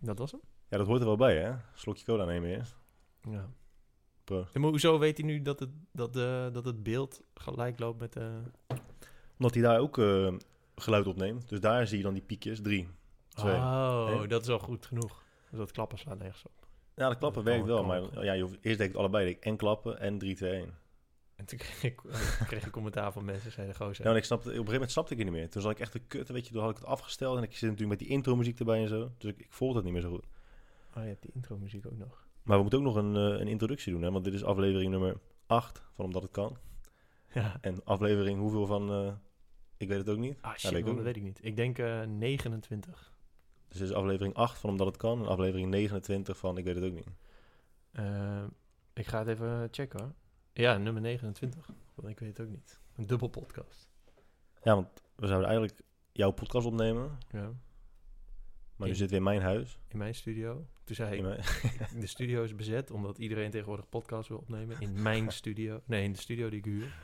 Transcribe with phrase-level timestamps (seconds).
[0.00, 0.40] Dat was hem?
[0.68, 1.52] Ja, dat hoort er wel bij, hè?
[1.74, 2.76] Slokje cola nemen eerst.
[3.30, 3.48] Ja.
[4.24, 4.54] Proost.
[4.54, 8.12] Maar hoezo weet hij nu dat het, dat, de, dat het beeld gelijk loopt met
[8.12, 8.42] de...
[9.38, 10.34] Omdat hij daar ook eh,
[10.76, 11.48] geluid opneemt.
[11.48, 12.60] Dus daar zie je dan die piekjes.
[12.60, 12.88] Drie,
[13.28, 13.54] twee.
[13.54, 15.22] Oh, dat is al goed genoeg.
[15.50, 16.66] Dus dat klappen slaat nergens op.
[16.94, 17.84] Ja, dat klappen Dat werkt wel.
[17.84, 19.28] Maar ja, je hoeft, eerst deed ik allebei.
[19.28, 20.74] ik En klappen en 3, 2, 1.
[21.38, 22.00] En toen kreeg ik,
[22.50, 24.04] kreeg ik commentaar van mensen, zeiden gozer.
[24.04, 25.50] Ja, en ik snapte, op een gegeven moment snapte ik het niet meer.
[25.50, 26.52] Toen zat ik echt te kutten, weet je.
[26.52, 27.36] Toen had ik het afgesteld.
[27.36, 29.12] En ik zit natuurlijk met die intro muziek erbij en zo.
[29.18, 30.26] Dus ik, ik volgde het niet meer zo goed.
[30.96, 32.26] Oh, je hebt die intro muziek ook nog.
[32.42, 34.10] Maar we moeten ook nog een, eh, een introductie doen, hè.
[34.10, 36.56] Want dit is aflevering nummer 8 van Omdat Het Kan.
[37.34, 37.58] Ja.
[37.60, 38.90] En aflevering hoeveel van...
[38.90, 39.12] eh,
[39.76, 40.38] ik weet het ook niet.
[40.40, 41.38] Ah, shit, weet man, ook dat weet ik niet.
[41.42, 43.12] Ik denk eh 29.
[43.68, 45.20] Dus dit is aflevering 8 van Omdat Het Kan.
[45.20, 47.08] En aflevering 29 van Ik weet het ook niet.
[48.92, 50.12] Ik ga het even checken hoor.
[50.58, 51.68] Ja, nummer 29.
[51.94, 52.78] Want ik weet het ook niet.
[52.96, 53.88] Een dubbel podcast.
[54.62, 55.80] Ja, want we zouden eigenlijk
[56.12, 57.18] jouw podcast opnemen.
[57.30, 57.40] Ja.
[58.76, 59.78] Maar nu In- zitten we in mijn huis.
[59.88, 60.66] In mijn studio.
[60.84, 64.80] Toen zei In ik, mijn- de studio is bezet omdat iedereen tegenwoordig podcast wil opnemen.
[64.80, 65.80] In mijn studio.
[65.84, 66.94] Nee, in de studio die ik huur.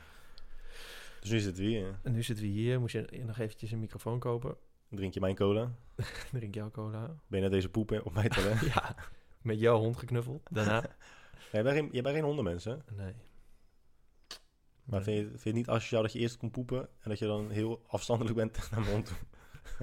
[1.19, 1.99] Dus nu zitten we hier.
[2.03, 2.79] En nu zitten we hier.
[2.79, 4.55] Moest je nog eventjes een microfoon kopen.
[4.89, 5.71] Drink je mijn cola.
[6.31, 7.05] Drink jouw cola.
[7.27, 8.59] Ben je net deze poep op mijn toilet?
[8.59, 8.95] ja,
[9.41, 10.47] met jouw hond geknuffeld.
[10.51, 10.83] Daarna.
[11.51, 12.75] Jij bent geen, jij bent geen hondenmens, hè?
[12.95, 13.13] Nee.
[14.85, 16.79] Maar vind, je, vind je het niet asociaal dat je eerst komt poepen...
[16.79, 19.17] en dat je dan heel afstandelijk bent naar mijn hond toe?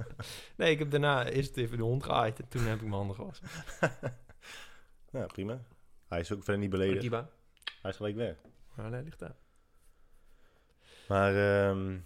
[0.57, 3.15] Nee, ik heb daarna eerst even de hond geaaid en toen heb ik mijn handen
[3.15, 3.47] gewassen.
[5.11, 5.61] Ja, prima.
[6.07, 7.11] Hij is ook verder niet beledigd.
[7.81, 8.35] Hij is gelijk weg.
[8.75, 9.35] Maar nee, ligt daar.
[11.07, 11.97] Maar ehm,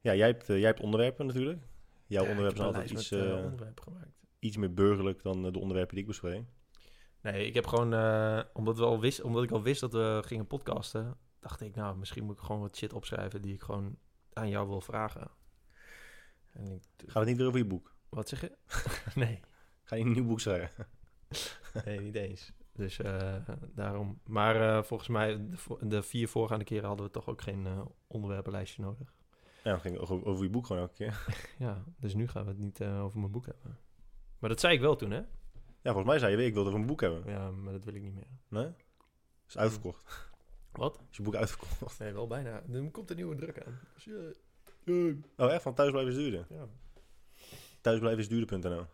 [0.00, 1.62] ja, jij hebt, eh, jij hebt onderwerpen natuurlijk.
[2.06, 4.26] Jouw Ja, onderwerpen zijn altijd iets, met, onderwerpen gemaakt.
[4.38, 6.44] iets meer burgerlijk dan de onderwerpen die ik bespreek.
[7.20, 7.92] Nee, ik heb gewoon,
[8.52, 11.16] omdat, we al wist, omdat ik al wist dat we gingen podcasten,
[11.48, 13.98] dacht ik, nou, misschien moet ik gewoon wat shit opschrijven die ik gewoon
[14.32, 15.30] aan jou wil vragen.
[16.52, 17.94] En ik, Gaat het niet weer over je boek?
[18.08, 18.56] wat zeg je?
[19.14, 19.40] nee,
[19.82, 20.86] Ga je een nieuw boek schrijven?
[21.84, 22.52] nee, niet eens.
[22.72, 23.34] Dus eh,
[23.74, 24.20] daarom.
[24.24, 27.80] Maar eh, volgens mij, de, de vier voorgaande keren hadden we toch ook geen eh,
[28.06, 29.14] onderwerpenlijstje nodig.
[29.64, 31.26] Ja, ging het over, over je boek gewoon elke keer.
[31.66, 33.78] Ja, dus nu gaan we het niet over mijn boek hebben.
[34.38, 35.20] Maar dat zei ik wel toen, hè?
[35.82, 37.22] Ja, volgens mij zei je weer, ik wilde over een boek hebben.
[37.26, 38.28] Ja, maar dat wil ik niet meer.
[38.48, 38.70] Nee?
[39.48, 40.34] Is uitverkocht.
[40.76, 40.98] Wat?
[41.10, 41.98] Is je boek uitverkocht?
[41.98, 42.62] Nee, wel bijna.
[42.72, 43.80] Er komt een nieuwe druk aan.
[43.94, 44.08] Dus,
[45.36, 45.62] Oh, echt?
[45.62, 46.46] Van thuisblijven is duurder?
[46.48, 46.68] ja.
[47.80, 48.86] Thuisblijven is duurder.nl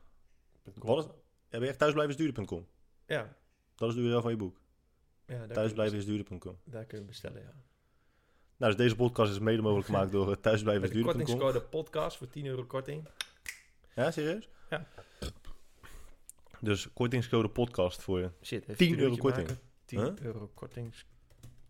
[0.74, 1.04] Wat is...
[1.04, 1.10] Ja,
[1.58, 2.66] ben je echt thuisblijvensduurder.com?
[3.06, 3.36] Ja,
[3.74, 4.60] Dat is de URL van je boek.
[5.26, 6.58] ja Thuisblijven is duurder.com.
[6.64, 7.52] daar kun je bestellen, ja.
[8.56, 11.24] Nou, dus deze podcast is mede mogelijk gemaakt door eh, thuisblijven is de duurder.com.
[11.26, 13.08] kortingscode podcast voor 10 euro korting.
[13.94, 14.48] Ja, serieus?
[14.70, 14.86] Ja.
[16.60, 18.30] Dus kortingscode podcast voor je.
[18.42, 19.48] Shit, even 10 een euro korting.
[19.48, 19.62] maken.
[19.84, 20.12] 10 Huh?
[20.18, 20.50] euro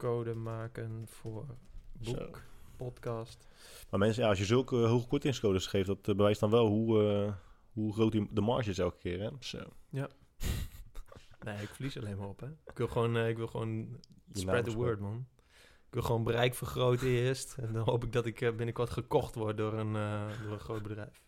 [0.03, 1.47] kortingscode maken voor
[1.93, 2.31] boek, Zo.
[2.77, 3.49] podcast.
[3.91, 6.67] Maar mensen, ja, als je zulke eh, hoge kortingscodes geeft, dat eh, bewijst dan wel
[6.67, 7.33] hoe, eh,
[7.73, 9.21] hoe groot die, de marge is elke keer.
[9.21, 9.31] Hè?
[9.41, 9.59] Zo.
[11.45, 12.47] Nee, ik verlies alleen maar op, hè.
[12.47, 14.01] Ik wil gewoon, eh, ik wil gewoon
[14.33, 15.27] spread the word, man.
[15.87, 17.55] Ik wil gewoon bereik vergroten eerst.
[17.59, 20.61] En dan hoop ik dat ik eh, binnenkort gekocht word door een, eh, door een
[20.61, 21.23] groot bedrijf.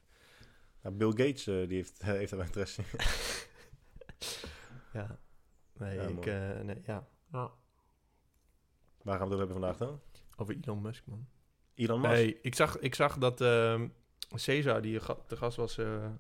[0.83, 2.87] Ja, Bill Gates eh, die heeft, heeft daar wel interesse in.
[4.93, 5.19] Ja.
[5.79, 6.27] Nee, Ja, ik...
[6.27, 7.09] eh, nee, ja.
[7.33, 7.53] ja.
[9.05, 10.01] Waar gaan we het over hebben vandaag dan?
[10.37, 11.27] Over Elon Musk, man.
[11.75, 12.13] Elon Musk?
[12.15, 13.89] Nee, ik zag, ik zag dat ehm
[14.35, 16.11] Cesar, die te gast was eh,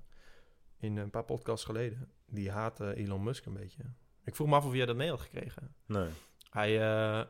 [0.78, 3.82] in een paar podcasts geleden, die haatte Elon Musk een beetje.
[4.24, 5.74] Ik vroeg me af of jij dat mee had gekregen.
[5.86, 6.08] Nee.
[6.50, 7.24] Hij, eh,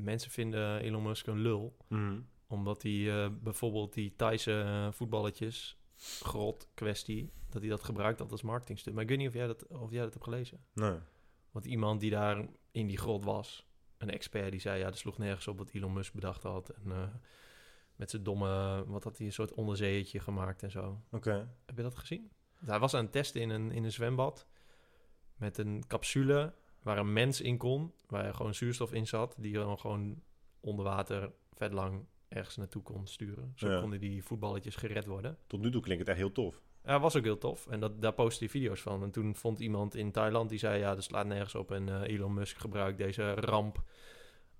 [0.00, 2.20] mensen vinden Elon Musk een lul, Mhm.
[2.46, 5.78] omdat hij eh, bijvoorbeeld die Thaise voetballetjes,
[6.20, 8.94] grot kwestie, dat hij dat gebruikt had als marketingstunt.
[8.94, 10.64] Maar ik weet niet of jij dat, of jij dat hebt gelezen.
[10.72, 10.98] Nee.
[11.50, 13.66] Want iemand die daar in die grot was,
[13.98, 14.78] een expert, die zei...
[14.78, 16.68] ja, dat sloeg nergens op wat Elon Musk bedacht had.
[16.68, 17.08] En eh,
[17.96, 18.84] met zijn domme...
[18.86, 21.00] wat had hij, een soort onderzeeëtje gemaakt en zo.
[21.10, 21.48] Oké.
[21.66, 22.30] Heb je dat gezien?
[22.64, 24.46] Hij was aan het testen in een, in een zwembad...
[25.36, 27.92] met een capsule waar een mens in kon...
[28.06, 29.34] waar gewoon zuurstof in zat...
[29.38, 30.22] die dan gewoon
[30.60, 33.52] onder water vet lang ergens naartoe kon sturen.
[33.56, 33.80] Zo Ja.
[33.80, 35.38] konden die voetballetjes gered worden.
[35.46, 36.62] Tot nu toe klinkt het echt heel tof.
[36.86, 37.66] Ja, was ook heel tof.
[37.66, 39.02] En dat, daar postte hij video's van.
[39.02, 40.78] En toen vond iemand in Thailand die zei...
[40.78, 41.70] ja, dat slaat nergens op.
[41.70, 43.82] En eh, Elon Musk gebruikt deze ramp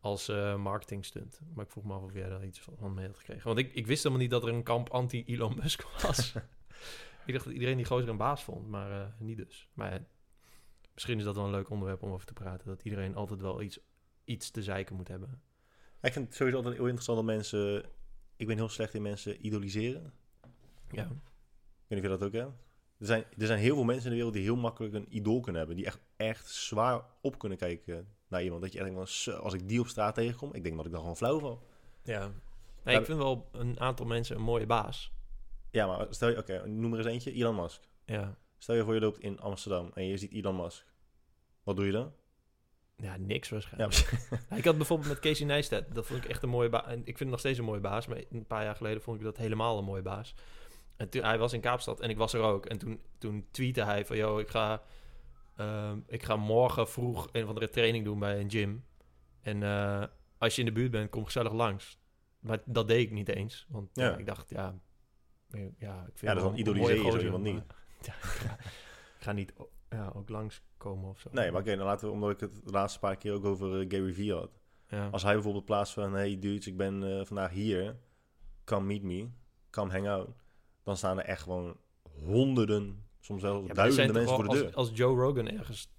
[0.00, 1.40] als eh marketingstunt.
[1.54, 3.46] Maar ik vroeg me af of jij daar iets van mee had gekregen.
[3.46, 6.34] Want ik, ik wist helemaal niet dat er een kamp anti-Elon Musk was.
[7.26, 8.68] ik dacht dat iedereen die gozer een baas vond.
[8.68, 9.68] Maar eh, niet dus.
[9.72, 10.04] Maar ja,
[10.94, 12.66] misschien is dat wel een leuk onderwerp om over te praten.
[12.66, 13.78] Dat iedereen altijd wel iets,
[14.24, 15.42] iets te zeiken moet hebben.
[16.00, 17.84] Ik vind het sowieso altijd heel interessant dat mensen...
[18.36, 20.12] Ik ben heel slecht in mensen idoliseren.
[20.90, 21.08] Ja.
[21.88, 22.64] Ik weet niet of je dat ook hebt.
[22.98, 25.40] Er zijn, er zijn heel veel mensen in de wereld die heel makkelijk een idool
[25.40, 25.76] kunnen hebben.
[25.76, 28.62] Die echt, echt zwaar op kunnen kijken naar iemand.
[28.62, 30.86] Dat je echt denkt, van, "Zo, als ik die op straat tegenkom, ik denk dat
[30.86, 31.62] ik dan gewoon flauw val.
[32.02, 32.30] ja.
[32.84, 35.12] Nee, ik vind wel een aantal mensen een mooie baas.
[35.70, 37.32] Ja, maar stel je, oké, noem er eens eentje.
[37.32, 37.82] Elon Musk.
[38.04, 38.36] Ja.
[38.58, 40.86] Stel je voor je loopt in Amsterdam en je ziet Elon Musk.
[41.62, 42.12] Wat doe je dan?
[42.96, 44.12] Ja, niks Ja, waarschijnlijk.
[44.60, 46.86] ik had bijvoorbeeld met Casey Neistat, dat vond ik echt een mooie baas.
[46.86, 49.18] En ik vind hem nog steeds een mooie baas, maar een paar jaar geleden vond
[49.18, 50.34] ik dat helemaal een mooie baas.
[50.96, 52.66] En toen, hij was in Kaapstad en ik was er ook.
[52.66, 54.82] En toen, toen tweette hij van, yo, ik ga,
[55.56, 58.84] ehm, ik ga morgen vroeg een of andere training doen bij een gym.
[59.40, 60.04] En eh,
[60.38, 61.98] als je in de buurt bent, kom gezellig langs.
[62.40, 64.04] Maar dat deed ik niet eens, want Ja.
[64.04, 64.74] ja, ik dacht, ja,
[65.78, 67.62] ja, ik vind Ja, dat dan idoliseer je zo iemand niet.
[68.00, 68.52] Ja, ik, ga,
[69.18, 69.52] ik ga niet
[69.90, 71.28] ja, ook langskomen of zo.
[71.32, 73.80] Nee, maar oké, dan laten we, omdat ik het de laatste paar keer ook over
[73.80, 74.50] eh, Gary Vee had.
[74.88, 75.08] Ja.
[75.08, 77.96] Als hij bijvoorbeeld plaatst van, hey dudes, ik ben eh, vandaag hier.
[78.64, 79.28] Come meet me.
[79.70, 80.45] Come hang out.
[80.86, 81.76] Dan staan er echt gewoon
[82.24, 84.74] honderden, soms zelfs Ja, duizenden mensen voor de deur.
[84.74, 85.92] als, Joe Rogan ergens...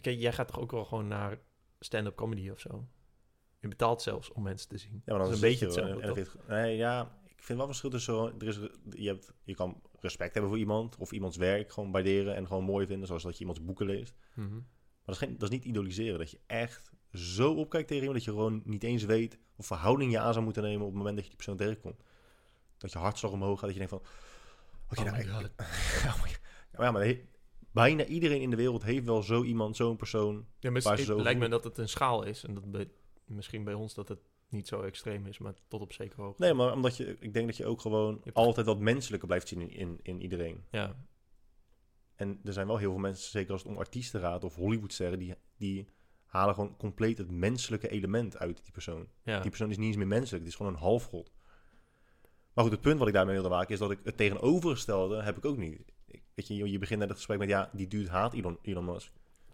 [0.00, 1.38] Kijk, jij gaat toch ook wel gewoon naar
[1.80, 2.84] stand-up comedy of zo?
[3.60, 4.92] Je betaalt zelfs om mensen te zien.
[4.92, 8.14] Ja, maar dan dat is een beetje hetzelfde, Nee, ja, ik vind wel verschil tussen...
[8.14, 8.58] zo- Er is,
[8.90, 12.64] je, hebt, je kan respect hebben voor iemand of iemands werk gewoon waarderen en gewoon
[12.64, 14.14] mooi vinden, zoals dat je iemands boeken leest.
[14.34, 14.52] Mhm.
[14.54, 14.62] Maar
[15.04, 16.18] dat is, geen, dat is niet idoliseren.
[16.18, 20.10] Dat je echt zo opkijkt tegen iemand dat je gewoon niet eens weet of verhouding
[20.12, 22.02] je aan zou moeten nemen op het moment dat je die persoon tegenkomt.
[22.84, 24.02] Dat je hartslag omhoog gaat, dat je denkt van...
[24.90, 25.50] Oké, Oh nou, my ik- God.
[26.04, 26.40] ja, maar,
[26.86, 27.24] ja, maar he-
[27.70, 30.46] bijna iedereen in de wereld heeft wel zo iemand, zo'n persoon.
[30.58, 32.44] Ja, maar het zo lijkt me dat het een schaal is.
[32.44, 32.90] En dat bij,
[33.24, 36.42] misschien bij ons dat het niet zo extreem is, maar tot op zekere hoogte.
[36.42, 39.60] Nee, maar omdat je, ik denk dat je ook gewoon altijd wat menselijker blijft zien
[39.60, 40.64] in, in, in iedereen.
[40.70, 40.96] Ja,
[42.14, 45.18] En er zijn wel heel veel mensen, zeker als het om artiesten gaat of Hollywoodsterren,
[45.18, 45.88] die, die
[46.24, 49.08] halen gewoon compleet het menselijke element uit die persoon.
[49.22, 49.40] ja.
[49.40, 51.32] Die persoon is niet eens meer menselijk, het is gewoon een halfgod.
[52.54, 55.36] Maar goed, het punt wat ik daarmee wilde maken is dat ik het tegenovergestelde heb
[55.36, 55.80] ik ook niet.
[56.06, 58.84] Ik, weet je, je begint net het gesprek met ja, die dude haat Elon, Elon
[58.84, 59.12] Musk.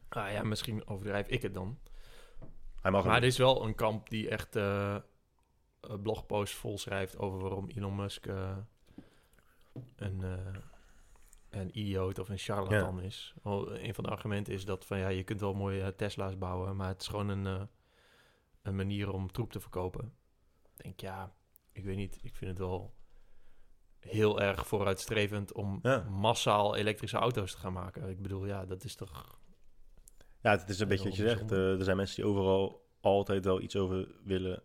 [0.08, 1.78] Ah, ja, misschien overdrijf ik het dan.
[2.80, 4.96] Hij mag Maar er is wel een kamp die echt eh
[5.80, 8.56] een blogpost vol schrijft over waarom Elon Musk eh,
[9.96, 10.54] een, eh,
[11.50, 13.34] een idioot of een charlatan is.
[13.42, 16.38] Wel, een van de argumenten is dat van ja, je kunt wel mooie eh, Tesla's
[16.38, 17.62] bouwen, maar het is gewoon een, eh,
[18.62, 20.14] een manier om troep te verkopen.
[20.76, 21.34] Ik denk ja,
[21.72, 22.94] ik weet niet, ik vind het wel
[23.98, 26.06] heel erg vooruitstrevend om Ja.
[26.10, 28.08] massaal elektrische auto's te gaan maken.
[28.08, 29.38] Ik bedoel, ja, dat is toch
[30.42, 31.52] Ja, het is een beetje wat je zegt.
[31.52, 34.62] eh, er zijn mensen die overal altijd wel iets over willen.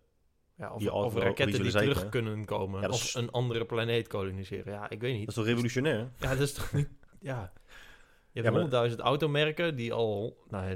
[0.58, 2.82] Ja, of, Die of raketten die terug kunnen komen.
[2.82, 4.74] Ja, of is- een andere planeet koloniseren.
[4.74, 5.20] Ja, ik weet niet.
[5.20, 6.12] Dat is toch revolutionair?
[6.20, 6.90] Ja, dat is toch niet...
[7.20, 7.54] Ja.
[8.32, 10.38] Je hebt maar- honderdduizend automerken die al...
[10.50, 10.70] Nou,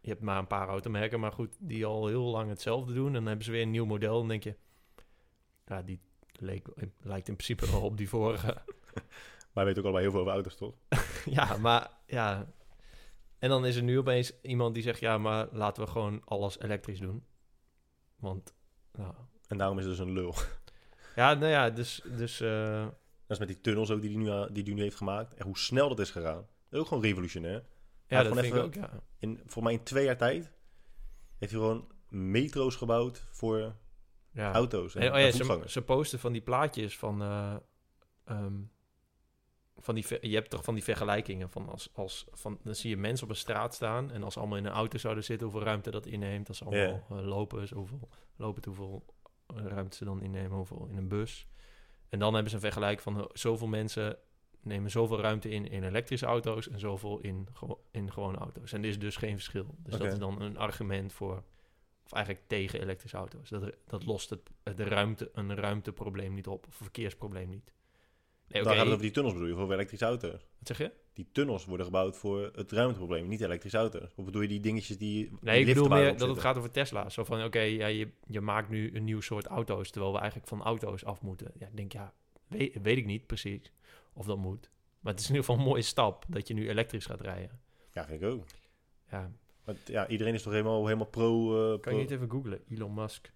[0.00, 3.06] je hebt maar een paar automerken, maar goed, die al heel lang hetzelfde doen.
[3.06, 4.18] En dan hebben ze weer een nieuw model.
[4.18, 4.56] Dan denk je...
[5.66, 6.00] Ja, die
[6.32, 6.66] leek,
[7.02, 8.56] lijkt in principe wel op die vorige.
[9.52, 10.74] Wij weten ook allebei heel veel over auto's, toch?
[11.38, 12.46] ja, maar ja...
[13.38, 15.00] En dan is er nu opeens iemand die zegt...
[15.00, 17.24] Ja, maar laten we gewoon alles elektrisch doen.
[18.16, 18.54] Want...
[18.92, 19.14] Nou,
[19.48, 20.34] En daarom is het dus een lul.
[21.16, 22.02] ja, nou ja, dus...
[22.16, 22.92] dus eh, Dat
[23.28, 25.34] is met die tunnels ook die hij nu, die die nu heeft gemaakt.
[25.34, 26.36] En hoe snel dat is gegaan.
[26.36, 27.64] Dat is ook gewoon revolutionair.
[28.06, 28.90] ja, Maar dat vind ik even- ook, ja.
[29.18, 30.50] In, voor mij in twee jaar tijd
[31.38, 33.74] heeft hij gewoon metro's gebouwd voor
[34.36, 34.52] ja.
[34.52, 37.22] auto's en, En, oh en ja, ze, posten van die plaatjes van...
[37.22, 37.56] eh,
[38.24, 38.54] ehm,
[39.78, 42.96] van die, je hebt toch van die vergelijkingen van als, als van dan zie je
[42.96, 45.66] mensen op een straat staan en als ze allemaal in een auto zouden zitten, hoeveel
[45.66, 46.48] ruimte dat inneemt.
[46.48, 49.04] Als ze allemaal eh, lopen, hoeveel lopen, hoeveel
[49.46, 51.46] ruimte ze dan innemen, hoeveel in een bus.
[52.08, 54.18] En dan hebben ze een vergelijk van eh, zoveel mensen
[54.60, 57.48] nemen zoveel ruimte in in elektrische auto's en zoveel in,
[57.90, 58.72] in gewone auto's.
[58.72, 59.74] En er is dus geen verschil.
[59.78, 61.42] Dus dat is dan een argument voor,
[62.06, 63.48] of eigenlijk tegen elektrische auto's.
[63.48, 64.40] Dat, dat lost het,
[64.76, 67.72] de ruimte, een ruimteprobleem niet op, of een verkeersprobleem niet.
[68.48, 70.46] Nee, Dan oké, gaat het over die tunnels bedoel je, voor elektrische auto's.
[70.58, 70.92] Wat zeg je?
[71.12, 74.14] Die tunnels worden gebouwd voor het ruimteprobleem, niet elektrische auto's.
[74.14, 77.08] Of bedoel je die dingetjes die Nee, ik bedoel meer dat het gaat over Tesla.
[77.08, 80.48] Zo van, oké, ja, je, je maakt nu een nieuw soort auto's, terwijl we eigenlijk
[80.48, 81.52] van auto's af moeten.
[81.58, 82.12] Ja, ik denk, ja,
[82.46, 83.72] weet, weet ik niet precies
[84.12, 84.70] of dat moet.
[85.00, 87.60] Maar het is in ieder geval een mooie stap dat je nu elektrisch gaat rijden.
[87.92, 88.44] Ja, vind ik ook.
[89.10, 89.32] Ja,
[89.66, 91.54] Maar ja, iedereen is toch helemaal, helemaal pro...
[91.64, 92.60] eh, kan pro- je niet even googlen?
[92.68, 93.32] Elon Musk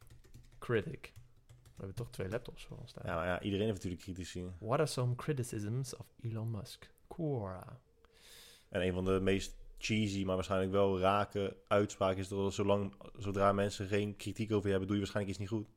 [0.58, 1.12] Critic.
[1.46, 3.02] We hebben toch twee laptops voor ons staan.
[3.06, 4.44] Ja, ja, iedereen heeft natuurlijk critici.
[4.58, 6.90] What are some criticisms of Elon Musk?
[7.06, 7.80] Quora.
[8.68, 13.52] En een van de meest cheesy, maar waarschijnlijk wel rake uitspraken is dat zolang, zodra
[13.52, 15.68] mensen geen kritiek over je hebben, doe je waarschijnlijk iets niet goed.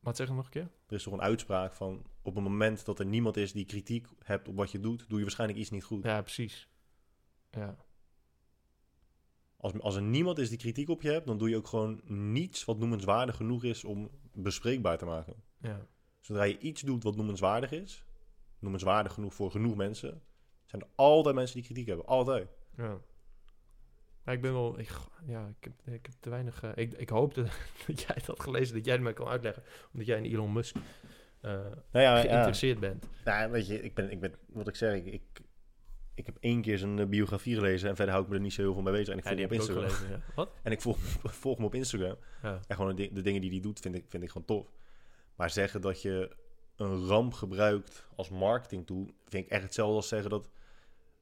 [0.00, 0.70] Wat zeg je nog een keer?
[0.86, 4.06] Er is toch een uitspraak van, op het moment dat er niemand is die kritiek
[4.24, 6.04] hebt op wat je doet, doe je waarschijnlijk iets niet goed.
[6.04, 6.68] Ja, precies.
[7.50, 7.76] Ja.
[9.56, 12.00] Als, als er niemand is die kritiek op je hebt, dan doe je ook gewoon
[12.04, 15.34] niets wat noemenswaardig genoeg is om bespreekbaar te maken.
[15.60, 15.86] Ja.
[16.20, 18.04] Zodra je iets doet wat noemenswaardig is,
[18.58, 20.22] noemenswaardig genoeg voor genoeg mensen,
[20.64, 22.06] zijn er altijd mensen die kritiek hebben.
[22.06, 22.48] Altijd.
[22.76, 23.00] Ja.
[24.24, 24.78] Maar ik ben wel...
[24.78, 24.90] Ik,
[25.26, 26.62] ja, ik heb, ik heb te weinig...
[26.62, 27.42] eh, ik, ik hoopte
[27.86, 29.62] dat jij het had gelezen, dat jij het mij kan uitleggen.
[29.92, 30.76] Omdat jij in Elon Musk
[31.40, 33.08] eh, Nou ja, ja, geïnteresseerd bent.
[33.24, 35.22] ja, weet je, ik ben, ik ben wat ik zeg, ik, ik,
[36.16, 38.52] ik heb één keer zijn eh, biografie gelezen en verder hou ik me er niet
[38.52, 39.08] zo heel veel mee bezig.
[39.14, 39.90] En ik Ja, volg die hem op Instagram.
[39.90, 40.34] gelezen, ja.
[40.34, 40.52] Wat?
[40.62, 42.16] En ik volg, volg hem op Instagram.
[42.42, 42.60] Ja.
[42.66, 44.72] En gewoon de, di- de dingen die hij doet, vind ik, vind ik gewoon tof.
[45.36, 46.36] Maar zeggen dat je
[46.76, 50.50] een ramp gebruikt als marketing tool, vind ik echt hetzelfde als zeggen dat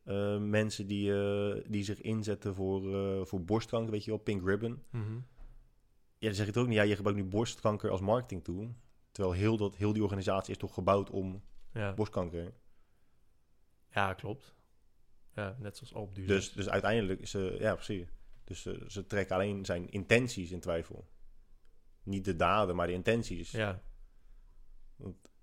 [0.05, 2.83] eh, mensen die, eh, die zich inzetten voor,
[3.27, 4.83] voor borstkanker, weet je wel, Pink Ribbon.
[4.91, 5.15] Mhm.
[6.19, 8.75] Ja, dan zeg je het ook niet, ja, je gebruikt nu borstkanker als marketing tool.
[9.11, 11.95] Terwijl heel, dat, heel die organisatie is toch gebouwd om ja.
[11.95, 12.53] borstkanker.
[13.91, 14.55] ja, klopt.
[15.35, 16.27] Ja, net zoals op duur.
[16.27, 18.09] Dus, dus uiteindelijk is ze, ja, precies.
[18.45, 21.09] Dus ze, ze trekken alleen zijn intenties in twijfel.
[22.03, 23.51] Niet de daden, maar de intenties.
[23.51, 23.83] Ja,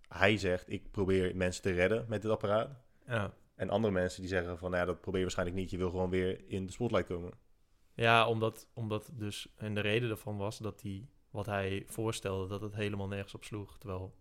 [0.08, 2.80] Hij zegt, ik probeer mensen te redden met dit apparaat.
[3.08, 3.34] ja.
[3.56, 5.70] En andere mensen die zeggen van, nou ja, dat probeer je waarschijnlijk niet.
[5.70, 7.32] Je wil gewoon weer in de spotlight komen.
[7.94, 9.54] Ja, omdat, omdat dus...
[9.56, 11.10] En de reden daarvan was dat hij...
[11.30, 13.78] Wat hij voorstelde, dat het helemaal nergens op sloeg.
[13.78, 14.16] Terwijl...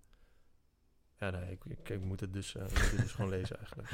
[1.18, 3.90] Ja, nee, ik, ik, ik moet het dus, eh, moet het dus gewoon lezen eigenlijk.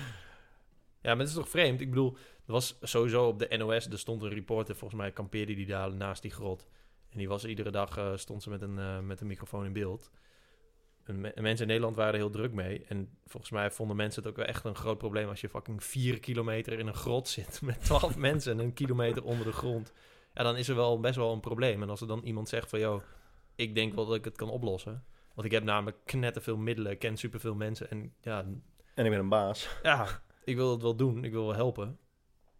[1.06, 1.80] Ja, maar het is toch vreemd?
[1.80, 3.86] Ik bedoel, er was sowieso op de NOS...
[3.90, 6.66] Er stond een reporter, volgens mij kampeerde die daar naast die grot.
[7.10, 7.96] En die was iedere dag...
[7.96, 10.10] eh, stond ze met een, eh, met een microfoon in beeld.
[11.04, 12.84] En me- en mensen in Nederland waren er heel druk mee.
[12.88, 15.28] En volgens mij vonden mensen het ook wel echt een groot probleem...
[15.28, 17.60] als je fucking vier kilometer in een grot zit...
[17.62, 19.92] met twaalf mensen en een kilometer onder de grond.
[20.34, 21.82] Ja, dan is er wel best wel een probleem.
[21.82, 22.78] En als er dan iemand zegt van...
[22.78, 23.02] joh,
[23.54, 25.04] ik denk wel dat ik het kan oplossen.
[25.34, 27.90] Want ik heb namelijk knetterveel middelen, ken superveel mensen.
[27.90, 28.38] En ja,
[28.94, 29.68] En ik ben een baas.
[29.82, 30.06] ja,
[30.46, 31.98] ik wil het wel doen, ik wil wel helpen.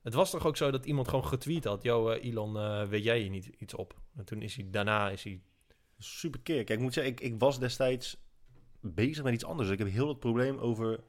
[0.03, 1.83] Het was toch ook zo dat iemand gewoon getweet had...
[1.83, 4.01] Yo, eh, Elon, eh, weet jij hier niet iets op?
[4.17, 5.41] En toen is hij, daarna is hij...
[5.99, 6.65] Super keer.
[6.65, 8.17] Kijk, ik moet zeggen, ik, ik was destijds
[8.81, 9.69] bezig met iets anders.
[9.71, 11.01] Ik heb heel het probleem over...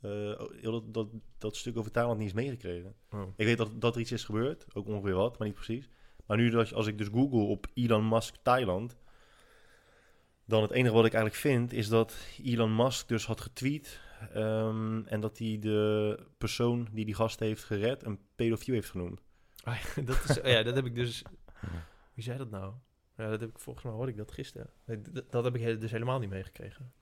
[0.00, 0.10] eh,
[0.60, 2.94] heel dat, dat, dat stuk over Thailand niet eens meegekregen.
[3.10, 3.22] Oh.
[3.36, 4.66] Ik weet dat, dat er iets is gebeurd.
[4.74, 5.88] Ook ongeveer wat, maar niet precies.
[6.26, 8.96] Maar nu dat, je- als ik dus google op Elon Musk Thailand...
[10.44, 11.72] dan het enige wat ik eigenlijk vind...
[11.72, 14.00] is dat Elon Musk dus had getweet...
[14.32, 18.04] ehm, en dat hij de persoon die die gast heeft gered...
[18.04, 19.22] een pedofiel heeft genoemd.
[19.64, 21.22] Ah, ja, dat is, ja, dat heb ik dus...
[22.14, 22.74] Wie zei dat nou?
[23.16, 24.70] Ja, dat heb ik volgens mij hoorde ik dat gisteren.
[24.84, 25.00] Nee,
[25.30, 26.92] dat heb ik dus helemaal niet meegekregen.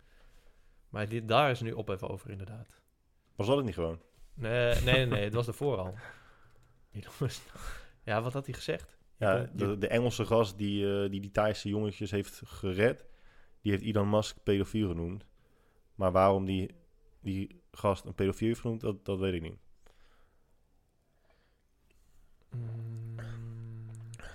[0.88, 2.80] Maar dit, daar is nu op even over, inderdaad.
[3.36, 4.00] Was dat het niet gewoon?
[4.34, 5.94] Nee, nee, nee, nee, het was ervoor al.
[8.04, 8.96] Ja, wat had hij gezegd?
[9.16, 13.06] Ja, de Engelse gast die, eh, die die Thaise jongetjes heeft gered,
[13.60, 15.26] die heeft Elon Musk pedofiel genoemd.
[15.94, 16.70] Maar waarom die,
[17.22, 19.58] die gast een pedofiel heeft genoemd, dat, dat weet ik niet.
[22.50, 23.16] Mm,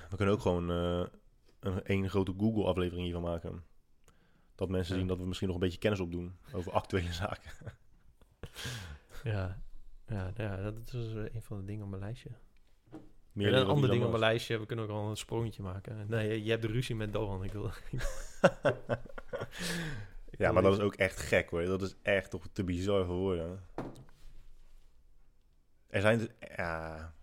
[0.10, 1.04] We kunnen ook gewoon eh,
[1.60, 3.64] een één grote Google-aflevering hiervan maken.
[4.56, 5.00] Dat mensen Ja.
[5.00, 7.52] zien dat we misschien nog een beetje kennis opdoen over actuele zaken.
[9.24, 9.62] ja.
[10.08, 12.30] Ja, ja, dat is dus een van de dingen op mijn lijstje.
[13.32, 15.64] Meer en dan een ander ding op mijn lijstje, we kunnen ook al een sprongetje
[15.64, 16.06] maken.
[16.10, 17.44] Nee, je, je hebt de ruzie met Dohan.
[17.44, 17.64] Ik wil,
[20.32, 21.66] Ja, maar dat is ook echt gek hoor.
[21.66, 23.64] Dat is echt toch te bizar voor woorden.
[25.88, 27.14] Er zijn dus, ja,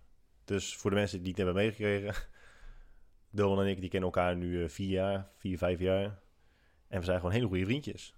[0.45, 2.15] dus voor de mensen die het niet hebben meegekregen.
[3.29, 6.19] Dylan en ik die kennen elkaar nu eh, vier jaar, vier, vijf jaar.
[6.87, 8.15] En we zijn gewoon hele goede vriendjes.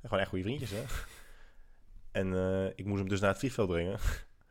[0.00, 0.84] En gewoon echt goede vriendjes hè.
[2.20, 3.98] En eh, ik moest hem dus naar het vliegveld brengen.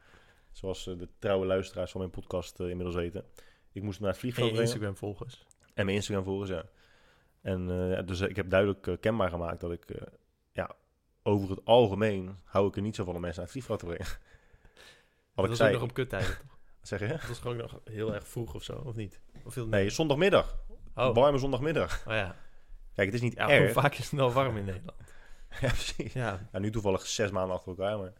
[0.51, 3.25] Zoals eh, de trouwe luisteraars van mijn podcast inmiddels weten.
[3.71, 4.71] Ik moest hem naar het En vliegveld je brengen.
[4.71, 5.45] Instagram volgers.
[5.73, 6.65] En mijn Instagram volgens, ja.
[7.43, 9.85] En eh, dus eh, ik heb duidelijk eh, kenbaar gemaakt dat ik,
[10.51, 10.75] ja,
[11.23, 13.85] over het algemeen hou ik er niet zo van om mensen naar het vliegveld te
[13.85, 14.05] brengen.
[14.05, 14.15] Wat
[15.35, 16.45] dat ik was zei, ook nog op kuttijden, toch?
[16.79, 17.07] wat zeg je?
[17.07, 19.19] Dat was gewoon nog heel erg vroeg of zo, of niet?
[19.45, 20.57] Of veel Nee, zondagmiddag.
[20.95, 22.07] Oh, Warme zondagmiddag.
[22.07, 22.35] oh ja.
[22.93, 23.71] Kijk, het is niet Ja, erg.
[23.71, 24.97] vaak is het nou warm in Nederland?
[25.61, 26.13] ja, precies.
[26.13, 28.13] Ja, Ja, nu toevallig zes maanden achter elkaar, maar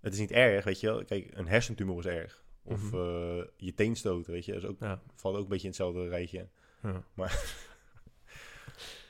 [0.00, 1.04] het is niet erg, weet je wel.
[1.04, 2.42] Kijk, een hersentumor is erg.
[2.62, 3.44] Of Mhm.
[3.56, 4.52] je teen stoten, weet je.
[4.52, 6.48] Dat is ook, ja, valt ook een beetje in hetzelfde rijtje.
[6.82, 7.02] ja.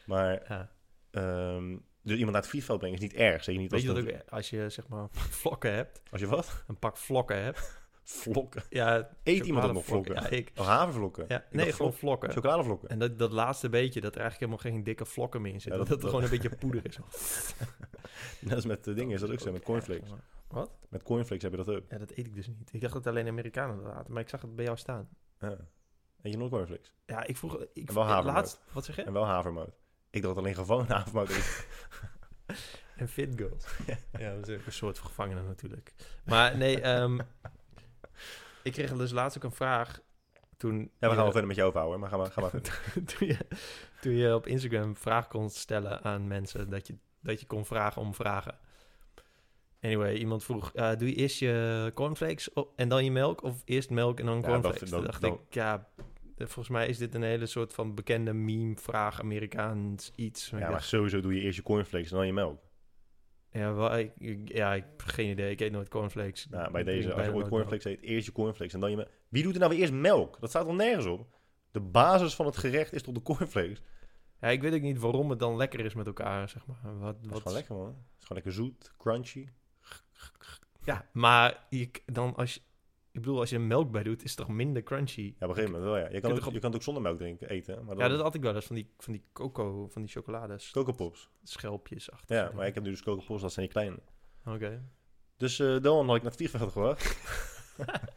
[0.08, 0.70] Maar, ja.
[1.10, 3.44] ehm, dus iemand naar het vliegveld brengen is niet erg.
[3.44, 5.08] Zeker niet Weet als, je dat ook, als je zeg maar
[5.40, 6.64] vlokken hebt, als je wat?
[6.66, 7.76] een pak vlokken hebt.
[8.08, 8.62] Vlokken.
[8.70, 10.14] Ja, Eet iemand ook nog vlokken?
[10.14, 10.50] Ja, ik.
[10.56, 11.24] Oh, havervlokken.
[11.28, 12.30] Ja, Ik nee, gewoon vlok- vlokken.
[12.30, 12.88] Chocoladevlokken.
[12.88, 15.80] En dat, dat laatste beetje, dat er eigenlijk helemaal geen dikke vlokken meer in zitten.
[15.82, 16.98] Ja, dat, dat- dat er gewoon een beetje poeder is.
[18.48, 20.10] Dat is met de dingen, is dat ook zo, met cornflakes.
[20.50, 21.82] maar- Met cornflakes heb je dat ook.
[21.90, 22.68] Ja, dat eet ik dus niet.
[22.72, 25.08] Ik dacht dat alleen Amerikanen dat aten, maar ik zag het bij jou staan.
[25.40, 25.56] Ja.
[26.22, 26.92] Eet je nog cornflakes?
[27.06, 27.66] Ja, ik vroeg...
[27.72, 28.34] Ik, En wel eh, havermout.
[28.34, 29.02] laatst, Wat zeg je?
[29.02, 29.76] En wel havermout.
[30.10, 31.64] Ik dacht alleen gewoon havermout eten.
[32.96, 33.64] En fit girls.
[34.18, 35.92] ja, dat is ook een soort gevangene natuurlijk.
[36.24, 37.18] Maar nee, ehm,
[38.62, 40.00] ik kreeg dus laatst ook een vraag
[40.56, 40.78] toen...
[40.78, 42.50] Ja, we gaan je- wel verder met jou overhouden, maar ga maar, ga maar
[43.16, 43.36] toen, je,
[44.00, 48.02] toen je op Instagram vragen kon stellen aan mensen, dat je, dat je kon vragen
[48.02, 48.58] om vragen.
[49.82, 53.42] Anyway, iemand vroeg, eh, doe je eerst je cornflakes op- en dan je melk?
[53.42, 54.80] Of eerst melk en dan Ja, dat- cornflakes?
[54.90, 55.88] dat- Toen dacht dat- ik, ja,
[56.38, 60.50] volgens mij is dit een hele soort van bekende meme-vraag, Amerikaans iets.
[60.50, 62.60] Ja, maar dacht, sowieso doe je eerst je cornflakes en dan je melk.
[63.50, 64.12] Ja, wel, ik,
[64.44, 65.50] ja, ik heb geen idee.
[65.50, 66.46] Ik eet nooit cornflakes.
[66.50, 69.08] Nou, bij deze, als je ooit cornflakes eet, eerst je cornflakes en dan je melk.
[69.28, 70.40] Wie doet er nou weer eerst melk?
[70.40, 71.36] Dat staat al nergens op.
[71.70, 73.82] De basis van het gerecht is tot de cornflakes.
[74.40, 76.98] Ja, ik weet ook niet waarom het dan lekker is met elkaar, zeg maar.
[76.98, 77.38] Wat, is wat...
[77.38, 77.86] gewoon lekker, man.
[77.86, 79.48] Het is gewoon lekker zoet, crunchy.
[80.84, 82.60] Ja, maar je, dan als je...
[83.18, 85.20] Ik bedoel, als je er melk bij doet, is het toch minder crunchy?
[85.22, 86.08] Ja, op een gegeven moment wel, ja.
[86.10, 87.84] Je kan, ook, je kan het ook zonder melk drinken, eten.
[87.84, 90.70] Maar Ja, dat had ik wel eens van die, van die coco, van die chocolades,
[90.70, 91.30] Coco Pops.
[91.42, 92.36] schelpjes achter.
[92.36, 93.98] Ja, maar ik heb nu dus Coco Pops, dat zijn die kleine.
[94.46, 94.82] Oké.
[95.36, 97.16] Dus eh dan had ik naar het vliegveld gewacht.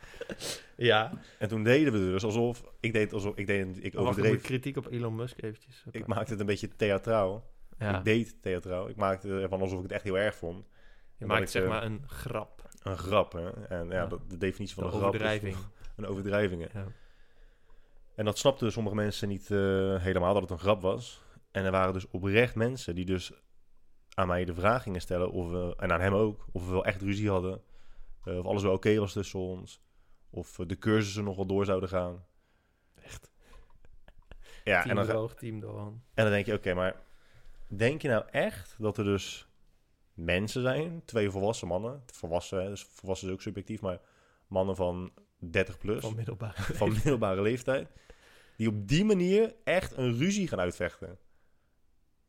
[0.75, 1.11] Ja.
[1.39, 2.63] En toen deden we dus alsof...
[2.79, 3.35] Ik deed alsof...
[3.35, 4.33] Ik, deed, ik wacht, overdreef.
[4.33, 5.83] ik kritiek op Elon Musk eventjes.
[5.91, 7.51] Ik maakte het een beetje theatraal.
[7.79, 7.97] ja.
[7.97, 8.89] Ik deed theatraal.
[8.89, 10.57] Ik maakte ervan alsof ik het echt heel erg vond.
[10.57, 10.71] Je
[11.17, 12.60] dat maakt ik, zeg eh, maar een grap.
[12.83, 13.67] Een grap, hè.
[13.67, 14.05] En ja, Ja.
[14.05, 15.55] dat- de definitie van Een een grap overdrijving.
[15.55, 15.61] is
[15.97, 16.73] een overdrijving.
[16.73, 16.85] Ja.
[18.15, 19.57] En dat snapten sommige mensen niet eh,
[20.01, 21.21] helemaal, dat het een grap was.
[21.51, 23.31] En er waren dus oprecht mensen die dus
[24.13, 26.85] aan mij de vraag gingen stellen, of we, en aan hem ook, of we wel
[26.85, 27.61] echt ruzie hadden.
[28.23, 29.81] eh, of alles wel oké was tussen ons.
[30.29, 32.25] Of eh, de cursussen nog wel door zouden gaan.
[33.03, 33.31] Echt.
[34.63, 36.03] Ja, team en dan, droog, team Doan.
[36.13, 36.95] en dan denk je, oké, maar
[37.67, 39.47] denk je nou echt dat er dus
[40.23, 43.99] mensen zijn, twee volwassen mannen, volwassen, dus volwassen is ook subjectief, maar
[44.47, 46.01] mannen van 30 plus,
[46.55, 47.89] Van middelbare leeftijd,
[48.57, 51.17] die op die manier echt een ruzie gaan uitvechten.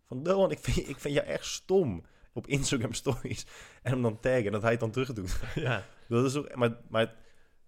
[0.06, 3.46] Van Doan, ik vind, ik vind jou echt stom op Instagram stories.
[3.82, 5.40] En hem dan taggen en dat hij het dan terug doet.
[5.54, 5.84] ja.
[6.08, 7.14] Dat is ook, maar, maar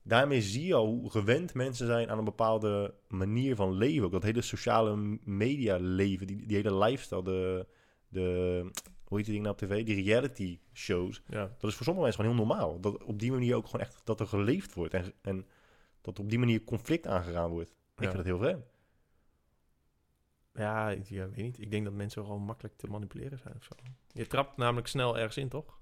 [0.03, 4.05] daarmee zie je al hoe gewend mensen zijn aan een bepaalde manier van leven.
[4.05, 7.67] Ook dat hele sociale media leven, die, die hele lifestyle, de,
[8.09, 8.71] de,
[9.15, 9.85] hoe heet die ding nou op tv?
[9.95, 11.23] Die reality shows.
[11.27, 11.55] ja.
[11.59, 12.81] Dat is voor sommige mensen gewoon heel normaal.
[12.81, 14.95] Dat op die manier ook gewoon echt, dat er geleefd wordt.
[14.95, 15.47] En, en
[16.01, 17.69] dat op die manier conflict aangegaan wordt.
[17.71, 18.05] Ik Ja.
[18.05, 18.65] vind dat heel vreemd.
[20.55, 21.61] Ja, ik ja, weet niet.
[21.61, 23.71] Ik denk dat mensen gewoon makkelijk te manipuleren zijn of zo.
[24.13, 25.79] Je trapt namelijk snel ergens in, toch?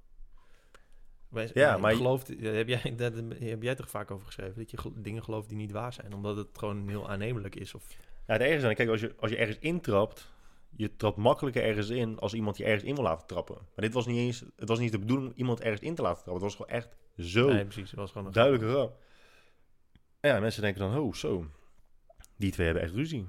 [1.29, 4.55] Wij- Ja, maar gelooft, heb, jij, dat heb jij toch vaak over geschreven?
[4.57, 7.75] Dat je gel- dingen gelooft die niet waar zijn, omdat het gewoon heel aannemelijk is.
[7.75, 7.87] Of,
[8.27, 10.33] Ja, het ergste is, kijk, als je, als je ergens intrapt,
[10.77, 13.55] je trapt makkelijker ergens in als iemand je ergens in wil laten trappen.
[13.55, 16.03] Maar dit was niet eens, het was niet de bedoeling om iemand ergens in te
[16.03, 16.45] laten trappen.
[16.45, 17.91] Het was gewoon echt zo nee, precies.
[17.91, 19.01] Het was gewoon een duidelijke grap.
[20.21, 21.47] Ja, mensen denken dan, oh, zo.
[22.37, 23.29] Die twee hebben echt ruzie.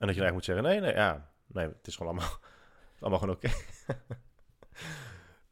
[0.00, 1.32] En dat je dan eigenlijk moet zeggen, nee, nee, ja.
[1.46, 2.38] Nee, het is gewoon allemaal,
[3.00, 3.48] allemaal gewoon oké.
[3.86, 4.14] Ja.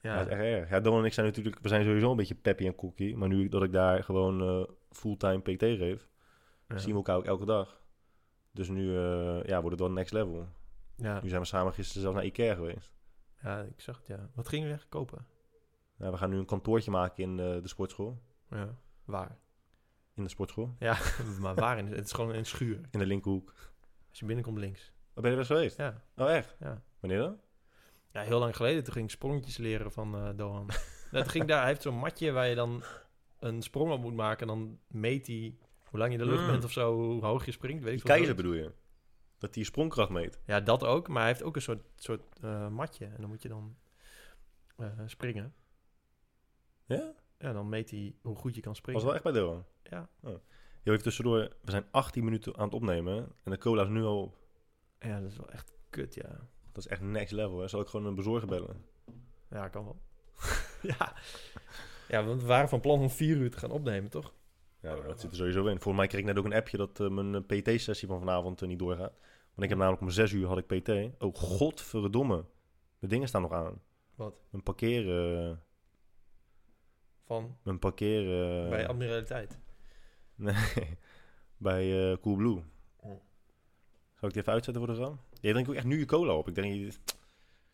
[0.01, 0.69] Ja, het is echt erg.
[0.69, 3.17] Ja, Don en ik zijn natuurlijk, we zijn sowieso een beetje peppy en cookie.
[3.17, 6.09] Maar nu dat ik daar gewoon eh, fulltime PT geef,
[6.69, 6.79] ja.
[6.79, 7.81] zien we elkaar ook elke dag.
[8.59, 10.47] Dus nu eh, ja, wordt het wel next level.
[10.97, 12.93] Ja, Nu zijn we samen gisteren zelfs naar Ikea geweest.
[13.43, 14.31] ja, ik zag het, ja.
[14.35, 15.27] Wat gingen we echt kopen?
[15.97, 18.23] Ja, we gaan nu een kantoortje maken in eh, de sportschool.
[18.51, 19.39] Ja, waar?
[20.15, 20.75] In de sportschool.
[20.79, 20.97] Ja,
[21.41, 21.79] maar waar?
[21.79, 22.81] In, het is gewoon een schuur.
[22.91, 23.55] In de linkerhoek.
[24.09, 24.93] Als je binnenkomt links.
[25.15, 25.77] Oh, ben je er eens geweest?
[25.77, 26.57] Ja, Oh, echt?
[26.61, 26.83] ja.
[27.01, 27.41] Wanneer dan?
[28.13, 28.85] Ja, heel lang geleden.
[28.85, 30.71] Toen ging ik sprongetjes leren van eh Dohan.
[31.11, 31.59] dat ging daar.
[31.59, 32.83] Hij heeft zo'n matje waar je dan
[33.39, 34.41] een sprong op moet maken.
[34.49, 35.57] En dan meet hij
[35.91, 36.51] hoe lang je in de lucht Mm.
[36.51, 37.83] bent of zo, hoe hoog je springt.
[37.83, 38.11] Weet ik veel.
[38.15, 38.73] keizer bedoel je?
[39.39, 40.41] Dat die sprongkracht meet.
[40.47, 41.09] Ja, dat ook.
[41.09, 43.05] Maar hij heeft ook een soort, soort eh, matje.
[43.05, 43.77] En dan moet je dan
[44.77, 45.55] eh, springen.
[46.87, 47.13] Ja?
[47.39, 49.03] Ja, dan meet hij hoe goed je kan springen.
[49.03, 49.65] Was wel echt bij Doan.
[49.83, 50.09] Ja.
[50.23, 51.39] Heel even tussendoor.
[51.63, 53.33] We zijn 18 minuten aan het opnemen.
[53.43, 54.37] En de cola is nu al op.
[54.99, 56.49] ja, dat is wel echt kut, ja.
[56.73, 57.59] Dat is echt next level.
[57.59, 57.69] Hè.
[57.69, 58.85] Zal ik gewoon een bezorger bellen?
[59.51, 60.01] Ja, kan wel.
[60.99, 61.17] ja.
[62.09, 64.35] ja, want we waren van plan om vier uur te gaan opnemen, toch?
[64.81, 65.73] Ja, dat zit er sowieso in.
[65.81, 68.63] Volgens mij kreeg ik net ook een appje dat eh, mijn eh, PT-sessie van vanavond
[68.63, 69.13] eh, niet doorgaat.
[69.55, 70.89] Want ik heb namelijk om 6 uur had ik PT.
[71.23, 72.45] Oh, godverdomme.
[72.99, 73.81] De dingen staan nog aan.
[74.15, 74.41] Wat?
[74.51, 75.35] Mijn parkeer...
[75.49, 75.57] eh,
[77.25, 78.21] Van mijn parkeer...
[78.63, 79.59] eh, bij Admiraliteit.
[80.35, 80.55] Nee,
[81.57, 82.63] bij Coolblue.
[82.97, 83.21] Oh.
[84.15, 85.21] Zal ik die even uitzetten voor de ram?
[85.41, 86.49] Je drinkt ook echt nu je cola op.
[86.49, 86.93] Ik denk, je,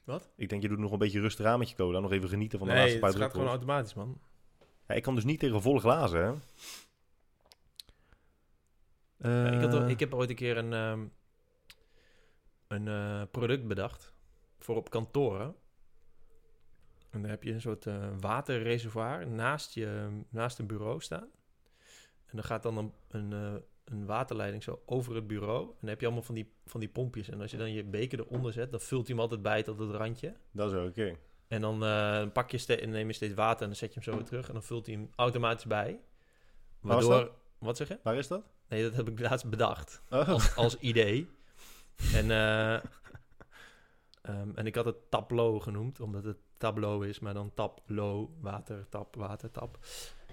[0.04, 0.30] Wat?
[0.36, 2.00] ik denk je doet nog een beetje rustig aan met je cola.
[2.00, 3.68] Nog even genieten van de nee, laatste het paar gaat gewoon druppels.
[3.68, 4.20] automatisch, man.
[4.88, 6.32] Ja, ik kan dus niet tegen volle glazen, hè?
[9.18, 11.06] Ik, had, Eh, ik heb ooit een keer een, ehm,
[12.68, 14.12] een eh, product bedacht
[14.58, 15.54] voor op kantoren.
[17.10, 21.28] En dan heb je een soort eh, waterreservoir naast, je, naast een bureau staan.
[22.26, 25.68] En dan gaat dan een, een, een waterleiding zo over het bureau.
[25.68, 27.28] En dan heb je allemaal van die, van die pompjes.
[27.28, 29.78] En als je dan je beker eronder zet, dan vult hij hem altijd bij tot
[29.78, 30.34] het randje.
[30.50, 31.16] Dat is oké.
[31.48, 31.78] En dan
[32.32, 34.46] pak je neem je steeds water en dan zet je hem zo weer terug.
[34.46, 36.00] En dan vult hij hem automatisch bij.
[36.80, 37.30] Waardoor...
[37.58, 37.98] Wat zeg je?
[38.02, 38.44] Waar is dat?
[38.68, 40.28] Nee, dat heb ik laatst bedacht Oh.
[40.28, 41.28] als, als idee.
[42.14, 42.74] En, eh,
[44.22, 48.88] ehm, en ik had het Tableau genoemd, omdat het tableau is, maar dan Tableau, water,
[48.88, 49.78] tap, water, tap.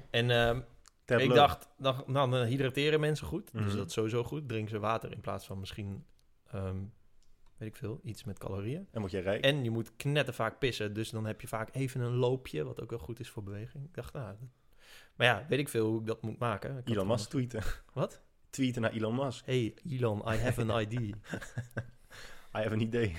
[0.10, 0.62] En ehm,
[1.06, 3.52] ik dacht, dacht, nou, dan hydrateren mensen goed.
[3.52, 3.76] Dus Mhm.
[3.78, 4.48] dat is sowieso goed.
[4.48, 6.06] Drinken ze water in plaats van misschien,
[6.52, 6.78] ehm,
[7.58, 8.88] weet ik veel, iets met calorieën.
[8.91, 9.44] En moet jij rijk?
[9.44, 12.82] En je moet knetter vaak pissen, dus dan heb je vaak even een loopje, wat
[12.82, 13.86] ook wel goed is voor beweging.
[13.86, 14.36] Ik dacht, nou,
[15.22, 16.78] maar ja, weet ik veel hoe ik dat moet maken.
[16.78, 17.64] Ik Elon Musk tweeten.
[17.94, 18.22] Wat?
[18.50, 19.46] Tweeten naar Elon Musk.
[19.46, 20.92] Hey Elon, I have an ID.
[21.00, 21.16] I
[22.52, 23.18] have een idee.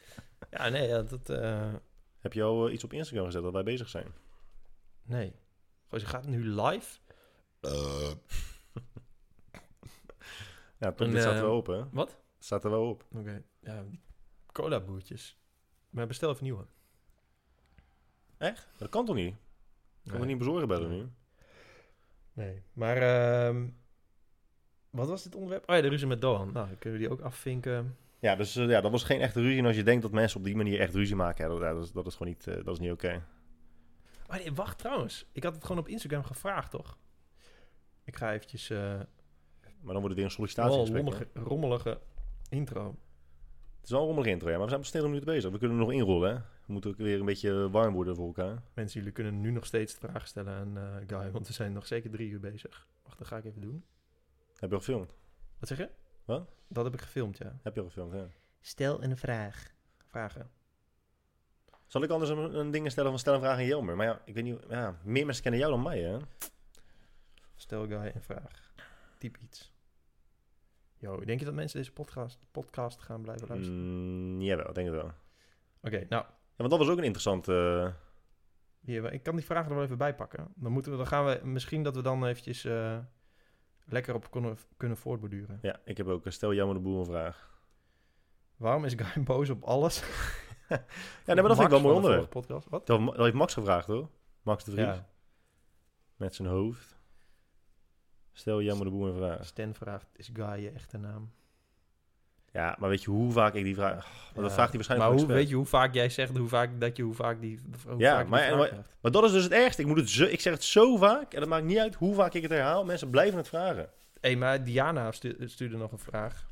[0.50, 1.74] ja, nee, ja, dat, eh,
[2.18, 4.12] Heb je al eh, iets op Instagram gezet dat wij bezig zijn?
[5.02, 5.34] nee.
[5.88, 6.98] Goh, ze gaat nu live.
[10.78, 11.88] Ja, toch, Een, dit staat er eh, wel op, hè?
[11.90, 12.16] Wat?
[12.38, 13.04] Staat er wel op.
[13.14, 13.84] Oké, ja,
[14.52, 15.38] cola boertjes.
[15.90, 16.66] Maar bestel even nieuwe.
[18.76, 19.34] Dat kan toch niet?
[20.04, 20.26] Kan Nee.
[20.26, 21.00] niet bezorgen bellen Nee.
[21.00, 21.08] nu?
[22.32, 23.66] Nee, maar ehm,
[24.90, 25.68] wat was dit onderwerp?
[25.68, 26.52] Oh ja, de ruzie met Doan.
[26.52, 27.96] Nou, kunnen we die ook afvinken.
[28.18, 29.58] Ja, dus eh, ja, dat was geen echte ruzie.
[29.58, 31.84] En als je denkt dat mensen op die manier echt ruzie maken, ja, dat, dat,
[31.84, 33.22] is, dat is gewoon niet, eh, dat is niet oké.
[34.30, 35.26] Nee, wacht trouwens.
[35.32, 36.98] Ik had het gewoon op Instagram gevraagd, toch?
[38.04, 38.70] Ik ga eventjes...
[38.70, 41.02] eh Maar dan wordt het weer een wel een sollicitatiegesprek.
[41.04, 41.40] hè?
[41.40, 42.00] rommelige, rommelige
[42.48, 42.84] intro.
[43.76, 44.54] Het is wel een rommelige intro, ja.
[44.54, 45.50] Maar we zijn pas 20 minuten bezig.
[45.50, 46.40] We kunnen er nog inrollen, hè.
[46.70, 48.62] We moeten ook weer een beetje warm worden voor elkaar.
[48.74, 51.86] Mensen, jullie kunnen nu nog steeds vragen stellen aan eh, Guy, want we zijn nog
[51.86, 52.88] zeker drie uur bezig.
[53.02, 53.84] Wacht, dat ga ik even doen.
[54.56, 55.14] Heb je al gefilmd?
[55.58, 55.90] Wat zeg je?
[56.24, 56.50] Wat?
[56.68, 57.58] Dat heb ik gefilmd, ja.
[57.62, 58.28] Heb je al gefilmd, ja.
[58.60, 59.74] Stel een vraag.
[60.06, 60.50] Vragen.
[61.86, 63.96] Zal ik anders een, een ding stellen van stel een vraag aan Jelmer?
[63.96, 64.58] Maar ja, ik weet niet...
[64.68, 66.18] Ja, meer mensen kennen jou dan mij, hè?
[67.54, 68.72] Stel Guy een vraag.
[69.18, 69.72] Typ iets.
[70.96, 73.78] Yo, denk je dat mensen deze podcast, podcast gaan blijven luisteren?
[73.78, 75.12] Mm, jawel, denk ik wel.
[75.82, 76.24] Oké, nou,
[76.60, 77.48] want dat was ook een interessant...
[77.48, 77.88] eh,
[78.80, 80.48] hier, ik kan die vragen er wel even bij pakken.
[80.54, 82.98] Dan, moeten we, dan gaan we misschien dat we dan eventjes eh,
[83.84, 85.58] lekker op kunnen, kunnen voortborduren.
[85.62, 86.26] ja, ik heb ook...
[86.26, 87.48] eh, Stel Jelmer de Boer een vraag.
[88.56, 90.02] Waarom is Guy boos op alles?
[90.68, 90.76] Ja,
[91.26, 92.30] nee, maar dat vind ik wel mooi onderwerp.
[92.30, 92.68] Podcast.
[92.68, 92.86] Wat?
[92.86, 94.08] Dat, dat heeft Max gevraagd, hoor.
[94.42, 94.86] Max de Vries.
[94.86, 95.08] Ja,
[96.16, 96.98] Met zijn hoofd.
[98.32, 99.44] Stel Jelmer de Boer een vraag.
[99.46, 101.30] Stan vraagt, is Guy je echte naam?
[102.52, 104.06] Ja, maar weet je hoe vaak ik die vraag...
[104.34, 106.70] Want dat vraagt hij waarschijnlijk Maar hoe weet je hoe vaak jij zegt, hoe vaak
[106.80, 109.42] dat je hoe vaak die hoe Ja, vaak maar- die vraag maar- dat is dus
[109.42, 109.82] het ergste.
[109.82, 112.14] Ik, moet het zo, ik zeg het zo vaak, en dat maakt niet uit hoe
[112.14, 112.84] vaak ik het herhaal.
[112.84, 113.88] Mensen blijven het vragen.
[114.20, 116.48] Hé, maar Diana stu- stuurde nog een vraag.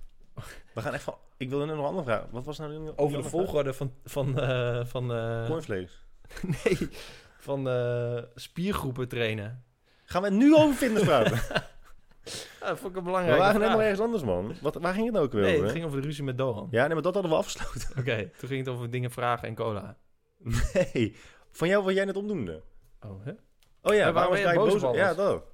[0.75, 1.15] We gaan echt van...
[1.37, 2.25] Ik wilde net nog een andere vraag.
[2.31, 3.31] Wat was nou die Over de vraag?
[3.31, 3.93] volgorde van...
[4.05, 6.05] van, eh van eh, Cornflakes.
[6.65, 6.89] nee,
[7.39, 9.65] van eh, spiergroepen trainen.
[10.05, 11.39] Gaan we het nu over fitness praten?
[12.61, 13.71] Ja, dat vond ik een we waren vraag.
[13.71, 14.55] nog ergens anders, man.
[14.61, 15.65] Wat, waar ging het nou ook weer Nee, over?
[15.65, 16.69] het ging over de ruzie met Dohan.
[16.71, 17.91] Ja, nee, maar dat hadden we afgesloten.
[17.99, 19.97] Oké, toen ging het over dingen vragen en cola.
[20.73, 21.17] Nee,
[21.51, 22.63] van jou wat jij net opnoemde.
[23.05, 23.33] Oh, hè?
[23.83, 25.45] Oh ja, waarom was je jij boos Ja, dat.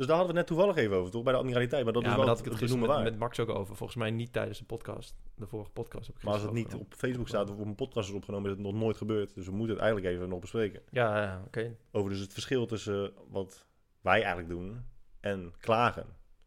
[0.00, 1.22] Dus daar hadden we het net toevallig even over, toch?
[1.22, 1.84] Bij de admiraliteit.
[1.84, 3.48] Maar dat ja, is maar wel dat had ik het gisteren noemen met, Max ook
[3.48, 3.76] over.
[3.76, 5.14] Volgens mij niet tijdens de podcast.
[5.34, 7.74] De vorige podcast heb ik Maar als het niet op Facebook staat of op een
[7.74, 9.34] podcast is opgenomen, is het nog nooit gebeurd.
[9.34, 10.82] Dus we moeten het eigenlijk even nog bespreken.
[10.90, 11.76] Ja, ja oké.
[11.92, 13.66] Over dus het verschil tussen wat
[14.00, 14.84] wij eigenlijk doen
[15.20, 16.06] en klagen.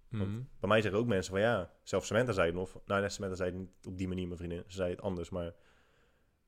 [0.10, 0.42] Mhm.
[0.60, 2.80] Bij mij zeggen ook mensen van ja, zelfs Samantha zei het nog.
[2.86, 4.64] Nou, net Samantha zei het niet op die manier, mijn vriendin.
[4.68, 5.54] Ze zei het anders, maar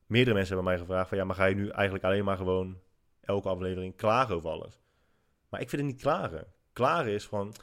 [0.05, 2.79] meerdere mensen hebben mij gevraagd van ja, maar ga je nu eigenlijk alleen maar gewoon
[3.21, 4.79] elke aflevering klagen over alles?
[5.49, 6.47] Maar ik vind het niet klagen.
[6.73, 7.53] Klagen is van,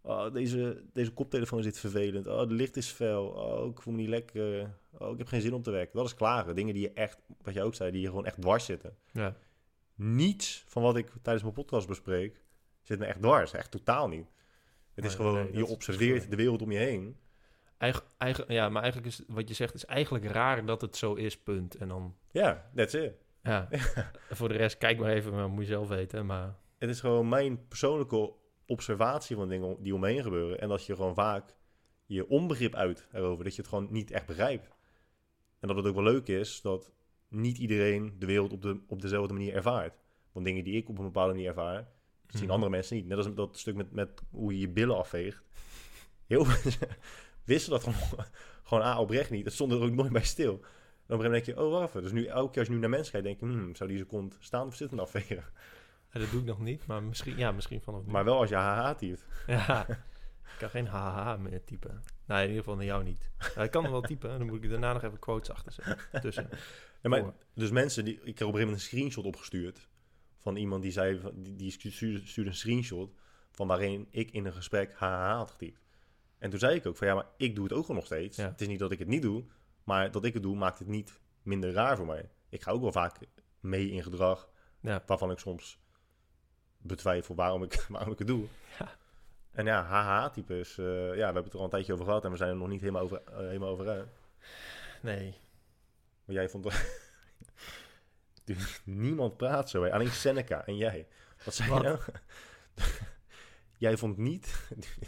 [0.00, 2.26] oh, deze, deze koptelefoon zit vervelend.
[2.26, 3.26] Oh, de licht is fel.
[3.26, 4.74] Oh, ik voel me niet lekker.
[4.98, 5.96] Oh, ik heb geen zin om te werken.
[5.96, 6.54] Dat is klagen.
[6.54, 8.96] Dingen die je echt, wat jij ook zei, die je gewoon echt dwars zitten.
[9.12, 9.36] Ja.
[9.94, 12.42] Niets van wat ik tijdens mijn podcast bespreek,
[12.88, 13.52] zit me echt dwars.
[13.52, 14.26] Echt totaal niet.
[14.94, 17.16] Het is gewoon, nee, je observeert de wereld om je heen.
[17.78, 21.14] Eigen, eigen, ja, maar eigenlijk is wat je zegt is eigenlijk raar dat het zo
[21.14, 21.74] is, punt.
[21.74, 23.12] En dan, Ja, that's it.
[23.42, 23.68] ja,
[24.30, 26.26] voor de rest, kijk maar even, maar moet je zelf weten.
[26.26, 28.32] Maar Het is gewoon mijn persoonlijke
[28.66, 30.60] observatie van dingen die om me heen gebeuren.
[30.60, 31.54] En dat je gewoon vaak
[32.06, 33.44] je onbegrip uit erover.
[33.44, 34.68] Dat je het gewoon niet echt begrijpt.
[35.60, 36.92] En dat het ook wel leuk is dat
[37.28, 39.98] niet iedereen de wereld op, de, op dezelfde manier ervaart.
[40.32, 41.88] Want dingen die ik op een bepaalde manier ervaar,
[42.36, 42.52] zien Mhm.
[42.52, 43.06] andere mensen niet.
[43.06, 45.42] Net als dat stuk met, met hoe je je billen afveegt.
[46.26, 46.88] Heel veel mensen
[47.44, 48.26] wisten dat gewoon,
[48.62, 49.44] gewoon A, oprecht niet.
[49.44, 50.52] Dat stond er ook nooit bij stil.
[50.52, 52.02] En op een gegeven moment denk je, oh wacht even.
[52.02, 53.98] Dus nu, elke keer als je nu naar mensen kijkt, denk je, hmm, zou die
[53.98, 55.44] zijn kont staan of zittend afvegen?
[56.12, 58.12] Ja, dat doe ik nog niet, maar misschien, ja, misschien vanaf nu.
[58.12, 59.24] Maar wel als je haha typt.
[59.46, 62.02] Ja, ik kan geen haha meer typen.
[62.26, 63.30] Nee, in ieder geval naar jou niet.
[63.54, 66.20] Ja, ik kan hem wel typen, dan moet ik daarna nog even quotes achter zetten.
[66.20, 66.48] Tussen.
[67.02, 69.88] Ja, maar, dus mensen, die, ik kreeg op een gegeven moment een screenshot opgestuurd.
[70.38, 73.10] Van iemand die zei, die, die stuurde, een screenshot
[73.50, 75.86] van waarin ik in een gesprek haha had getypt.
[76.38, 78.36] En toen zei ik ook van ja, maar ik doe het ook nog steeds.
[78.36, 78.48] Ja.
[78.48, 79.44] Het is niet dat ik het niet doe,
[79.84, 82.30] maar dat ik het doe maakt het niet minder raar voor mij.
[82.48, 83.16] Ik ga ook wel vaak
[83.60, 84.48] mee in gedrag
[84.80, 85.02] Ja.
[85.06, 85.78] waarvan ik soms
[86.78, 88.46] betwijfel waarom ik, waarom ik het doe.
[88.78, 88.96] Ja.
[89.50, 92.24] En ja, haha-type is, eh, ja, we hebben het er al een tijdje over gehad
[92.24, 94.08] en we zijn er nog niet helemaal over, eh, helemaal over uit.
[95.02, 95.34] Nee.
[96.24, 96.66] Maar jij vond...
[98.56, 101.06] Dude, Niemand praat zo, alleen Seneca en jij.
[101.44, 101.82] Wat zei Wat?
[101.82, 101.98] je nou?
[103.78, 104.68] jij vond niet...
[104.76, 104.86] ik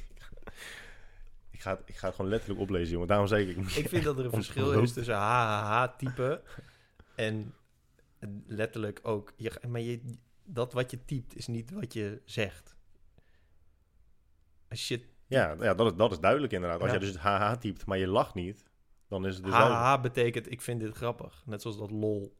[1.50, 3.08] Ik ga, het, ik ga het gewoon letterlijk oplezen, jongen.
[3.08, 3.56] Daarom zei ik...
[3.56, 6.42] Ik vind dat er een verschil is tussen HHH-type
[7.14, 7.54] en
[8.46, 9.32] letterlijk ook...
[9.36, 10.00] Je, maar je,
[10.44, 12.76] dat wat je typt is niet wat je zegt.
[14.68, 16.80] Als je Ja, ja dat, is, dat is duidelijk inderdaad.
[16.80, 16.98] Als Ja.
[16.98, 18.64] jij dus HH typt, maar je lacht niet,
[19.08, 19.80] dan is het dus duidelijk.
[19.84, 21.42] HHH betekent ik vind dit grappig.
[21.46, 22.36] Net zoals dat lol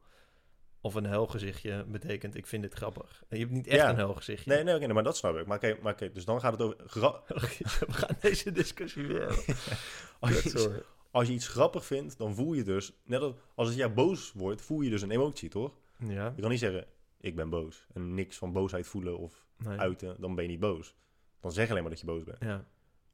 [0.80, 3.22] of een huilgezichtje betekent ik vind dit grappig.
[3.28, 3.88] En je hebt niet echt Ja.
[3.90, 4.50] een huilgezichtje.
[4.50, 5.46] Nee, nee, oké, maar dat snap ik.
[5.46, 6.76] Maar oké, maar dus dan gaat het over...
[6.86, 7.22] gra-
[7.86, 9.28] We gaan deze discussie weer.
[10.20, 10.82] Als je, iets, sorry.
[11.10, 12.92] als je iets grappig vindt, dan voel je dus...
[13.04, 15.78] Net als, als het jou boos wordt, voel je dus een emotie, toch?
[15.98, 16.86] Ja, Je kan niet zeggen,
[17.20, 17.86] ik ben boos.
[17.92, 19.78] En niks van boosheid voelen of nee.
[19.78, 20.94] uiten, dan ben je niet boos.
[21.40, 22.38] Dan zeg alleen maar dat je boos bent.
[22.40, 22.64] Ja.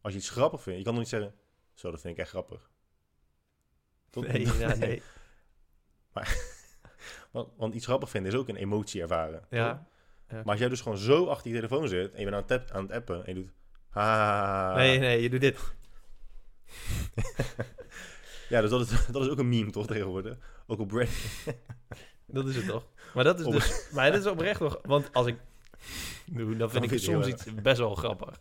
[0.00, 1.34] Als je iets grappig vindt, je kan nog niet zeggen...
[1.74, 2.70] Zo, dat vind ik echt grappig.
[4.10, 5.02] Tot- Nee, ja, nee.
[7.30, 9.40] Want, want iets grappig vinden is ook een emotie ervaren.
[9.40, 9.58] toch?
[9.58, 9.86] Ja.
[10.28, 12.72] Maar als jij dus gewoon zo achter je telefoon zit en je bent aan het,
[12.72, 13.52] aan het appen en je doet...
[13.88, 15.58] Ha, Nee, nee, je doet dit.
[18.48, 20.36] Ja, dus dat is, dat is ook een meme toch tegenwoordig.
[20.66, 21.44] Ook op Reddit.
[22.26, 22.86] Dat is het toch?
[23.14, 23.88] Maar dat is dus...
[23.92, 24.78] Maar dat is oprecht nog...
[24.82, 25.36] Want als ik...
[26.24, 28.40] doe, dan vind ik het soms iets best wel grappig.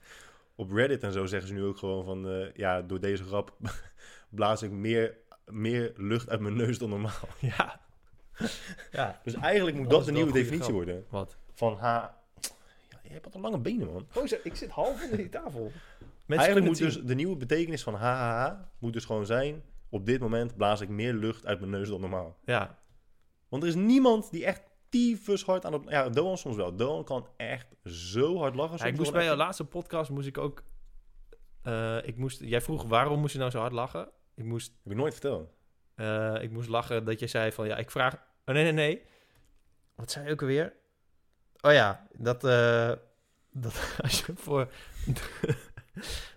[0.56, 2.30] Op Reddit en zo zeggen ze nu ook gewoon van...
[2.30, 3.58] eh, ja, door deze grap
[4.30, 7.28] blaas ik meer, meer lucht uit mijn neus dan normaal.
[7.40, 7.82] Ja.
[8.92, 9.20] Ja.
[9.24, 11.06] Dus eigenlijk moet Dat de nieuwe definitie worden.
[11.10, 11.38] Wat?
[11.54, 12.18] Van ha...
[12.90, 14.08] Ja, je hebt wat een lange benen, man.
[14.44, 15.72] Ik zit half onder die tafel.
[16.28, 18.54] eigenlijk moet dus de nieuwe betekenis van HHH...
[18.78, 19.64] moet dus gewoon zijn...
[19.90, 22.38] op dit moment blaas ik meer lucht uit mijn neus dan normaal.
[22.46, 22.78] Ja.
[23.50, 25.82] Want er is niemand die echt tyfus hard aan het...
[25.88, 26.76] Ja, Doan soms wel.
[26.76, 28.78] Doan kan echt zo hard lachen.
[28.78, 30.64] Ja, ik moest bij jouw laatste podcast moest ik ook...
[31.62, 34.10] eh, ik moest, jij vroeg waarom moest je nou zo hard lachen?
[34.36, 35.50] Ik moest, Heb ik nooit verteld.
[35.96, 37.68] eh, ik moest lachen dat je zei van...
[37.68, 38.18] Ja, ik vraag...
[38.46, 39.02] Oh, nee, nee, nee.
[39.96, 40.74] Wat zei je ook alweer?
[41.62, 42.44] Oh ja, dat...
[42.44, 42.92] eh,
[43.52, 44.72] dat als je voor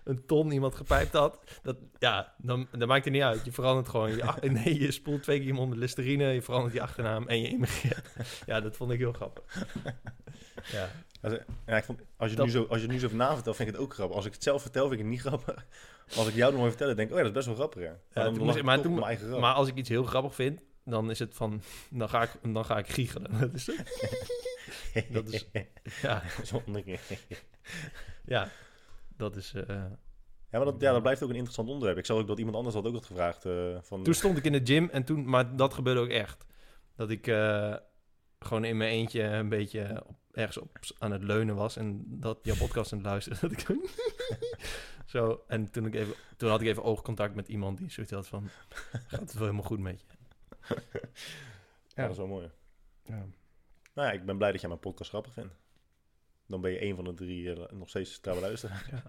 [0.03, 1.39] een ton iemand gepijpt had...
[1.61, 3.45] Dat, ja, dan, dan maakt het niet uit.
[3.45, 4.15] Je verandert gewoon...
[4.15, 6.23] Je, nee, je spoelt twee keer iemand met Listerine...
[6.23, 8.09] Je verandert je achternaam en je immigreert.
[8.45, 9.43] Ja, dat vond ik heel grappig.
[10.71, 10.89] Ja.
[11.65, 13.55] Ja, ik vond, als, je Dat- nu zo, als je het nu zo na vertelt,
[13.55, 14.15] vind ik het ook grappig.
[14.15, 15.65] Als ik het zelf vertel, vind ik het niet grappig.
[16.17, 17.81] Als ik jou nog even vertel, denk ik, oh ja, dat is best wel grappig,
[17.81, 17.89] ja.
[17.89, 19.39] Toen dan moest toen-.
[19.39, 22.65] Maar als ik iets heel grappig vind, dan is het van, dan ga ik, dan
[22.65, 23.39] ga ik giechelen.
[23.39, 25.13] Dat is het.
[25.13, 25.47] dat is-
[26.01, 26.99] Ja, Zonder-
[28.25, 28.49] ja.
[29.17, 29.53] Dat is.
[29.53, 29.65] eh,
[30.51, 31.97] Ja, maar dat, ja, dat blijft ook een interessant onderwerp.
[31.97, 33.45] Ik zag ook dat iemand anders had ook dat gevraagd.
[33.45, 36.45] eh, van, Toen stond ik in de gym en toen, maar dat gebeurde ook echt.
[36.95, 37.75] Dat ik eh,
[38.39, 42.39] gewoon in mijn eentje een beetje op, ergens op, aan het leunen was en dat
[42.41, 43.37] jouw podcast aan het luisteren.
[43.41, 43.75] Dat ik zo,
[45.05, 48.27] zo en toen, ik even, toen had ik even oogcontact met iemand die zoiets had
[48.27, 48.49] van,
[49.07, 50.05] gaat het wel helemaal goed met je?
[51.95, 52.51] ja, dat is wel mooi.
[53.03, 53.25] Ja.
[53.93, 55.53] Nou ja, ik ben blij dat jij mijn podcast grappig vindt.
[56.47, 58.87] Dan ben je een van de drie eh, nog steeds trouwe luisteraar.
[58.91, 59.03] Ja.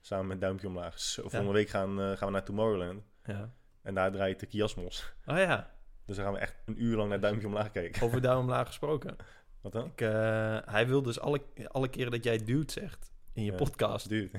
[0.00, 1.02] Samen met Duimpje Omlaag.
[1.02, 3.02] Volgende week gaan, eh, gaan we naar Tomorrowland.
[3.24, 3.52] ja.
[3.82, 5.12] En daar draait de Kiasmos.
[5.26, 5.74] Oh ja,
[6.06, 8.02] Dus dan gaan we echt een uur lang naar Duimpje Omlaag kijken.
[8.02, 9.16] over duim omlaag gesproken.
[9.62, 9.86] Wat dan?
[9.86, 13.56] Ik, eh, hij wil dus alle, alle keren dat jij dude zegt in je Ja.
[13.56, 14.38] podcast Dude.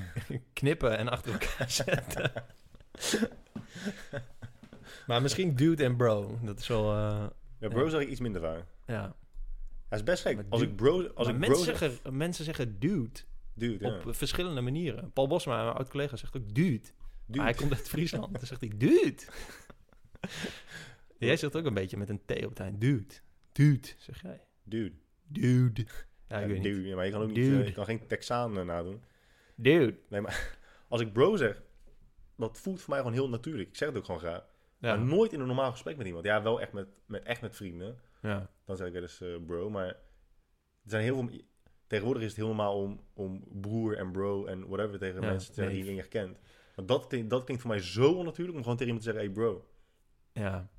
[0.53, 2.31] knippen en achter elkaar zetten.
[5.07, 6.39] Maar misschien dude en bro.
[6.41, 6.91] Dat is wel.
[6.91, 7.25] eh,
[7.59, 7.89] Ja, bro Ja.
[7.89, 8.63] zeg ik iets minder vaak.
[8.87, 9.15] ja.
[9.89, 10.35] Hij is best gek.
[10.35, 11.07] Maar Als dude- ik bro...
[11.15, 11.77] Als Maar ik mensen, bro zeg...
[11.77, 13.19] zeggen, mensen zeggen dude
[13.53, 13.95] Dude, ja.
[13.95, 15.11] op verschillende manieren.
[15.11, 16.79] Paul Bosma, mijn oud collega, zegt ook dude.
[16.79, 16.91] Dude.
[17.37, 18.33] Maar hij komt uit Friesland.
[18.39, 19.15] Dan zegt hij dude.
[21.17, 22.81] jij zegt ook een beetje met een T op het eind.
[22.81, 23.13] Dude.
[23.51, 24.41] Dude, zeg jij.
[24.63, 24.95] Dude.
[25.27, 25.81] Dude.
[26.27, 26.77] Ja, Ja, ik weet dude.
[26.79, 26.87] niet.
[26.87, 27.35] Ja, maar je kan ook niet...
[27.35, 27.59] Dude.
[27.61, 29.01] eh, je kan geen Texaan eh, nadoen.
[29.55, 29.95] Dude.
[30.87, 31.61] Als ik bro zeg,
[32.37, 33.69] dat voelt voor mij gewoon heel natuurlijk.
[33.69, 34.43] Ik zeg het ook gewoon graag.
[34.83, 34.95] Ja.
[34.95, 36.25] Maar nooit in een normaal gesprek met iemand.
[36.25, 37.99] Ja, wel echt met, met, echt met vrienden.
[38.21, 38.49] ja.
[38.65, 39.69] Dan zeg ik wel eens eh, bro.
[39.69, 39.95] Maar er
[40.85, 41.41] zijn heel veel...
[41.87, 45.47] Tegenwoordig is het heel normaal om, om broer en bro en whatever tegen Ja, mensen
[45.53, 46.37] te zeggen die je niet kent.
[46.75, 49.25] Maar dat, klinkt- dat klinkt voor mij zo onnatuurlijk om gewoon tegen iemand te zeggen,
[49.33, 49.67] hey bro.
[50.31, 50.69] Ja.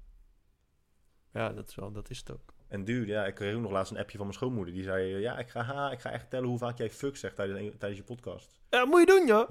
[1.32, 2.54] Ja, dat is wel, dat is het ook.
[2.68, 4.74] En dude, ja, ik kreeg ook nog laatst een appje van mijn schoonmoeder.
[4.74, 7.36] Die zei, ja, ik ga, ha, ik ga echt tellen hoe vaak jij fuck zegt
[7.36, 8.60] tijdens, tijdens je podcast.
[8.70, 9.50] Ja, moet je doen, joh.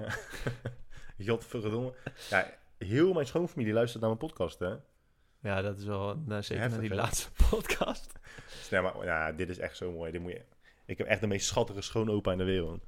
[1.16, 1.94] Jot verdomme.
[2.30, 4.74] Ja, heel mijn schoonfamilie luistert naar mijn podcast, hè.
[5.40, 7.04] Ja, dat is wel, nou, zeker Heftig, naar die hè?
[7.04, 8.12] laatste podcast.
[8.70, 10.12] Nee, maar ja, dit is echt zo mooi.
[10.12, 10.44] Dit moet je...
[10.86, 12.84] Ik heb echt de meest schattige schoonopa in de wereld.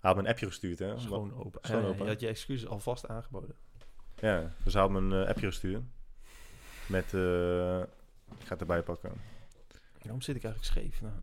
[0.00, 0.98] Hij had me een appje gestuurd, hè.
[0.98, 1.60] Schoon open.
[1.62, 2.04] Schoon Eh, open.
[2.04, 3.54] je had je excuses alvast aangeboden.
[4.16, 5.82] Ja, dus hij had me een eh, appje gestuurd.
[6.88, 7.78] Met, eh,
[8.38, 9.12] ik ga het erbij pakken.
[10.02, 11.00] Waarom zit ik eigenlijk scheef?
[11.00, 11.14] Nou,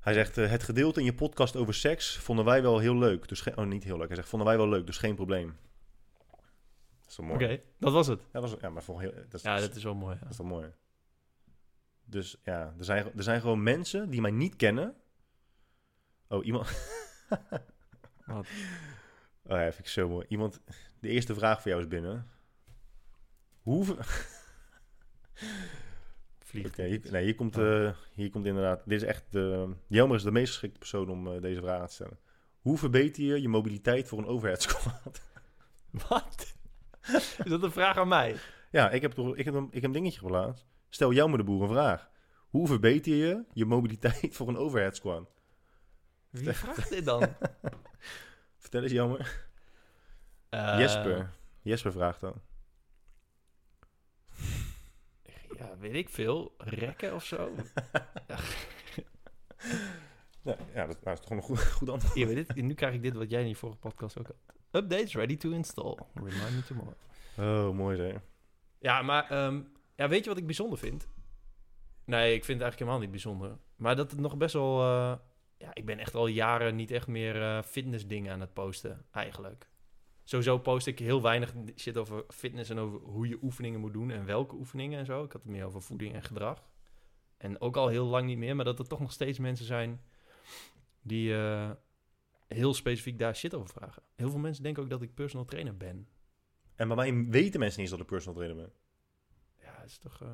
[0.00, 3.28] Hij zegt, het gedeelte in je podcast over seks vonden wij wel heel leuk.
[3.28, 4.06] Dus oh, niet heel leuk.
[4.06, 5.56] Hij zegt, vonden wij wel leuk, dus geen probleem.
[7.04, 7.44] Dat is wel mooi.
[7.44, 8.20] Oké, dat was het.
[8.20, 10.14] Ja, dat was, ja, maar voor heel, dat is, Ja, dat is wel mooi.
[10.14, 10.30] dat Ja.
[10.30, 10.72] is wel mooi.
[12.04, 14.94] Dus ja, er zijn, er zijn gewoon mensen die mij niet kennen.
[16.28, 16.66] Oh, iemand...
[18.26, 18.46] Wat?
[19.46, 20.26] Oh ja, vind ik zo mooi.
[20.28, 20.60] Iemand,
[21.00, 22.30] de eerste vraag voor jou is binnen.
[23.62, 23.96] Hoeveel...
[26.38, 27.84] Vliegt Oké, hier, nee, hier komt, Oh.
[27.86, 28.82] eh, hier komt inderdaad...
[28.84, 29.24] Dit is echt...
[29.30, 32.18] de Jelmer is de meest geschikte persoon om eh, deze vraag te stellen.
[32.60, 35.20] Hoe verbeter je je mobiliteit voor een overhead squat?
[36.08, 36.53] Wat?
[37.44, 38.36] Is dat een vraag aan mij?
[38.70, 40.66] ja, ik heb, toch, ik, heb een, ik heb een dingetje geplaatst.
[40.88, 42.10] Stel Jelmer de Boer een vraag.
[42.48, 45.30] Hoe verbeter je je mobiliteit voor een overhead squat?
[46.30, 47.20] Wie vraagt dit dan?
[48.58, 49.46] Vertel eens Jelmer.
[50.48, 51.30] Eh, Jesper.
[51.62, 52.42] Jesper vraagt dan.
[55.58, 56.54] Ja, weet ik veel.
[56.58, 57.50] Rekken of zo?
[60.44, 62.14] Ja, ja dat, nou, is toch gewoon een goed, goed antwoord.
[62.14, 64.36] Weet dit, nu krijg ik dit wat jij in je vorige podcast ook had.
[64.76, 65.98] Updates ready to install.
[66.14, 66.94] Remind me tomorrow.
[67.38, 68.20] Oh, mooi zeg.
[68.78, 69.62] Ja, maar ehm,
[69.96, 71.08] ja, weet je wat ik bijzonder vind?
[72.04, 73.58] Nee, ik vind het eigenlijk helemaal niet bijzonder.
[73.76, 74.80] Maar dat het nog best wel...
[74.80, 75.16] eh,
[75.58, 79.68] ja, ik ben echt al jaren niet echt meer eh fitnessdingen aan het posten, eigenlijk.
[80.24, 84.10] Sowieso post ik heel weinig shit over fitness en over hoe je oefeningen moet doen
[84.10, 85.24] en welke oefeningen en zo.
[85.24, 86.68] Ik had het meer over voeding en gedrag.
[87.36, 90.00] En ook al heel lang niet meer, maar dat er toch nog steeds mensen zijn
[91.02, 91.70] die eh,
[92.46, 94.02] heel specifiek daar shit over vragen.
[94.14, 96.08] Heel veel mensen denken ook dat ik personal trainer ben.
[96.74, 98.72] En bij mij weten mensen niet eens dat ik personal trainer ben.
[99.60, 100.22] Ja, is toch...
[100.22, 100.28] eh,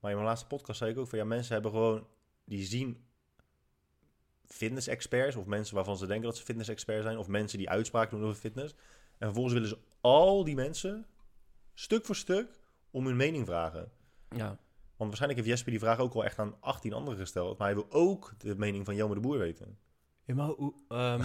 [0.00, 2.06] Maar in mijn laatste podcast zei ik ook van ja, mensen hebben gewoon,
[2.44, 3.04] die zien
[4.44, 8.26] fitness-experts of mensen waarvan ze denken dat ze fitness-expert zijn of mensen die uitspraken doen
[8.28, 8.74] over fitness.
[9.18, 11.06] En vervolgens willen ze al die mensen
[11.74, 12.60] stuk voor stuk
[12.90, 13.92] om hun mening vragen.
[14.28, 14.58] ja, Want
[14.96, 17.58] waarschijnlijk heeft Jesper die vraag ook al echt aan 18 anderen gesteld.
[17.58, 19.78] Maar hij wil ook de mening van Jelmer de Boer weten.
[20.30, 20.74] Ja, maar hoe...
[20.88, 21.24] ehm,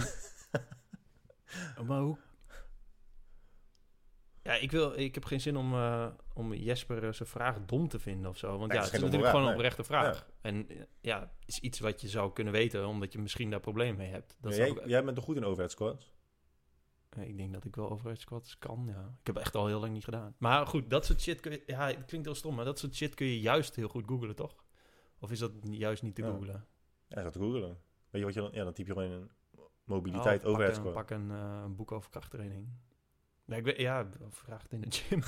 [1.88, 2.18] maar hoe...
[4.42, 7.88] Ja, ik, wil, ik heb geen zin om, eh, om Jesper eh, zijn vraag dom
[7.88, 8.46] te vinden of zo.
[8.58, 10.28] Want Nee, ja, het het is natuurlijk gewoon een oprechte vraag.
[10.40, 13.60] En eh, ja, het is iets wat je zou kunnen weten, omdat je misschien daar
[13.60, 14.36] problemen mee hebt.
[14.40, 16.14] Dat Ja, jij, ook- jij bent toch goed in overhead squats?
[17.08, 19.16] Eh, Ik denk dat ik wel overhead squats kan, ja.
[19.20, 20.34] Ik heb echt al heel lang niet gedaan.
[20.38, 21.62] Maar goed, dat soort shit kun je...
[21.66, 24.34] Ja, het klinkt heel stom, maar dat soort shit kun je juist heel goed googlen,
[24.36, 24.64] toch?
[25.18, 26.30] Of is dat juist niet te Ja.
[26.30, 26.66] googlen?
[27.08, 27.78] Ja, gaat te googelen.
[28.16, 28.50] Weet je wat je dan...
[28.60, 29.30] Ja, dan typ je gewoon in
[29.84, 32.68] mobiliteit Oh, overhead pak een, pak een, eh, een boek over krachttraining.
[33.44, 35.22] Ja, ik weet, ja, vraag het in de gym.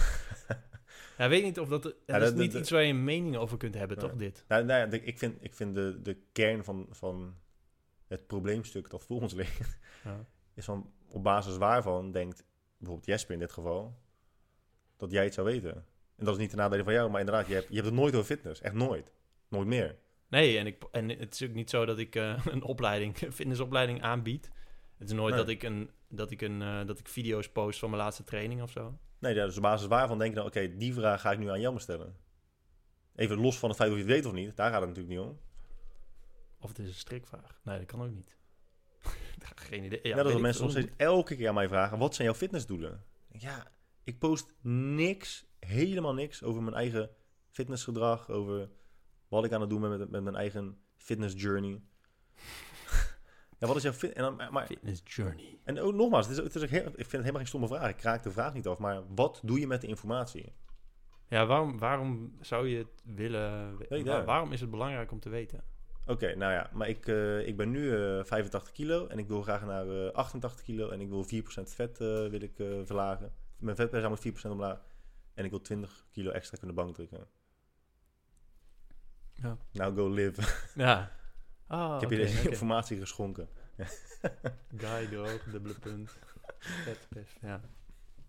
[1.18, 1.94] ja, weet niet of dat...
[2.06, 4.44] Ja, is dat- niet dat- iets waar je een mening over kunt hebben, toch, dit?
[4.48, 7.34] Nou, nou ja, ik vind, ik vind de, de kern van, van
[8.06, 10.24] het probleemstuk dat voor ons ligt, Ja.
[10.54, 12.44] is van op basis waarvan denkt
[12.76, 13.98] bijvoorbeeld Jesper in dit geval,
[14.96, 15.74] dat jij het zou weten.
[16.16, 17.94] En dat is niet de nadeel van jou, maar inderdaad, je hebt, je hebt het
[17.96, 18.60] nooit over fitness.
[18.60, 19.12] Echt nooit.
[19.48, 19.98] Nooit meer.
[20.28, 23.32] Nee, en, ik, en het is ook niet zo dat ik eh, een opleiding, een
[23.32, 24.50] fitnessopleiding aanbied.
[24.98, 25.44] Het is nooit Nee.
[25.44, 28.62] dat ik, een, dat, ik een, eh, dat ik video's post van mijn laatste training
[28.62, 28.98] of zo.
[29.18, 31.50] Nee, ja, dus op basis waarvan denk je dan, oké, die vraag ga ik nu
[31.50, 32.16] aan jou stellen.
[33.14, 35.16] Even los van het feit of je het weet of niet, daar gaat het natuurlijk
[35.18, 35.38] niet om.
[36.60, 37.60] Of het is een strikvraag.
[37.64, 38.36] Nee, dat kan ook niet.
[39.68, 40.00] Geen idee.
[40.02, 40.82] Ja, Ja, dat mensen nog veel.
[40.82, 43.04] steeds elke keer aan mij vragen, wat zijn jouw fitnessdoelen?
[43.28, 43.66] Ja,
[44.04, 47.10] ik post niks, helemaal niks over mijn eigen
[47.50, 48.68] fitnessgedrag, over
[49.28, 51.80] wat ik aan het doen ben met, met mijn eigen fitness journey.
[53.58, 54.12] ja, wat is jouw fit...
[54.12, 55.58] En, dan, maar, Fitness journey.
[55.64, 57.66] en ook nogmaals, het is, het is ook heel, ik vind het helemaal geen stomme
[57.68, 57.88] vraag.
[57.88, 60.52] Ik kraak de vraag niet af, maar wat doe je met de informatie?
[61.28, 63.76] Ja, waarom, waarom zou je het willen...
[63.88, 65.64] Nee, waar- waarom is het belangrijk om te weten?
[66.06, 69.42] Oké, nou ja, maar ik, eh, ik ben nu eh 85 kilo en ik wil
[69.42, 73.32] graag naar eh 88 kilo en ik wil 4% vet eh, wil ik, eh, verlagen.
[73.58, 74.84] Mijn vetpercentage moet 4% omlaag
[75.34, 77.26] en ik wil 20 kilo extra kunnen bankdrukken.
[79.42, 79.56] Ja.
[79.72, 80.42] Nou, go live.
[80.84, 81.12] Ja.
[81.66, 83.48] Ah, ik heb je deze informatie geschonken.
[84.76, 86.18] Guy, droog, dubbele punt.
[87.40, 87.60] Ja.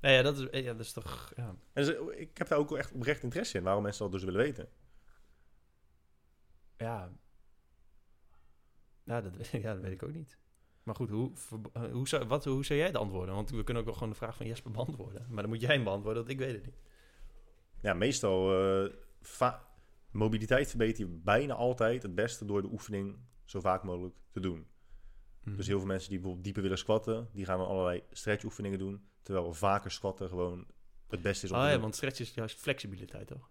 [0.02, 1.32] Nee, ja, dat is, ja, dat is toch...
[1.36, 1.56] Ja.
[1.74, 4.24] En dus, ik heb daar ook wel echt oprecht interesse in, waarom mensen dat dus
[4.24, 4.70] willen weten.
[6.78, 7.12] Ja.
[9.04, 10.38] Ja, dat, ja, dat weet ik ook niet.
[10.84, 13.36] Maar goed, hoe, ver- eh, hoe, zou, wat, hoe zou jij het antwoorden?
[13.36, 15.26] Want we kunnen ook wel gewoon de vraag van Jesper beantwoorden.
[15.30, 16.80] Maar dan moet jij hem beantwoorden, want ik weet het niet.
[17.82, 19.68] Ja, meestal eh, va-
[20.20, 24.68] mobiliteit verbeter je bijna altijd het beste door de oefening zo vaak mogelijk te doen.
[25.44, 25.56] Mhm.
[25.56, 29.04] Dus heel veel mensen die bijvoorbeeld dieper willen squatten, die gaan dan allerlei stretchoefeningen doen.
[29.22, 30.68] Terwijl vaker squatten gewoon
[31.08, 31.84] het beste is om Oh te ja, doen.
[31.84, 33.50] want stretch is juist flexibiliteit, toch?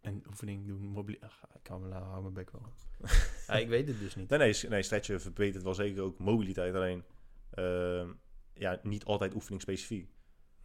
[0.00, 1.18] En oefening doen, mobili...
[1.20, 2.72] Ach, ik kan me nou, hou mijn bek wel.
[3.46, 4.28] ja, ik weet het dus niet.
[4.28, 6.74] Nee, nee, nee, stretchen verbetert wel zeker ook mobiliteit.
[6.74, 7.04] Alleen
[7.50, 8.12] ehm,
[8.52, 10.10] ja, niet altijd oefening specifiek.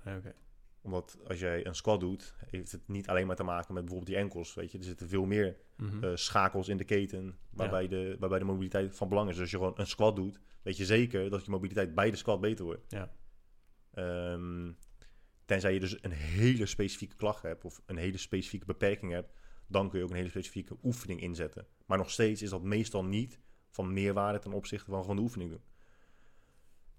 [0.06, 0.36] Oké.
[0.82, 4.12] Omdat als jij een squat doet, heeft het niet alleen maar te maken met bijvoorbeeld
[4.16, 4.54] die enkels.
[4.54, 6.04] Weet je, er zitten veel meer Mhm.
[6.04, 9.34] eh, schakels in de keten waarbij, de, waarbij de mobiliteit van belang is.
[9.34, 12.18] Dus als je gewoon een squat doet, weet je zeker dat je mobiliteit bij de
[12.18, 12.82] squat beter wordt.
[12.88, 13.12] Ja.
[13.94, 14.72] Ehm,
[15.46, 19.32] tenzij je dus een hele specifieke klacht hebt of een hele specifieke beperking hebt,
[19.68, 21.68] dan kun je ook een hele specifieke oefening inzetten.
[21.86, 25.50] Maar nog steeds is dat meestal niet van meerwaarde ten opzichte van gewoon de oefening
[25.50, 25.62] doen.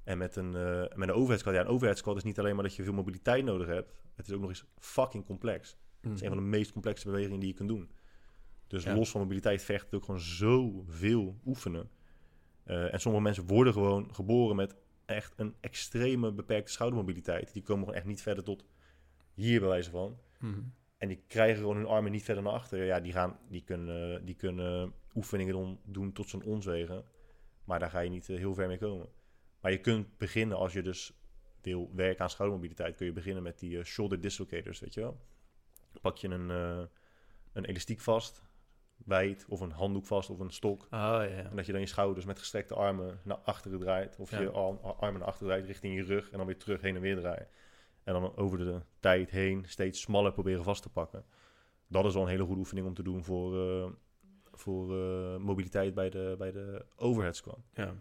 [0.04, 2.54] En met een, eh met een overhead squat, ja, een overhead squat is niet alleen
[2.54, 3.92] maar dat je veel mobiliteit nodig hebt.
[4.14, 5.76] Het is ook nog eens fucking complex.
[6.00, 7.90] Het is een van de meest complexe bewegingen die je kunt doen.
[8.66, 8.94] Dus Ja.
[8.94, 11.90] los van mobiliteit vergt het ook gewoon zoveel oefenen.
[12.64, 14.74] Eh, en sommige mensen worden gewoon geboren met
[15.04, 17.52] echt een extreme beperkte schoudermobiliteit.
[17.52, 18.64] Die komen gewoon echt niet verder tot
[19.34, 20.18] hier bij wijze van.
[20.38, 20.60] Mhm.
[20.96, 22.84] En die krijgen gewoon hun armen niet verder naar achteren.
[22.86, 27.04] Ja, die, gaan, die, kunnen, die kunnen oefeningen doen, tot zo'n ons wegen.
[27.64, 29.08] Maar daar ga je niet eh, heel ver mee komen.
[29.60, 31.12] Maar je kunt beginnen als je dus
[31.60, 32.96] wil werken aan schoudermobiliteit.
[32.96, 35.20] Kun je beginnen met die eh, shoulder dislocators, weet je wel.
[36.00, 36.82] Pak je een, eh,
[37.52, 38.42] een elastiek vast,
[39.04, 40.82] wijd, of een handdoek vast, of een stok.
[40.82, 41.26] Oh, ja.
[41.28, 44.16] En dat je dan je schouders met gestrekte armen naar achteren draait.
[44.18, 44.40] Of Ja.
[44.40, 46.30] je arm- armen naar achteren draait richting je rug.
[46.30, 47.48] En dan weer terug heen en weer draaien.
[48.04, 51.24] En dan over de tijd heen steeds smaller proberen vast te pakken.
[51.86, 53.90] Dat is wel een hele goede oefening om te doen voor, eh,
[54.52, 54.86] voor
[55.40, 57.58] mobiliteit bij de, bij de overhead squat.
[57.74, 57.94] ja.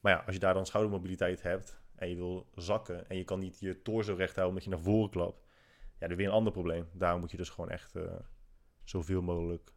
[0.00, 3.38] Maar ja, als je daar dan schoudermobiliteit hebt en je wil zakken en je kan
[3.38, 5.42] niet je torso recht houden omdat je naar voren klapt,
[5.98, 6.88] ja, dan weer een ander probleem.
[6.92, 8.12] Daarom moet je dus gewoon echt eh,
[8.84, 9.72] zoveel mogelijk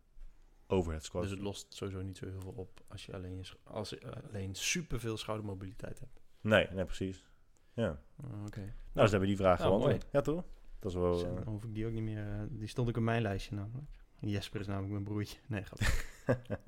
[0.67, 1.21] overhead squat.
[1.21, 4.55] Dus het lost sowieso niet zo heel veel op als je alleen, als je, alleen
[4.55, 6.21] superveel schoudermobiliteit hebt.
[6.41, 7.25] Nee, nee, precies.
[7.73, 8.01] Ja.
[8.15, 8.59] Oh, Oké.
[8.59, 10.05] Nou, dus hebben we die vraag beantwoord.
[10.11, 10.43] Ja, toch?
[10.79, 11.25] Dat is wel...
[11.25, 12.27] Eh, dan hoef ik die ook niet meer...
[12.27, 13.91] eh, die stond ook op mijn lijstje namelijk.
[14.19, 15.39] Jesper is namelijk mijn broertje.
[15.47, 15.87] Nee, grapje.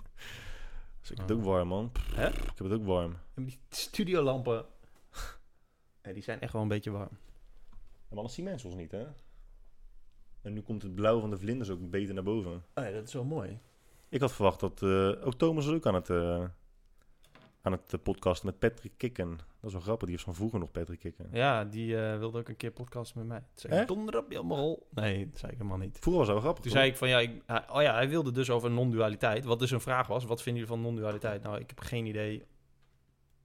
[1.05, 1.91] dus ik heb het ook warm, man.
[2.13, 2.27] Hè?
[2.27, 3.17] Ik heb het ook warm.
[3.33, 4.65] En die studiolampen...
[6.03, 7.17] Ja, die zijn echt wel een beetje warm.
[7.71, 7.77] Ja,
[8.09, 9.05] maar anders zien mensen ons niet, hè?
[10.41, 12.51] En nu komt het blauw van de vlinders ook beter naar boven.
[12.73, 13.59] Oh ja, dat is wel mooi.
[14.09, 14.81] Ik had verwacht dat...
[14.81, 16.45] eh ook Thomas is ook aan het, eh,
[17.65, 19.29] aan het eh, podcasten met Patrick Kikken.
[19.37, 21.27] Dat is wel grappig, die heeft van vroeger nog Patrick Kikken.
[21.31, 23.39] Ja, die eh, wilde ook een keer podcasten met mij.
[23.39, 23.87] Toen zei ik, Echt?
[23.87, 24.87] donder op je mol.
[24.91, 25.97] Nee, dat zei ik helemaal niet.
[25.99, 28.09] Vroeger was dat wel grappig, Toen zei ik van ja, ik, hij- oh ja, hij
[28.09, 29.45] wilde dus over non-dualiteit.
[29.45, 30.25] Wat dus een vraag was.
[30.25, 31.43] Wat vinden jullie van non-dualiteit?
[31.43, 32.45] Nou, ik heb geen idee.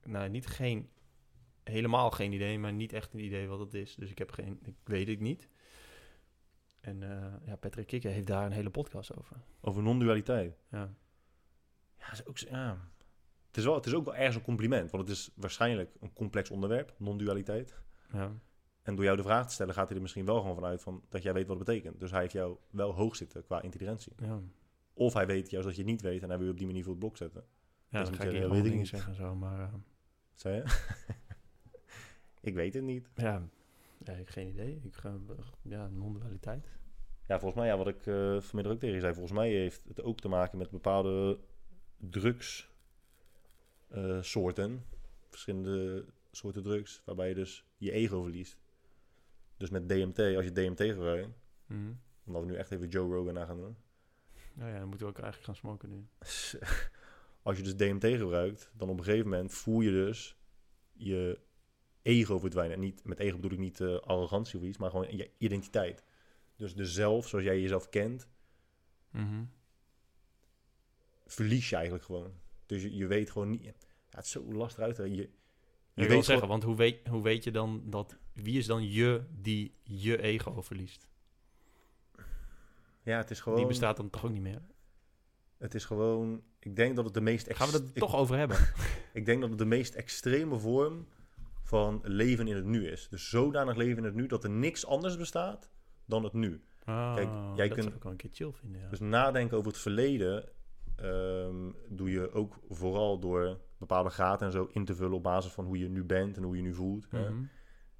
[0.03, 0.89] Nou, niet geen,
[1.63, 3.95] helemaal geen idee, maar niet echt een idee wat het is.
[3.95, 5.47] Dus ik heb geen, ik weet het niet.
[6.81, 9.37] En eh, ja, Patrick Kikker heeft daar een hele podcast over.
[9.61, 10.55] Over non-dualiteit.
[10.71, 10.93] Ja.
[11.97, 12.89] Ja, dat is ook, zo- ja.
[13.51, 16.13] Het, is wel, het is ook wel ergens een compliment, want het is waarschijnlijk een
[16.13, 17.81] complex onderwerp, non-dualiteit.
[18.13, 18.31] ja.
[18.81, 21.03] En door jou de vraag te stellen, gaat hij er misschien wel gewoon vanuit van
[21.09, 21.99] dat jij weet wat het betekent.
[21.99, 24.13] Dus hij heeft jou wel hoog zitten qua intelligentie.
[24.17, 24.39] Ja,
[24.93, 26.67] Of hij weet juist dat je het niet weet en hij wil je op die
[26.67, 27.43] manier voor het blok zetten.
[27.89, 28.87] ja een ga ik weet ik dingen niet.
[28.87, 29.35] zeggen en zo.
[29.35, 29.69] Maar
[30.33, 30.63] zei je?
[32.49, 33.09] ik weet het niet.
[33.15, 33.49] ja,
[34.03, 34.81] ja, ik heb geen idee.
[34.83, 35.17] Ik ga,
[35.61, 36.67] ja, non-dualiteit.
[37.27, 39.81] Ja, volgens mij, ja, wat ik eh vanmiddag ook tegen je zei, volgens mij heeft
[39.87, 41.39] het ook te maken met bepaalde
[41.97, 42.70] drugs
[43.91, 44.85] eh, soorten.
[45.29, 48.57] Verschillende soorten drugs, waarbij je dus je ego verliest.
[49.57, 51.29] Dus met DMT, als je DMT gebruikt,
[51.65, 51.91] Mhm.
[52.25, 53.75] omdat we nu echt even Joe Rogan na gaan doen.
[54.53, 56.05] Nou ja, dan moeten we ook eigenlijk gaan smoken nu.
[57.43, 60.37] als je dus DMT gebruikt, dan op een gegeven moment voel je dus
[60.93, 61.39] je
[62.01, 62.75] ego verdwijnen.
[62.75, 66.03] En niet, met ego bedoel ik niet eh, arrogantie of iets, maar gewoon je identiteit.
[66.55, 68.27] Dus de zelf, zoals jij jezelf kent,
[69.09, 69.43] Mhm.
[71.25, 72.33] verlies je eigenlijk gewoon.
[72.71, 73.63] Dus je, je weet gewoon niet...
[73.63, 73.71] Ja,
[74.09, 74.97] het is zo lastig uit.
[74.97, 75.03] hè.
[75.03, 75.29] Je, je
[76.03, 78.17] Ik wil zeggen, want hoe weet, hoe weet je dan dat...
[78.33, 81.07] Wie is dan je die je ego verliest?
[83.03, 83.57] Ja, het is gewoon...
[83.57, 84.61] Die bestaat dan toch ook niet meer?
[85.57, 86.41] Het is gewoon...
[86.59, 87.53] Ik denk dat het de meest...
[87.55, 88.57] Gaan we het toch over hebben?
[89.13, 91.07] Ik, denk dat het de meest extreme vorm
[91.63, 93.07] van leven in het nu is.
[93.09, 95.69] Dus zodanig leven in het nu dat er niks anders bestaat
[96.05, 96.63] dan het nu.
[96.85, 98.89] Kijk, Oh, jij dat kunt- wel een keer chill vinden, ja.
[98.89, 100.49] Dus nadenken over het verleden
[101.01, 105.51] ehm, doe je ook vooral door bepaalde gaten en zo in te vullen op basis
[105.51, 107.07] van hoe je nu bent en hoe je nu voelt.
[107.09, 107.29] hè.
[107.29, 107.43] Mhm.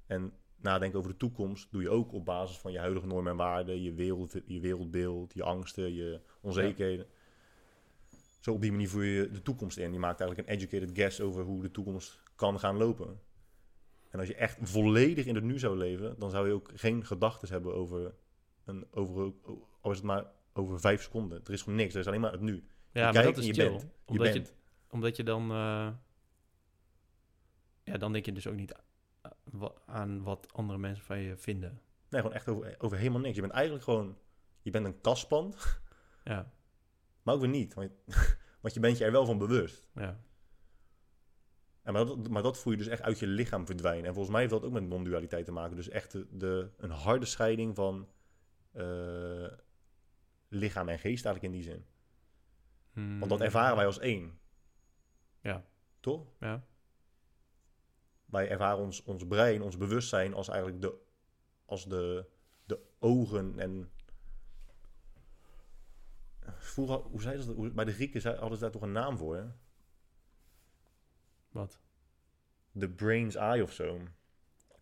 [0.06, 3.38] En nadenken over de toekomst doe je ook op basis van je huidige normen en
[3.38, 7.06] waarden, je, wereld, je wereldbeeld, je angsten, je onzekerheden.
[8.40, 9.92] Zo op die manier voer je de toekomst in.
[9.92, 13.20] Je maakt eigenlijk een educated guess over hoe de toekomst kan gaan lopen.
[14.10, 17.06] En als je echt volledig in het nu zou leven, dan zou je ook geen
[17.06, 18.14] gedachten hebben over,
[18.64, 19.32] een, over,
[19.80, 21.40] al is het maar over vijf seconden.
[21.44, 22.64] Er is gewoon niks, er is alleen maar het nu.
[22.92, 23.70] Ja, maar kijkt dat en is je chill.
[23.70, 23.82] bent.
[23.82, 24.46] Je Omdat, bent.
[24.48, 24.54] Je,
[24.88, 25.50] omdat je dan...
[25.50, 25.88] eh,
[27.84, 28.74] ja, dan denk je dus ook niet
[29.44, 31.80] wa- aan wat andere mensen van je vinden.
[32.08, 33.34] Nee, gewoon echt over, over helemaal niks.
[33.34, 34.18] Je bent eigenlijk gewoon,
[34.62, 35.80] je bent een kastpand,
[36.24, 36.52] Ja,
[37.22, 37.74] maar ook weer niet.
[37.74, 37.90] Want,
[38.62, 39.88] want je bent je er wel van bewust.
[39.94, 40.20] ja.
[41.84, 44.04] Ja, maar, dat, maar dat voel je dus echt uit je lichaam verdwijnen.
[44.04, 45.76] En volgens mij heeft dat ook met non-dualiteit te maken.
[45.76, 48.08] Dus echt de, de, een harde scheiding van
[48.72, 49.46] eh,
[50.48, 51.84] lichaam en geest eigenlijk in die zin.
[52.94, 54.38] Want dat Mm, ervaren wij als één.
[55.40, 55.64] Ja.
[56.00, 56.26] Toch?
[56.40, 56.64] Ja.
[58.24, 60.94] Wij ervaren ons, ons brein, ons bewustzijn als eigenlijk de,
[61.64, 62.26] als de,
[62.64, 63.90] de ogen en...
[66.56, 67.56] Vroeger, hoe zei ze dat?
[67.56, 69.44] Hoe- Bij de Grieken zei- hadden ze daar toch een naam voor, hè?
[71.48, 71.80] Wat?
[72.74, 74.00] de brain's eye of zo.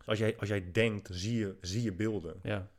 [0.04, 2.40] Als jij, als jij denkt, zie je, zie je beelden.
[2.42, 2.70] Ja.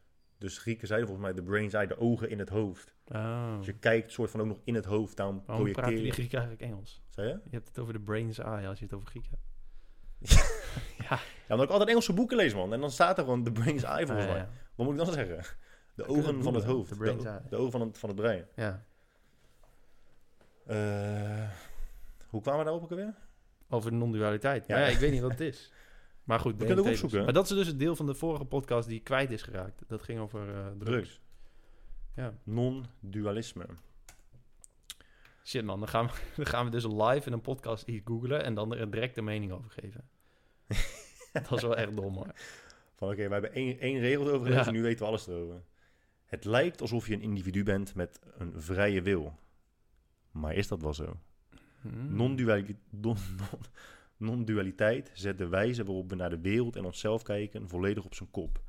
[0.42, 2.94] Dus Grieken zeiden volgens mij de brain's eye, de ogen in het hoofd.
[3.08, 3.58] Oh.
[3.58, 6.12] Dus je kijkt soort van ook nog in het hoofd, daarom Waarom praten die je.
[6.12, 7.02] Grieken eigenlijk Engels?
[7.10, 7.34] Zei je?
[7.34, 9.44] Je hebt het over de brain's eye als je het over Grieken hebt.
[10.98, 11.06] ja.
[11.10, 12.74] Ja, omdat ik altijd Engelse boeken lees, man.
[12.74, 14.48] En dan staat er gewoon de brain's eye volgens Ah, mij.
[14.76, 15.44] Wat moet ik dan zeggen?
[15.96, 16.90] De ogen van het hoofd.
[16.90, 17.42] de brain's eye.
[17.50, 18.46] de ogen van het, van het brein.
[18.56, 18.84] ja.
[20.66, 21.50] Eh,
[22.30, 23.14] hoe kwamen we daarop ook alweer?
[23.70, 24.68] Over de non-dualiteit.
[24.68, 24.78] Ja.
[24.80, 24.86] Ja.
[24.86, 25.72] ik weet niet wat het is.
[26.24, 27.24] Maar goed, We kunnen opzoeken.
[27.24, 29.84] Maar dat is dus het deel van de vorige podcast die kwijt is geraakt.
[29.88, 30.84] Dat ging over eh, drugs.
[30.84, 31.22] Drugs.
[32.16, 32.34] Ja.
[32.44, 33.66] Non-dualisme.
[35.44, 38.44] Shit man, dan gaan, we, dan gaan we dus live in een podcast iets googlen
[38.44, 40.10] en dan er direct een mening over geven.
[41.50, 42.32] dat is wel echt dom hoor.
[42.96, 44.66] Van oké, we hebben één, één regel gelezen Ja.
[44.66, 45.62] en nu weten we alles erover.
[46.26, 49.40] Het lijkt alsof je een individu bent met een vrije wil.
[50.32, 51.20] Maar is dat wel zo?
[51.82, 52.16] Hmm.
[52.16, 53.62] Non-duali- non- non-
[54.22, 58.32] Non-dualiteit zet de wijze waarop we naar de wereld en onszelf kijken volledig op zijn
[58.32, 58.62] kop.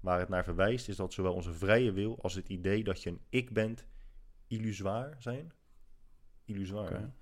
[0.00, 3.10] Waar het naar verwijst is dat zowel onze vrije wil als het idee dat je
[3.10, 3.86] een ik bent
[4.46, 5.52] illusoir zijn.
[6.44, 7.12] Illusoir.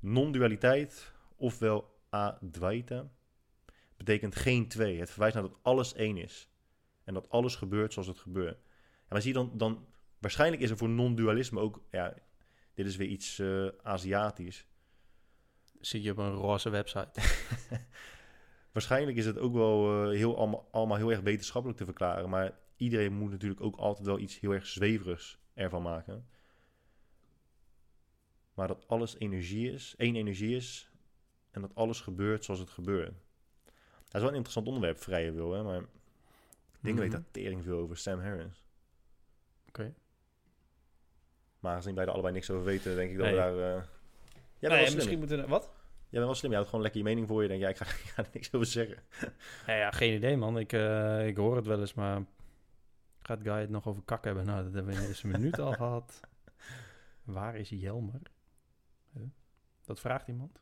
[0.00, 3.10] Non-dualiteit, ofwel advaita,
[3.96, 4.98] betekent geen twee.
[4.98, 6.50] Het verwijst naar dat alles één is.
[7.04, 8.58] En dat alles gebeurt zoals het gebeurt.
[9.08, 9.86] En je dan, dan
[10.18, 12.14] waarschijnlijk is er voor non-dualisme ook, ja,
[12.74, 14.66] dit is weer iets eh, Aziatisch.
[15.86, 17.20] Zit je op een roze website.
[18.72, 22.28] Waarschijnlijk is het ook wel eh, heel, allemaal, allemaal heel erg wetenschappelijk te verklaren.
[22.30, 26.28] Maar iedereen moet natuurlijk ook altijd wel iets heel erg zweverigs ervan maken.
[28.54, 30.90] Maar dat alles energie is, één energie is.
[31.50, 33.14] En dat alles gebeurt zoals het gebeurt.
[34.04, 35.52] Dat is wel een interessant onderwerp, vrije wil.
[35.52, 35.62] Hè?
[35.62, 35.86] Maar ik
[36.80, 37.16] denk weet Mhm.
[37.16, 38.64] daar tering veel over Sam Harris.
[39.68, 39.94] Oké.
[41.58, 43.34] Maar aangezien wij er allebei niks over weten, denk ik dat Nee.
[43.34, 43.76] we daar...
[43.76, 43.82] eh,
[44.60, 44.94] Nee, wel slim.
[44.96, 45.46] misschien moeten we...
[45.46, 45.70] Wat?
[46.16, 46.50] Jij bent wel slim.
[46.50, 47.48] Je houdt gewoon lekker je mening voor je.
[47.48, 49.02] Denk, ja, ik ga, ik ga er niks over zeggen.
[49.66, 50.58] Ja, ja, geen idee man.
[50.58, 52.24] Ik, eh, ik hoor het wel eens, maar...
[53.18, 54.44] Gaat Guy het nog over kak hebben?
[54.46, 56.20] Nou, dat hebben we in de eerste minuut al gehad.
[57.24, 58.20] Waar is Jelmer?
[59.12, 59.22] Huh?
[59.84, 60.60] Dat vraagt iemand.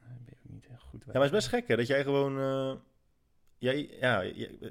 [0.00, 2.02] Eh, ben ik niet echt goed Ja, maar het is best gek hè, dat jij
[2.02, 2.38] gewoon...
[2.38, 2.76] eh,
[3.58, 4.70] jij, ja, jij- eh,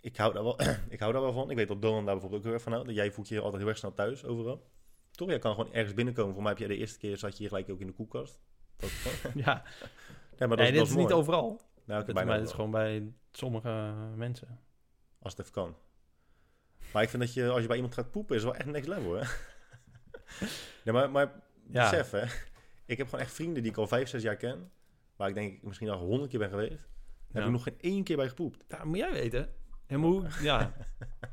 [0.00, 0.60] ik, hou daar wel,
[0.94, 1.50] ik hou daar wel van.
[1.50, 2.86] Ik weet dat Donan daar bijvoorbeeld ook heel erg van houdt.
[2.88, 4.70] Dat Jij voelt je altijd heel erg snel thuis overal.
[5.12, 5.28] Toch?
[5.28, 6.32] Jij kan gewoon ergens binnenkomen.
[6.32, 8.40] Voor mij heb jij de eerste keer zat je hier gelijk ook in de koelkast.
[8.76, 8.90] Dat,
[9.34, 9.62] Ja,
[10.36, 11.04] ja, maar dat, nee, is- dit dat is mooi.
[11.06, 11.60] niet overal.
[11.84, 14.60] Nou, bijna maar het is gewoon bij sommige mensen.
[15.18, 15.76] Als het even kan.
[16.92, 18.88] Maar ik vind dat je, als je bij iemand gaat poepen, is wel echt next
[18.88, 19.20] level, hè?
[20.84, 21.90] ja, maar, maar Ja.
[21.90, 22.24] besef, hè.
[22.86, 24.70] Ik heb gewoon echt vrienden die ik al vijf, zes jaar ken.
[25.16, 26.88] Waar ik denk ik misschien al honderd keer ben geweest.
[27.28, 28.64] Daar heb ik nog geen één keer bij gepoept.
[28.68, 29.52] Ja, moet jij weten.
[29.86, 30.74] En hoe, ja,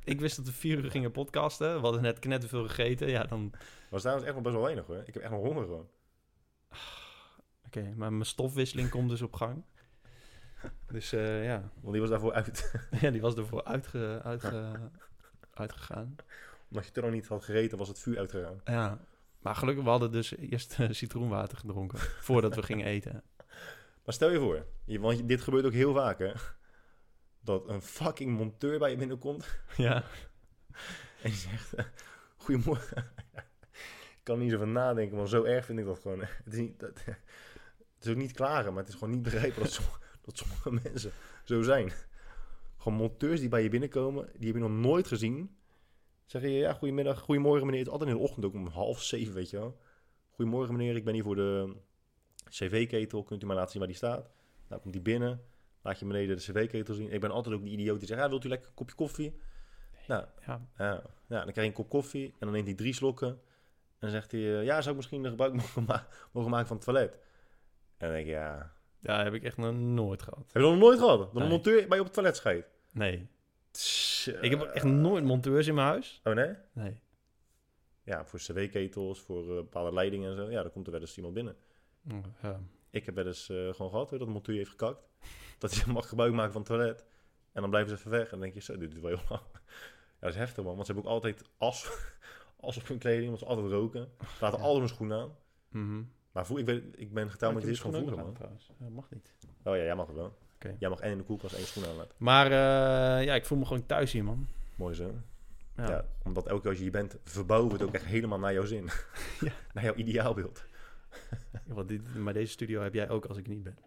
[0.04, 1.76] ik wist dat we vier uur gingen podcasten.
[1.76, 3.10] We hadden net knetterveel gegeten.
[3.10, 3.52] Ja, dan...
[3.90, 5.04] Was trouwens echt nog best wel weinig, hoor.
[5.06, 5.88] Ik heb echt nog honger gewoon.
[7.66, 9.64] Oké, maar mijn stofwisseling komt dus op gang.
[10.88, 11.72] Dus eh, ja.
[11.80, 12.74] Want die was daarvoor uit.
[13.02, 14.90] ja, die was ervoor uitge, uitge,
[15.54, 16.16] uitgegaan.
[16.70, 18.62] Omdat je toen nog niet had gereten, was het vuur uitgegaan.
[18.66, 19.00] Ja,
[19.40, 23.24] maar gelukkig, we hadden dus eerst eh, citroenwater gedronken voordat we gingen eten.
[24.06, 26.32] Maar stel je voor, want dit gebeurt ook heel vaak, hè.
[27.42, 30.04] Dat een fucking monteur bij je binnenkomt Ja,
[31.24, 31.74] en die zegt...
[32.38, 33.12] Goedemorgen.
[33.34, 36.20] ik kan niet zo van nadenken, want zo erg vind ik dat gewoon.
[36.20, 39.62] Het is, niet, dat, het is ook niet klagen, maar het is gewoon niet begrijpen
[39.62, 41.12] dat, sommige, dat sommige mensen
[41.44, 41.92] zo zijn.
[42.78, 45.58] Gewoon monteurs die bij je binnenkomen, die heb je nog nooit gezien.
[46.26, 47.80] Zeggen je, ja, goedemiddag, goedemorgen meneer.
[47.80, 49.80] Het is altijd in de ochtend, ook om half zeven, weet je wel.
[50.30, 51.76] Goedemorgen meneer, ik ben hier voor de
[52.50, 53.24] cv-ketel.
[53.24, 54.30] Kunt u maar laten zien waar die staat?
[54.68, 55.44] Nou, komt die binnen.
[55.82, 57.12] Laat je beneden de cv-ketel zien.
[57.12, 59.40] Ik ben altijd ook die idioot die zegt, ja, wilt u lekker een kopje koffie?
[60.08, 60.68] Nou, ja.
[60.78, 60.94] ja,
[61.28, 63.28] ja, dan krijg je een kop koffie en dan neemt hij drie slokken.
[63.28, 63.40] En
[64.00, 66.86] dan zegt hij, eh, ja, zou ik misschien gebruik mogen, ma- mogen maken van het
[66.86, 67.14] toilet?
[67.98, 68.74] En dan denk ik, ja...
[69.00, 70.40] ja, heb ik echt nog nooit gehad.
[70.40, 71.18] Heb je dat nog nooit gehad?
[71.34, 72.68] Dat een monteur bij je op het toilet scheidt?
[72.92, 73.28] Nee,
[74.42, 76.22] ik heb echt nooit monteurs in mijn huis.
[76.24, 76.54] Oh, nee?
[76.74, 77.00] Nee.
[78.04, 80.50] Ja, voor cv-ketels, voor eh, bepaalde leidingen en zo.
[80.52, 81.56] Ja, dan komt er wel eens iemand binnen.
[82.44, 82.50] Oh.
[82.90, 85.08] Ik heb wel eens eh, gewoon gehad, hoor, dat een monteur heeft gekakt.
[85.60, 87.06] Dat hij mag gebruik maken van het toilet.
[87.52, 88.24] En dan blijven ze even weg.
[88.24, 89.42] En dan denk je, zo, dit duurt wel heel lang.
[89.54, 89.60] Ja,
[90.20, 90.74] dat is heftig, man.
[90.76, 91.90] Want ze hebben ook altijd as,
[92.60, 93.28] as op hun kleding.
[93.28, 94.10] Want ze altijd roken.
[94.20, 94.64] Ze laten Ja.
[94.66, 95.36] altijd hun schoenen aan.
[95.70, 96.02] Mhm.
[96.32, 98.34] Maar voel, ik, weet, ik ben getrouwd met dit van vroeger, ook man.
[98.34, 98.72] trouwens.
[98.80, 99.36] Ja, mag niet.
[99.64, 100.38] Oh ja, jij mag het wel.
[100.80, 102.16] Jij mag en in de koelkast één schoen aan laten.
[102.18, 104.48] Maar eh, ja, ik voel me gewoon thuis hier, man.
[104.76, 105.14] Mooi zo.
[105.76, 105.90] Ja.
[105.90, 106.06] Ja.
[106.24, 108.66] omdat elke keer als je hier bent, verbouwen we het ook echt helemaal naar jouw
[108.66, 108.90] zin.
[109.40, 109.52] Ja.
[109.74, 110.64] naar jouw ideaalbeeld.
[111.52, 113.78] Ja, want dit, maar deze studio heb jij ook als ik niet ben.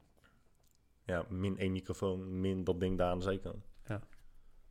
[1.04, 3.64] Ja, min één microfoon, min dat ding daar aan de zijkant.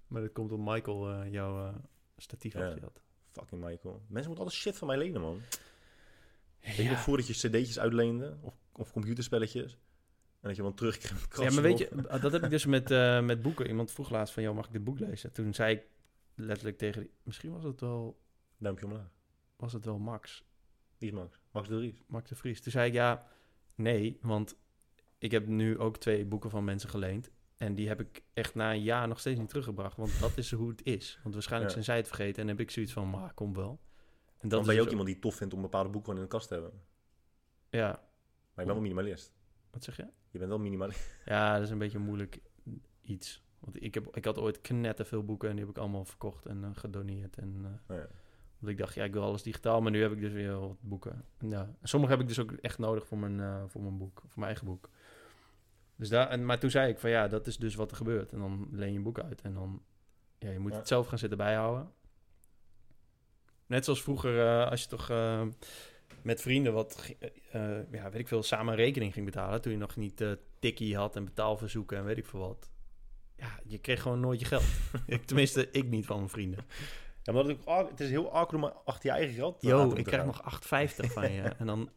[0.07, 1.75] Maar dat komt omdat Michael eh, jouw eh,
[2.17, 2.77] statief Ja.
[2.81, 3.01] had.
[3.31, 3.93] Fucking Michael.
[3.93, 5.39] Mensen moeten altijd shit van mij lenen, man.
[6.61, 6.89] Weet je Ja.
[6.89, 8.37] nog voordat je cd'tjes uitleende?
[8.41, 9.73] Of, of computerspelletjes?
[9.73, 12.91] En dat je dan terugkrijgt Ja, maar weet je, kratsen dat heb ik dus met,
[13.01, 13.67] eh, met boeken.
[13.67, 15.31] Iemand vroeg laatst van, joh, mag ik dit boek lezen?
[15.33, 15.83] Toen zei ik
[16.35, 18.19] letterlijk tegen die, misschien was het wel.
[18.57, 19.09] Duimpje omlaag.
[19.55, 20.43] was het wel Max,
[20.97, 21.39] Wie is Max?
[21.51, 21.95] Max de Vries.
[22.07, 22.61] Max de Vries.
[22.61, 23.27] Toen zei ik, ja,
[23.75, 24.55] nee, want
[25.21, 27.29] ik heb nu ook twee boeken van mensen geleend.
[27.57, 29.97] En die heb ik echt na een jaar nog steeds niet teruggebracht.
[29.97, 31.19] Want dat is hoe het is.
[31.23, 31.81] Want waarschijnlijk Ja.
[31.81, 32.41] zijn zij het vergeten.
[32.41, 33.79] En heb ik zoiets van, maar kom wel.
[34.39, 36.29] En ben je dus ook iemand die het tof vindt om bepaalde boeken gewoon in
[36.29, 36.71] de kast te hebben.
[37.69, 37.99] Ja, Maar
[38.49, 39.33] je bent wel minimalist.
[39.71, 40.07] wat zeg je?
[40.29, 41.13] Je bent wel minimalist.
[41.25, 42.39] Ja, dat is een beetje een moeilijk
[43.01, 43.43] iets.
[43.59, 46.45] Want ik, heb, ik had ooit knetter veel boeken en die heb ik allemaal verkocht
[46.45, 47.37] en eh, gedoneerd.
[47.37, 48.07] En, Oh ja.
[48.59, 50.77] Want ik dacht, ja, ik wil alles digitaal, maar nu heb ik dus weer wat
[50.81, 51.25] boeken.
[51.37, 51.75] En Ja.
[51.81, 54.29] En sommige heb ik dus ook echt nodig voor mijn, eh, voor mijn boek, voor
[54.35, 54.89] mijn eigen boek.
[56.01, 58.31] Dus daar, en, maar toen zei ik van ja, dat is dus wat er gebeurt.
[58.31, 59.81] En dan leen je een boek uit en dan,
[60.39, 60.77] ja, je moet Ja.
[60.77, 61.91] het zelf gaan zitten bijhouden.
[63.65, 65.41] Net zoals vroeger, eh, als je toch eh,
[66.21, 67.15] met vrienden wat,
[67.51, 69.61] eh, ja, weet ik veel, samen rekening ging betalen.
[69.61, 70.23] Toen je nog niet
[70.59, 72.69] tikkie had en betaalverzoeken en weet ik veel wat.
[73.35, 74.63] Ja, je kreeg gewoon nooit je geld.
[75.05, 76.65] ik, tenminste, ik niet van mijn vrienden.
[77.23, 79.93] Ja, maar dat ook, het is heel awkward om achter je eigen geld te Yo,
[79.95, 81.41] ik krijg nog 8,50 van je.
[81.59, 81.89] En dan...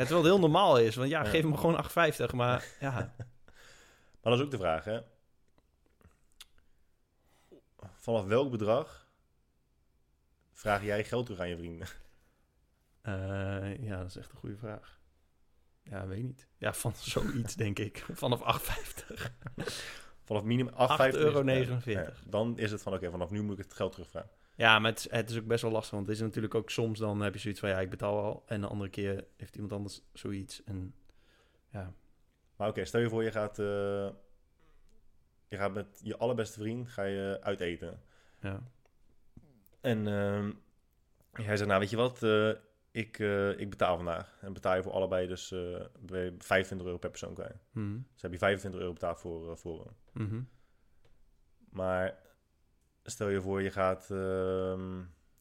[0.00, 0.96] Ja, terwijl het heel normaal is.
[0.96, 1.84] Want ja, geef me gewoon
[2.30, 2.34] 8,50.
[2.34, 3.14] Maar ja,
[4.20, 5.00] Maar dat is ook de vraag, hè.
[7.98, 9.08] Vanaf welk bedrag
[10.52, 11.88] vraag jij geld terug aan je vrienden?
[13.02, 14.98] eh, ja, dat is echt een goede vraag.
[15.82, 16.48] Ja, weet niet.
[16.58, 18.04] Ja, van zoiets denk ik.
[18.12, 19.30] Vanaf 8,50.
[20.26, 20.76] Vanaf minimum 8,50
[21.12, 22.22] euro Ja, 49.
[22.24, 22.30] ja.
[22.30, 24.30] dan is het van, oké, vanaf nu moet ik het geld terugvragen.
[24.54, 25.90] Ja, maar het is, het is ook best wel lastig.
[25.94, 27.68] Want het is natuurlijk ook soms dan heb je zoiets van...
[27.68, 28.42] Ja, ik betaal al.
[28.46, 30.64] En de andere keer heeft iemand anders zoiets.
[30.64, 30.94] En
[31.68, 31.92] ja,
[32.56, 34.08] Maar oké, stel je voor je gaat, eh,
[35.48, 38.02] je gaat met je allerbeste vriend ga je uit eten.
[38.40, 38.62] ja.
[39.80, 40.52] En ehm,
[41.32, 42.50] hij zegt, nou weet je wat, eh,
[42.90, 44.38] ik, eh, ik betaal vandaag.
[44.40, 47.56] En betaal je voor allebei dus eh, ben je 25 euro per persoon kwijt.
[47.72, 47.98] Mhm.
[48.12, 50.26] Dus heb je 25 euro betaald voor, voor hem.
[50.26, 50.42] Mhm.
[51.70, 52.18] Maar
[53.10, 54.96] stel je voor je gaat ehm,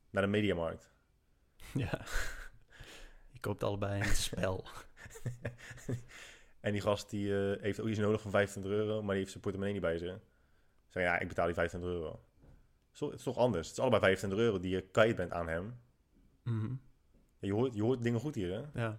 [0.09, 0.91] naar de mediamarkt.
[1.73, 2.01] Ja.
[3.31, 4.65] Je koopt allebei een spel.
[6.59, 9.31] En die gast die eh, heeft ook iets nodig van 25 euro, maar die heeft
[9.31, 10.19] zijn portemonnee niet bij zich.
[10.87, 12.11] Zeg ja, ik betaal die 25 euro.
[12.11, 13.67] Het is toch, het is toch anders?
[13.67, 15.79] Het is allebei 25 euro die je kwijt bent aan hem.
[16.43, 16.73] Mhm.
[17.39, 18.81] Je hoort, je hoort dingen goed hier, hè?
[18.81, 18.89] Ja.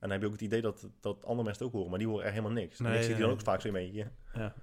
[0.00, 1.98] En dan heb je ook het idee dat, dat andere mensen het ook horen, maar
[1.98, 2.78] die horen er helemaal niks.
[2.78, 4.10] Nee, niks zit nee, die dan ook vaak zo een beetje.
[4.32, 4.54] Ja.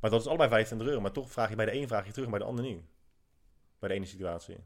[0.00, 2.10] Maar dat is allebei 25 euro, maar toch vraag je bij de een vraag je
[2.10, 2.82] terug, en bij de ander niet.
[3.78, 4.56] Bij de ene situatie.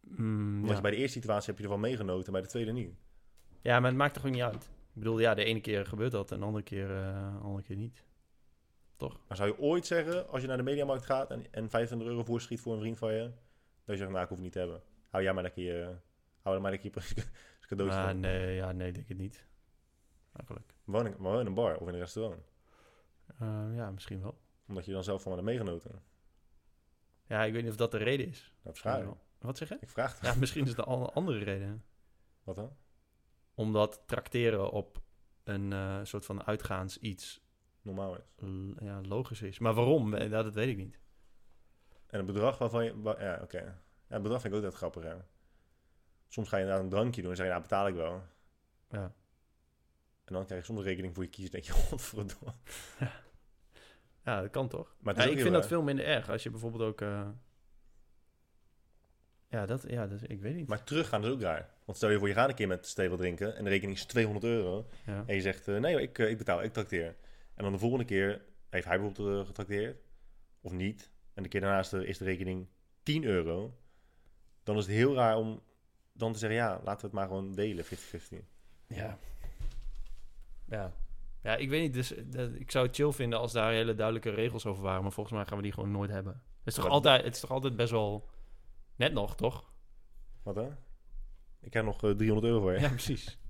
[0.00, 0.74] Mm, ja.
[0.74, 2.94] je bij de eerste situatie heb je ervan meegenoten, en bij de tweede niet.
[3.60, 4.64] Ja, maar het maakt toch ook niet uit.
[4.64, 7.62] Ik bedoel, ja, de ene keer gebeurt dat en de andere keer, eh, de andere
[7.62, 8.04] keer niet.
[8.96, 9.20] Toch?
[9.28, 12.24] Maar zou je ooit zeggen, als je naar de mediamarkt gaat en, en 25 euro
[12.24, 13.20] voorschiet voor een vriend van je,
[13.84, 14.82] dat je zegt, nou, ik hoef het niet te hebben.
[15.08, 15.94] Hou jij maar lekker je,
[16.42, 17.24] hou er maar lekker je
[17.68, 18.20] cadeautje Ah, van.
[18.20, 19.46] nee, ja, nee, denk ik niet.
[20.32, 20.74] Eigenlijk.
[20.84, 22.52] Wel in- in een bar of in een restaurant.
[23.38, 24.38] Eh, ja, misschien wel.
[24.68, 26.02] Omdat je dan zelf van hebt meegenoten.
[27.32, 28.52] Ja, ik weet niet of dat de reden is.
[28.62, 29.16] Waarschijnlijk.
[29.38, 29.76] Wat zeg je?
[29.80, 30.22] Ik vraag het.
[30.32, 31.84] Ja, misschien is het een al- andere reden.
[32.42, 32.76] Wat dan?
[33.54, 35.00] Omdat trakteren op
[35.44, 37.40] een eh, soort van uitgaans iets
[37.82, 38.22] Normaal is.
[38.78, 39.58] ja, logisch is.
[39.58, 40.14] Maar waarom?
[40.14, 40.98] Eh, Dat, dat weet ik niet.
[42.06, 43.00] En een bedrag waarvan je...
[43.00, 43.58] wa- Ja, oké.
[43.58, 45.16] Ja, het bedrag vind ik ook altijd grappig, hè.
[46.28, 48.22] Soms ga je inderdaad een drankje doen en zeg je, nou, betaal ik wel.
[48.90, 49.14] Ja.
[50.24, 51.50] En dan krijg je soms rekening voor je kies.
[51.50, 52.52] denk je, godverdomme.
[52.98, 53.12] Ja,
[54.22, 54.94] dat kan toch?
[55.00, 56.30] Maar Ja, ik vind dat veel minder erg.
[56.30, 57.00] Als je bijvoorbeeld ook...
[57.00, 57.28] eh,
[59.48, 60.68] Ja, dat, ja dat, ik weet niet.
[60.68, 61.70] Maar teruggaan is ook raar.
[61.84, 64.04] Want stel je voor, je gaat een keer met Steven drinken en de rekening is
[64.04, 64.88] 200 euro.
[65.06, 65.22] ja.
[65.26, 67.16] En je zegt, eh, nee, ik, eh, ik betaal, ik trakteer.
[67.54, 69.96] En dan de volgende keer heeft hij bijvoorbeeld getrakteerd.
[70.60, 71.10] Of niet.
[71.34, 72.68] En de keer daarnaast is de rekening
[73.02, 73.76] 10 euro.
[74.62, 75.62] Dan is het heel raar om
[76.12, 77.88] dan te zeggen, ja, laten we het maar gewoon delen, 50-50.
[78.86, 79.18] Ja.
[80.68, 80.92] Ja.
[81.42, 81.94] Ja, ik weet niet.
[81.94, 85.02] Dus eh, ik zou het chill vinden als daar hele duidelijke regels over waren.
[85.02, 86.32] Maar volgens mij gaan we die gewoon nooit hebben.
[86.32, 88.28] Het is toch, altijd, het is toch altijd best wel...
[88.96, 89.72] Net nog, toch?
[90.42, 90.76] Wat dan?
[91.60, 92.80] Ik krijg nog eh, 300 euro voor je.
[92.80, 93.24] Ja, precies.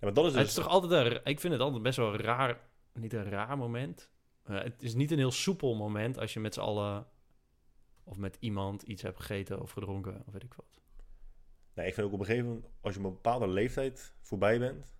[0.00, 0.48] Ja, maar dat is Het dus...
[0.48, 1.20] is toch altijd een...
[1.24, 2.60] Ik vind het altijd best wel raar...
[2.92, 4.10] Niet een raar moment.
[4.42, 7.06] Het is niet een heel soepel moment als je met z'n allen...
[8.04, 10.80] Of met iemand iets hebt gegeten of gedronken of weet ik wat.
[11.74, 14.58] Nee, ik vind ook op een gegeven moment, als je op een bepaalde leeftijd voorbij
[14.58, 14.97] bent,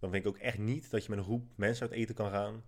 [0.00, 2.30] dan vind ik ook echt niet dat je met een groep mensen uit eten kan
[2.30, 2.62] gaan.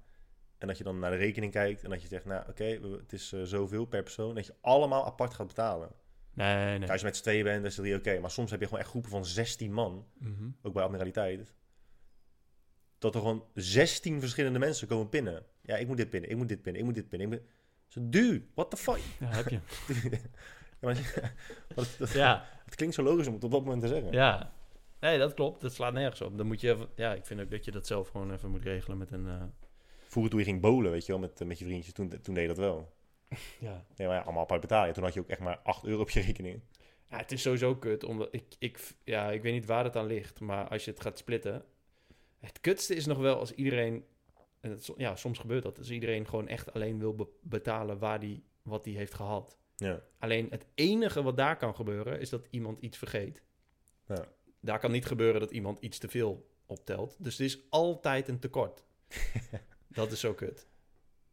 [0.59, 2.65] En dat je dan naar de rekening kijkt en dat je zegt, nou oké,
[2.99, 4.35] het is eh, zoveel per persoon.
[4.35, 5.91] Dat je allemaal apart gaat betalen.
[6.35, 6.79] Nee, nee.
[6.79, 8.21] Kijk, Als je met z'n tweeën bent, dan is het oké.
[8.21, 10.49] Maar soms heb je gewoon echt groepen van 16 man, Mhm.
[10.63, 11.55] ook bij Admiraliteit.
[12.99, 15.43] Dat er gewoon 16 verschillende mensen komen pinnen.
[15.63, 17.33] Ja, ik moet dit pinnen, ik moet dit pinnen, ik moet dit pinnen.
[17.33, 17.51] Ik moet...
[17.87, 19.01] Zo, dude, what the fuck?
[19.21, 19.59] Ja, heb je.
[20.11, 20.19] ja,
[20.81, 21.13] maar
[21.75, 24.13] dat, dat- ja, het klinkt zo logisch om het op dat moment te zeggen.
[24.13, 24.53] ja.
[25.03, 25.61] Nee, dat klopt.
[25.61, 26.37] Dat slaat nergens op.
[26.39, 28.63] Dan moet je even, ja, ik vind ook dat je dat zelf gewoon even moet
[28.63, 29.27] regelen met een...
[29.27, 29.43] eh,
[30.07, 32.35] Vroeger toen je ging bowlen, weet je wel, met, eh, met je vriendjes, toen, toen
[32.35, 32.93] deed je dat wel.
[33.61, 33.85] ja.
[33.97, 34.95] Nee, maar ja, allemaal apart betalen.
[34.95, 36.61] Toen had je ook echt maar 8 euro op je rekening.
[37.11, 38.05] ja, het is sowieso kut.
[38.05, 41.01] Omdat ik, ik, ja, ik weet niet waar het aan ligt, maar als je het
[41.01, 41.65] gaat splitten...
[42.41, 44.05] Het kutste is nog wel als iedereen...
[44.61, 45.79] En het, ja, soms gebeurt dat.
[45.79, 49.57] Als iedereen gewoon echt alleen wil be- betalen waar die, wat hij heeft gehad.
[49.77, 50.01] Ja.
[50.19, 53.43] Alleen het enige wat daar kan gebeuren is dat iemand iets vergeet.
[54.07, 54.25] Ja.
[54.65, 57.17] Daar kan niet gebeuren dat iemand iets te veel optelt.
[57.19, 58.85] Dus er is altijd een tekort.
[59.89, 60.67] dat is zo kut.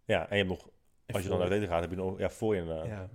[0.05, 0.69] ja, en je hebt nog,
[1.07, 2.85] als je dan uit eten gaat, heb je nog, ja, voor je inderdaad.
[2.85, 3.09] Ja,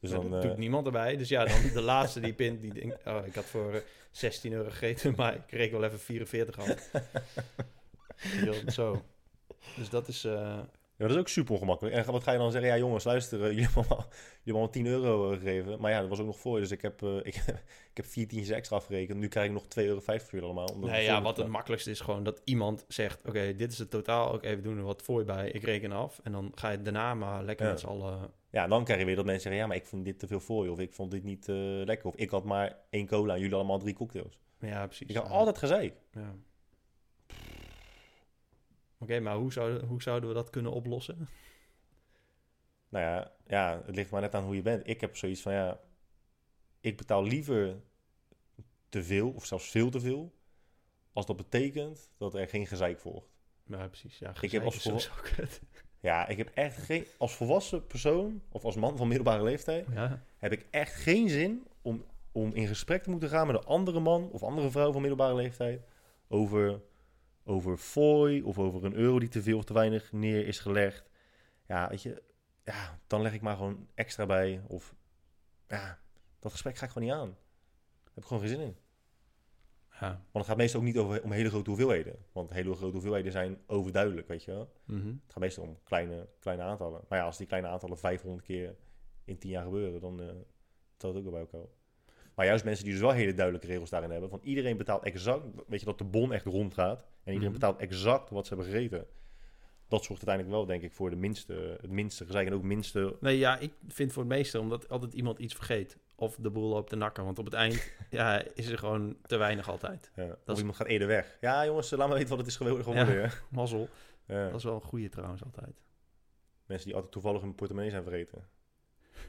[0.00, 1.16] Dus dan, eh, doet niemand erbij.
[1.16, 3.06] Dus ja, dan de laatste die pint, die denkt...
[3.06, 3.80] Oh, ik had voor eh,
[4.10, 6.90] 16 euro gegeten, maar ik kreeg wel even 44 af.
[8.44, 9.02] Ja, zo.
[9.76, 10.24] Dus dat is...
[10.24, 10.60] eh,
[11.02, 11.94] ja, dat is ook super ongemakkelijk.
[11.96, 12.70] En wat ga je dan zeggen?
[12.70, 15.80] Ja, jongens, luister, eh, jullie hebben allemaal, jullie hebben allemaal 10 euro eh, gegeven.
[15.80, 16.60] Maar ja, dat was ook nog voor je.
[16.60, 17.34] Dus ik heb, eh, ik,
[17.92, 19.18] ik heb vier tientjes extra afgerekend.
[19.18, 20.66] Nu krijg ik nog 2,50 euro voor jullie allemaal.
[20.66, 23.26] omdat nee, ja, wat het makkelijkste is gewoon dat iemand zegt...
[23.28, 24.32] Oké, dit is het totaal.
[24.32, 25.50] Oké, we doen er wat voor je bij.
[25.50, 26.20] Ik reken af.
[26.22, 27.72] En dan ga je daarna maar lekker Ja.
[27.72, 28.30] met z'n allen...
[28.50, 29.60] Ja, dan krijg je weer dat mensen zeggen...
[29.60, 30.70] Ja, maar ik vond dit te veel voor je.
[30.70, 31.46] Of ik vond dit niet
[31.84, 32.06] lekker.
[32.08, 34.38] Of ik had maar één cola en jullie allemaal drie cocktails.
[34.60, 35.08] Ja, precies.
[35.08, 35.20] Ik Ja.
[35.20, 35.94] altijd gezeik.
[36.12, 36.34] Ja.
[39.02, 41.28] Oké, maar hoe, zou, hoe zouden we dat kunnen oplossen?
[42.88, 44.88] Nou ja, ja, het ligt maar net aan hoe je bent.
[44.88, 45.80] Ik heb zoiets van, ja...
[46.80, 47.80] Ik betaal liever
[48.88, 50.32] te veel, of zelfs veel te veel...
[51.12, 53.28] als dat betekent dat er geen gezeik volgt.
[53.66, 54.18] Ja, precies.
[54.18, 55.60] Ja, heb gezeik als kut.
[56.00, 57.06] Ja, ik heb echt geen...
[57.18, 59.86] Als volwassen persoon, of als man van middelbare leeftijd...
[59.92, 63.66] Ja, heb ik echt geen zin om, om in gesprek te moeten gaan met een
[63.66, 64.30] andere man...
[64.30, 65.82] of andere vrouw van middelbare leeftijd...
[66.28, 66.80] over,
[67.44, 71.10] over fooi of over een euro die te veel of te weinig neer is gelegd.
[71.66, 72.22] Ja, weet je...
[72.64, 74.62] Ja, dan leg ik maar gewoon extra bij.
[74.66, 74.94] Of
[75.68, 75.98] ja,
[76.38, 77.28] dat gesprek ga ik gewoon niet aan.
[78.02, 78.76] Daar heb ik gewoon geen zin in.
[80.00, 80.08] ja.
[80.08, 82.16] Want het gaat meestal ook niet over, om hele grote hoeveelheden.
[82.32, 84.72] Want hele grote hoeveelheden zijn overduidelijk, weet je wel.
[84.84, 85.06] Mhm.
[85.06, 87.00] Het gaat meestal om kleine, kleine aantallen.
[87.08, 88.76] Maar ja, als die kleine aantallen 500 keer
[89.24, 90.26] in 10 jaar gebeuren, dan eh
[90.96, 91.70] telt het ook wel bij elkaar.
[92.34, 94.30] Maar juist mensen die dus wel hele duidelijke regels daarin hebben.
[94.30, 97.06] Van iedereen betaalt exact, weet je, dat de bon echt rondgaat.
[97.24, 97.60] En iedereen Mhm.
[97.60, 99.06] betaalt exact wat ze hebben gegeten.
[99.88, 102.46] Dat zorgt uiteindelijk wel, denk ik, voor de minste, het minste gezeik.
[102.46, 105.96] En ook minste, Nee, ja, ik vind voor het meeste omdat altijd iemand iets vergeet.
[106.16, 107.24] Of de boel loopt te nakken.
[107.24, 110.10] Want op het eind ja, is er gewoon te weinig altijd.
[110.16, 111.38] ja, of is- iemand gaat eerder weg.
[111.40, 113.12] Ja jongens, laat maar weten wat het is geworden.
[113.14, 113.30] ja.
[113.50, 113.88] Mazzel.
[114.26, 114.46] Ja.
[114.46, 115.82] Dat is wel een goede trouwens altijd.
[116.66, 118.48] Mensen die altijd toevallig hun portemonnee zijn vergeten.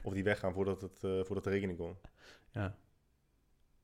[0.02, 2.00] Of die weggaan voordat, het, eh, voordat de rekening komt.
[2.52, 2.76] Ja.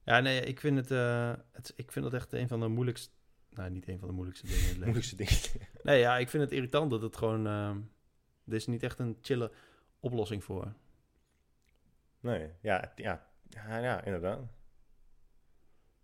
[0.05, 1.73] Ja, nee, ik vind het, eh, het...
[1.77, 3.11] Ik vind het echt een van de moeilijkste...
[3.51, 4.93] Nou, niet een van de moeilijkste dingen in het leven.
[4.93, 5.69] Moeilijkste ding.
[5.83, 7.47] Nee, ja, ik vind het irritant dat het gewoon...
[7.47, 7.79] ehm
[8.51, 9.51] er is niet echt een chille
[10.01, 10.73] oplossing voor.
[12.21, 14.41] Nee, ja, ja, ja, ja, inderdaad.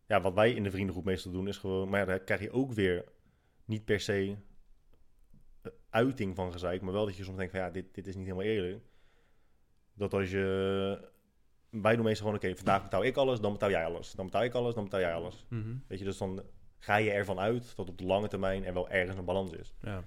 [0.07, 1.89] Ja, wat wij in de vriendengroep meestal doen is gewoon...
[1.89, 3.05] Maar ja, daar krijg je ook weer
[3.65, 4.37] niet per se
[5.63, 6.81] eh, uiting van gezeik.
[6.81, 8.85] Maar wel dat je soms denkt van ja, dit, dit is niet helemaal eerlijk.
[9.95, 11.15] Dat als je...
[11.71, 14.13] Wij doen meestal gewoon, oké, vandaag betaal ik alles, dan betaal jij alles.
[14.13, 15.47] Dan betaal ik alles, dan betaal jij alles.
[15.49, 15.77] Mhm.
[15.87, 16.43] Weet je, dus dan
[16.79, 19.75] ga je ervan uit dat op de lange termijn er wel ergens een balans is.
[19.83, 20.05] Ja.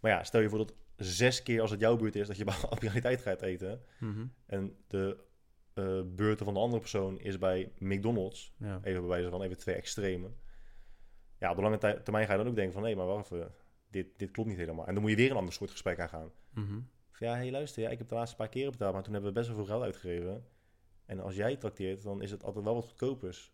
[0.00, 2.44] Maar ja, stel je voor dat zes keer als het jouw beurt is dat je
[2.52, 3.82] bij apparaliteit gaat eten.
[3.98, 4.26] Mhm.
[4.46, 5.26] En de
[5.74, 8.52] eh beurten van de andere persoon is bij McDonald's.
[8.58, 8.80] Ja.
[8.82, 10.30] Even bij wijze van even twee extreme.
[11.38, 12.82] Ja, op de lange termijn ga je dan ook denken van...
[12.82, 13.54] nee, maar wacht even,
[13.90, 14.86] dit, dit klopt niet helemaal.
[14.86, 16.30] En dan moet je weer een ander soort gesprek aangaan.
[16.54, 16.80] Mhm.
[17.10, 18.92] Van, ja, hé, hey, luister, ja, ik heb de laatste paar keren betaald...
[18.92, 20.46] maar toen hebben we best wel veel geld uitgegeven.
[21.06, 23.52] En als jij trakteert, dan is het altijd wel wat goedkopers.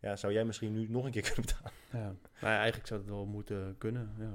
[0.00, 1.72] Ja, zou jij misschien nu nog een keer kunnen betalen?
[1.92, 2.14] Ja.
[2.40, 4.34] Maar ja, eigenlijk zou het wel moeten kunnen, ja.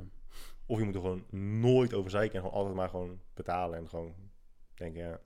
[0.66, 1.26] Of je moet er gewoon
[1.60, 2.36] nooit over zeiken...
[2.36, 4.16] en gewoon altijd maar gewoon betalen en gewoon
[4.74, 5.02] denken...
[5.02, 5.20] ja,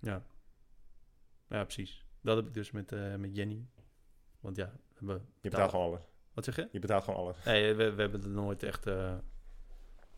[0.00, 0.22] Ja.
[1.48, 2.04] Ja, precies.
[2.20, 3.66] Dat heb ik dus met, eh, met Jenny.
[4.40, 5.26] Want ja, we hebben...
[5.40, 6.02] je betaalt gewoon alles.
[6.34, 6.68] Wat zeg je?
[6.72, 7.44] Je betaalt gewoon alles.
[7.44, 8.86] Nee, we, we hebben het nooit echt...
[8.86, 9.14] eh,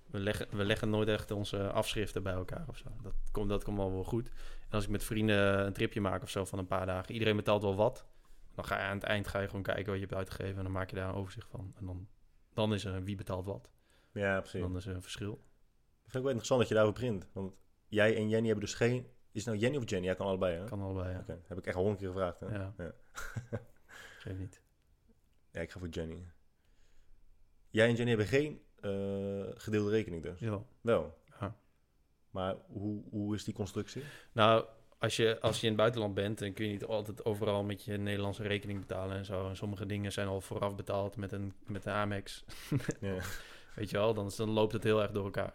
[0.06, 2.88] we, leggen, we leggen nooit echt onze afschriften bij elkaar of zo.
[3.02, 4.28] Dat komt, dat komt wel wel goed.
[4.68, 7.12] En als ik met vrienden een tripje maak of zo van een paar dagen...
[7.12, 8.06] Iedereen betaalt wel wat.
[8.54, 10.56] Dan ga je aan het eind ga je gewoon kijken wat je hebt uitgegeven...
[10.56, 11.72] en dan maak je daar een overzicht van.
[11.76, 12.08] En dan,
[12.54, 13.70] dan is er wie betaalt wat.
[14.12, 14.60] Ja, precies.
[14.60, 15.32] Dan is er een verschil.
[15.32, 17.28] Ik vind ook wel interessant dat je daarover begint.
[17.32, 17.54] Want
[17.86, 19.06] jij en Jenny hebben dus geen...
[19.32, 20.06] Is het nou Jenny of Jenny?
[20.06, 20.64] Ja, kan allebei, hè?
[20.64, 21.24] Kan allebei, ja.
[21.46, 22.46] Heb ik echt al honderd keer gevraagd, hè?
[22.46, 22.74] Ja.
[22.78, 22.92] Ja.
[24.18, 24.62] Geef niet.
[25.50, 26.26] Ja, ik ga voor Jenny.
[27.70, 30.40] Jij en Jenny hebben geen eh, gedeelde rekening dus?
[30.40, 30.66] Jawel.
[30.80, 31.18] Wel.
[31.40, 31.56] Ja.
[32.30, 34.04] Maar hoe, hoe is die constructie?
[34.32, 34.64] Nou,
[35.04, 37.84] als je, als je in het buitenland bent, dan kun je niet altijd overal met
[37.84, 39.48] je Nederlandse rekening betalen en zo.
[39.48, 42.44] En sommige dingen zijn al vooraf betaald met een, met een Amex.
[43.00, 43.16] ja.
[43.74, 45.54] Weet je wel, dan, dan loopt het heel erg door elkaar.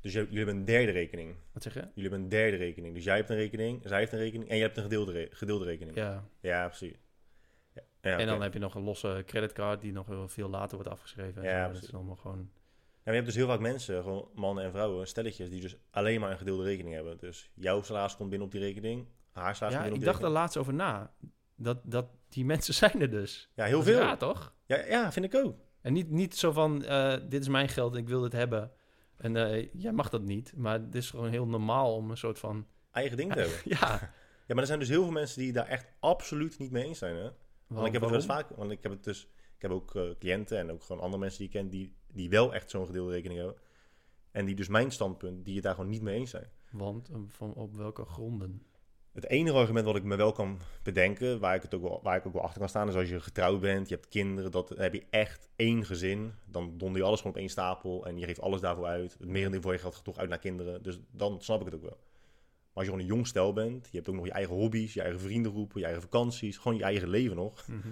[0.00, 1.34] Dus jullie hebben een derde rekening.
[1.52, 1.80] Wat zeg je?
[1.80, 2.94] Jullie hebben een derde rekening.
[2.94, 5.28] Dus jij hebt een rekening, zij heeft een rekening en jij hebt een gedeelde, re-
[5.30, 5.96] gedeelde rekening.
[5.96, 6.96] Ja, Ja, precies.
[8.00, 11.42] Ja, En dan heb je nog een losse creditcard die nog veel later wordt afgeschreven.
[11.42, 11.72] en Ja, zo.
[11.72, 12.50] dat is allemaal gewoon...
[13.04, 16.20] Ja, je hebt dus heel vaak mensen, gewoon mannen en vrouwen, stelletjes, die dus alleen
[16.20, 17.18] maar een gedeelde rekening hebben.
[17.18, 19.98] Dus jouw salaris komt binnen op die rekening, haar salaris Ja, komt binnen ik op
[19.98, 21.12] die dacht er laatst over na.
[21.56, 23.50] Dat, dat die mensen zijn er dus.
[23.54, 23.98] Ja, heel veel.
[23.98, 24.54] raar, toch?
[24.66, 25.56] Ja, ja, vind ik ook.
[25.80, 28.72] En niet, niet zo van, eh, dit is mijn geld, ik wil dit hebben.
[29.16, 30.52] En eh, jij mag dat niet.
[30.56, 32.66] Maar het is gewoon heel normaal om een soort van...
[32.90, 33.58] Eigen ding te hebben.
[33.80, 34.12] Ja,
[34.46, 36.98] Ja, maar er zijn dus heel veel mensen die daar echt absoluut niet mee eens
[36.98, 37.30] zijn, hè?
[37.66, 39.22] Want ik heb het wel eens vaak, want ik heb het dus,
[39.56, 42.28] ik heb ook eh, cliënten en ook gewoon andere mensen die ik ken die, die
[42.28, 43.58] wel echt zo'n gedeelde rekening hebben.
[44.30, 46.50] En die dus mijn standpunt, die het daar gewoon niet mee eens zijn.
[46.70, 48.62] Want eh, van, op welke gronden?
[49.12, 52.16] Het enige argument wat ik me wel kan bedenken, waar ik, het ook wel, waar
[52.16, 54.68] ik ook wel achter kan staan, is als je getrouwd bent, je hebt kinderen, dat,
[54.68, 56.32] dan heb je echt één gezin.
[56.44, 59.16] Dan donder je alles gewoon op één stapel en je geeft alles daarvoor uit.
[59.18, 60.82] Het merendeel van je geld gaat toch uit naar kinderen.
[60.82, 61.98] Dus dan snap ik het ook wel.
[61.98, 64.94] Maar als je gewoon een jong stel bent, je hebt ook nog je eigen hobby's,
[64.94, 67.68] je eigen vriendengroepen, je eigen vakanties, gewoon je eigen leven nog.
[67.68, 67.88] Mhm.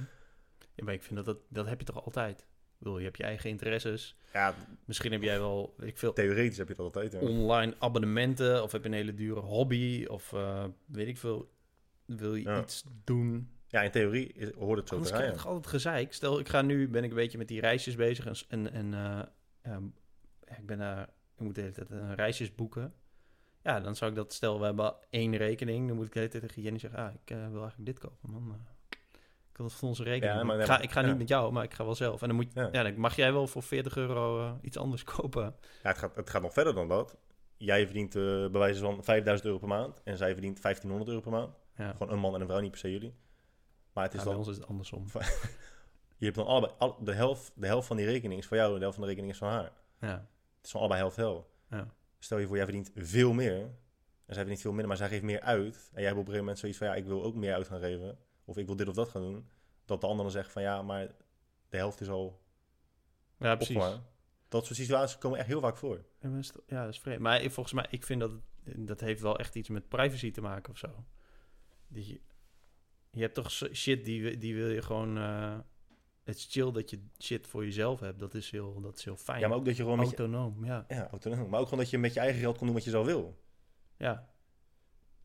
[0.75, 2.47] Ja, maar ik vind dat, dat dat heb je toch altijd?
[2.81, 4.17] Ik bedoel, je hebt je eigen interesses.
[4.33, 4.55] Ja,
[4.85, 7.15] Misschien heb jij wel, ik veel, theoretisch heb je dat altijd.
[7.15, 8.63] Online abonnementen.
[8.63, 10.05] Of heb je een hele dure hobby.
[10.09, 11.51] Of eh, weet ik veel,
[12.05, 12.61] wil je Ja.
[12.61, 13.51] iets doen.
[13.67, 15.37] Ja, in theorie is, hoort het zo te Anders krijg je ja.
[15.37, 16.13] toch altijd gezeik.
[16.13, 18.27] Stel, ik ga nu, ben ik een beetje met die reisjes bezig.
[18.27, 19.85] En, en, en eh, ehm,
[20.59, 21.03] ik ben daar,
[21.37, 22.95] ik moet de hele tijd eh, reisjes boeken.
[23.63, 25.87] Ja, dan zou ik dat, stel, we hebben één rekening.
[25.87, 28.31] Dan moet ik de hele tijd tegen Jenny zeggen, ah, ik wil eigenlijk dit kopen,
[28.31, 28.57] man.
[29.61, 30.47] Ik kan dat voor onze rekening Ja, doen.
[30.47, 31.07] maar- ik ga, ik ga ja.
[31.07, 32.23] niet met jou, maar ik ga wel zelf.
[32.23, 32.69] En dan, moet, Ja.
[32.73, 32.83] ja.
[32.83, 35.43] dan mag jij wel voor 40 euro eh, iets anders kopen.
[35.83, 37.17] Ja, het, gaat, het gaat nog verder dan dat.
[37.57, 41.21] Jij verdient eh bij wijze van 5000 euro per maand en zij verdient 1500 euro
[41.23, 41.59] per maand.
[41.97, 43.15] Gewoon een man en een vrouw, niet per se jullie.
[43.93, 45.05] Maar het is Ja, bij dan, ons is het andersom.
[46.19, 48.69] je hebt dan allebei, al, de, helft, de helft van die rekening is voor jou
[48.69, 49.73] en de helft van de rekening is van haar.
[50.01, 50.09] Ja,
[50.57, 51.49] Het is van allebei helft helft.
[51.71, 51.87] ja.
[52.19, 55.23] Stel je voor, jij verdient veel meer en zij verdient veel minder, maar zij geeft
[55.23, 55.91] meer uit.
[55.93, 57.67] En jij hebt op een gegeven moment zoiets van, ja, ik wil ook meer uit
[57.67, 58.19] gaan geven.
[58.51, 59.49] Of ik wil dit of dat gaan doen.
[59.85, 61.07] Dat de ander dan zegt van, ja, maar
[61.69, 62.41] de helft is al
[63.39, 63.77] ja precies.
[63.77, 64.03] opgemaakt.
[64.49, 66.05] Dat soort situaties komen echt heel vaak voor.
[66.67, 67.21] Ja, dat is vreemd.
[67.21, 68.31] Maar volgens mij, ik vind dat
[68.65, 71.05] dat heeft wel echt iets met privacy te maken of zo.
[71.89, 72.21] Die,
[73.11, 75.19] je hebt toch shit die, die wil je gewoon.
[75.19, 75.59] eh,
[76.25, 78.19] het is chill dat je shit voor jezelf hebt.
[78.19, 79.41] Dat is heel, dat is heel fijn.
[79.41, 80.85] Ja, maar ook dat je gewoon je, Autonoom, ja.
[80.89, 81.49] ja, autonoom.
[81.49, 83.39] Maar ook gewoon dat je met je eigen geld kon doen wat je zelf wil.
[83.97, 84.29] ja.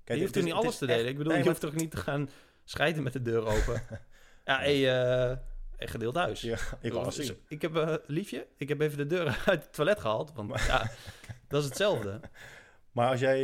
[0.03, 1.01] Kijk, je hoeft toch niet alles te delen?
[1.01, 2.29] echt- ik bedoel, nee, je maar- hoeft toch niet te gaan
[2.65, 3.81] scheiden met de deur open?
[4.45, 5.37] ja, hé, eh,
[5.77, 6.41] hey, gedeeld huis.
[6.41, 7.37] Ja, ik wil Dus zien.
[7.47, 10.31] Ik heb, eh, liefje, ik heb even de deur uit het toilet gehaald.
[10.33, 10.91] Want ja,
[11.47, 12.19] dat is hetzelfde.
[12.91, 13.37] Maar als jij...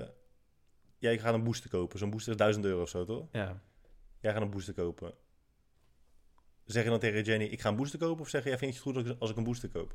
[0.00, 0.06] eh,
[0.98, 1.98] jij gaat een booster kopen.
[1.98, 3.28] Zo'n booster is 1000 euro of zo, toch?
[3.32, 3.60] Ja.
[4.20, 5.14] Jij gaat een booster kopen.
[6.64, 8.20] Zeg je dan tegen Jenny, ik ga een booster kopen?
[8.20, 9.94] Of zeg je, ja, vind je het goed als ik- een booster koop?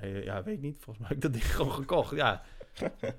[0.00, 0.74] Nee, ja, weet niet.
[0.76, 2.16] Volgens mij heb ik dat ding gewoon gekocht.
[2.16, 2.42] Ja.
[2.74, 3.12] Je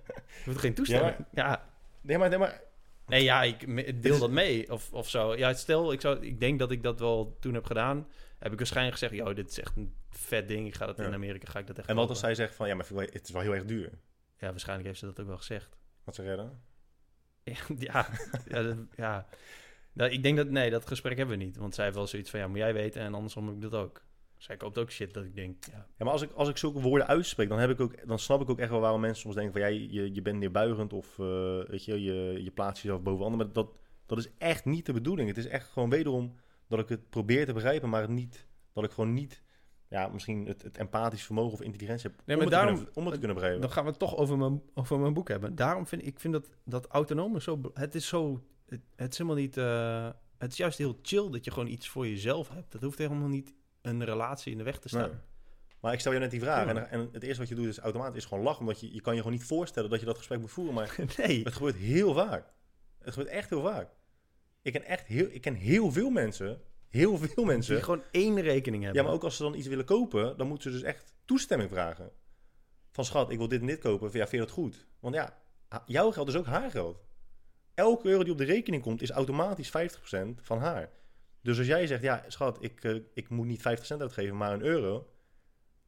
[0.45, 1.15] hoeft geen toestemming.
[1.31, 1.69] Ja,
[2.01, 2.61] Nee, maar, nee, maar
[3.09, 5.35] Nee, ja, ik deel dat mee of, of zo.
[5.35, 8.07] Ja, stel, ik, zou, ik denk dat ik dat wel toen heb gedaan.
[8.39, 10.67] Heb ik waarschijnlijk gezegd, joh, dit is echt een vet ding.
[10.67, 11.05] Ik ga dat Ja.
[11.05, 12.21] in Amerika, ga ik dat echt En wat kopen.
[12.21, 13.89] als zij zegt van, ja, maar het is wel heel erg duur.
[14.37, 15.77] Ja, waarschijnlijk heeft ze dat ook wel gezegd.
[16.03, 16.59] Wat jij dan?
[17.77, 18.07] ja,
[18.47, 19.27] ja, dat- ja.
[19.93, 21.57] Nou, ik denk dat, nee, dat gesprek hebben we niet.
[21.57, 23.73] Want zij heeft wel zoiets van, ja, moet jij weten en andersom heb ik dat
[23.73, 24.01] ook.
[24.39, 26.81] Zij koopt ook shit dat ik denk, ja, Ja, maar als ik, als ik zulke
[26.81, 29.35] woorden uitspreek, dan, heb ik ook, dan snap ik ook echt wel waarom mensen soms
[29.35, 31.25] denken van, jij, je, je bent neerbuigend of eh,
[31.67, 33.45] weet je, je, je plaatst jezelf boven anderen.
[33.45, 33.69] Maar dat,
[34.05, 35.27] dat is echt niet de bedoeling.
[35.27, 36.35] Het is echt gewoon wederom
[36.67, 39.41] dat ik het probeer te begrijpen, maar het niet, dat ik gewoon niet,
[39.89, 42.75] ja, misschien het, het empathisch vermogen of intelligentie heb Nee, om, maar het te daarom-
[42.75, 43.61] kunnen, om het te kunnen begrijpen.
[43.61, 45.55] Dan gaan we het toch over mijn, over mijn boek hebben.
[45.55, 47.61] Daarom vind ik, vind dat, dat autonome zo...
[47.73, 48.43] Het is zo...
[48.65, 49.57] Het, het is helemaal niet...
[49.57, 52.71] eh, het is juist heel chill dat je gewoon iets voor jezelf hebt.
[52.71, 55.09] Dat hoeft helemaal niet een relatie in de weg te staan.
[55.09, 55.19] Nee.
[55.81, 56.75] Maar ik stel je net die vraag Ja.
[56.75, 59.01] en, en het eerste wat je doet is automatisch is gewoon lachen, omdat je, je
[59.01, 61.43] kan je gewoon niet voorstellen dat je dat gesprek moet voeren, maar Nee.
[61.43, 62.53] Het gebeurt heel vaak.
[62.99, 63.89] Het gebeurt echt heel vaak.
[64.61, 67.83] Ik ken echt heel, ik ken heel veel mensen, heel veel Die mensen.
[67.83, 69.01] gewoon één rekening hebben.
[69.01, 71.69] Ja, maar ook als ze dan iets willen kopen, dan moeten ze dus echt toestemming
[71.69, 72.11] vragen.
[72.91, 74.07] Van schat, ik wil dit en dit kopen.
[74.07, 74.87] Ja, vind je dat goed?
[74.99, 75.37] Want ja,
[75.85, 77.01] jouw geld is ook haar geld.
[77.73, 79.71] Elke euro die op de rekening komt, is automatisch 50%
[80.41, 80.89] van haar.
[81.41, 84.61] Dus als jij zegt, ja, schat, ik, eh, ik moet niet 50% uitgeven, maar een
[84.63, 85.09] euro.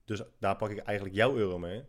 [0.05, 1.83] Dus daar pak ik eigenlijk jouw euro mee.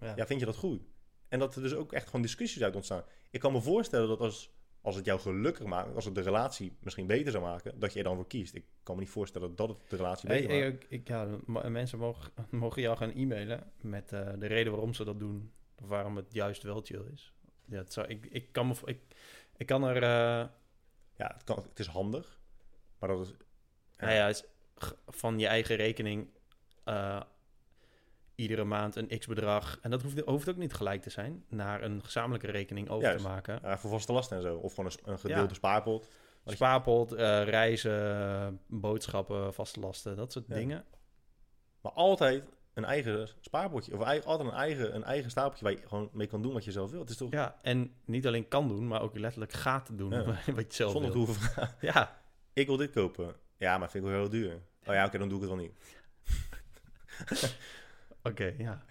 [0.00, 0.12] Ja.
[0.16, 0.82] Ja, vind je dat goed?
[1.28, 3.04] En dat er dus ook echt gewoon discussies uit ontstaan.
[3.30, 4.50] Ik kan me voorstellen dat als,
[4.80, 7.98] als het jou gelukkig maakt, als het de relatie misschien beter zou maken, dat je
[7.98, 8.54] er dan voor kiest.
[8.54, 10.82] Ik kan me niet voorstellen dat het de relatie beter hey, maakt.
[10.82, 11.38] ik, ik- ja,
[11.68, 15.52] mensen mogen, mogen jou gaan e-mailen met eh, de reden waarom ze dat doen.
[15.82, 17.32] Of waarom het juist wel chill is.
[17.64, 19.00] Ja, het zou, ik, ik, kan me, vo- ik,
[19.56, 19.96] ik kan er...
[19.96, 20.48] eh,
[21.16, 22.40] Ja, het, kan, het is handig,
[23.06, 23.32] maar dat is...
[23.98, 24.04] Ja.
[24.04, 24.44] Nou ja, is
[25.08, 26.28] van je eigen rekening
[26.84, 27.20] eh,
[28.34, 29.78] iedere maand een x-bedrag.
[29.82, 31.44] En dat hoeft, hoeft ook niet gelijk te zijn.
[31.48, 33.24] Naar een gezamenlijke rekening over Juist.
[33.24, 33.58] te maken.
[33.62, 34.56] Ja, voor vaste lasten en zo.
[34.56, 35.54] Of gewoon een, een gedeelde Ja.
[35.54, 36.08] spaarpot.
[36.46, 40.54] Spaarpot, eh, reizen, boodschappen, vaste lasten, dat soort Ja.
[40.54, 40.84] dingen.
[41.80, 42.44] Maar altijd
[42.74, 43.92] een eigen spaarpotje.
[43.98, 46.72] Of altijd een eigen, een eigen stapeltje waar je gewoon mee kan doen wat je
[46.72, 47.00] zelf wil.
[47.00, 50.24] Het is toch Ja, en niet alleen kan doen, maar ook letterlijk gaat doen Ja.
[50.54, 51.26] wat je zelf zonder te wil.
[51.26, 51.68] hoeven.
[51.80, 52.22] Ja,
[52.54, 53.34] Ik wil dit kopen.
[53.56, 54.54] Ja, maar vind ik wel heel duur.
[54.86, 55.72] Oh ja, oké, dan doe ik het wel niet.
[58.22, 58.84] oké, ja.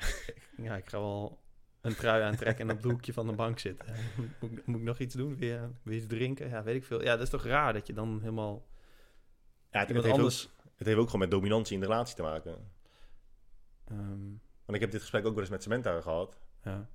[0.57, 1.41] ja, ik ga wel
[1.82, 3.95] een trui aantrekken en op het hoekje van de bank zitten.
[4.39, 5.38] Moet, ik- moet ik nog iets doen?
[5.38, 6.49] Wil je iets drinken?
[6.49, 7.01] Ja, weet ik veel.
[7.03, 8.66] Ja, dat is toch raar dat je dan helemaal
[9.72, 10.45] Ja, het, heeft anders...
[10.45, 12.72] ook, het heeft ook gewoon met dominantie in de relatie te maken.
[13.88, 14.28] ehm,
[14.66, 16.38] Want ik heb dit gesprek ook wel eens met Samantha gehad.
[16.64, 16.89] ja,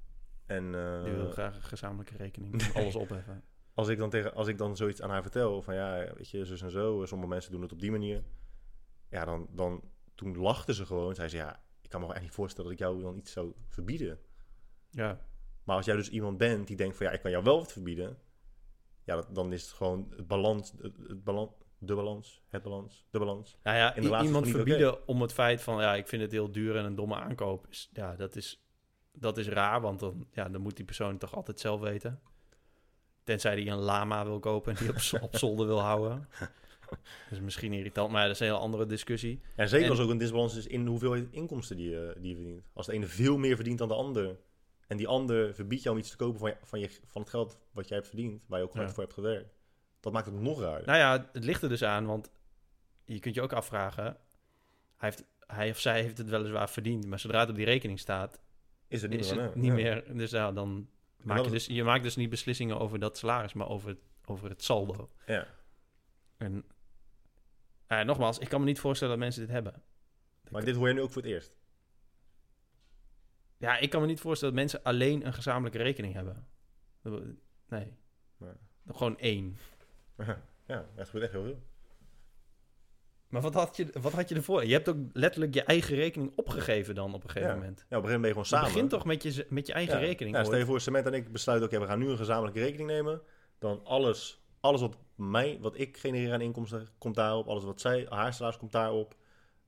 [0.46, 2.74] En eh, die wil graag een gezamenlijke rekening.
[2.74, 3.42] Alles opheffen.
[3.78, 6.44] Als, ik dan tegen, als ik dan zoiets aan haar vertel, van ja, weet je,
[6.44, 8.22] zus en zo, sommige mensen doen het op die manier.
[9.10, 9.82] Ja, dan, dan
[10.14, 11.14] toen lachte ze gewoon.
[11.14, 13.52] Zei ze, ja, ik kan me echt niet voorstellen dat ik jou dan iets zou
[13.68, 14.18] verbieden.
[14.90, 15.20] Ja,
[15.64, 17.72] Maar als jij dus iemand bent die denkt van ja, ik kan jou wel wat
[17.72, 18.18] verbieden.
[19.04, 23.06] Ja, dat, dan is het gewoon het balans, het, het balans, de balans, het balans,
[23.10, 23.58] de balans.
[23.62, 25.80] Nou ja, laatste iemand verbieden om het feit van...
[25.80, 27.66] ja, ik vind het heel duur en een domme aankoop...
[27.68, 28.64] Is, ja, dat is,
[29.12, 32.20] dat is raar, want dan, ja, dan moet die persoon toch altijd zelf weten.
[33.28, 36.28] Tenzij hij een lama wil kopen en die op, op zolder wil houden.
[36.88, 36.98] Dat
[37.30, 39.40] is misschien irritant, maar dat is een hele andere discussie.
[39.56, 42.28] En zeker En- als ook een disbalans is in de hoeveelheid inkomsten die je, die
[42.30, 42.62] je verdient.
[42.72, 44.36] Als de ene veel meer verdient dan de ander.
[44.86, 47.30] En die ander verbiedt jou om iets te kopen van, je, van, je, van het
[47.30, 48.42] geld wat jij hebt verdiend.
[48.46, 48.88] Waar je ook Ja.
[48.88, 49.54] voor hebt gewerkt.
[50.00, 50.82] Dat maakt het nog raar.
[50.84, 52.30] Nou ja, het ligt er dus aan, want
[53.04, 54.04] je kunt je ook afvragen...
[54.04, 54.16] Hij,
[55.08, 58.40] heeft, hij of zij heeft het weliswaar verdiend, maar zodra het op die rekening staat...
[58.88, 59.42] is het niet is meer.
[59.42, 59.72] het niet Ja.
[59.72, 60.04] meer...
[60.16, 60.88] Dus ja, dan
[61.22, 61.66] maak je is- dus...
[61.76, 65.10] Je maakt dus niet beslissingen over dat salaris, maar over, het- over het saldo.
[65.26, 65.46] Ja.
[66.36, 66.64] En
[67.86, 69.82] eh, nogmaals, ik kan me niet voorstellen dat mensen dit hebben.
[70.50, 71.56] Maar dit hoor je nu ook voor het eerst.
[73.56, 76.46] Ja, ik kan me niet voorstellen dat mensen alleen een gezamenlijke rekening hebben.
[77.68, 77.96] Nee.
[78.36, 78.52] Nee.
[78.86, 79.56] Gewoon één.
[80.66, 81.62] ja, dat gebeurt echt heel veel.
[83.28, 84.64] Maar wat had, je, wat had je ervoor?
[84.66, 87.54] Je hebt ook letterlijk je eigen rekening opgegeven dan op een gegeven Ja.
[87.60, 87.78] moment.
[87.88, 88.68] Ja, op een gegeven moment ben je gewoon Je samen.
[88.72, 90.04] begint toch met je, met je eigen Ja.
[90.06, 90.36] rekening.
[90.36, 92.88] Ja, stel je voor, Cement en ik besluiten, oké, we gaan nu een gezamenlijke rekening
[92.90, 93.20] nemen.
[93.58, 97.46] Dan alles, alles wat, mij, wat ik genereer aan inkomsten komt daarop.
[97.48, 99.16] Alles wat zij, haar salaris komt daarop.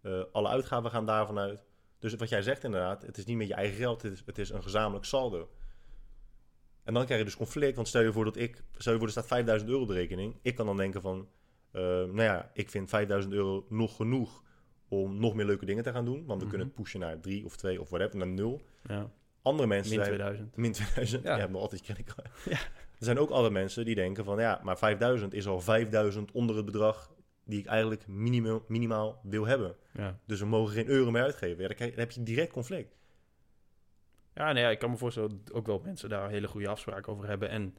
[0.03, 1.65] Eh, alle uitgaven gaan daarvan uit.
[1.99, 4.39] Dus wat jij zegt inderdaad, het is niet met je eigen geld, het is, het
[4.39, 5.51] is een gezamenlijk saldo.
[6.85, 9.07] En dan krijg je dus conflict, want stel je voor dat ik, stel je voor
[9.07, 10.39] er staat 5000 euro op de rekening.
[10.43, 11.29] Ik kan dan denken van,
[11.73, 14.43] eh, nou ja, ik vind 5000 euro nog genoeg
[14.89, 16.27] om nog meer leuke dingen te gaan doen.
[16.27, 16.57] Want we Mhm.
[16.57, 18.61] kunnen pushen naar 3 of 2 of whatever, naar 0.
[18.87, 19.11] Ja,
[19.43, 20.57] Andere mensen min zijn, 2000.
[20.57, 21.23] Min 2000.
[21.23, 21.29] Ja.
[21.29, 22.29] Ja, je hebt nog altijd creditcard.
[22.45, 22.59] Ja.
[22.99, 26.57] Er zijn ook andere mensen die denken van ja, maar 5000 is al 5000 onder
[26.57, 27.13] het bedrag
[27.45, 29.77] die ik eigenlijk minimaal, minimaal wil hebben.
[29.93, 30.19] Ja.
[30.27, 31.61] Dus we mogen geen euro meer uitgeven.
[31.63, 32.97] Ja, dan, krijg- dan heb je direct conflict.
[34.35, 37.13] Ja, nee, ja, ik kan me voorstellen dat ook wel mensen daar hele goede afspraken
[37.13, 37.49] over hebben.
[37.49, 37.77] En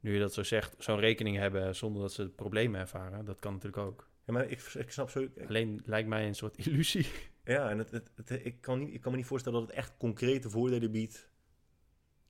[0.00, 3.52] nu je dat zo zegt, zo'n rekening hebben zonder dat ze problemen ervaren, dat kan
[3.52, 4.08] natuurlijk ook.
[4.26, 5.20] Ja, maar ik, ik snap zo.
[5.20, 7.06] ik- Alleen lijkt mij een soort illusie.
[7.44, 9.78] ja, en het, het, het- ik, kan niet, ik kan me niet voorstellen dat het
[9.78, 11.28] echt concrete voordelen biedt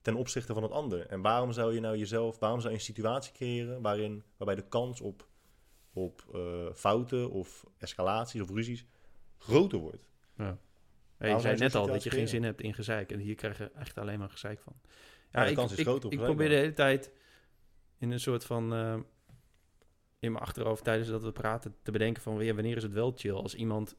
[0.03, 1.07] ten opzichte van het ander.
[1.07, 4.69] En waarom zou je nou jezelf, waarom zou je een situatie creëren waarin, waarbij de
[4.69, 5.29] kans op,
[5.93, 8.87] op eh, fouten of escalaties of ruzies
[9.39, 10.09] groter wordt?
[10.37, 10.59] Ja.
[11.17, 13.13] Hey, je zei net al dat je geen zin hebt in gezeik.
[13.13, 14.73] En hier krijg je echt alleen maar gezeik van.
[15.33, 17.11] Ja, de ik, kans is ik, groter op Ik gezeik, probeer de hele tijd
[17.99, 18.75] in een soort van...
[18.75, 18.95] eh,
[20.19, 22.45] in mijn achterhoofd tijdens dat we praten te bedenken van...
[22.45, 23.33] ja, wanneer is het wel chill?
[23.35, 23.97] Als iemand...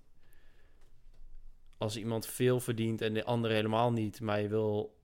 [1.78, 4.22] Als iemand veel verdient en de andere helemaal niet...
[4.22, 4.96] maar je wil...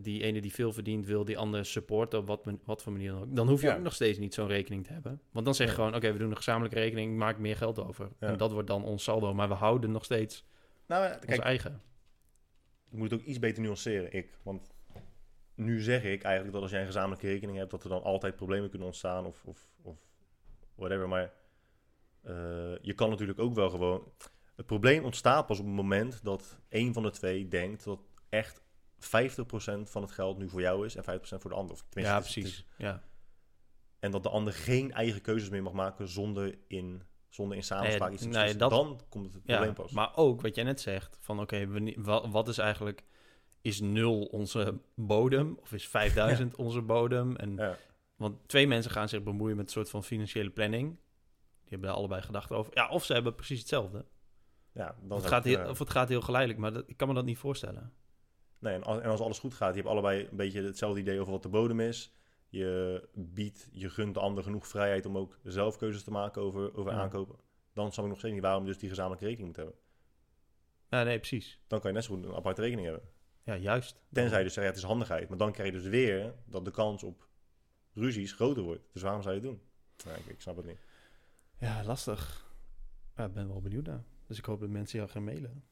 [0.00, 3.10] Die ene die veel verdient, wil die andere supporten op wat, men- wat voor manier
[3.10, 3.36] dan ook.
[3.36, 3.76] Dan hoef je Ja.
[3.76, 5.20] ook nog steeds niet zo'n rekening te hebben.
[5.32, 5.78] Want dan zeg je Ja.
[5.78, 8.08] gewoon, oké, we doen een gezamenlijke rekening, maak meer geld over.
[8.20, 8.28] Ja.
[8.28, 9.34] En dat wordt dan ons saldo.
[9.34, 10.44] Maar we houden nog steeds
[10.86, 11.80] Nou, ons kijk, eigen.
[12.90, 14.38] ik moet het ook iets beter nuanceren, ik.
[14.42, 14.70] Want
[15.60, 18.36] nu zeg ik eigenlijk dat als jij een gezamenlijke rekening hebt, dat er dan altijd
[18.36, 19.98] problemen kunnen ontstaan of, of, of
[20.74, 21.08] whatever.
[21.08, 21.32] Maar
[22.22, 22.32] eh,
[22.80, 24.12] je kan natuurlijk ook wel gewoon.
[24.56, 28.60] Het probleem ontstaat pas op het moment dat een van de twee denkt dat echt
[28.60, 28.62] 50%
[29.82, 31.74] van het geld nu voor jou is en 50% voor de ander.
[31.74, 32.44] Of tenminste, Ja, precies.
[32.44, 33.02] is- Ja.
[33.98, 38.08] en dat de ander geen eigen keuzes meer mag maken zonder in, zonder in samenspraak
[38.08, 39.90] Nee, iets te nee, dat- Dan komt het, het probleem ja, pas.
[39.92, 41.66] maar ook wat jij net zegt, van oké,
[42.02, 43.02] wa- wat is eigenlijk,
[43.62, 47.36] is nul onze bodem of is 5000 onze bodem?
[47.36, 47.76] En, Ja.
[48.16, 50.88] Want twee mensen gaan zich bemoeien met een soort van financiële planning.
[50.90, 52.72] Die hebben daar allebei gedachten over.
[52.74, 54.04] Ja, of ze hebben precies hetzelfde.
[54.72, 56.84] Ja, dan Of het, zou gaat heel, eh, of het gaat heel geleidelijk, maar dat,
[56.86, 57.92] ik kan me dat niet voorstellen.
[58.58, 61.20] Nee, en als, en als alles goed gaat, je hebt allebei een beetje hetzelfde idee
[61.20, 62.12] over wat de bodem is.
[62.48, 66.76] Je biedt, je gunt de ander genoeg vrijheid om ook zelf keuzes te maken over,
[66.76, 66.98] over Ja.
[66.98, 67.36] aankopen.
[67.74, 69.74] Dan snap ik nog steeds niet waarom je dus die gezamenlijke rekening moet hebben.
[70.88, 71.60] Ja, nee, precies.
[71.66, 73.08] Dan kan je net zo goed een aparte rekening hebben.
[73.42, 74.02] Ja, juist.
[74.12, 75.28] Tenzij je dus zegt, ja, het is handigheid.
[75.28, 77.28] Maar dan krijg je dus weer dat de kans op
[77.92, 78.82] ruzies groter wordt.
[78.92, 79.60] Dus waarom zou je het doen?
[80.14, 80.78] Ik, ik snap het niet.
[81.58, 82.54] Ja, lastig.
[83.16, 84.04] Ja, ik ben wel benieuwd naar.
[84.26, 85.64] Dus ik hoop dat mensen jou gaan mailen.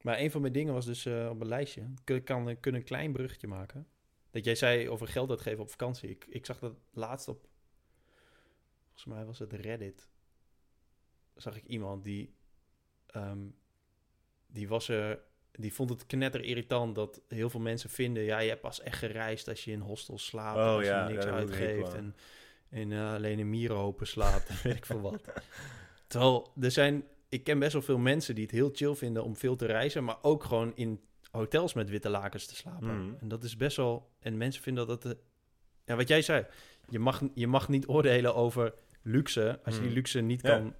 [0.00, 1.94] Maar een van mijn dingen was dus eh, op mijn lijstje.
[2.04, 3.88] Kun, kan, kun een klein bruggetje maken.
[4.30, 6.10] Dat jij zei over geld uitgeven op vakantie.
[6.10, 7.48] Ik, ik zag dat laatst op...
[8.84, 10.08] Volgens mij was het Reddit.
[11.34, 12.34] Zag ik iemand die...
[13.06, 13.48] ehm,
[14.46, 15.22] die was er...
[15.52, 18.22] Die vond het knetter irritant dat heel veel mensen vinden...
[18.22, 20.58] Ja, je hebt pas echt gereisd als je in hostels slaapt.
[20.58, 21.94] Oh, als ja, je niks uitgeeft.
[21.94, 22.14] En,
[22.70, 24.48] en eh, alleen in mierenhopen slaapt.
[24.48, 25.22] en weet ik veel wat.
[26.06, 27.04] Terwijl er zijn...
[27.28, 30.04] Ik ken best wel veel mensen die het heel chill vinden om veel te reizen.
[30.04, 33.04] Maar ook gewoon in hotels met witte lakens te slapen.
[33.06, 33.14] Mhm.
[33.20, 34.10] En dat is best wel...
[34.20, 35.12] En mensen vinden dat het...
[35.14, 35.20] eh,
[35.84, 36.46] Ja, wat jij zei.
[36.88, 39.60] Je mag, je mag niet oordelen over luxe...
[39.64, 39.96] als je die Mhm.
[39.98, 40.48] luxe niet Ja.
[40.58, 40.74] kan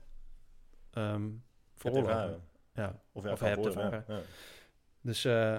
[0.92, 1.30] Hebt
[1.76, 2.42] veroorloven.
[2.74, 3.02] Ja.
[3.12, 4.04] Of, ja, Of hebt ervaren.
[4.08, 4.20] Ja.
[5.00, 5.58] Dus eh,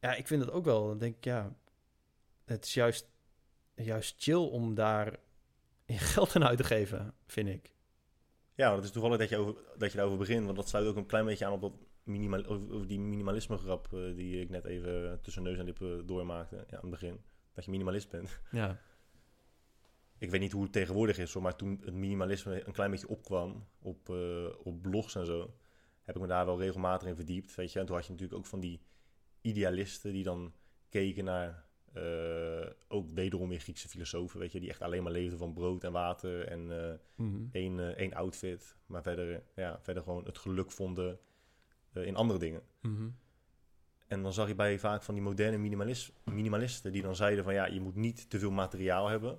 [0.00, 0.86] ja, ik vind het ook wel.
[0.86, 1.54] Dan denk ik, ja...
[2.44, 3.08] Het is juist,
[3.74, 5.18] juist chill om daar
[5.86, 7.74] geld aan uit te geven, vind ik.
[8.54, 10.44] Ja, het is toevallig dat je, over, dat je daarover begint.
[10.44, 13.92] Want dat sluit ook een klein beetje aan op dat minimal, over, die minimalisme grap
[13.92, 16.56] eh, die ik net even tussen neus en lippen doormaakte.
[16.56, 17.20] Ja, aan het begin.
[17.54, 18.40] Dat je minimalist bent.
[18.50, 18.80] Ja.
[20.18, 23.08] Ik weet niet hoe het tegenwoordig is, hoor, maar toen het minimalisme een klein beetje
[23.08, 25.54] opkwam op, eh, op blogs en zo,
[26.12, 27.54] heb ik me daar wel regelmatig in verdiept.
[27.54, 27.78] Weet je?
[27.78, 28.80] En toen had je natuurlijk ook van die
[29.40, 30.52] idealisten die dan
[30.88, 35.38] keken naar eh, ook wederom weer Griekse filosofen, weet je, die echt alleen maar leefden
[35.38, 37.42] van brood en water en eh, Mhm.
[37.52, 41.18] één, eh, één outfit, maar verder, ja, verder gewoon het geluk vonden
[41.92, 42.62] in andere dingen.
[42.82, 43.08] Mhm.
[44.06, 47.54] En dan zag je bij vaak van die moderne minimalis- minimalisten die dan zeiden van
[47.54, 49.38] ja, je moet niet te veel materiaal hebben.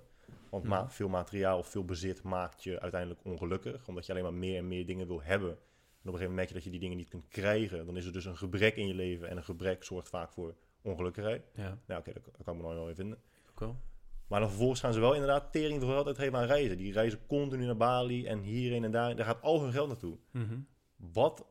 [0.49, 0.91] Want ma- Mhm.
[0.91, 3.87] veel materiaal of veel bezit maakt je uiteindelijk ongelukkig.
[3.87, 5.57] Omdat je alleen maar meer en meer dingen wil hebben.
[6.01, 7.85] En op een gegeven moment merk je dat je die dingen niet kunt krijgen.
[7.85, 9.29] Dan is er dus een gebrek in je leven.
[9.29, 11.51] En een gebrek zorgt vaak voor ongelukkigheid.
[11.53, 13.19] Ja, Nou oké, dat, dat kan ik me nog wel in vinden.
[13.55, 13.79] wel.
[14.27, 16.77] Maar dan vervolgens gaan ze wel inderdaad tering veel geld uitgeven aan reizen.
[16.77, 19.15] Die reizen continu naar Bali en hierheen en daar.
[19.15, 20.17] Daar gaat al hun geld naartoe.
[20.31, 20.59] Mhm.
[20.95, 21.45] Wat,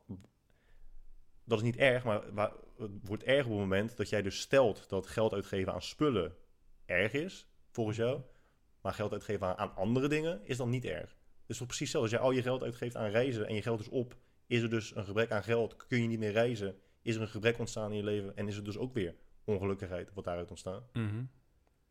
[1.43, 4.39] dat is niet erg, maar waar, het wordt erg op het moment dat jij dus
[4.39, 6.35] stelt dat geld uitgeven aan spullen
[6.85, 8.21] erg is, volgens jou.
[8.81, 11.17] Maar geld uitgeven aan, aan andere dingen is dan niet erg.
[11.45, 12.01] Dus precies zo.
[12.01, 14.15] Als jij al je geld uitgeeft aan reizen en je geld is op,
[14.51, 15.75] is er dus een gebrek aan geld.
[15.87, 18.57] Kun je niet meer reizen, is er een gebrek ontstaan in je leven en is
[18.57, 20.83] er dus ook weer ongelukkigheid wat daaruit ontstaan.
[20.93, 21.23] Mhm.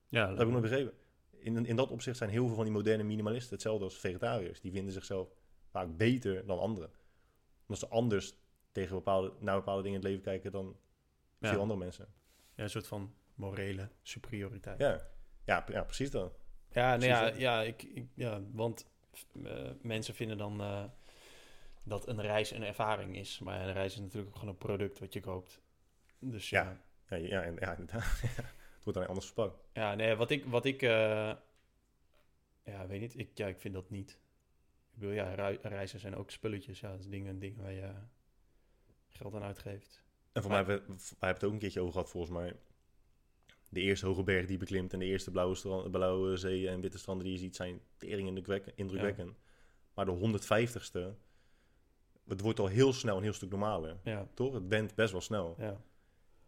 [0.08, 0.92] Ja, Dat heb ik nog begrepen.
[1.30, 4.60] In, in dat opzicht zijn heel veel van die moderne minimalisten hetzelfde als vegetariërs.
[4.60, 5.28] Die vinden zichzelf
[5.70, 6.90] vaak beter dan anderen.
[7.60, 8.34] Omdat ze anders
[8.72, 10.76] tegen bepaalde, naar bepaalde dingen in het leven kijken dan
[11.38, 11.48] Ja.
[11.50, 12.06] veel andere mensen.
[12.54, 14.78] Ja, een soort van morele superioriteit.
[14.78, 15.00] Ja,
[15.44, 16.38] ja, ja precies dat.
[16.72, 18.86] Ja, nee, ja, Precies, ja, ik, ik, ja want
[19.44, 20.84] eh, mensen vinden dan eh,
[21.90, 23.38] dat een reis een ervaring is.
[23.38, 25.60] Maar een reis is natuurlijk ook gewoon een product wat je koopt.
[26.18, 26.62] Dus ja,
[27.08, 27.16] Ja.
[27.16, 28.20] Ja, ja, en- ja inderdaad.
[28.76, 29.58] het wordt dan anders verpakt.
[29.72, 31.32] ja nee, wat ik, wat ik eh,
[32.64, 34.10] ja, weet niet, ik, ja, ik vind dat niet.
[34.92, 36.80] Ik bedoel, ja, rei- reizen zijn ook spulletjes.
[36.80, 37.92] Ja, dat is dingen, dingen waar je
[39.08, 40.02] geld aan uitgeeft.
[40.32, 42.32] En voor Maar- mij, hebben we wij hebben het ook een keertje over gehad volgens
[42.32, 42.56] mij.
[43.68, 46.98] De eerste hoge berg die beklimt en de eerste blauwe, strand, blauwe zee en witte
[46.98, 48.76] stranden die je ziet zijn tering indrukwekkend.
[48.76, 49.38] indrukwekkend.
[49.94, 51.14] Maar de 150ste,
[52.30, 53.96] het wordt al heel snel een heel stuk normaler.
[54.04, 54.54] Ja, Toch?
[54.54, 55.54] Het bent best wel snel.
[55.58, 55.80] ja.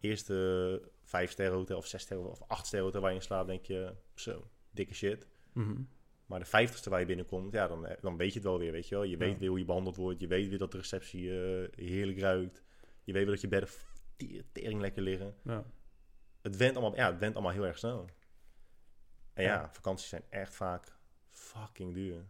[0.00, 3.46] Eerste vijf sterren hotel of zes sterren of acht sterren hotel waar je in slaapt,
[3.48, 5.26] denk je, zo, dikke shit.
[5.52, 5.82] Mhm.
[6.26, 8.88] Maar de vijftigste waar je binnenkomt, ja, dan, dan weet je het wel weer, weet
[8.88, 9.04] je wel.
[9.04, 9.38] Je weet Ja.
[9.38, 10.20] weer hoe je behandeld wordt.
[10.20, 12.62] Je weet weer dat de receptie eh, heerlijk ruikt.
[13.04, 13.68] Je weet weer dat je bedden
[14.16, 15.34] te- tering lekker liggen.
[15.44, 15.64] ja.
[16.42, 18.06] Het went allemaal, ja, het went allemaal heel erg snel.
[19.32, 19.70] En ja, Ja.
[19.72, 20.96] vakanties zijn echt vaak
[21.30, 22.24] fucking duur.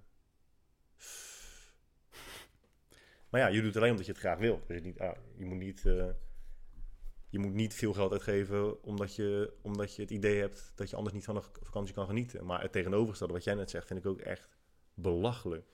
[3.33, 4.67] Maar ja, je doet het alleen omdat je het graag wilt.
[4.67, 6.09] Dus je, niet, ah, je, moet niet, eh,
[7.29, 10.97] je moet niet veel geld uitgeven omdat je, omdat je het idee hebt dat je
[10.97, 12.45] anders niet van een vakantie kan genieten.
[12.47, 14.59] Maar het tegenovergestelde, wat jij net zegt, vind ik ook echt
[14.95, 15.67] belachelijk.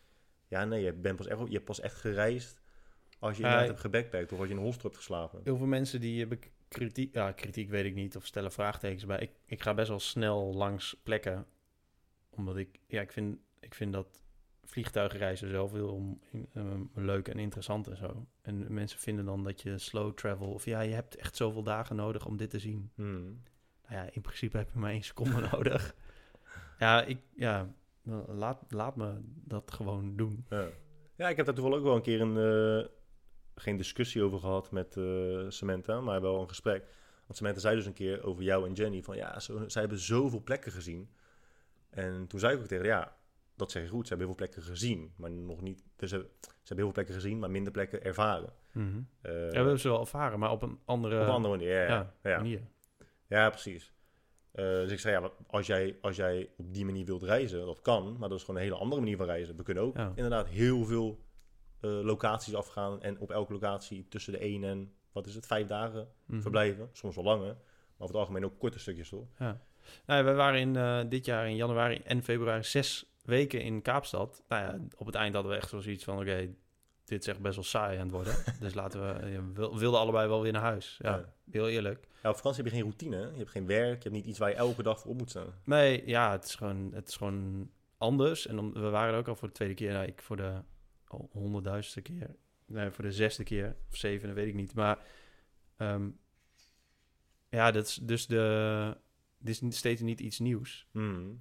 [0.49, 2.61] Ja, nee, je, bent pas echt, je hebt pas echt gereisd
[3.19, 5.41] als je inderdaad ik- hebt gebackpackt of als je in een hostel hebt geslapen.
[5.45, 9.19] Heel veel mensen die hebben kritiek, ja, kritiek weet ik niet, of stellen vraagtekens bij.
[9.19, 11.47] Ik, ik ga best wel snel langs plekken,
[12.31, 14.23] omdat ik, ja, ik vind, ik vind dat
[14.69, 16.21] vliegtuigreizen zelf heel om,
[16.53, 16.63] eh,
[16.95, 18.27] leuk en interessant en zo.
[18.43, 21.97] En mensen vinden dan dat je slow travel, of ja, je hebt echt zoveel dagen
[21.97, 22.91] nodig om dit te zien.
[22.95, 23.43] Hmm.
[23.89, 25.95] Nou ja, in principe heb je maar één seconde nodig.
[26.79, 27.75] Ja, ik, ja,
[28.27, 29.15] laat, laat me
[29.45, 30.45] dat gewoon doen.
[30.49, 30.69] Ja.
[31.17, 32.37] ja, ik heb daar toevallig ook wel een keer een,
[32.83, 32.89] eh,
[33.55, 36.85] geen discussie over gehad met eh, Samantha, maar wel een gesprek.
[37.27, 39.99] Want Samantha zei dus een keer over jou en Jenny van ja, zo, zij hebben
[39.99, 41.11] zoveel plekken gezien.
[41.91, 43.17] En toen zei ik ook tegen haar, ja,
[43.59, 46.49] dat je goed, ze hebben heel veel plekken gezien, maar nog niet, dus ze, ze
[46.65, 48.53] hebben heel veel plekken gezien, maar minder plekken ervaren.
[48.73, 48.83] Eh,
[49.23, 51.83] ja, we hebben ze wel ervaren, maar op een andere, op een andere manier, ja,
[51.87, 52.15] ja.
[52.23, 52.37] ja, ja.
[52.37, 52.61] manier.
[53.29, 53.93] Ja, precies.
[54.53, 57.81] Eh, dus ik zei, ja, als jij, als jij op die manier wilt reizen, dat
[57.81, 58.17] kan.
[58.19, 59.57] Maar dat is gewoon een hele andere manier van reizen.
[59.57, 60.13] We kunnen ook Ja.
[60.15, 61.19] inderdaad heel veel
[61.81, 63.03] eh, locaties afgaan.
[63.03, 66.41] En op elke locatie tussen de 1 en, wat is het, vijf dagen Mhm.
[66.41, 66.89] verblijven.
[66.93, 67.47] Soms wel langer.
[67.47, 67.57] Maar
[68.07, 69.27] over het algemeen ook korte stukjes, toch?
[70.07, 74.43] Nou, we waren in, dit jaar in januari en februari zes weken in Kaapstad.
[74.49, 76.55] Nou ja, op het eind hadden we echt zoiets van, oké,
[77.05, 78.35] dit is echt best wel saai aan het worden.
[78.61, 80.99] dus laten we, ja, we wil- wilden allebei wel weer naar huis.
[81.03, 81.33] Ja, Ja.
[81.51, 82.07] heel eerlijk.
[82.23, 83.31] Ja, op vakantie heb je geen routine.
[83.33, 83.97] Je hebt geen werk.
[84.03, 85.55] Je hebt niet iets waar je elke dag voor op moet staan.
[85.65, 88.47] Nee, ja, het is gewoon, het is gewoon anders.
[88.47, 89.93] En dan, we waren er ook al voor de tweede keer.
[89.93, 90.53] Nou, ik voor de
[91.31, 92.37] honderdduizendste keer.
[92.67, 93.77] Nee, voor de zesde keer.
[93.91, 94.75] Of zevende, weet ik niet.
[94.75, 94.99] Maar
[95.77, 96.09] ehm,
[97.49, 98.97] ja, dat is dus de...
[99.39, 100.87] Dit is niet- steeds niet iets nieuws.
[100.91, 101.41] Hmm.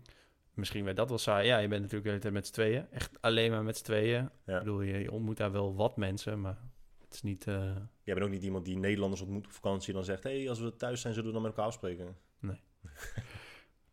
[0.57, 1.47] Misschien werd dat wel saai.
[1.47, 2.91] Ja, je bent natuurlijk de hele tijd met z'n tweeën.
[2.91, 4.29] Echt alleen maar met z'n tweeën.
[4.45, 4.53] Ja.
[4.53, 6.57] Ik bedoel, je, je ontmoet daar wel wat mensen, maar
[7.03, 7.47] het is niet...
[7.47, 10.23] eh, Jij bent ook niet iemand die Nederlanders ontmoet op vakantie en dan zegt...
[10.23, 12.15] hé, hey, als we thuis zijn, zullen we dan met elkaar afspreken?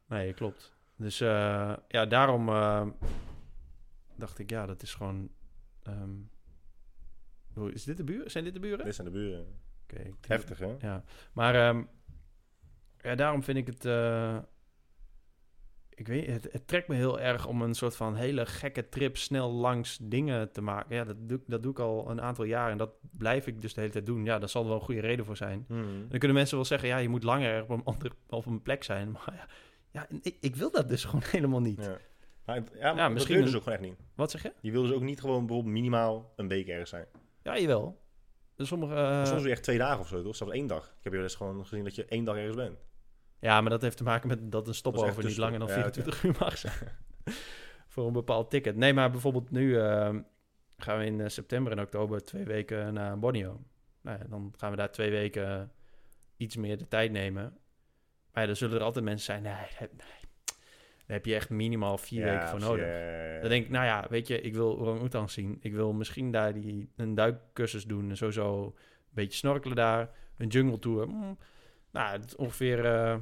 [0.08, 0.72] Nee, klopt.
[0.96, 2.86] Dus eh, ja, daarom eh,
[4.16, 5.30] dacht ik, ja, dat is gewoon...
[7.54, 8.30] hoe- is dit de buren?
[8.30, 8.84] Zijn dit de buren?
[8.84, 9.46] Dit zijn de buren.
[9.82, 10.76] Oké, Heftig, hè?
[10.78, 11.84] Ja, maar ehm,
[13.02, 13.84] ja, daarom vind ik het...
[15.94, 18.88] eh, ik weet het, het trekt me heel erg om een soort van hele gekke
[18.88, 20.96] trip snel langs dingen te maken.
[20.96, 23.74] Ja, dat doe, dat doe ik al een aantal jaar en dat blijf ik dus
[23.74, 24.24] de hele tijd doen.
[24.24, 25.64] Ja, daar zal er wel een goede reden voor zijn.
[25.68, 26.06] Hmm.
[26.08, 28.84] Dan kunnen mensen wel zeggen, ja, je moet langer op een, andere, op een plek
[28.84, 29.10] zijn.
[29.10, 29.46] Maar ja,
[29.90, 31.84] ja ik, ik wil dat dus gewoon helemaal niet.
[31.84, 31.98] Ja.
[32.44, 33.96] Maar, ja, maar Ja, dat misschien dus ook gewoon echt niet.
[34.14, 34.52] Wat zeg je?
[34.60, 37.06] Je wil dus ook niet gewoon bijvoorbeeld minimaal een week ergens zijn.
[37.42, 38.02] Ja, jawel.
[38.56, 38.94] Dus sommige...
[38.94, 40.36] eh, Soms doe je echt twee dagen of zo, toch?
[40.36, 40.84] Zelfs één dag.
[40.98, 42.78] Ik heb je eens gewoon gezien dat je één dag ergens bent.
[43.44, 45.92] Ja, maar dat heeft te maken met dat een stopover niet langer dan tussen- ja,
[45.92, 46.74] 24 uur mag zijn.
[47.92, 48.76] Voor een bepaald ticket.
[48.76, 50.14] Nee, maar bijvoorbeeld nu eh,
[50.76, 53.60] gaan we in eh, september en oktober twee weken naar Borneo.
[54.00, 55.72] Nou ja, dan gaan we daar twee weken
[56.36, 57.58] iets meer de tijd nemen.
[58.32, 59.88] Maar ja, dan zullen er altijd mensen zijn, nee,
[61.06, 62.86] daar heb je echt minimaal vier Ja, weken voor nodig.
[63.40, 65.56] Dan denk ik, nou ja, weet je, ik wil orang-oetangs zien.
[65.60, 68.10] Ik wil misschien daar die, een duikcursus doen.
[68.10, 68.72] En sowieso een
[69.10, 70.10] beetje snorkelen daar.
[70.36, 71.08] Een jungle tour.
[71.08, 71.38] Mm,
[71.90, 73.16] nou, ongeveer eh,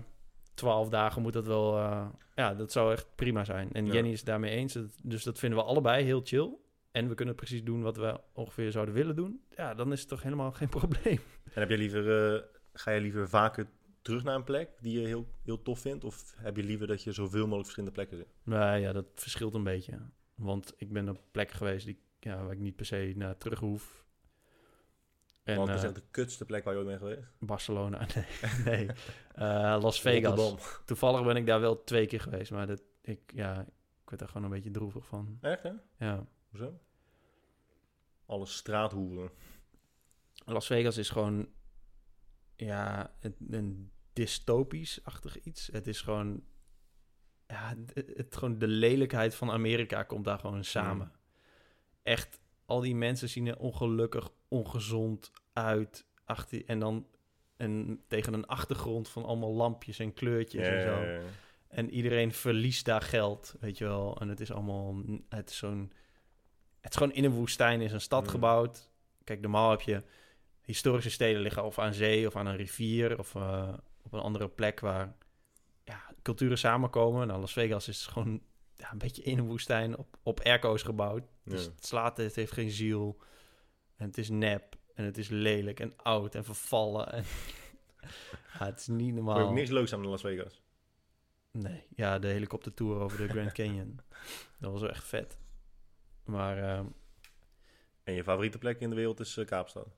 [0.63, 1.77] twaalf dagen moet dat wel...
[1.79, 3.73] eh, ja, dat zou echt prima zijn.
[3.73, 3.93] En Ja.
[3.93, 4.79] Jenny is het daarmee eens.
[5.03, 6.57] Dus dat vinden we allebei heel chill.
[6.91, 9.41] En we kunnen precies doen wat we ongeveer zouden willen doen.
[9.57, 11.19] Ja, dan is het toch helemaal geen probleem.
[11.45, 13.67] En heb je liever, eh, ga je liever vaker
[14.03, 16.05] terug naar een plek die je heel, heel tof vindt?
[16.05, 18.35] Of heb je liever dat je zoveel mogelijk verschillende plekken zit?
[18.45, 19.99] Nou ja, dat verschilt een beetje.
[20.35, 23.59] Want ik ben op plekken geweest die, ja, waar ik niet per se naar terug
[23.59, 24.02] hoef.
[25.43, 27.29] En, dat is eh, echt de kutste plek waar je ooit bent geweest.
[27.39, 28.27] Barcelona, nee.
[28.65, 28.89] nee.
[29.35, 30.81] Eh, Las Vegas.
[30.85, 33.61] Toevallig ben ik daar wel twee keer geweest, maar dat, ik, ja,
[34.03, 35.39] ik werd er gewoon een beetje droevig van.
[35.41, 35.73] Echt, hè?
[35.99, 36.27] Ja.
[36.51, 36.81] Hoezo?
[38.27, 39.31] Alle straathoeren.
[40.45, 41.49] Las Vegas is gewoon,
[42.57, 43.15] ja,
[43.49, 45.67] een dystopisch-achtig iets.
[45.73, 46.45] Het is gewoon,
[47.47, 51.07] ja, het, het- gewoon de lelijkheid van Amerika komt daar gewoon samen.
[51.07, 51.21] Mm.
[52.03, 56.07] Echt, al die mensen zien er ongelukkig, ongezond uit.
[56.25, 57.07] Achter, en dan
[57.57, 61.21] en tegen een achtergrond van allemaal lampjes en kleurtjes en zo.
[61.69, 64.17] En iedereen verliest daar geld, weet je wel.
[64.21, 65.93] En het is allemaal, het is zo'n,
[66.81, 68.29] het is gewoon in een woestijn, is een stad Mm.
[68.29, 68.91] gebouwd.
[69.25, 70.03] Kijk, normaal heb je
[70.63, 74.49] historische steden liggen of aan zee of aan een rivier of eh, op een andere
[74.49, 75.17] plek waar
[75.85, 77.27] ja, culturen samenkomen.
[77.27, 78.43] Nou, Las Vegas is gewoon
[78.83, 81.23] ja, een beetje in een woestijn op, op airco's gebouwd.
[81.45, 81.71] Dus Ja.
[81.71, 83.21] het slaat, het heeft geen ziel.
[83.97, 87.13] En het is nep en het is lelijk en oud en vervallen.
[87.13, 87.25] En
[88.59, 89.41] ja, het is niet normaal.
[89.41, 90.63] ook niks leuks aan Las Vegas?
[91.51, 94.01] Nee, ja, de helikoptertour over de Grand Canyon.
[94.61, 95.39] dat was wel echt vet.
[96.25, 96.87] Maar ehm,
[98.05, 99.89] En je favoriete plek in de wereld is eh, Kaapstad?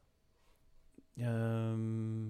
[1.17, 2.27] ehm,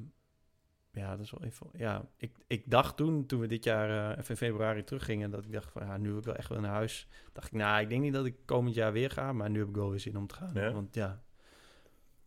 [0.95, 1.66] ja, dat is wel even.
[1.73, 5.45] Ja, ik, ik dacht toen, toen we dit jaar eh, even in februari teruggingen, dat
[5.45, 7.09] ik dacht van ja, nu wil ik wel echt wel naar huis.
[7.33, 9.69] Dacht ik, nou, ik denk niet dat ik komend jaar weer ga, maar nu heb
[9.69, 10.51] ik wel weer zin om te gaan.
[10.55, 10.73] Ja?
[10.73, 11.23] Want ja,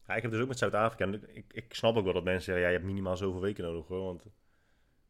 [0.07, 1.05] Ja, ik heb dus ook met Zuid-Afrika.
[1.05, 3.63] en Ik, ik snap ook wel dat mensen zeggen, ja, je hebt minimaal zoveel weken
[3.63, 4.03] nodig hoor.
[4.03, 4.25] Want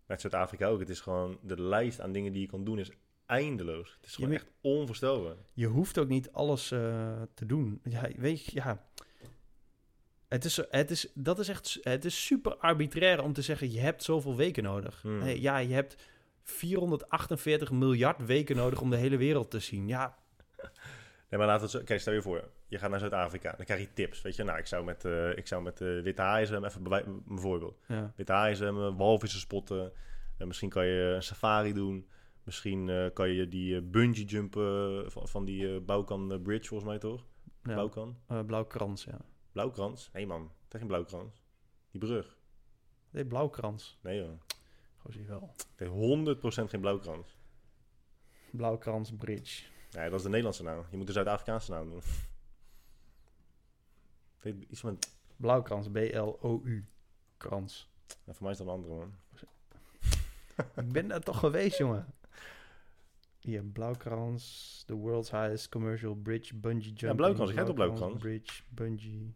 [0.05, 2.91] met Zuid-Afrika ook, het is gewoon, de lijst aan dingen die je kan doen is
[3.27, 3.93] eindeloos.
[3.95, 5.35] Het is gewoon echt onvoorstelbaar.
[5.53, 7.79] je hoeft ook niet alles eh, te doen.
[7.83, 8.86] Ja, weet je, ja.
[10.27, 13.79] Het is, het is, dat is echt, het is super arbitrair om te zeggen, je
[13.79, 15.01] hebt zoveel weken nodig.
[15.01, 15.27] Hmm.
[15.27, 15.95] Ja, je hebt
[16.43, 19.87] 448 miljard weken nodig om de hele wereld te zien.
[19.87, 20.17] Ja,
[21.29, 21.81] Nee, maar we het zo...
[21.83, 23.53] Kijk, stel je voor, je gaat naar Zuid-Afrika.
[23.57, 24.43] Dan krijg je tips, weet je.
[24.43, 27.39] Nou, ik zou met, eh ik zou met eh, witte haaien zwemmen, even bij mijn
[27.39, 27.79] voorbeeld.
[27.87, 29.91] ja, Witte haaien zwemmen, walvissen spotten.
[30.37, 32.07] En misschien kan je een safari doen.
[32.43, 36.41] Misschien eh, kan je die eh, bungee jumpen eh, van, van die eh Bouwkan eh,
[36.41, 37.25] Bridge, volgens mij toch?
[37.63, 37.73] ja.
[38.27, 39.19] Eh, blauwkrans, ja.
[39.57, 40.09] Blauwkrans?
[40.13, 41.43] Nee man, is geen blauwkrans.
[41.91, 42.37] Die brug.
[43.09, 43.97] Nee, blauwkrans.
[44.01, 44.39] Nee joh.
[44.97, 45.53] Gewoon zie je wel.
[45.75, 47.37] Het heeft 100% geen blauwkrans.
[48.51, 49.63] Blauwkrans Bridge.
[49.89, 50.85] Ja, dat is de Nederlandse naam.
[50.91, 52.01] Je moet de Zuid-Afrikaanse naam doen.
[54.69, 54.99] Iets van...
[55.35, 56.87] Blauwkrans, B-L-O-U.
[57.37, 57.89] Krans.
[58.07, 59.13] Ja, voor mij is dat een andere, man.
[60.75, 62.13] Ik ben daar toch geweest, jongen.
[63.39, 67.15] Hier, Blauwkrans, the world's highest commercial bridge, bungee jumping.
[67.15, 68.21] Blauwkrans, ik heb toch Blauwkrans?
[68.21, 69.35] Bridge, bungee.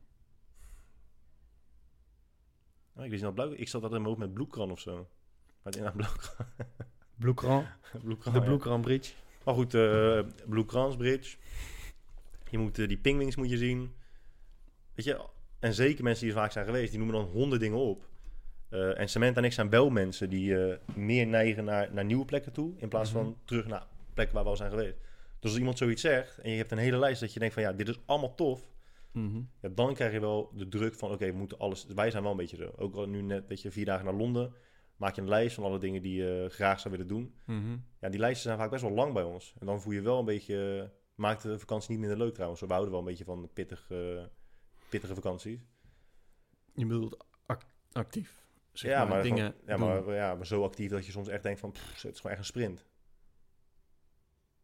[2.96, 3.60] Oh, ik wist niet dat blauw...
[3.60, 4.96] Ik zat dat in mijn hoofd met bloedkran of zo.
[4.96, 6.46] Maar het is inderdaad blauwkran.
[7.18, 7.66] Bloekran,
[8.04, 8.46] bloedkran, de ja.
[8.46, 9.14] Bloekran Bridge.
[9.46, 11.38] Maar goed, eh Blue Crans Bridge.
[12.50, 13.94] Je moet eh, die pingwings moet je zien.
[14.96, 15.26] Weet je,
[15.60, 18.10] en zeker mensen die er vaak zijn geweest, die noemen dan honderd dingen op.
[18.70, 22.26] Eh, en Cement en ik zijn wel mensen die eh, meer neigen naar, naar nieuwe
[22.26, 23.34] plekken toe, in plaats van Mhm.
[23.46, 24.98] terug naar plekken waar we al zijn geweest.
[25.40, 27.64] Dus als iemand zoiets zegt en je hebt een hele lijst dat je denkt van
[27.64, 28.70] ja, dit is allemaal tof.
[29.12, 29.42] Mhm.
[29.62, 31.86] Ja, dan krijg je wel de druk van oké, we moeten alles.
[31.86, 32.72] Wij zijn wel een beetje zo.
[32.76, 34.54] Ook al nu net, weet je, vier dagen naar Londen.
[34.96, 37.36] Maak je een lijst van alle dingen die je graag zou willen doen.
[37.46, 37.78] Mhm.
[38.00, 39.56] Ja, die lijsten zijn vaak best wel lang bij ons.
[39.60, 40.92] En dan voel je wel een beetje...
[41.16, 42.62] Maakt de vakantie niet minder leuk trouwens.
[42.62, 44.30] We houden wel een beetje van pittige,
[44.90, 45.60] pittige vakanties.
[46.76, 48.46] Je bedoelt ac- actief.
[48.72, 51.28] Zeg ja, maar, maar, dingen gewoon- ja, maar, ja, maar zo actief dat je soms
[51.28, 51.72] echt denkt van...
[51.72, 52.86] pff, het is gewoon echt een sprint.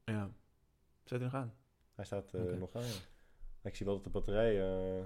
[0.06, 0.32] Ja.
[1.04, 1.54] Zet er nog aan.
[1.96, 2.82] Hij staat eh, nog aan.
[2.84, 2.90] ja.
[3.68, 4.62] Ik zie wel dat de batterij...
[4.62, 5.04] eh,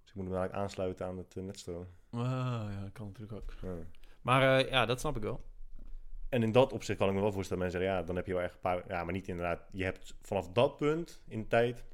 [0.00, 1.86] Dus ik moet hem eigenlijk aansluiten aan het eh, netstroom.
[2.10, 2.20] Ah,
[2.70, 3.54] ja, dat kan natuurlijk ook.
[3.62, 3.74] Ja.
[4.22, 5.44] Maar eh, ja, dat snap ik wel.
[6.28, 8.34] En in dat opzicht kan ik me wel voorstellen, mensen zeggen, ja, dan heb je
[8.34, 9.68] wel echt een paar, ja, maar niet inderdaad.
[9.72, 11.84] Je hebt vanaf dat punt in de tijd,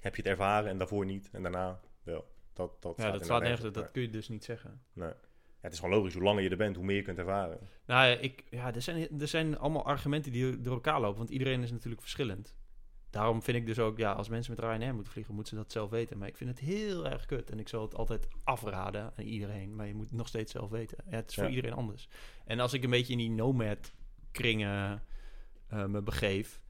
[0.00, 2.24] heb je het ervaren en daarvoor niet en daarna wel.
[2.52, 3.72] Dat, dat Ja, staat dat slaat nergens.
[3.72, 4.82] Dat kun je dus niet zeggen.
[4.92, 5.12] Nee.
[5.60, 7.58] Ja, het is gewoon logisch, hoe langer je er bent, hoe meer je kunt ervaren.
[7.86, 11.18] Nou ja, ik, ja er, zijn, er zijn allemaal argumenten die door elkaar lopen.
[11.18, 12.54] Want iedereen is natuurlijk verschillend.
[13.10, 15.72] Daarom vind ik dus ook, ja, als mensen met Ryanair moeten vliegen, moeten ze dat
[15.72, 16.18] zelf weten.
[16.18, 17.50] Maar ik vind het heel erg kut.
[17.50, 19.76] En ik zal het altijd afraden aan iedereen.
[19.76, 20.98] Maar je moet het nog steeds zelf weten.
[21.10, 21.50] Ja, het is voor Ja.
[21.50, 22.08] iedereen anders.
[22.44, 23.92] En als ik een beetje in die nomad
[24.32, 25.02] kringen
[25.68, 26.60] eh, me begeef.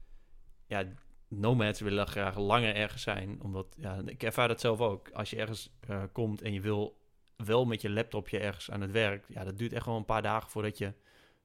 [0.67, 0.83] Ja,
[1.27, 3.41] nomads willen graag langer ergens zijn.
[3.43, 5.09] Omdat, ja, ik ervaar dat zelf ook.
[5.11, 6.98] Als je ergens eh, komt en je wil
[7.45, 9.25] wel met je laptopje ergens aan het werk.
[9.27, 10.93] Ja, dat duurt echt wel een paar dagen voordat je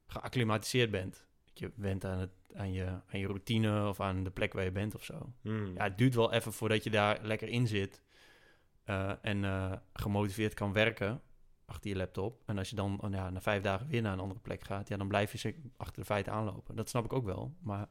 [0.07, 1.25] geacclimatiseerd bent.
[1.45, 4.63] Dat je went aan, het, aan, je, aan je routine of aan de plek waar
[4.63, 5.33] je bent of zo.
[5.41, 5.73] Hmm.
[5.75, 8.03] Ja, het duurt wel even voordat je daar lekker in zit.
[8.83, 11.21] eh, en eh, gemotiveerd kan werken
[11.65, 12.41] achter je laptop.
[12.45, 14.87] En als je dan oh, ja, na vijf dagen weer naar een andere plek gaat,
[14.87, 16.75] ja, dan blijf je achter de feiten aanlopen.
[16.75, 17.55] Dat snap ik ook wel.
[17.61, 17.87] Maar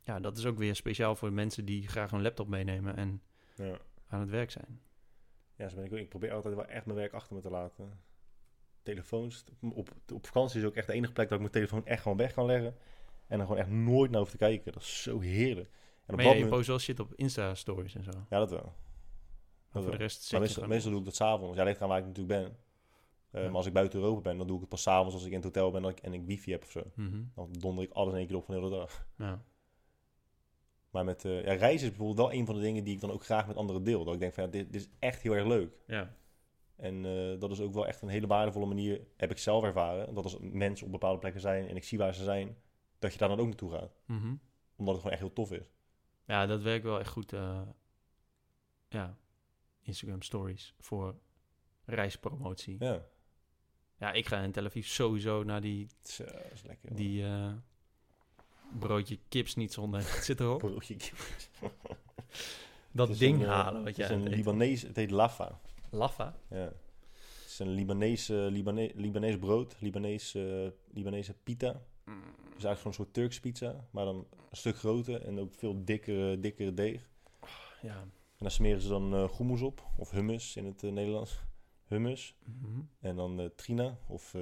[0.00, 3.22] ja, dat is ook weer speciaal voor mensen die graag een laptop meenemen en
[3.54, 3.76] Ja.
[4.08, 4.80] aan het werk zijn.
[5.60, 5.98] Ja, zo ben ik ook.
[5.98, 8.00] Ik probeer altijd wel echt mijn werk achter me te laten.
[8.82, 9.44] Telefoons.
[9.72, 12.18] Op, op vakantie is ook echt de enige plek dat ik mijn telefoon echt gewoon
[12.18, 12.76] weg kan leggen.
[13.26, 14.72] En dan gewoon echt nooit naar hoef te kijken.
[14.72, 15.70] Dat is zo heerlijk.
[16.06, 18.10] En Maar je moment- post wel shit op Insta-stories en zo.
[18.30, 18.74] Ja, dat wel.
[19.72, 21.56] Dat voor de rest Maar meestal, meestal doe ik dat s'avonds.
[21.56, 22.56] Ja, ligt aan waar ik natuurlijk ben.
[23.30, 23.46] Eh, Ja.
[23.46, 25.34] Maar als ik buiten Europa ben, dan doe ik het pas s'avonds als ik in
[25.34, 26.82] het hotel ben en ik, en ik wifi heb of zo.
[26.94, 27.22] Mhm.
[27.34, 29.06] Dan donder ik alles in één keer op van de hele dag.
[29.16, 29.42] Ja.
[30.90, 33.10] Maar met eh, ja, reizen is bijvoorbeeld wel een van de dingen die ik dan
[33.10, 34.04] ook graag met anderen deel.
[34.04, 35.72] Dat ik denk van ja, dit, dit is echt heel erg leuk.
[35.86, 36.18] ja.
[36.76, 40.14] En eh, dat is ook wel echt een hele waardevolle manier, heb ik zelf ervaren.
[40.14, 42.56] Dat als mensen op bepaalde plekken zijn en ik zie waar ze zijn,
[42.98, 43.92] dat je daar dan ook naartoe gaat.
[44.06, 44.34] Mhm.
[44.76, 45.70] Omdat het gewoon echt heel tof is.
[46.24, 47.32] Ja, dat werkt wel echt goed.
[47.32, 47.60] eh,
[48.88, 49.18] ja,
[49.82, 51.14] Instagram stories voor
[51.84, 52.76] reispromotie.
[52.78, 53.04] Ja.
[53.98, 56.94] Ja, ik ga in Tel Aviv sowieso naar die, Zo, dat is lekker.
[56.94, 57.24] die
[58.78, 60.00] broodje kips niet zonder.
[60.14, 60.58] Het zit erop.
[60.58, 60.96] Broodje.
[62.92, 64.38] Dat is ding een, eh, halen wat Het jij is een het eten.
[64.38, 65.60] Libanees, het heet Lafa.
[65.90, 66.36] Laffa.
[66.50, 66.56] Ja.
[66.56, 71.82] Het is een Libanees, eh, Libane- Libanees brood, Libanees, eh, Libanese pita.
[72.04, 72.22] Mm.
[72.54, 74.16] Dus eigenlijk gewoon een soort Turks pizza, maar dan
[74.50, 77.08] een stuk groter en ook veel dikkere, dikkere deeg.
[77.82, 78.00] Ja.
[78.00, 81.40] En daar smeren ze dan hummus op, of hummus in het eh, Nederlands.
[81.86, 82.36] Hummus.
[83.00, 84.34] En dan trina, of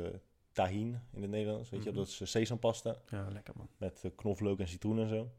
[0.65, 1.71] tahin in het Nederlands.
[1.71, 1.99] Weet je, Mhm.
[1.99, 3.69] dat is sesampasta Ja, lekker man.
[3.77, 5.31] met eh, knoflook en citroen en zo.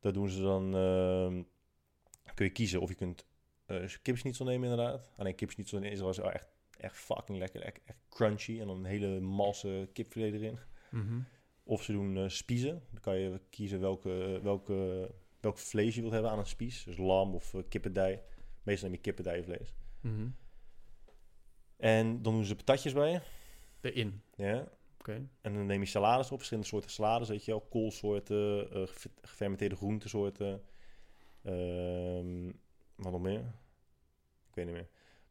[0.00, 1.42] Dat doen ze dan, ehm,
[2.34, 3.26] kun je kiezen of je kunt
[3.66, 5.04] eh kipsnitzel nemen inderdaad.
[5.16, 6.48] Alleen kipsnitzel is wel echt,
[6.78, 8.60] echt fucking lekker, echt, echt crunchy.
[8.60, 10.58] En dan een hele malse kipfilet erin.
[10.90, 11.20] Mhm.
[11.64, 12.82] Of ze doen eh spiezen.
[12.90, 15.10] Dan kan je kiezen welke, welke,
[15.40, 16.84] welk vlees je wilt hebben aan een spies.
[16.84, 18.22] Dus lam of uh, kippendij.
[18.62, 19.74] Meestal neem je kippendijvlees.
[20.00, 20.28] Mhm.
[21.76, 23.20] En dan doen ze patatjes bij.
[23.82, 24.22] Erin.
[24.34, 24.68] Ja.
[24.98, 25.28] Oké.
[25.40, 27.60] En dan neem je salades op, verschillende soorten salades, weet je wel.
[27.60, 30.62] Koolsoorten, eh, ge- gefermenteerde groentesoorten.
[31.42, 32.50] Ehm
[32.94, 33.40] wat nog meer?
[34.48, 34.88] Ik weet niet meer.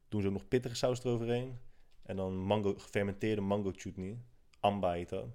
[0.10, 1.60] Doen ze ook nog pittige saus eroverheen.
[2.04, 4.18] En dan mango, gefermenteerde mango chutney.
[4.60, 5.28] Amba heet dat.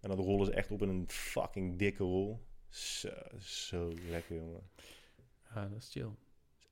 [0.00, 2.40] En dat rollen ze echt op in een fucking dikke rol.
[2.68, 3.08] Zo,
[3.38, 4.62] zo lekker, jongen.
[5.54, 6.10] Ja, dat is chill.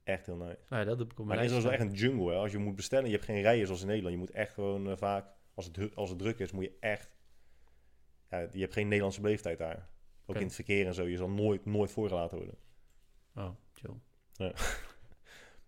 [0.04, 0.58] Echt heel nice.
[0.68, 2.36] Nou, ja, dat heb ik op Maar het is wel echt een jungle, hè.
[2.36, 4.14] Als je moet bestellen, je hebt geen rijen zoals in Nederland.
[4.14, 7.10] Je moet echt gewoon eh, vaak, als het, als het druk is, moet je echt...
[8.30, 9.88] Ja, je hebt geen Nederlandse beleefdheid daar.
[10.26, 11.06] Ook in het verkeer en zo.
[11.06, 12.58] Je zal nooit, nooit voorgelaten worden.
[13.34, 13.94] Oh, chill.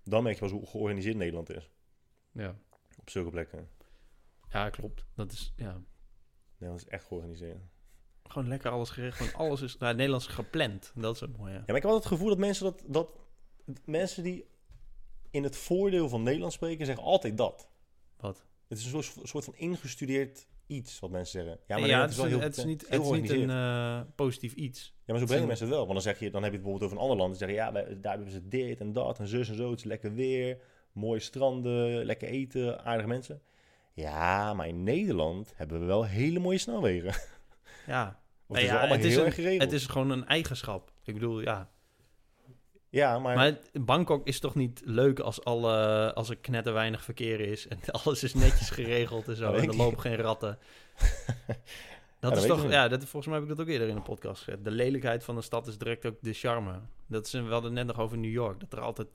[0.04, 1.70] Dan merk je pas hoe georganiseerd Nederland is.
[2.32, 2.56] Ja.
[2.98, 3.68] Op zulke plekken.
[4.48, 5.04] ja, klopt.
[5.14, 5.82] Dat is, ja...
[6.52, 7.58] Nederland is echt georganiseerd.
[8.22, 9.28] Gewoon lekker alles geregeld.
[9.28, 9.78] Gewoon alles is...
[9.78, 10.92] Nou, Nederlands is gepland.
[10.94, 11.52] Dat is het mooie.
[11.52, 13.08] Ja, maar ik heb altijd het gevoel dat mensen dat, dat
[13.84, 14.46] mensen die
[15.30, 17.68] in het voordeel van Nederland spreken, zeggen altijd dat.
[18.16, 18.44] Wat?
[18.68, 21.60] Het is een soort, soort van ingestudeerd iets wat mensen zeggen.
[21.66, 24.00] Ja, maar het, is wel heel, het is niet, heel het is niet een eh,
[24.14, 24.94] positief iets.
[24.96, 25.82] Ja, maar zo brengen mensen het wel.
[25.86, 27.38] Want dan, zeg je, dan heb je het bijvoorbeeld over een ander land.
[27.38, 29.70] Dan zeggen ja, wij- daar hebben ze dit en dat en zus en zo.
[29.70, 30.58] Het is lekker weer,
[30.92, 33.42] mooie stranden, lekker eten, aardige mensen.
[33.92, 37.14] Ja, maar in Nederland hebben we wel hele mooie snelwegen.
[37.86, 39.62] Ja, het is ja, allemaal het is heel een- erg geregeld.
[39.62, 40.92] het is gewoon een eigenschap.
[41.04, 41.70] Ik bedoel, ja.
[42.94, 47.68] Ja, maar, Bangkok is toch niet leuk als, alle, als er knetter weinig verkeer is
[47.68, 49.52] en alles is netjes geregeld en zo.
[49.52, 50.58] En er lopen geen ratten.
[52.20, 54.42] Dat is toch, ja, dat, volgens mij heb ik dat ook eerder in een podcast
[54.42, 54.64] gezegd.
[54.64, 56.80] De lelijkheid van een stad is direct ook de charme.
[57.06, 59.08] Dat is, we hadden net nog over New York, dat er altijd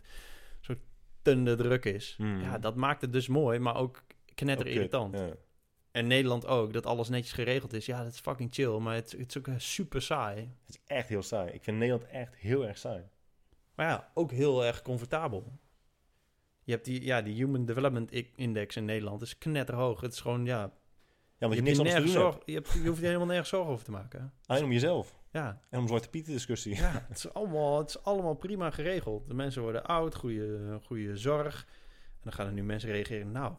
[0.60, 0.74] zo
[1.22, 2.14] tunde druk is.
[2.18, 2.42] Hmm.
[2.42, 4.04] Ja, dat maakt het dus mooi, maar ook
[4.36, 5.18] knetter irritant.
[5.18, 5.34] ja.
[5.92, 7.86] En Nederland ook, dat alles netjes geregeld is.
[7.86, 10.38] Ja, dat is fucking chill, maar het, het is ook super saai.
[10.66, 11.52] Het is echt heel saai.
[11.52, 13.04] Ik vind Nederland echt heel erg saai.
[13.80, 15.60] Maar ja, ook heel erg comfortabel.
[16.64, 20.02] Je hebt die, ja, die Human Development Index in Nederland is knetterhoog.
[20.02, 20.72] Het is gewoon, ja, Ja,
[21.38, 23.86] want je, je, niks nergens zorg, je, hebt, je hoeft je helemaal nergens zorgen over
[23.86, 24.34] te maken.
[24.46, 25.20] Alleen om jezelf.
[25.32, 26.76] Ja, En om Zwarte Pieten discussie.
[26.76, 29.28] ja het, is allemaal, het is allemaal prima geregeld.
[29.28, 31.66] De mensen worden oud, goede, goede zorg.
[32.10, 33.32] En dan gaan er nu mensen reageren.
[33.32, 33.54] Nou,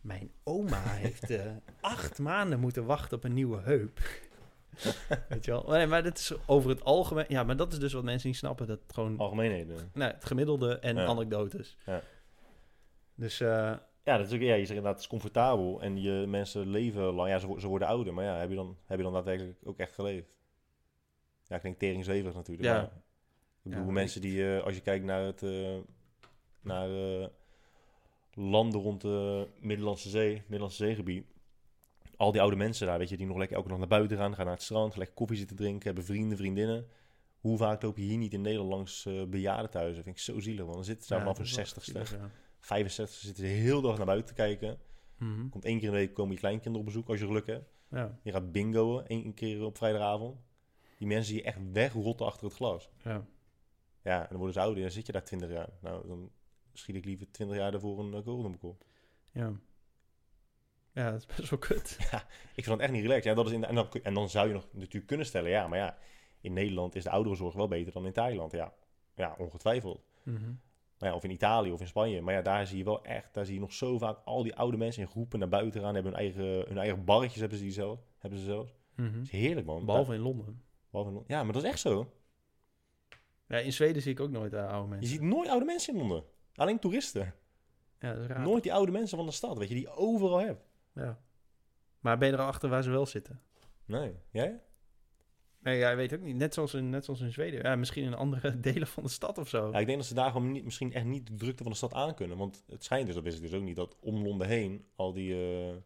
[0.00, 4.00] mijn oma heeft eh, acht maanden moeten wachten op een nieuwe heup.
[5.28, 5.64] Weet je wel?
[5.68, 7.24] Nee, maar dat is over het algemeen.
[7.28, 8.66] Ja, maar dat is dus wat mensen niet snappen.
[8.66, 9.90] Dat gewoon Algemeenheden.
[9.94, 11.04] nou, het gemiddelde en Ja.
[11.04, 11.76] anekdotes.
[11.86, 12.02] Ja.
[13.14, 13.72] Dus eh,
[14.04, 15.82] Ja, dat is ook, ja, je zegt inderdaad, het is comfortabel.
[15.82, 17.28] En je mensen leven lang.
[17.30, 18.14] Ja, ze, wo- ze worden ouder.
[18.14, 20.28] Maar ja, heb je, dan, heb je dan daadwerkelijk ook echt geleefd?
[21.46, 22.68] Ja, ik denk teringzwevig natuurlijk.
[22.68, 22.74] Ja.
[22.74, 25.42] Maar, ik bedoel, Ja, mensen die, eh, als je kijkt naar het...
[25.42, 25.76] eh,
[26.60, 26.88] naar
[28.34, 31.26] landen rond de Middellandse Zee, Middellandse Zeegebied.
[32.16, 34.34] Al die oude mensen daar, weet je, die nog lekker elke dag naar buiten gaan,
[34.34, 36.86] gaan naar het strand, lekker koffie zitten drinken, hebben vrienden, vriendinnen.
[37.40, 40.02] Hoe vaak loop je hier niet in Nederland langs eh bejaardentehuizen?
[40.02, 42.30] vind ik zo zielig, want dan zitten ze dat wel 60ste, zielig, ja.
[42.58, 44.78] 65 zitten ze heel de dag naar buiten te kijken.
[45.18, 45.48] Mhm.
[45.48, 47.72] Komt één keer in de week komen je kleinkinderen op bezoek als je geluk hebt.
[47.90, 50.40] Ja, Je gaat bingoen één keer op vrijdagavond.
[50.98, 52.90] Die mensen je echt wegrotten achter het glas.
[53.04, 53.26] ja.
[54.02, 55.68] Ja, en dan worden ze ouder en dan zit je daar 20 jaar.
[55.80, 56.30] Nou, dan
[56.72, 58.84] schiet ik liever 20 jaar daarvoor een uh, mijn kop.
[59.32, 59.52] ja.
[60.94, 61.96] Ja, dat is best wel kut.
[62.54, 63.24] Ik vind dat echt niet relaxed.
[63.24, 65.50] Ja, dat is in de- en, dan, en dan zou je nog natuurlijk kunnen stellen,
[65.50, 65.96] ja, maar ja,
[66.40, 68.52] in Nederland is de ouderenzorg wel beter dan in Thailand.
[68.52, 68.72] Ja,
[69.14, 70.04] ja ongetwijfeld.
[70.22, 70.52] Mhm.
[70.98, 72.20] Maar ja, of in Italië of in Spanje.
[72.20, 74.54] Maar ja, daar zie je wel echt, daar zie je nog zo vaak al die
[74.54, 75.94] oude mensen in groepen naar buiten gaan.
[75.94, 78.74] Hebben hun eigen, hun eigen barretjes hebben ze, die zelf, hebben ze zelfs.
[78.96, 79.12] Mhm.
[79.12, 79.84] Dat is heerlijk, man.
[79.84, 80.62] Behalve in Londen.
[80.90, 82.12] Behalve in- ja, maar dat is echt zo.
[83.48, 85.08] Ja, in Zweden zie ik ook nooit eh, oude Je mensen.
[85.08, 86.24] ziet nooit oude mensen in Londen.
[86.54, 87.34] Alleen toeristen.
[87.98, 88.40] Ja, dat is raar.
[88.40, 90.62] Nooit die oude mensen van de stad, weet je, die je overal hebt.
[90.94, 91.20] Ja.
[92.00, 93.40] Maar ben je erachter waar ze wel zitten?
[93.84, 94.62] Nee, jij?
[95.58, 96.36] Nee, ja, ik weet ook niet.
[96.36, 97.62] Net zoals in, net zoals in Zweden.
[97.62, 99.70] Ja, misschien in andere delen van de stad of zo.
[99.70, 101.78] Ja, ik denk dat ze daar gewoon niet, misschien echt niet de drukte van de
[101.78, 102.36] stad aankunnen.
[102.36, 105.12] Want het schijnt dus, dat wist ik dus ook niet, dat om Londen heen, al
[105.12, 105.76] die eh,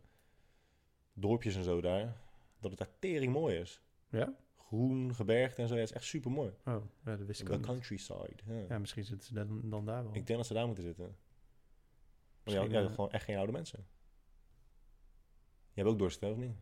[1.13, 2.17] dorpjes en zo daar,
[2.61, 3.83] dat het daar tering mooi is.
[4.11, 4.35] Ja?
[4.57, 6.51] Groen, gebergte en zo, ja, het is echt super mooi.
[6.65, 7.67] Oh, ja, dat wist ik The ook niet.
[7.67, 8.37] countryside.
[8.47, 8.65] Ja.
[8.69, 10.15] Ja, misschien zitten ze dan, dan daar wel.
[10.15, 11.17] Ik denk dat ze daar moeten zitten.
[12.45, 13.87] Maar ja, eh, gewoon echt geen oude mensen.
[15.79, 16.57] Je hebt ook dorst, of niet?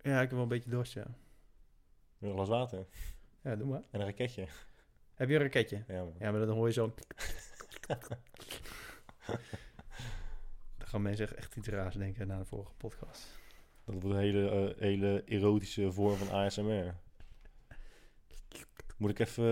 [0.00, 1.06] Ja, ik heb wel een beetje dorst, ja.
[2.20, 2.86] Een glas water
[3.42, 3.82] Ja, doe maar.
[3.90, 4.46] en een raketje.
[5.14, 5.84] Heb je een raketje?
[5.88, 6.14] Ja, man.
[6.18, 6.94] Ja, maar dan hoor je zo...
[10.78, 13.28] dan gaan mensen echt- iets raars denken na de vorige podcast.
[13.84, 16.94] Dat wordt een hele, eh, hele erotische vorm van ASMR.
[18.96, 19.44] Moet ik even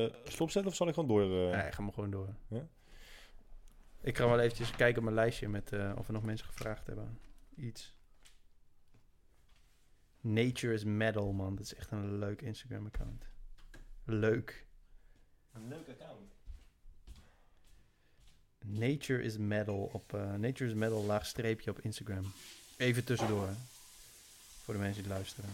[0.00, 1.22] uh, zetten of zal ik gewoon door?
[1.22, 1.60] eh?
[1.62, 2.34] Nee, ga maar gewoon door.
[2.48, 2.66] Ja?
[4.00, 6.86] Ik ga wel eventjes kijken op mijn lijstje met eh, of er nog mensen gevraagd
[6.86, 7.18] hebben.
[7.56, 7.96] Iets.
[10.24, 11.54] Nature is Metal, man.
[11.56, 13.24] Dat is echt een leuk Instagram-account.
[14.04, 14.64] Leuk.
[15.52, 16.32] Een leuk account.
[18.64, 22.32] Nature is Metal op eh, Nature is Metal laag streepje op Instagram.
[22.76, 23.46] Even tussendoor.
[23.46, 23.52] hè.
[24.64, 25.50] Voor de mensen die luisteren.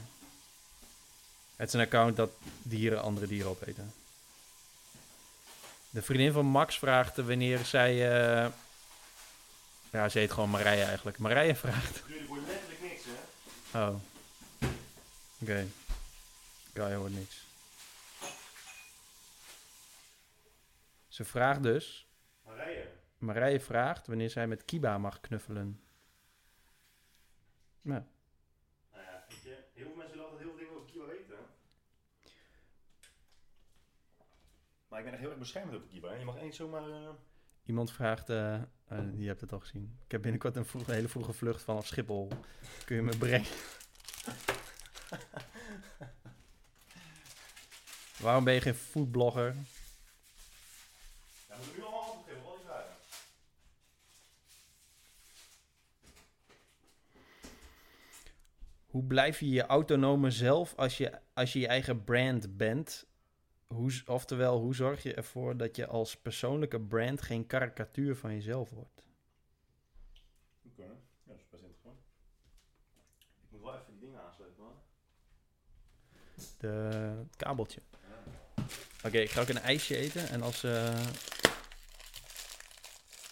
[1.56, 2.30] Het is een account dat
[2.62, 3.92] dieren andere dieren opeten.
[5.90, 7.90] De vriendin van Max vraagt wanneer zij.
[7.92, 8.50] eh,
[9.92, 11.18] ja, ze heet gewoon Marije eigenlijk.
[11.18, 12.02] Marije vraagt.
[12.08, 13.02] Jullie letterlijk niks,
[13.72, 13.86] hè?
[13.88, 13.94] Oh.
[15.42, 15.66] Oké.
[16.74, 17.46] Guy hoort niks.
[21.08, 22.08] Ze vraagt dus
[23.18, 25.80] Marije vraagt wanneer zij met Kiba mag knuffelen.
[27.82, 28.02] Nou,
[28.92, 31.36] Nou ja, weet je, heel veel mensen willen altijd heel veel dingen over Kiba weten.
[34.88, 36.08] Maar ik ben echt heel erg beschermd over Kiba.
[36.08, 36.14] hè.
[36.14, 36.90] Je mag eens zomaar...
[36.90, 37.08] eh,
[37.64, 38.62] iemand vraagt, eh, eh,
[39.16, 39.98] je hebt het al gezien.
[40.04, 42.28] Ik heb binnenkort een, vroege, hele vroege vlucht vanaf Schiphol.
[42.84, 43.48] Kun je me brengen?
[48.20, 49.54] Waarom ben je geen foodblogger?
[51.48, 52.94] Ja, moet nu allemaal antwoord geven op al die vragen?
[58.86, 63.06] Hoe blijf je je autonome zelf als je als je, je eigen brand bent?
[63.66, 68.70] Hoe, oftewel, hoe zorg je ervoor dat je als persoonlijke brand geen karikatuur van jezelf
[68.70, 69.08] wordt?
[70.64, 70.88] Oké, ja,
[71.22, 72.00] dat is best interessant.
[73.42, 74.74] Ik moet wel even die dingen aansluiten, man.
[76.58, 76.66] De,
[77.18, 77.80] het kabeltje.
[79.04, 80.28] Oké, ik ga ook een ijsje eten.
[80.28, 80.62] En als...
[80.64, 81.04] eh,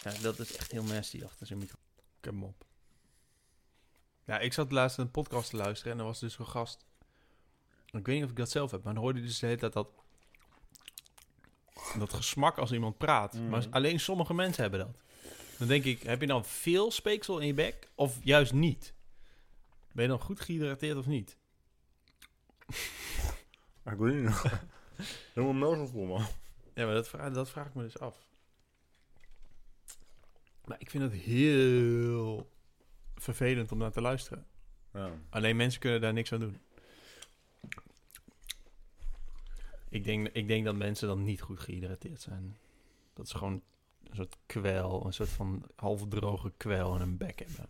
[0.03, 1.77] Ja, dat is echt heel nasty achter zijn micro.
[1.97, 2.65] Ik heb hem op.
[4.25, 6.85] Ja, ik zat laatst een podcast te luisteren en er was dus een gast.
[7.91, 9.59] Ik weet niet of ik dat zelf heb, maar dan hoorde je dus de hele
[9.59, 9.89] tijd dat...
[11.97, 13.33] Dat gesmak als iemand praat.
[13.33, 13.49] Mhm.
[13.49, 14.97] Maar alleen sommige mensen hebben dat.
[15.57, 17.89] Dan denk ik, heb je dan veel speeksel in je bek?
[17.95, 18.93] Of juist niet?
[19.91, 21.37] Ben je dan goed gehydrateerd of niet?
[23.83, 24.41] Maar ik weet niet.
[25.33, 26.25] Helemaal melk voor man.
[26.73, 28.27] Ja, maar dat, vra- dat vraag ik me dus af.
[30.65, 32.49] Maar ik vind het heel
[33.15, 34.47] vervelend om naar te luisteren.
[34.93, 35.11] Ja.
[35.29, 36.57] Alleen mensen kunnen daar niks aan doen.
[39.89, 42.57] Ik denk, ik denk dat mensen dan niet goed gehydrateerd zijn.
[43.13, 43.61] Dat ze gewoon
[44.03, 47.69] een soort kwel, een soort van halfdroge kwel in hun bek hebben.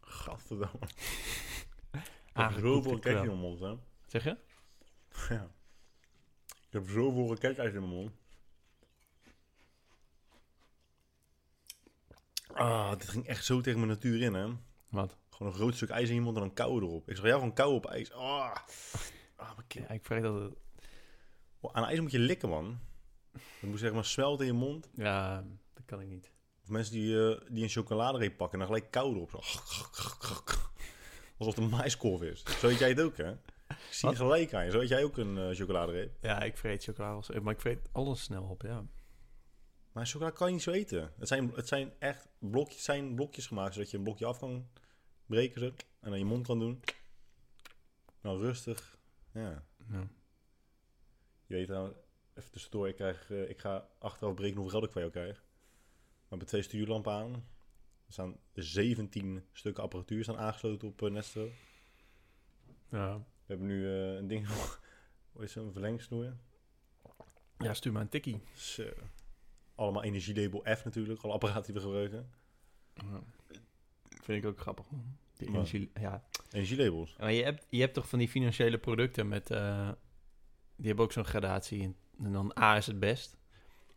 [0.00, 0.78] Gadverdamme.
[1.92, 3.14] Ik Aangekoekte zoveel kwel.
[3.14, 3.74] kek in mijn mond, hè.
[4.08, 4.36] Zeg je?
[5.28, 5.50] Ja.
[6.46, 8.10] Ik heb zoveel gekijkijs in mijn mond.
[12.52, 14.48] Ah, dit ging echt zo tegen mijn natuur in, hè.
[14.88, 15.16] Wat?
[15.30, 17.08] Gewoon een groot stuk ijs in je mond en dan kou erop.
[17.08, 18.12] Ik zag jou gewoon kou op ijs.
[18.12, 18.56] Ah,
[19.36, 19.88] ah mijn kind.
[19.88, 20.54] Ja, ik vrees dat het...
[21.72, 22.78] Aan ijs moet je likken, man.
[23.32, 24.90] Dat moet zeg maar smelten in je mond.
[24.94, 25.44] Ja,
[25.74, 26.32] dat kan ik niet.
[26.62, 29.30] Of mensen die, eh, die een chocoladereep pakken en dan gelijk kou erop.
[29.30, 29.36] Zo.
[31.38, 32.42] Alsof het een maiskorf is.
[32.42, 33.34] Zo eet jij het ook, hè?
[33.68, 34.70] Ik zie gelijk aan je.
[34.70, 36.16] Zo eet jij ook een eh chocoladereep.
[36.20, 38.86] Ja, ik vreet chocola, als- maar ik vreet alles snel op, ja.
[39.92, 41.12] Maar chocola kan je niet zo eten.
[41.18, 44.68] Het zijn, het zijn echt blokjes, zijn blokjes gemaakt zodat je een blokje af kan
[45.26, 45.60] breken.
[45.60, 45.66] Zo,
[46.00, 46.80] en dan je mond kan doen.
[48.20, 48.98] Nou, rustig.
[49.32, 49.64] Ja.
[49.90, 50.08] ja.
[51.46, 51.92] Je weet nou,
[52.34, 55.36] even tussendoor, ik, krijg, eh, ik ga achteraf breken hoeveel geld ik van jou krijg.
[55.96, 57.32] We hebben twee stuurlampen aan.
[58.06, 61.48] Er staan 17 stukken apparatuur staan aangesloten op eh, Nestro.
[62.90, 63.24] Ja.
[63.48, 64.46] We hebben nu eh, een ding,
[65.32, 66.36] hoe is het, een verlengsnoer.
[67.58, 68.42] ja, stuur maar een tikkie.
[68.52, 68.86] Dus, eh,
[69.74, 72.30] allemaal energielabel F natuurlijk, alle apparaten die we gebruiken.
[72.94, 73.22] Ja.
[74.22, 75.18] Vind ik ook grappig, man.
[75.38, 75.48] Wat?
[75.48, 76.24] energie, ja.
[76.50, 77.16] Energielabels.
[77.16, 79.50] Maar je hebt, je hebt toch van die financiële producten met...
[79.50, 79.90] eh,
[80.76, 81.82] die hebben ook zo'n gradatie.
[81.82, 83.36] En, en dan A is het best.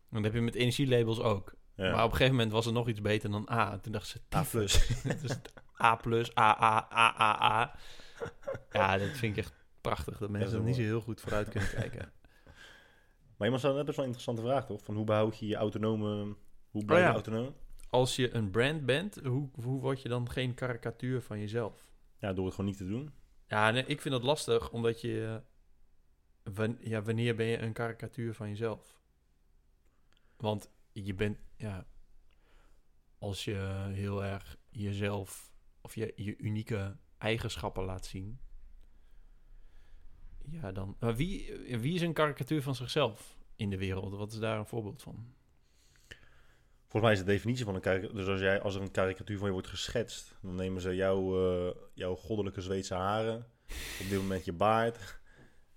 [0.09, 1.55] En dat heb je met energielabels ook.
[1.75, 1.91] Ja.
[1.91, 3.77] Maar op een gegeven moment was het nog iets beter dan A.
[3.79, 4.37] Toen dachten ze...
[4.37, 4.91] A plus.
[5.83, 7.75] A plus, A, A, A, A, A.
[8.71, 10.17] Ja, dat vind ik echt prachtig.
[10.17, 12.11] Dat mensen er niet zo heel goed vooruit kunnen kijken.
[13.37, 14.83] Maar iemand stelde net best wel een interessante vraag, toch?
[14.83, 16.35] Van hoe behoud je je autonome...
[16.69, 17.13] Hoe blijf je ja.
[17.13, 17.55] autonoom?
[17.89, 21.91] Als je een brand bent, hoe, hoe word je dan geen karikatuur van jezelf?
[22.17, 23.13] Ja, door het gewoon niet te doen.
[23.47, 25.41] Ja, nee, ik vind dat lastig, omdat je...
[26.79, 28.97] ja, wanneer ben je een karikatuur van jezelf?
[30.37, 31.85] Want je bent, ja...
[33.19, 35.50] Als je heel erg jezelf
[35.81, 38.39] of je, je unieke eigenschappen laat zien...
[40.45, 40.95] Ja, dan...
[40.99, 44.13] Maar wie, wie is een karikatuur van zichzelf in de wereld?
[44.13, 45.33] Wat is daar een voorbeeld van?
[46.81, 48.15] Volgens mij is de definitie van een karikatuur...
[48.15, 50.37] Dus als, jij, als er een karikatuur van je wordt geschetst...
[50.41, 53.37] dan nemen ze jouw, eh, jouw goddelijke Zweedse haren...
[54.01, 55.19] op dit moment je baard...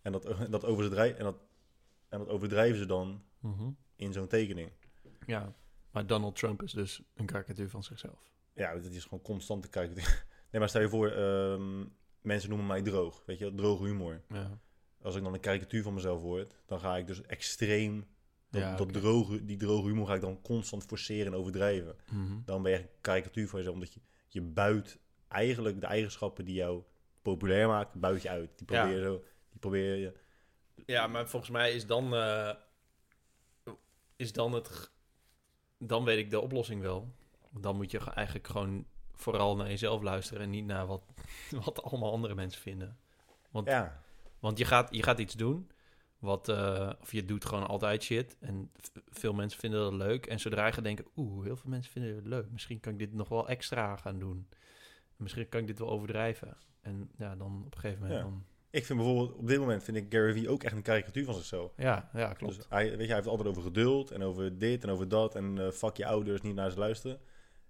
[0.03, 1.37] en dat, dat, overdrijven, en dat,
[2.09, 3.23] en dat overdrijven ze dan
[3.97, 4.71] in zo'n tekening.
[5.27, 5.55] Ja,
[5.91, 8.34] maar Donald Trump is dus een karikatuur van zichzelf.
[8.55, 10.25] Ja, dat is gewoon constante karikatuur.
[10.51, 11.11] Nee, maar stel je voor...
[11.11, 11.85] ehm,
[12.21, 13.23] mensen noemen mij droog.
[13.27, 14.23] Weet je, droge humor.
[14.29, 14.59] Ja,
[15.03, 16.57] Als ik dan een karikatuur van mezelf word...
[16.67, 18.07] dan ga ik dus extreem...
[18.51, 21.97] Dat, Ja, droge, die droge humor ga ik dan constant forceren en overdrijven.
[22.11, 22.39] Mhm.
[22.45, 23.75] dan ben je een karikatuur van jezelf.
[23.75, 24.99] Omdat je, je buit
[25.29, 26.83] eigenlijk de eigenschappen die jou
[27.23, 28.51] populair maken, buit je uit.
[28.57, 30.13] Die probeer je zo, die probeer je...
[30.87, 32.55] ja maar volgens mij is dan, eh,
[34.17, 34.93] is dan het...
[35.79, 37.15] Dan weet ik de oplossing wel.
[37.55, 40.43] Want Dan moet je ge- eigenlijk gewoon vooral naar jezelf luisteren...
[40.43, 41.03] en niet naar wat,
[41.65, 42.97] wat allemaal andere mensen vinden.
[43.65, 44.03] Ja,
[44.39, 45.71] Want je gaat, je gaat iets doen
[46.19, 48.37] Wat, eh, of je doet gewoon altijd shit.
[48.41, 48.71] En
[49.09, 50.27] veel mensen vinden dat leuk.
[50.27, 52.51] En zodra je gaat denken, oeh, heel veel mensen vinden het leuk.
[52.51, 54.49] Misschien kan ik dit nog wel extra gaan doen.
[55.17, 56.57] Misschien kan ik dit wel overdrijven.
[56.81, 58.25] En ja, dan op een gegeven moment Ja.
[58.25, 58.45] dan...
[58.71, 61.35] Ik vind bijvoorbeeld, op dit moment vind ik Gary Vee ook echt een karikatuur van
[61.35, 61.73] zichzelf.
[61.77, 62.57] Ja, ja, klopt.
[62.57, 65.09] Dus hij, weet je, hij heeft het altijd over geduld en over dit en over
[65.09, 65.35] dat.
[65.35, 67.21] En eh fuck je ouders, niet naar ze luisteren.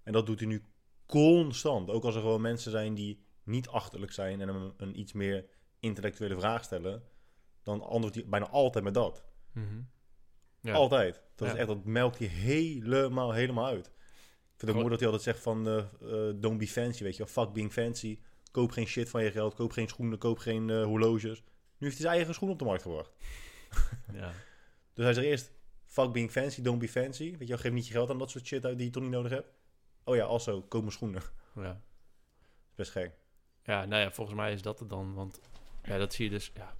[0.05, 0.63] En dat doet hij nu
[1.05, 1.89] constant.
[1.89, 5.45] Ook als er gewoon mensen zijn die niet achterlijk zijn en hem een iets meer
[5.79, 7.03] intellectuele vraag stellen.
[7.63, 9.23] Dan antwoordt hij bijna altijd met dat.
[9.51, 9.81] Mhm.
[10.61, 10.73] Ja.
[10.73, 11.21] Altijd.
[11.35, 11.53] Dat, Ja.
[11.53, 13.85] is echt, dat melkt hij helemaal, helemaal uit.
[13.87, 15.67] Ik vind het mooi dat hij altijd zegt van...
[15.67, 17.27] eh, eh, don't be fancy, weet je.
[17.27, 18.19] Fuck being fancy.
[18.51, 19.53] Koop geen shit van je geld.
[19.53, 20.17] Koop geen schoenen.
[20.17, 21.39] Koop geen eh, horloges.
[21.77, 23.11] Nu heeft hij zijn eigen schoen op de markt gebracht.
[24.13, 24.31] Ja.
[24.93, 25.53] Dus hij zegt eerst...
[25.85, 27.31] Fuck being fancy, don't be fancy.
[27.31, 29.03] Weet je wel, geef niet je geld aan dat soort shit uit die je toch
[29.03, 29.49] niet nodig hebt.
[30.05, 31.21] Oh ja, also, koop mijn schoenen.
[31.55, 31.81] ja.
[32.75, 33.11] Best gek.
[33.63, 35.13] Ja, nou ja, volgens mij is dat het dan.
[35.13, 35.39] Want
[35.83, 36.51] ja, dat zie je dus.
[36.53, 36.73] Ja.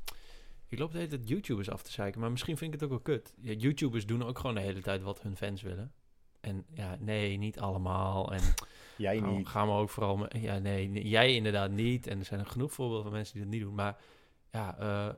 [0.67, 3.05] Ik loop de hele tijd YouTubers af te zeiken, maar misschien vind ik het ook
[3.05, 3.33] wel kut.
[3.41, 5.93] Ja, YouTubers doen ook gewoon de hele tijd wat hun fans willen.
[6.41, 8.33] En ja, nee, niet allemaal.
[8.33, 8.41] En
[8.97, 9.47] Jij gaan, niet.
[9.47, 10.17] gaan we ook vooral...
[10.17, 12.07] me- Ja, nee, jij inderdaad niet.
[12.07, 13.75] En er zijn er genoeg voorbeelden van mensen die dat niet doen.
[13.75, 13.97] Maar
[14.51, 14.77] ja,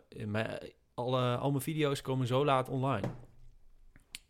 [0.09, 0.59] in mijn,
[0.93, 3.07] alle, al mijn video's komen zo laat online.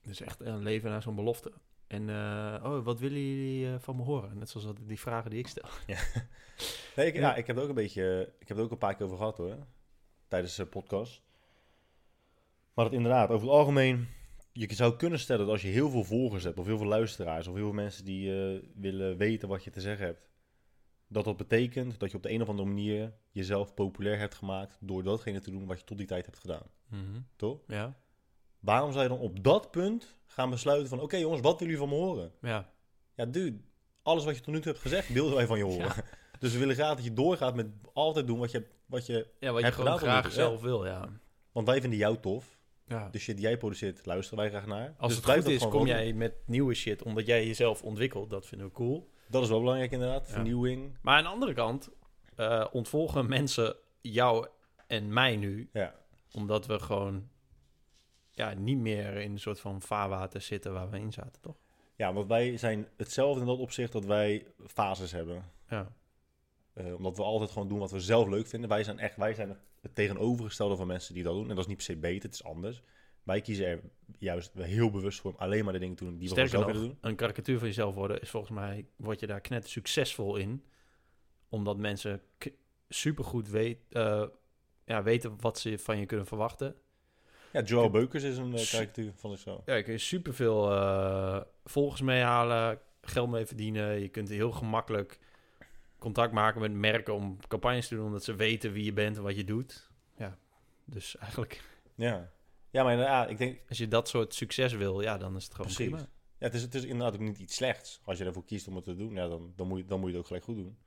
[0.02, 1.52] Dus echt een leven naar zo'n belofte.
[1.88, 4.38] En eh, oh, wat willen jullie eh, van me horen?
[4.38, 5.70] Net zoals die vragen die ik stel.
[6.96, 7.20] Nee, ik, ja.
[7.20, 7.36] Ja.
[7.36, 8.34] ik heb er ook een beetje...
[8.40, 9.58] Ik heb ook een paar keer over gehad hoor.
[10.28, 11.22] Tijdens de podcast.
[12.74, 14.08] Maar dat inderdaad, over het algemeen...
[14.52, 16.60] Je zou kunnen stellen dat als je heel veel volgers hebt...
[16.60, 17.48] of heel veel luisteraars...
[17.48, 20.30] of heel veel mensen die eh, willen weten wat je te zeggen hebt...
[21.08, 23.14] dat dat betekent dat je op de een of andere manier...
[23.32, 24.78] jezelf populair hebt gemaakt...
[24.82, 26.66] door datgene te doen wat je tot die tijd hebt gedaan.
[26.88, 27.20] Mhm.
[27.36, 27.60] Toch?
[27.68, 27.98] Ja,
[28.68, 31.00] Waarom zou je dan op dat punt gaan besluiten van...
[31.00, 32.32] oké jongens, wat willen jullie van me horen?
[32.42, 32.70] ja.
[33.16, 33.58] Ja, dude,
[34.02, 35.92] alles wat je tot nu toe hebt gezegd, wilden wij van je horen.
[36.40, 39.28] Dus we willen graag dat je doorgaat met altijd doen wat je, wat je...
[39.40, 40.30] Ja, wat je gewoon graag ja.
[40.30, 41.10] zelf wil, ja.
[41.52, 42.58] Want wij vinden jou tof.
[42.88, 43.10] ja.
[43.12, 44.96] De shit die jij produceert, luisteren wij graag naar.
[44.98, 48.30] Als Dus het goed is, kom jij met nieuwe shit, omdat jij jezelf ontwikkelt.
[48.30, 49.10] Dat vinden we cool.
[49.28, 50.34] Dat is wel belangrijk inderdaad, Ja.
[50.34, 50.98] vernieuwing.
[51.02, 51.90] Maar aan de andere kant
[52.36, 54.48] eh, ontvolgen mensen jou
[54.88, 55.96] en mij nu, Ja,
[56.32, 57.30] omdat we gewoon
[58.38, 61.56] ja, niet meer in een soort van vaarwater zitten waar we in zaten, toch?
[61.98, 65.52] ja want wij zijn hetzelfde in dat opzicht dat wij fases hebben.
[65.70, 65.96] Ja.
[66.74, 68.70] Eh, omdat we altijd gewoon doen wat we zelf leuk vinden.
[68.70, 71.50] Wij zijn echt wij zijn het tegenovergestelde van mensen die dat doen.
[71.50, 72.82] En dat is niet per se beter, het is anders.
[73.24, 73.82] Wij kiezen er
[74.18, 76.82] juist heel bewust voor om alleen maar de dingen te doen die we zelf willen
[76.82, 76.98] doen.
[77.02, 80.64] een karikatuur van jezelf worden is volgens mij, word je daar knet succesvol in.
[81.50, 82.22] Omdat mensen
[82.90, 84.24] supergoed weet, eh,
[84.86, 86.76] ja, weten wat ze van je kunnen verwachten.
[87.54, 89.62] Ja, Joel Beukers is een uh, Su- karikatuur van zichzelf.
[89.66, 94.00] Ja, je kun je superveel eh volgers meehalen, geld mee verdienen.
[94.02, 95.20] Je kunt heel gemakkelijk
[96.00, 99.24] contact maken met merken om campagnes te doen, omdat ze weten wie je bent en
[99.24, 99.90] wat je doet.
[100.18, 100.38] Ja,
[100.86, 101.64] dus eigenlijk,
[101.96, 102.32] Ja,
[102.70, 105.56] ja maar ja, ik denk, als je dat soort succes wil, ja, dan is het
[105.56, 105.92] gewoon Precies.
[105.92, 106.10] prima.
[106.40, 108.02] Ja, het is, het is inderdaad ook niet iets slechts.
[108.04, 110.08] Als je ervoor kiest om het te doen, ja, dan, dan, moet je, dan moet
[110.10, 110.78] je het ook gelijk goed doen.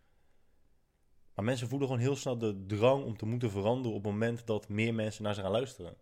[1.35, 4.47] Maar mensen voelen gewoon heel snel de drang om te moeten veranderen op het moment
[4.47, 5.95] dat meer mensen naar ze gaan luisteren.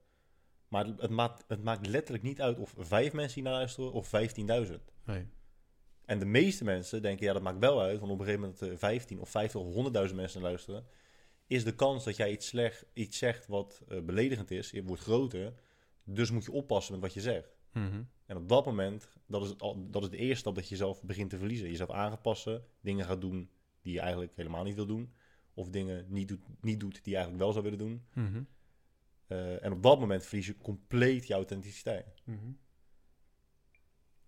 [0.68, 4.10] Maar het, maakt, het maakt letterlijk niet uit of vijf mensen hier naar luisteren of
[4.66, 4.74] 15.000.
[5.04, 5.26] Nee.
[6.04, 7.98] En de meeste mensen denken, ja, dat maakt wel uit.
[7.98, 9.74] Want op een gegeven moment eh, 15 of 50 of
[10.08, 10.86] 100.000 mensen naar luisteren.
[11.46, 15.54] Is de kans dat jij iets, slecht, iets zegt wat eh, beledigend is, wordt groter.
[16.04, 17.58] Dus moet je oppassen met wat je zegt.
[17.72, 18.02] Mhm.
[18.26, 21.02] En op dat moment, dat is, het dat is de eerste stap dat je jezelf
[21.02, 21.68] begint te verliezen.
[21.68, 23.50] Jezelf aan gaat passen, dingen gaat doen
[23.82, 25.12] die je eigenlijk helemaal niet wil doen.
[25.54, 28.04] Of dingen niet doet, niet doet die je eigenlijk wel zou willen doen.
[28.12, 28.42] Mhm.
[29.28, 32.22] Eh, en op dat moment verlies je compleet je authenticiteit.
[32.24, 32.36] Mhm.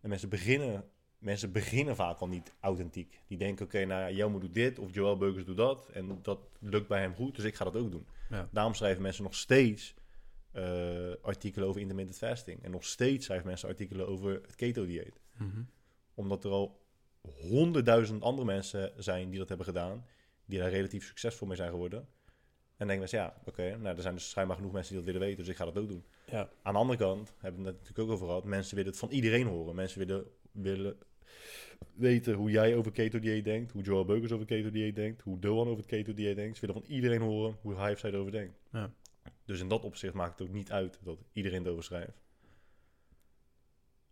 [0.01, 0.85] En mensen beginnen,
[1.19, 3.21] mensen beginnen vaak al niet authentiek.
[3.27, 5.89] Die denken, oké, nou ja, Jelmo doet dit of Joel Beukers doet dat.
[5.89, 8.07] En dat lukt bij hem goed, dus ik ga dat ook doen.
[8.31, 8.49] Ja.
[8.53, 9.95] Daarom schrijven mensen nog steeds
[10.51, 12.63] eh, artikelen over intermittent fasting.
[12.63, 15.21] En nog steeds schrijven mensen artikelen over het keto-dieet.
[15.37, 15.63] Mhm.
[16.15, 16.81] Omdat er al
[17.21, 20.05] honderdduizend andere mensen zijn die dat hebben gedaan.
[20.45, 22.09] Die daar relatief succesvol mee zijn geworden.
[22.81, 25.13] En dan denken mensen, ja, oké, nou, er zijn dus schijnbaar genoeg mensen die dat
[25.13, 26.05] willen weten, dus ik ga dat ook doen.
[26.27, 26.51] Ja.
[26.63, 29.11] Aan de andere kant, hebben we het natuurlijk ook over gehad, mensen willen het van
[29.11, 29.75] iedereen horen.
[29.75, 30.99] Mensen willen, willen
[31.95, 35.77] weten hoe jij over keto-dieet denkt, hoe Joel Beukers over keto-dieet denkt, hoe Doan over
[35.79, 36.59] het keto-dieet denkt.
[36.59, 38.59] Ze willen van iedereen horen hoe hij of zij erover denkt.
[38.73, 38.93] Ja.
[39.45, 42.23] Dus in dat opzicht maakt het ook niet uit dat iedereen erover schrijft.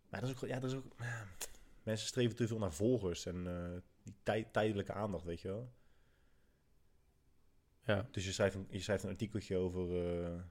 [0.09, 0.95] Maar dat is ook, ja, dat is ook,
[1.83, 5.71] mensen streven te veel naar volgers en eh, die tij- tijdelijke aandacht, weet je wel.
[7.85, 8.07] Ja.
[8.11, 10.41] Dus je schrijft een, je schrijft een artikeltje over, eh,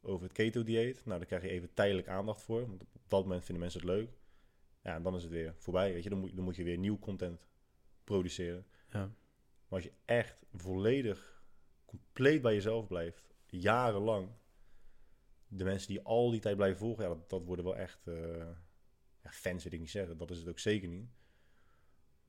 [0.00, 1.04] over het keto-dieet.
[1.04, 2.66] Nou, daar krijg je even tijdelijk aandacht voor.
[2.66, 4.10] Want op dat moment vinden mensen het leuk.
[4.82, 6.10] Ja, en dan is het weer voorbij, weet je.
[6.10, 7.48] Dan moet, dan moet je weer nieuw content
[8.04, 8.66] produceren.
[8.88, 8.98] Ja.
[9.68, 11.44] Maar als je echt volledig,
[11.84, 14.28] compleet bij jezelf blijft, jarenlang...
[15.48, 18.46] de mensen die al die tijd blijven volgen, ja, dat, dat worden wel echt eh,
[19.22, 20.16] ja, fans, wil ik niet zeggen.
[20.16, 21.08] Dat is het ook zeker niet.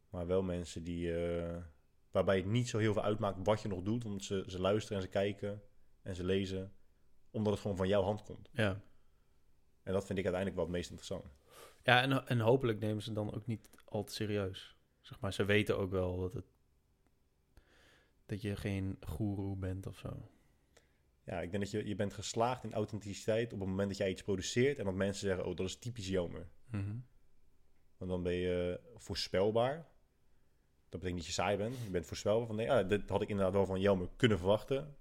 [0.10, 1.64] Maar wel mensen die, eh,
[2.12, 4.04] waarbij het niet zo heel veel uitmaakt wat je nog doet.
[4.04, 5.62] Want ze, ze luisteren en ze kijken
[6.02, 6.74] en ze lezen.
[7.32, 8.50] Omdat het gewoon van jouw hand komt.
[8.54, 8.82] Ja.
[9.84, 11.34] En dat vind ik uiteindelijk wel het meest interessant.
[11.84, 14.78] Ja, en, en hopelijk nemen ze dan ook niet al te serieus.
[15.02, 16.46] Zeg maar, ze weten ook wel dat het
[18.26, 20.30] dat je geen goeroe bent of zo.
[21.24, 24.10] Ja, ik denk dat je, je bent geslaagd in authenticiteit op het moment dat jij
[24.10, 24.80] iets produceert.
[24.80, 26.50] En dat mensen zeggen, oh, dat is typisch jammer.
[26.70, 26.96] Mhm.
[27.98, 29.91] Want dan ben je voorspelbaar.
[30.92, 31.76] Dat betekent dat je saai bent.
[31.84, 32.48] Je bent voorspelbaar.
[32.48, 34.96] Van, nee, ah, dit had ik inderdaad wel van Jelmer kunnen verwachten.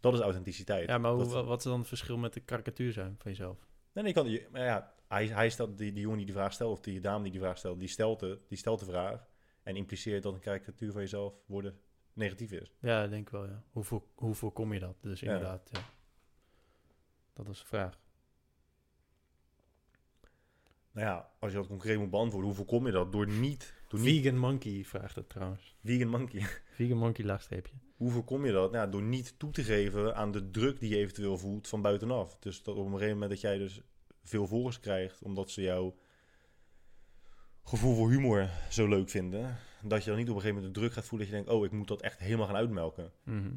[0.00, 0.88] Dat is authenticiteit.
[0.88, 3.66] Ja, maar hoe, Dat- wat is dan het verschil met de karikatuur zijn van jezelf?
[3.92, 6.72] Nee, nee, kan, maar ja, hij, hij stelt, die, die jongen die die vraag stelt,
[6.72, 9.26] of die dame die die vraag stelt, die stelt de, die stelt de vraag.
[9.62, 11.78] En impliceert dat een karikatuur van jezelf worden
[12.12, 12.72] negatief is.
[12.80, 13.62] Ja, ik denk wel, ja.
[13.70, 14.96] Hoe, voor, hoe voorkom je dat?
[15.00, 15.26] Dus Ja.
[15.26, 15.80] inderdaad, ja.
[17.32, 17.98] Dat is de vraag.
[20.90, 23.12] Nou ja, als je dat concreet moet beantwoorden, hoe voorkom je dat?
[23.12, 23.76] Door niet...
[23.90, 25.76] Niet Vegan Monkey vraagt het trouwens.
[25.84, 26.46] vegan monkey.
[26.76, 27.72] Vegan Monkey laagstreepje.
[27.96, 28.72] Hoe voorkom je dat?
[28.72, 32.36] Nou, door niet toe te geven aan de druk die je eventueel voelt van buitenaf.
[32.38, 33.80] Dus dat op een gegeven moment dat jij dus
[34.22, 35.96] veel volgers krijgt, omdat ze jouw
[37.64, 40.80] gevoel voor humor zo leuk vinden, dat je dan niet op een gegeven moment de
[40.80, 43.12] druk gaat voelen dat je denkt, oh, ik moet dat echt helemaal gaan uitmelken.
[43.24, 43.56] Mhm.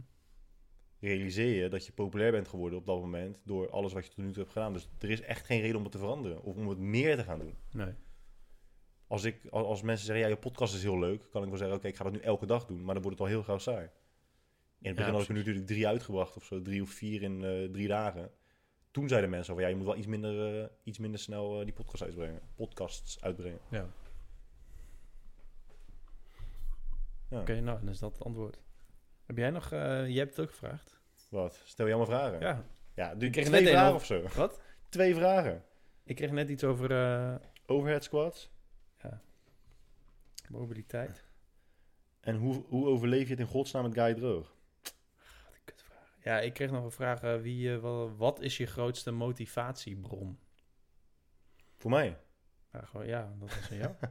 [1.00, 4.24] Realiseer je dat je populair bent geworden op dat moment door alles wat je tot
[4.24, 4.74] nu toe hebt gedaan.
[4.74, 7.24] Dus er is echt geen reden om het te veranderen of om het meer te
[7.24, 7.56] gaan doen.
[7.72, 7.94] Nee.
[9.12, 11.78] Als, ik, als mensen zeggen, ja, je podcast is heel leuk, kan ik wel zeggen,
[11.78, 12.84] oké, ik ga dat nu elke dag doen.
[12.84, 13.90] Maar dan wordt het al heel gauw saai.
[14.80, 17.44] In het begin had ik er natuurlijk drie uitgebracht of zo, drie of vier in
[17.44, 18.32] eh, drie dagen.
[18.92, 21.64] Toen zeiden mensen van, ja, je moet wel iets minder, eh, iets minder snel eh,
[21.64, 22.42] die podcast uitbrengen.
[22.56, 23.60] Podcasts uitbrengen.
[23.70, 23.90] Ja.
[27.30, 27.40] Ja.
[27.40, 28.62] Oké, nou, dan is dat het antwoord.
[29.26, 29.70] Heb jij nog...
[29.70, 31.00] jij hebt het ook gevraagd.
[31.30, 31.62] Wat?
[31.64, 32.40] Stel je allemaal vragen?
[32.40, 32.66] Ja.
[32.96, 34.24] Ja, Ik kreeg twee net een vragen of zo.
[34.36, 34.62] Wat?
[34.90, 35.64] Twee vragen.
[36.04, 38.52] Ik kreeg net iets over Overhead squats.
[40.52, 41.24] Mobiliteit.
[42.20, 44.56] En hoe, hoe overleef je het in godsnaam met Guy Droog?
[46.24, 47.22] Ja, ik kreeg nog een vraag.
[47.24, 50.40] eh, wie, eh, wa- wat is je grootste motivatiebron?
[51.78, 52.20] Voor mij.
[52.72, 53.70] Ja, gewoon, ja dat is.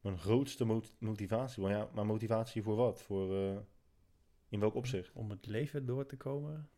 [0.00, 1.62] Mijn grootste mot- motivatie.
[1.62, 3.02] Maar, ja, maar motivatie voor wat?
[3.02, 3.58] Voor, eh,
[4.48, 5.12] in welk opzicht?
[5.12, 6.70] Om het leven door te komen,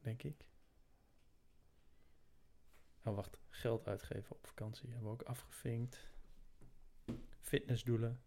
[0.00, 0.44] denk ik.
[3.04, 3.38] Oh, wacht.
[3.48, 6.08] Geld uitgeven op vakantie hebben we ook afgevinkt.
[7.44, 8.20] Fitnessdoelen.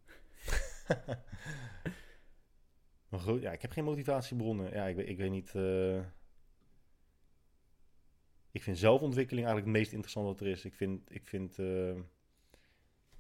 [3.10, 4.72] Mijn groot, ja, ik heb geen motivatiebronnen.
[4.72, 5.56] Ja, ik, ik weet niet.
[5.56, 6.00] eh,
[8.52, 10.66] ik vind zelfontwikkeling eigenlijk het meest interessante wat er is.
[10.66, 11.96] Ik vind, ik vind, eh,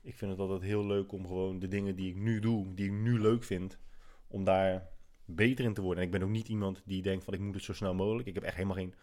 [0.02, 2.86] ik vind het altijd heel leuk om gewoon de dingen die ik nu doe, die
[2.86, 3.80] ik nu leuk vind,
[4.28, 4.90] om daar
[5.26, 5.99] beter in te worden.
[5.99, 8.28] En ik ben ook niet iemand die denkt van ik moet het zo snel mogelijk.
[8.28, 8.94] Ik heb echt helemaal geen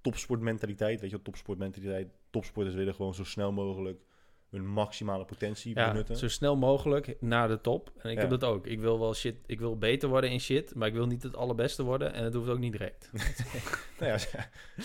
[0.00, 1.00] topsportmentaliteit.
[1.00, 2.18] Weet je, topsportmentaliteit.
[2.30, 4.02] Topsporters willen gewoon zo snel mogelijk
[4.50, 6.16] hun maximale potentie Ja, benutten.
[6.16, 7.92] zo snel mogelijk naar de top.
[7.98, 8.20] En ik Ja.
[8.20, 8.66] heb dat ook.
[8.66, 11.36] Ik wil wel shit, ik wil beter worden in shit, maar ik wil niet het
[11.36, 13.10] allerbeste worden en het hoeft ook niet direct.
[13.98, 14.18] Nou ja,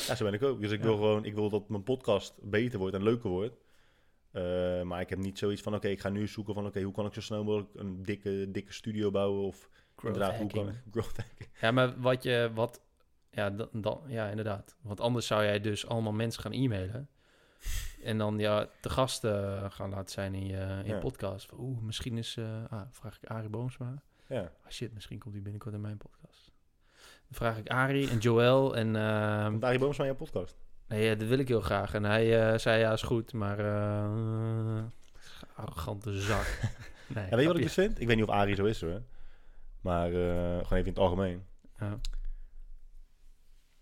[0.08, 0.62] ja, zo ben ik ook.
[0.62, 3.56] Dus ik wil gewoon, ik wil dat mijn podcast beter wordt en leuker wordt.
[4.32, 6.94] Eh, maar ik heb niet zoiets van, oké, ik ga nu zoeken van, oké, hoe
[6.94, 9.44] kan ik zo snel mogelijk een dikke, dikke studio bouwen?
[9.46, 9.70] Of
[10.04, 11.50] inderdaad, hoe kan ik growth hacking?
[11.62, 12.82] Ja, maar wat je, wat,
[13.32, 14.76] ja, dan, dan, ja, inderdaad.
[14.82, 17.10] Want anders zou jij dus allemaal mensen gaan e-mailen.
[18.04, 21.00] En dan ja, de gasten gaan laten zijn in je, in je Ja.
[21.00, 21.52] podcast.
[21.58, 23.94] Oeh, misschien is, eh, ah, vraag ik Arie Boomsma.
[24.28, 26.52] Ja, Ah shit, misschien komt hij binnenkort in mijn podcast.
[27.28, 28.96] Dan vraag ik Arie en Joël en...
[28.96, 30.56] ehm, komt Arie Boomsma in jouw podcast?
[30.88, 31.94] nee, ja, dat wil ik heel graag.
[31.94, 33.60] En hij eh, zei ja, is goed, maar...
[33.60, 34.84] eh,
[35.56, 36.60] arrogante zak.
[37.16, 38.00] nee, Ja, weet je wat ik dus vind?
[38.02, 39.02] Ik weet niet of Arie zo is hoor.
[39.82, 41.44] Maar eh, gewoon even in het algemeen.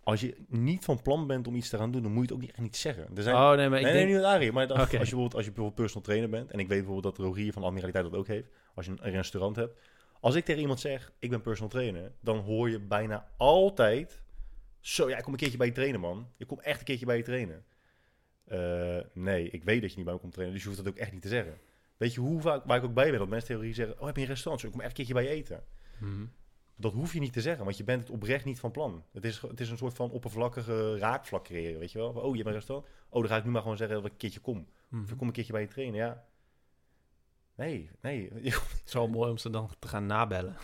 [0.03, 2.33] Als je niet van plan bent om iets te gaan doen, dan moet je het
[2.33, 3.07] ook niet, echt niet zeggen.
[3.15, 4.07] Er zijn, Oh nee, maar ik nee, denk...
[4.07, 4.51] nee, niet Arie.
[4.51, 6.51] Maar als, je bijvoorbeeld, als je bijvoorbeeld personal trainer bent...
[6.51, 8.47] en ik weet bijvoorbeeld dat Rogier van de Admiraliteit dat ook heeft...
[8.75, 9.79] als je een, restaurant hebt...
[10.19, 12.11] als ik tegen iemand zeg, ik ben personal trainer...
[12.21, 14.21] dan hoor je bijna altijd...
[14.79, 16.27] zo, ja, ik kom een keertje bij je trainen, man.
[16.37, 17.63] Ik kom echt een keertje bij je trainen.
[18.45, 20.55] Eh, nee, ik weet dat je niet bij me komt trainen...
[20.55, 21.57] dus je hoeft dat ook echt niet te zeggen.
[21.97, 23.19] Weet je hoe vaak, waar ik ook bij ben...
[23.19, 23.99] dat mensen tegen Rogier zeggen...
[23.99, 24.61] oh, heb je een restaurant?
[24.61, 25.63] Zo, ik kom echt een keertje bij je eten.
[25.97, 26.25] Mhm.
[26.83, 29.03] Dat hoef je niet te zeggen, want je bent het oprecht niet van plan.
[29.11, 32.09] Het is, het is een soort van oppervlakkige raakvlak creëren, weet je wel.
[32.09, 32.87] Oh, je een restaurant?
[33.09, 34.67] Oh, dan ga ik nu maar gewoon zeggen dat ik een keertje kom.
[34.87, 35.03] Mhm.
[35.03, 36.25] Of ik kom een keertje bij je trainen, ja.
[37.55, 38.29] Nee, nee.
[38.33, 40.55] Het is wel mooi om ze dan te gaan nabellen.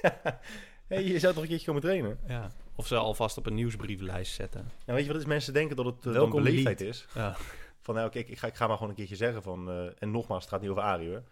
[0.88, 2.18] hey, je zou toch een keertje komen trainen?
[2.26, 2.52] Ja.
[2.74, 4.70] Of ze alvast op een nieuwsbrieflijst zetten.
[4.86, 5.26] Ja, weet je wat is?
[5.26, 7.06] Mensen denken dat het uh, dan Welkom beleefdheid is.
[7.14, 7.36] Ja.
[7.80, 9.70] Van, nou, kijk, ik ga, ik ga maar gewoon een keertje zeggen van...
[9.70, 11.22] eh, en nogmaals, het gaat niet over Arie, hoor.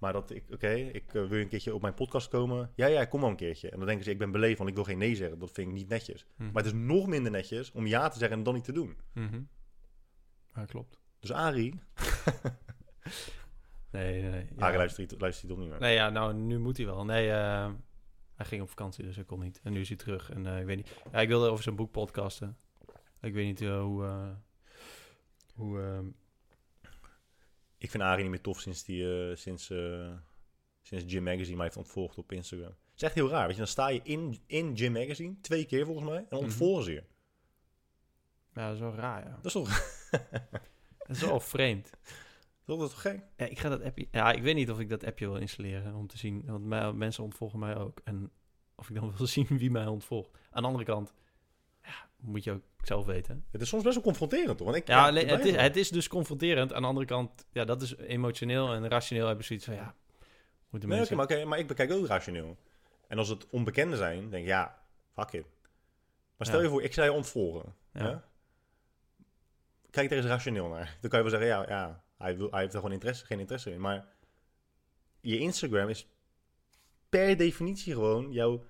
[0.00, 2.72] Maar dat ik, oké, ik eh, wil een keertje op mijn podcast komen.
[2.74, 3.70] Ja, ja, kom wel een keertje.
[3.70, 5.38] En dan denken ze, ik ben beleefd, want ik wil geen nee zeggen.
[5.38, 6.26] Dat vind ik niet netjes.
[6.36, 6.44] Hm.
[6.44, 8.96] Maar het is nog minder netjes om ja te zeggen en dan niet te doen.
[9.14, 9.42] Mhm.
[10.54, 10.98] Ja, klopt.
[11.18, 11.74] Dus Arie,
[13.90, 14.46] Nee, nee.
[14.56, 14.66] ja.
[14.66, 15.80] Arie luistert, luistert niet meer.
[15.80, 17.04] Nee, ja, nou, nu moet hij wel.
[17.04, 17.70] Nee, eh,
[18.34, 19.60] hij ging op vakantie, dus hij kon niet.
[19.62, 20.30] En nu is hij terug.
[20.30, 21.02] En eh, ik weet niet...
[21.12, 22.56] Ja, ik wilde over zijn boek podcasten.
[23.20, 24.36] Ik weet niet hoe...
[25.54, 26.12] hoe
[27.80, 30.12] Ik vind Arie niet meer tof sinds, die, eh, sinds, eh,
[30.82, 32.68] sinds Jim Magazine mij heeft ontvolgd op Instagram.
[32.68, 33.58] Het is echt heel raar, weet je.
[33.58, 36.36] Dan sta je in, in Jim Magazine, twee keer volgens mij, en Mhm.
[36.44, 37.02] ontvolgen ze je.
[38.54, 39.34] ja, dat is wel raar, ja.
[39.34, 39.68] Dat is toch,
[41.06, 41.90] Dat is wel vreemd.
[42.66, 43.22] dat is toch gek?
[43.36, 44.08] Ja, ik ga dat appje...
[44.10, 46.42] Ja, ik weet niet of ik dat appje wil installeren om te zien.
[46.46, 48.00] Want mij- mensen ontvolgen mij ook.
[48.04, 48.30] En
[48.74, 50.30] of ik dan wil zien wie mij ontvolgt.
[50.50, 51.12] Aan de andere kant...
[52.20, 53.44] Moet je ook zelf weten.
[53.50, 54.66] Het is soms best wel confronterend, toch?
[54.66, 56.72] Want ik, Ja, het, is, het is dus confronterend.
[56.72, 59.94] Aan de andere kant, ja, dat is emotioneel en rationeel hebben zoiets van, ja,
[60.70, 61.18] moeten Nee, mensen...
[61.18, 62.56] oké, maar, oké, maar ik bekijk ook rationeel.
[63.08, 64.82] En als het onbekenden zijn, denk ik, ja,
[65.12, 65.46] fuck it.
[66.36, 66.64] Maar stel Ja.
[66.64, 67.74] je voor, ik zou je ontvolgen.
[67.92, 68.28] Ja.
[69.90, 70.96] Kijk er eens rationeel naar.
[71.00, 73.40] Dan kan je wel zeggen, ja, ja hij, wil, hij heeft er gewoon interesse, geen
[73.40, 73.80] interesse in.
[73.80, 74.06] Maar
[75.20, 76.06] je Instagram is
[77.08, 78.64] per definitie gewoon jouw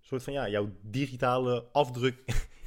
[0.00, 2.22] soort van, ja, jouw digitale afdruk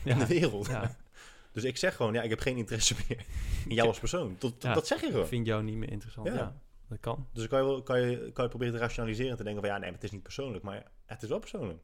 [0.13, 0.67] in de wereld.
[0.67, 0.95] ja,
[1.51, 3.25] Dus ik zeg gewoon, ja, ik heb geen interesse meer
[3.67, 4.35] in jou als persoon.
[4.39, 4.73] Dat, Ja.
[4.73, 5.27] dat zeg je ik gewoon.
[5.27, 6.27] vind jou niet meer interessant.
[6.27, 6.61] Ja, Ja.
[6.89, 7.27] dat kan.
[7.33, 9.71] Dus dan kan je, kan, je, kan je proberen te rationaliseren en te denken van,
[9.71, 10.63] ja, nee, het is niet persoonlijk.
[10.63, 11.79] Maar het is wel persoonlijk.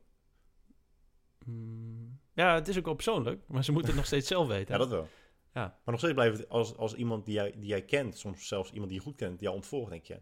[1.45, 4.73] Mm, ja, het is ook wel persoonlijk, maar ze moeten het nog steeds zelf weten.
[4.73, 5.07] Ja, dat wel.
[5.53, 5.61] Ja.
[5.61, 8.71] Maar nog steeds blijft het, als, als iemand die jij, die jij kent, soms zelfs
[8.71, 10.21] iemand die je goed kent, jou ontvolgt, denk je,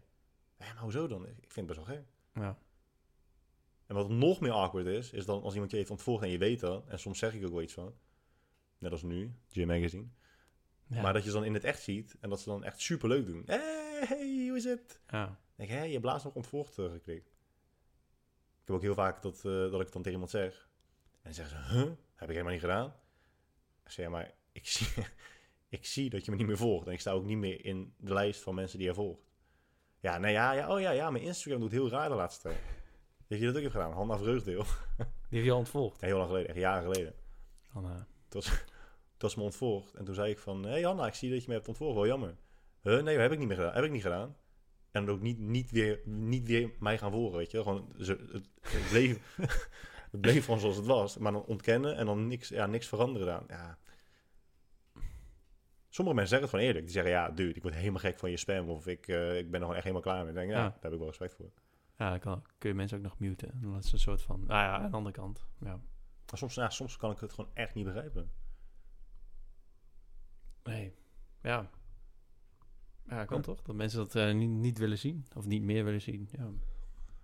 [0.58, 1.26] ja, maar hoezo dan?
[1.26, 2.04] Ik vind het best wel gek.
[2.34, 2.58] Ja.
[3.88, 6.38] En wat nog meer awkward is, is dan als iemand je heeft ontvolgd en je
[6.38, 7.94] weet dat, en soms zeg ik ook wel iets van,
[8.78, 10.06] net als nu, Jim Magazine,
[10.86, 11.02] Ja.
[11.02, 13.08] maar dat je ze dan in het echt ziet en dat ze dan echt super
[13.08, 13.42] leuk doen.
[13.46, 15.00] Hey, hey, hoe is het?
[15.10, 15.40] ja.
[15.56, 17.26] Denk hé, je hebt laatst nog ontvolgd eh, geklikt.
[18.60, 20.68] Ik heb ook heel vaak dat, eh, dat ik het dan tegen iemand zeg.
[21.04, 21.90] En dan zeggen ze, huh?
[22.14, 22.94] Heb ik helemaal niet gedaan.
[23.84, 24.88] Ik zeg, ja, maar ik zie,
[25.68, 26.86] ik zie dat je me niet meer volgt.
[26.86, 29.22] En ik sta ook niet meer in de lijst van mensen die je volgt.
[30.00, 32.58] Ja, nee, ja, ja, oh ja, ja, mijn Instagram doet heel raar de laatste tijd.
[33.28, 33.92] Weet je dat ook heeft gedaan?
[33.92, 34.64] Hanna Vreugdeel.
[34.96, 36.00] Die heeft je al ontvolgd.
[36.00, 37.14] Heel lang geleden, echt jaren geleden.
[37.72, 37.90] Dan, eh,
[38.28, 38.42] Toen
[39.18, 39.94] was ze me ontvolgd.
[39.94, 41.94] En toen zei ik van, hé hey Hanna, ik zie dat je me hebt ontvolgd.
[41.94, 42.36] Wel jammer.
[42.82, 43.02] Huh?
[43.02, 43.74] Nee, heb ik niet meer gedaan.
[43.74, 44.36] Heb ik niet gedaan.
[44.90, 47.62] En dan ook niet, niet, weer, niet weer mij gaan volgen, weet je.
[47.62, 49.36] Gewoon, ze, het, het, bleef,
[50.12, 51.18] het bleef gewoon zoals het was.
[51.18, 53.44] Maar dan ontkennen en dan niks, ja, niks veranderen aan.
[53.48, 53.78] Ja.
[55.88, 56.84] Sommige mensen zeggen het gewoon eerlijk.
[56.84, 58.68] Die zeggen, ja, dude, ik word helemaal gek van je spam.
[58.70, 60.28] Of ik, eh, ik ben er gewoon echt helemaal klaar mee.
[60.28, 60.62] Ik denk, ja, Ja.
[60.62, 61.50] daar heb ik wel respect voor.
[61.98, 63.60] Ja, dan kan, kun je mensen ook nog muten.
[63.60, 64.40] Dan is een soort van...
[64.40, 65.46] Nou ja, aan de andere kant.
[65.60, 65.80] Ja.
[66.26, 68.30] Maar soms, ja, soms kan ik het gewoon echt niet begrijpen.
[70.62, 70.94] Nee.
[71.42, 71.70] Ja.
[73.08, 73.42] Ja, kan Ja.
[73.42, 73.62] toch?
[73.62, 75.26] Dat mensen dat eh, niet, niet willen zien.
[75.36, 76.28] Of niet meer willen zien.
[76.32, 76.50] Ja.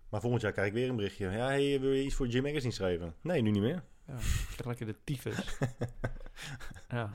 [0.09, 1.31] Maar volgend jaar krijg ik weer een berichtje.
[1.31, 3.15] Ja, hey, wil je iets voor Jim Magazine schrijven?
[3.21, 3.85] Nee, nu niet meer.
[4.07, 4.17] ja.
[4.65, 5.59] Lekker de tyfus.
[6.89, 7.13] ja.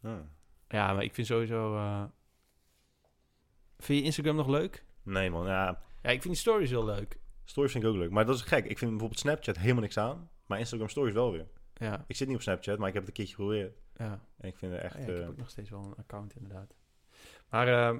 [0.00, 0.26] Ja.
[0.68, 1.76] Ja, maar ik vind sowieso...
[1.76, 2.04] eh,
[3.78, 4.84] Vind je Instagram nog leuk?
[5.02, 7.18] Nee man, ja, Ja, ik vind die stories heel leuk.
[7.44, 8.10] Stories vind ik ook leuk.
[8.10, 8.64] Maar dat is gek.
[8.64, 10.30] Ik vind bijvoorbeeld Snapchat helemaal niks aan.
[10.46, 11.46] Maar Instagram Stories wel weer.
[11.74, 13.76] Ja, Ik zit niet op Snapchat, maar ik heb het een keertje geprobeerd.
[13.96, 14.26] ja.
[14.36, 14.94] En ik vind het echt...
[14.94, 16.74] Ja, ik eh, heb ook nog steeds wel een account, inderdaad.
[17.48, 17.98] Maar, ehm,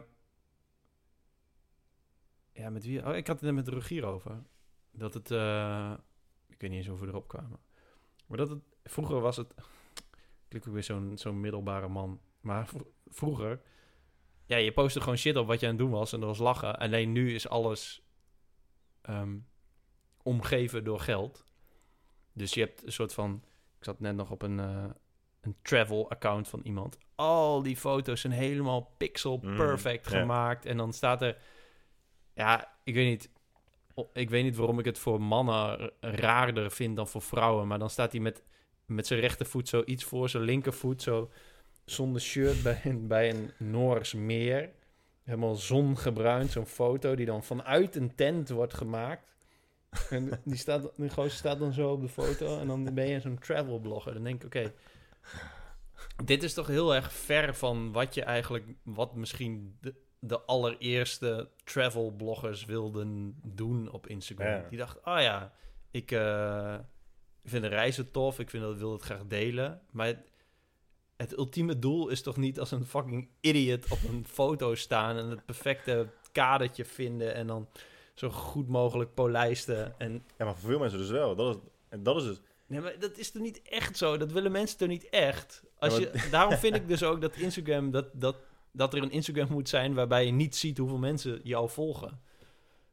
[2.52, 3.06] ja, met wie?
[3.06, 4.42] Oh, ik had het net met Rogier over.
[4.90, 5.92] Dat het, eh,
[6.48, 7.58] ik weet niet eens hoe we erop kwamen.
[8.26, 9.54] Maar dat het, vroeger was het,
[10.48, 12.20] ik ook weer zo'n zo'n middelbare man.
[12.40, 12.68] Maar
[13.06, 13.60] vroeger,
[14.52, 16.38] ja, je postte gewoon shit op wat je aan het doen was en dat was
[16.38, 16.78] lachen.
[16.78, 18.02] Alleen nu is alles
[19.02, 19.36] ehm,
[20.22, 21.44] omgeven door geld.
[22.32, 23.42] Dus je hebt een soort van,
[23.78, 24.84] ik zat net nog op een, eh,
[25.40, 26.98] een travel account van iemand.
[27.14, 30.20] Al die foto's zijn helemaal pixel Mm, perfect ja.
[30.20, 30.64] gemaakt.
[30.64, 31.36] En dan staat er...
[32.34, 33.30] Ja, ik weet niet...
[34.12, 37.66] Ik weet niet waarom ik het voor mannen raarder vind dan voor vrouwen.
[37.66, 38.42] Maar dan staat hij met,
[38.86, 41.02] met zijn rechtervoet zo iets voor zijn linkervoet.
[41.02, 41.30] Zo
[41.92, 44.70] zonder shirt bij een, bij een Noors meer.
[45.22, 46.50] Helemaal zongebruind.
[46.50, 49.30] Zo'n foto die dan vanuit een tent wordt gemaakt.
[50.10, 52.58] En die, staat, die gozer staat dan zo op de foto.
[52.58, 54.12] En dan ben je zo'n travel blogger.
[54.14, 54.72] Dan denk ik, oké...
[56.24, 58.64] Dit is toch heel erg ver van wat je eigenlijk...
[58.82, 64.46] Wat misschien de, de allereerste travel bloggers wilden doen op Instagram.
[64.46, 64.68] Ja.
[64.68, 65.52] Die dachten, oh ja,
[65.90, 66.74] ik, eh,
[67.42, 68.38] ik vind de reizen tof.
[68.38, 69.80] Ik vind dat, wil het graag delen.
[69.90, 70.22] Maar
[71.22, 75.16] het, het ultieme doel is toch niet als een fucking idiot op een foto staan...
[75.16, 77.34] en het perfecte kadertje vinden...
[77.34, 77.68] en dan
[78.14, 79.98] zo goed mogelijk polijsten.
[79.98, 81.34] En Ja, maar voor veel mensen dus wel.
[81.36, 82.40] Dat is, en dat is dus...
[82.66, 84.16] Nee, maar dat is toch niet echt zo?
[84.16, 85.62] Dat willen mensen toch niet echt?
[85.78, 88.36] Als Ja, je, daarom vind ik dus ook dat Instagram, dat, dat,
[88.72, 92.20] dat er een Instagram moet zijn waarbij je niet ziet hoeveel mensen jou volgen.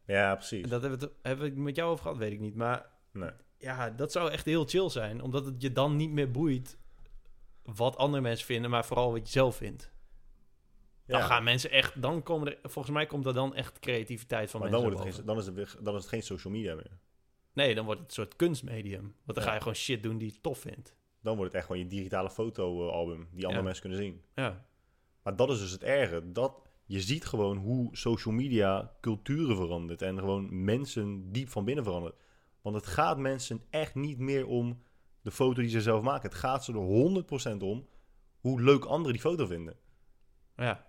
[0.05, 0.63] Ja, precies.
[0.63, 2.55] En dat hebben we, het, hebben we het met jou over gehad, weet ik niet.
[2.55, 3.29] Maar Nee.
[3.57, 5.21] ja, dat zou echt heel chill zijn.
[5.21, 6.77] Omdat het je dan niet meer boeit
[7.75, 9.91] wat andere mensen vinden, maar vooral wat je zelf vindt.
[11.05, 11.25] Dan Ja.
[11.25, 14.69] gaan mensen echt, dan komen er, volgens mij komt er dan echt creativiteit van Maar
[14.69, 16.75] dan, mensen wordt het geen, dan, is het, weer- dan is het geen social media
[16.75, 16.97] meer.
[17.53, 19.01] Nee, dan wordt het een soort kunstmedium.
[19.01, 19.43] Want dan Ja.
[19.43, 20.95] ga je gewoon shit doen die je tof vindt.
[21.21, 23.61] Dan wordt het echt gewoon je digitale fotoalbum die andere Ja.
[23.61, 24.21] mensen kunnen zien.
[24.35, 24.67] Ja,
[25.23, 26.31] Maar dat is dus het erge.
[26.31, 30.01] Dat, je ziet gewoon hoe social media culturen verandert.
[30.01, 32.15] En gewoon mensen diep van binnen verandert.
[32.61, 34.81] Want het gaat mensen echt niet meer om
[35.29, 36.29] de foto die ze zelf maken.
[36.29, 37.87] Het gaat ze er 100% om
[38.39, 39.75] hoe leuk anderen die foto vinden.
[40.55, 40.87] ja.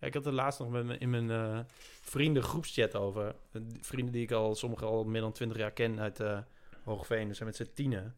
[0.00, 1.58] Ja, ik had het laatst nog met me, in mijn eh
[2.00, 3.34] vrienden groepschat over.
[3.52, 6.38] Eh, Vrienden die ik al, sommige al meer dan twintig jaar ken uit eh
[6.84, 7.28] Hoogveen.
[7.28, 8.16] Dus zijn met z'n tienen.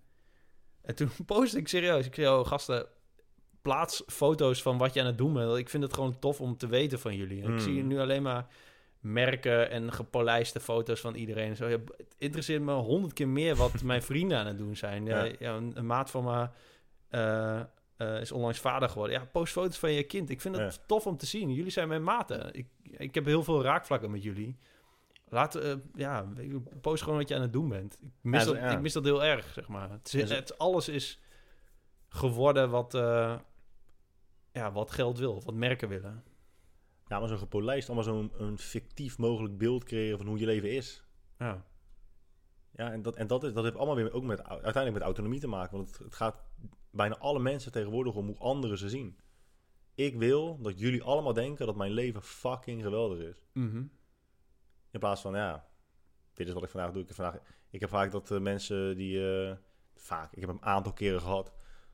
[0.82, 2.06] En toen postte ik serieus.
[2.06, 2.86] Ik zei, oh gasten,
[3.62, 5.56] plaats foto's van wat je aan het doen bent.
[5.56, 7.38] Ik vind het gewoon tof om te weten van jullie.
[7.42, 7.58] En Ik Mm.
[7.58, 8.46] zie nu alleen maar
[9.00, 11.56] merken en gepolijste foto's van iedereen.
[11.56, 15.04] Zo, ja, het interesseert me honderd keer meer wat mijn vrienden aan het doen zijn.
[15.04, 15.26] Ja.
[15.38, 16.48] Een, een maat van me
[17.08, 17.60] eh,
[17.96, 19.20] eh, is onlangs vader geworden.
[19.20, 20.30] Ja, post foto's van je kind.
[20.30, 20.82] Ik vind het Ja.
[20.86, 21.52] tof om te zien.
[21.52, 22.54] Jullie zijn mijn maten.
[22.54, 24.56] Ik, ik heb heel veel raakvlakken met jullie.
[25.28, 26.26] Laat, eh, ja,
[26.80, 27.96] post gewoon wat je aan het doen bent.
[28.00, 29.90] Ik mis, dat, ik mis dat heel erg, zeg maar.
[29.90, 31.20] Het, is, het, alles is
[32.08, 32.92] geworden wat,
[34.52, 36.24] ja, wat geld wil, wat merken willen.
[37.10, 40.70] Ja, maar zo'n gepolijst, allemaal zo'n een fictief mogelijk beeld creëren van hoe je leven
[40.70, 41.04] is.
[41.38, 41.66] Ja,
[42.72, 45.40] Ja, en dat, en dat, is, dat heeft allemaal weer ook met, uiteindelijk met autonomie
[45.40, 45.76] te maken.
[45.76, 46.42] Want het, het gaat
[46.90, 49.18] bijna alle mensen tegenwoordig om hoe anderen ze zien.
[49.94, 53.46] Ik wil dat jullie allemaal denken dat mijn leven fucking geweldig is.
[53.52, 53.84] Mhm.
[54.90, 55.68] In plaats van, ja,
[56.34, 57.02] dit is wat ik vandaag doe.
[57.02, 59.46] Ik heb, vandaag, ik heb vaak dat eh, mensen die...
[59.48, 59.56] eh,
[59.94, 61.52] vaak, ik heb een aantal keren gehad...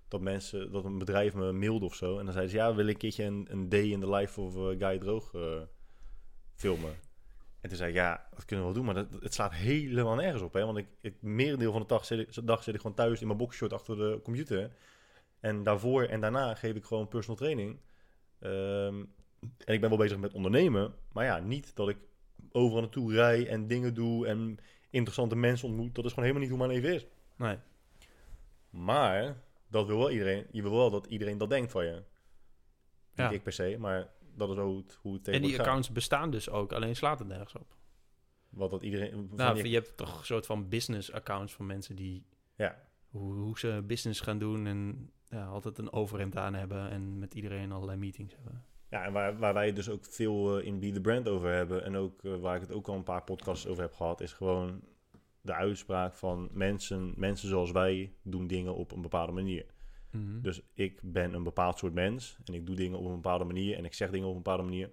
[0.09, 2.19] dat mensen, dat een bedrijf me mailde of zo...
[2.19, 4.41] en dan zeiden ze, ja, we willen een keertje een, een day in the life
[4.41, 5.62] of eh, Guy Droog eh,
[6.55, 6.95] filmen.
[7.61, 8.95] En toen zei ik, ja, dat kunnen we wel doen...
[8.95, 10.65] maar dat, het slaat helemaal nergens op, hè.
[10.65, 13.27] Want ik, het merendeel van de dag zit, ik, dag zit ik gewoon thuis in
[13.27, 14.70] mijn boxshort achter de computer...
[15.41, 17.81] En daarvoor en daarna geef ik gewoon personal training.
[18.39, 19.05] Ehm,
[19.65, 20.95] en ik ben wel bezig met ondernemen.
[21.12, 21.99] Maar ja, niet dat ik
[22.53, 24.59] overal naartoe rij en dingen doe en
[24.91, 25.95] interessante mensen ontmoet.
[25.95, 27.07] Dat is gewoon helemaal niet hoe mijn leven is.
[27.37, 27.59] Nee.
[28.70, 30.47] Maar dat wil wel iedereen.
[30.51, 31.94] Je wil wel dat iedereen dat denkt van je.
[31.94, 32.05] Niet
[33.14, 33.30] Ja.
[33.30, 35.60] ik per se, maar dat is hoe het, hoe het En die gaat.
[35.60, 37.76] accounts bestaan dus ook, alleen slaat het nergens op.
[38.48, 39.10] Wat dat iedereen...
[39.10, 42.26] van Nou, je hebt toch een soort van business accounts van mensen die...
[42.56, 42.84] Ja.
[43.09, 47.34] Hoe, hoe ze business gaan doen en ja, altijd een overhemd aan hebben en met
[47.34, 48.64] iedereen allerlei meetings hebben.
[48.90, 51.52] Ja, en waar, waar wij het dus ook veel eh, in Be The Brand over
[51.52, 51.84] hebben...
[51.84, 54.20] en ook eh, waar ik het ook al een paar podcasts over heb gehad...
[54.20, 54.82] is gewoon
[55.47, 59.66] de uitspraak van mensen, mensen zoals wij doen dingen op een bepaalde manier.
[60.10, 60.40] Mhm.
[60.40, 63.77] Dus ik ben een bepaald soort mens en ik doe dingen op een bepaalde manier
[63.77, 64.90] en ik zeg dingen op een bepaalde manier.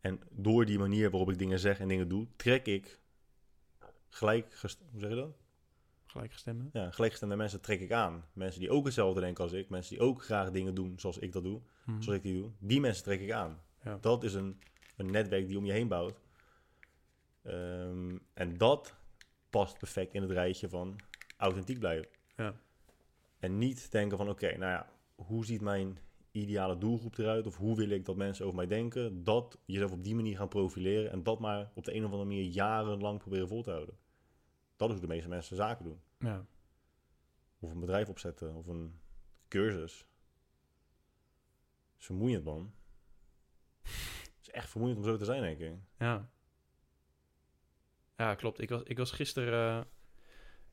[0.00, 3.00] En door die manier waarop ik dingen zeg en dingen doe, trek ik
[4.08, 5.36] gelijk, hoe zeg je dat?
[6.06, 6.64] Gelijkgestemde.
[6.72, 8.24] Ja, gelijkgestemde mensen trek ik aan.
[8.32, 11.32] Mensen die ook hetzelfde denken als ik, mensen die ook graag dingen doen zoals ik
[11.32, 12.02] dat doe, Mhm.
[12.02, 13.60] zoals ik die doe, die mensen trek ik aan.
[13.84, 13.98] Ja.
[14.00, 14.60] Dat is een,
[14.96, 16.20] een netwerk die om je heen bouwt.
[17.42, 18.94] Ehm, en dat
[19.50, 20.96] past perfect in het rijtje van
[21.36, 22.08] authentiek blijven.
[22.36, 22.54] Ja.
[23.38, 25.98] En niet denken van, oké, nou ja, hoe ziet mijn
[26.30, 27.46] ideale doelgroep eruit?
[27.46, 29.24] Of hoe wil ik dat mensen over mij denken?
[29.24, 32.24] Dat jezelf op die manier gaan profileren en dat maar op de een of andere
[32.24, 33.96] manier jarenlang proberen vol te houden.
[34.76, 36.00] Dat is hoe de meeste mensen zaken doen.
[36.18, 36.46] Ja.
[37.58, 39.00] Of een bedrijf opzetten, of een
[39.48, 40.06] cursus.
[41.92, 42.72] Het is vermoeiend, man.
[43.82, 45.78] Het is echt vermoeiend om zo te zijn, denk ik.
[45.98, 46.30] Ja.
[48.18, 48.60] Ja, klopt.
[48.60, 49.80] Ik was, ik was gisteren...
[49.80, 49.86] eh,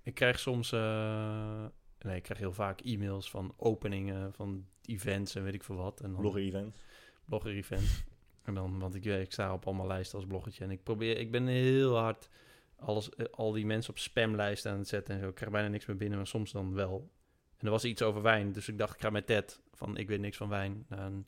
[0.01, 0.71] ik krijg soms...
[0.71, 1.65] eh,
[1.99, 6.01] nee, ik krijg heel vaak e-mails van openingen van events en weet ik veel wat.
[6.01, 6.79] En dan, Blogger-events.
[7.25, 8.03] blogger-events.
[8.43, 10.63] En dan, want ik, ik sta op allemaal lijsten als bloggertje.
[10.63, 11.17] En ik probeer...
[11.17, 12.29] Ik ben heel hard
[12.75, 15.27] alles, eh, al die mensen op spamlijsten aan het zetten en zo.
[15.27, 17.11] Ik krijg bijna niks meer binnen, maar soms dan wel.
[17.57, 20.07] En er was iets over wijn, dus ik dacht, ik ga met Ted van Ik
[20.07, 21.27] weet niks van wijn naar een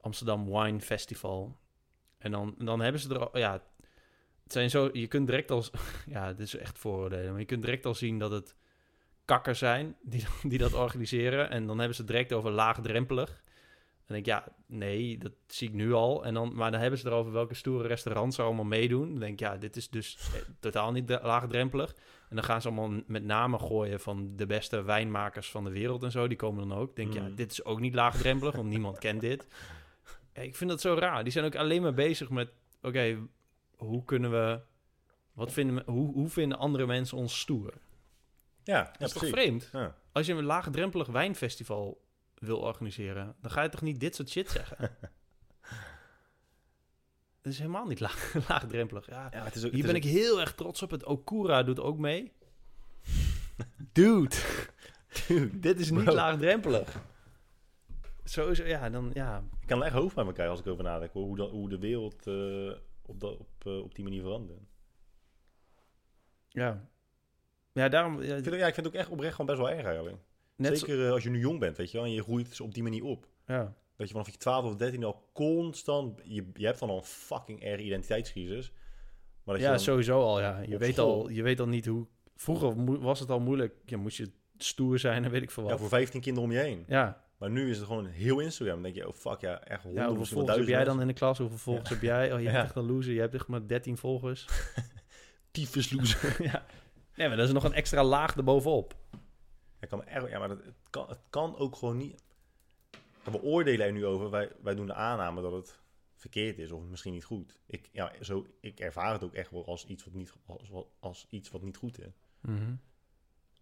[0.00, 1.56] Amsterdam Wine Festival.
[2.18, 3.62] En dan, en dan hebben ze er ja,
[4.44, 5.64] het zijn zo, je kunt direct al,
[6.06, 8.54] ja, dit is echt vooroordelen, maar je kunt direct al zien dat het
[9.24, 11.50] kakkers zijn die, die dat organiseren.
[11.50, 13.42] En dan hebben ze het direct over laagdrempelig.
[14.06, 16.24] En denk ik, ja, nee, dat zie ik nu al.
[16.24, 19.10] En dan, maar dan hebben ze erover welke stoere restaurants er allemaal meedoen.
[19.10, 21.94] Dan denk ik, ja, dit is dus eh, totaal niet de- laagdrempelig.
[22.28, 26.02] En dan gaan ze allemaal met namen gooien van de beste wijnmakers van de wereld
[26.02, 26.28] en zo.
[26.28, 26.96] Die komen dan ook.
[26.96, 27.34] Denk, ja, Mhm.
[27.34, 29.46] dit is ook niet laagdrempelig, want niemand kent dit.
[30.34, 31.22] Ja, Ik vind dat zo raar.
[31.24, 32.48] Die zijn ook alleen maar bezig met,
[32.82, 33.18] oké,
[33.84, 34.60] hoe kunnen we,
[35.32, 37.72] wat vinden, we- hoe, hoe vinden andere mensen ons stoer?
[38.62, 39.68] Ja, ja Dat is toch vreemd?
[39.72, 39.96] Ja.
[40.12, 42.04] Als je een laagdrempelig wijnfestival
[42.34, 44.90] wil organiseren, dan ga je toch niet dit soort shit zeggen?
[47.42, 49.06] Dat is helemaal niet laag, laagdrempelig.
[49.06, 50.90] Ja, Ja, het is ook, hier het ben is ik heel erg trots op.
[50.90, 52.32] Het Okura doet ook mee.
[53.92, 54.36] Dude,
[55.28, 56.14] dude, dit is niet Bro.
[56.14, 56.96] laagdrempelig.
[58.24, 59.42] Sowieso, ja, dan, ja.
[59.60, 61.12] ik kan er echt hoofd bij krijgen als ik over nadenk.
[61.12, 62.72] Hoe, dat, hoe de wereld eh,
[63.06, 64.60] op, dat, op, eh, op die manier verandert.
[66.48, 66.88] Ja,
[67.72, 68.14] ja daarom...
[68.22, 69.84] Ja, Ik vind, het- ja, ik vind het ook echt oprecht gewoon best wel erg
[69.86, 70.16] eigenlijk.
[70.56, 72.06] net Zeker eh, als je nu jong bent, weet je wel.
[72.06, 73.28] En je groeit dus op die manier op.
[73.46, 73.74] ja.
[73.96, 76.20] Dat je vanaf je 12 of 13 al constant...
[76.24, 78.70] Je, je hebt dan al een fucking erg identiteitscrisis.
[79.44, 80.58] Maar dat je ja, dan, sowieso al, ja.
[80.60, 82.06] Je weet, school- al, je weet al niet hoe...
[82.36, 83.74] Vroeger was het al moeilijk.
[83.84, 85.78] Ja, moest je stoer zijn en weet ik veel ja, wat.
[85.80, 86.84] voor 15 kinderen om je heen.
[86.88, 88.74] Ja, Maar nu is het gewoon heel Instagram.
[88.74, 91.00] Dan denk je, oh fuck ja, echt ja honderd, hoeveel misschien volgers heb jij dan
[91.00, 91.38] in de klas?
[91.38, 92.32] Hoeveel volgers heb jij?
[92.32, 92.52] Oh, je Ja.
[92.52, 93.12] bent echt een loser.
[93.12, 94.46] Je hebt echt maar 13 volgers.
[95.50, 96.42] Tyfus loser.
[96.52, 96.66] ja.
[97.14, 98.94] Nee, maar dat is nog een extra laag erbovenop.
[99.80, 102.22] Ja, kan erg, ja, maar dat, het, kan, het kan ook gewoon niet.
[103.24, 104.30] Ja, We oordelen er nu over.
[104.30, 105.78] Wij, wij doen de aanname dat het
[106.16, 107.58] verkeerd is of misschien niet goed.
[107.66, 111.26] Ik, ja, zo, ik ervaar het ook echt wel als iets wat niet, als, als
[111.30, 112.20] iets wat niet goed is.
[112.40, 112.74] Mhm.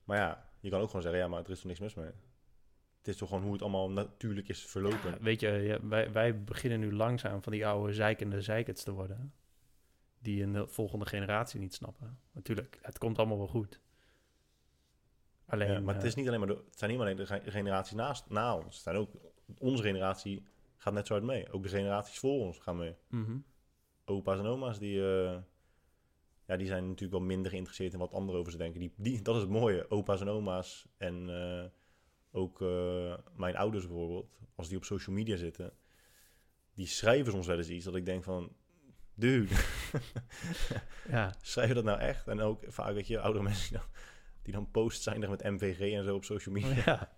[0.05, 2.11] Maar ja, je kan ook gewoon zeggen, ja, maar er is toch niks mis mee.
[3.03, 5.11] Het is toch gewoon hoe het allemaal natuurlijk is verlopen.
[5.11, 8.93] Ja, weet je, ja, wij, wij beginnen nu langzaam van die oude zeikende zeikets te
[8.93, 9.33] worden.
[10.19, 12.19] Die in de volgende generatie niet snappen.
[12.33, 13.81] Natuurlijk, het komt allemaal wel goed.
[15.47, 17.27] Alleen, Ja, maar het, eh, is niet alleen maar de, het zijn niet alleen de
[17.27, 18.65] ge- generaties naast, na ons.
[18.75, 19.11] Het zijn ook,
[19.59, 20.43] onze generatie
[20.77, 21.53] gaat net zo hard mee.
[21.53, 22.95] Ook de generaties voor ons gaan mee.
[23.09, 23.37] mhm.
[24.05, 25.39] Opa's en oma's, die, eh,
[26.47, 28.81] ja, die zijn natuurlijk wel minder geïnteresseerd in wat anderen over ze denken.
[28.81, 29.91] Die, die, dat is het mooie.
[29.91, 31.65] Opa's en oma's en eh,
[32.33, 35.73] ook eh, mijn ouders bijvoorbeeld, als die op social media zitten,
[36.75, 38.53] die schrijven soms wel eens iets dat ik denk van,
[39.15, 39.55] dude,
[41.09, 42.29] Ja, schrijf je dat nou echt?
[42.29, 43.89] En ook vaak, weet je, oudere mensen die dan,
[44.43, 46.83] die dan post zijn met MVG en zo op social media.
[46.85, 47.13] ja.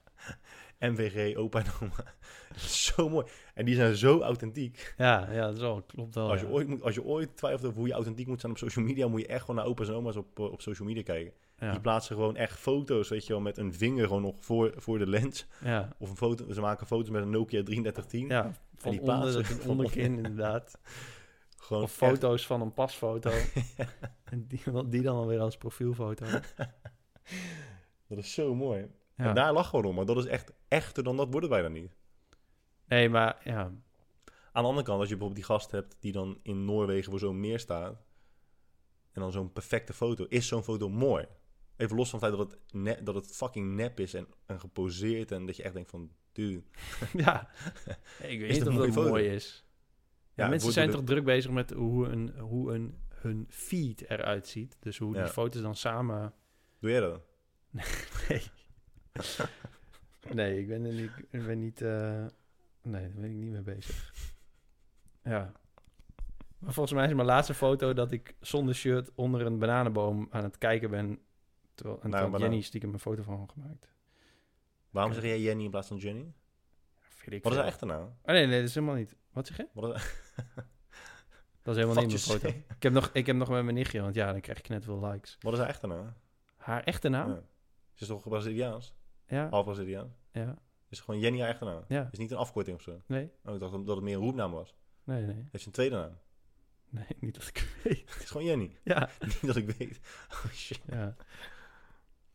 [0.91, 2.15] MVG, opa en oma.
[2.57, 3.27] zo mooi.
[3.55, 4.95] En die zijn zo authentiek.
[4.97, 6.31] Ja, ja, dat is wel, klopt wel.
[6.31, 6.53] Als je, ja.
[6.53, 9.09] ooit moet, als je ooit twijfelt over hoe je authentiek moet zijn op social media,
[9.09, 11.33] moet je echt gewoon naar opa's en oma's op, eh, op social media kijken.
[11.65, 11.71] Ja.
[11.71, 14.99] Die plaatsen gewoon echt foto's, weet je wel, met een vinger gewoon nog voor, voor
[14.99, 15.47] de lens.
[15.65, 18.29] ja, Of een foto, ze maken foto's met een Nokia 3310.
[18.29, 18.43] ja,
[18.77, 20.79] van die onder plaatsen het van onderkin inderdaad.
[21.57, 23.31] Gewoon Of echt- foto's van een pasfoto.
[24.25, 26.27] en die, die dan alweer als profielfoto.
[28.09, 28.87] Dat is zo mooi.
[29.17, 29.25] Ja.
[29.29, 31.69] En daar lag gewoon om, maar dat is echt echter dan dat wordt het bijna
[31.69, 31.93] niet.
[32.87, 33.61] Nee, maar ja,
[34.53, 37.21] Aan de andere kant, als je bijvoorbeeld die gast hebt die dan in Noorwegen voor
[37.21, 38.03] zo'n meer staat.
[39.13, 40.27] En dan zo'n perfecte foto.
[40.29, 41.27] Is zo'n foto mooi?
[41.77, 44.61] Even los van het feit dat het, ne- dat het fucking nep is en, en
[44.61, 45.31] geposeerd.
[45.33, 46.63] En dat je echt denkt van, dude.
[47.25, 47.49] ja.
[48.19, 49.09] ik weet niet het of dat foto?
[49.09, 49.65] mooi is.
[50.35, 54.47] Ja, Ja, mensen zijn toch druk bezig met hoe, een, hoe een, hun feed eruit
[54.49, 54.77] ziet.
[54.81, 55.23] Dus hoe Ja.
[55.23, 56.33] die foto's dan samen...
[56.81, 57.21] Doe jij dat?
[58.29, 58.43] Nee.
[60.35, 61.11] nee, ik ben er niet...
[61.31, 62.25] Ik ben niet eh,
[62.83, 64.13] nee, daar ben ik niet mee bezig.
[65.23, 65.53] Ja.
[66.59, 70.43] Maar volgens mij is mijn laatste foto dat ik zonder shirt onder een bananenboom aan
[70.45, 71.19] het kijken ben.
[71.75, 72.41] Terwijl, en banaan.
[72.41, 73.89] Jenny stiekem een foto van gemaakt.
[74.91, 76.33] Waarom zeg jij Jenny in plaats van Jenny?
[77.25, 78.03] Ik Wat is haar echte naam?
[78.07, 79.17] Oh, nee, nee, dat is helemaal niet.
[79.33, 79.69] Wat zeg je?
[79.73, 80.03] Wat is
[81.63, 82.49] Dat is helemaal niet mijn foto.
[82.49, 84.85] Ik heb, nog, ik heb nog met mijn nichtje, want ja, dan krijg ik net
[84.85, 85.37] veel likes.
[85.41, 86.15] Wat is haar echte naam?
[86.57, 87.29] Haar echte naam?
[87.31, 87.43] Ja.
[87.93, 88.95] Ze is toch Braziliaans?
[89.27, 90.13] Ja, Half Braziliaans?
[90.33, 91.85] ja, Is gewoon Jenny haar echte naam?
[91.89, 92.09] ja.
[92.13, 93.03] Is niet een afkorting of zo?
[93.07, 94.75] Nee, Oh, ik dacht dat het meer een roepnaam was.
[95.05, 95.35] nee, nee.
[95.51, 96.19] Heeft ze een tweede naam?
[96.89, 98.13] Nee, niet dat ik weet.
[98.15, 98.77] Het is gewoon Jenny.
[98.85, 100.01] Ja, niet dat ik weet.
[100.31, 100.81] Oh shit.
[100.87, 101.17] ja.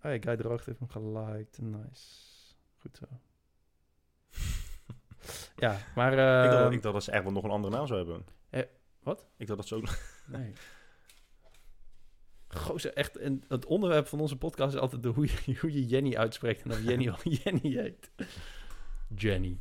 [0.02, 1.60] Ja, Guy Droogt heeft hem geliked.
[1.62, 2.28] Nice.
[2.78, 3.06] Goed zo.
[5.66, 6.12] ja, maar...
[6.12, 8.26] ik, dacht, ehm, ik dacht dat ze echt wel nog een andere naam zou hebben.
[8.50, 8.64] Eh,
[9.00, 9.28] wat?
[9.38, 9.88] Ik dacht dat ze ook...
[10.28, 10.54] Nee.
[12.48, 15.86] Gozer, echt, en het onderwerp van onze podcast is altijd de hoe, je, hoe je
[15.86, 18.12] Jenny uitspreekt en of Jenny al Jenny heet.
[19.16, 19.60] Jenny.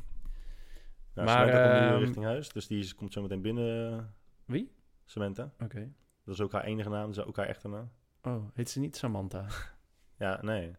[1.13, 4.13] Nou, Maar, Samantha komt nu ehm, richting huis, dus die is- komt zo meteen binnen.
[4.45, 4.71] Wie?
[5.05, 5.51] Samantha.
[5.59, 5.91] Oké.
[6.23, 7.91] Dat is ook haar enige naam, dat is ook haar echte naam.
[8.21, 9.45] Oh, heet ze niet Samantha?
[10.19, 10.25] Oké.
[10.25, 10.75] Ja, nee.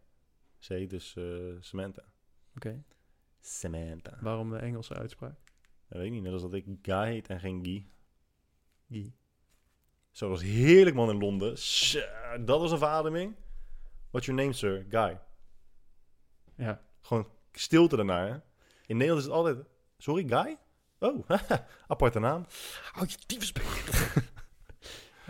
[0.59, 2.03] Heet dus eh, Samantha.
[3.39, 4.17] Samantha.
[4.21, 5.39] Waarom de Engelse uitspraak?
[5.87, 7.87] Dat weet ik niet, net als dat ik Guy heet en geen Guy.
[8.89, 9.13] Guy.
[10.11, 11.49] Zo, dat was heerlijk man in Londen.
[12.45, 13.35] Dat was een verademing.
[14.09, 14.85] What's your name, sir?
[14.89, 15.19] Guy.
[16.55, 16.81] Ja.
[17.01, 18.33] Gewoon stilte daarna, hè?
[18.85, 19.57] In Nederland is het altijd...
[19.97, 20.57] Sorry, Guy?
[20.99, 21.29] Oh,
[21.87, 22.45] aparte naam.
[22.91, 23.63] Hou je tyfusbek.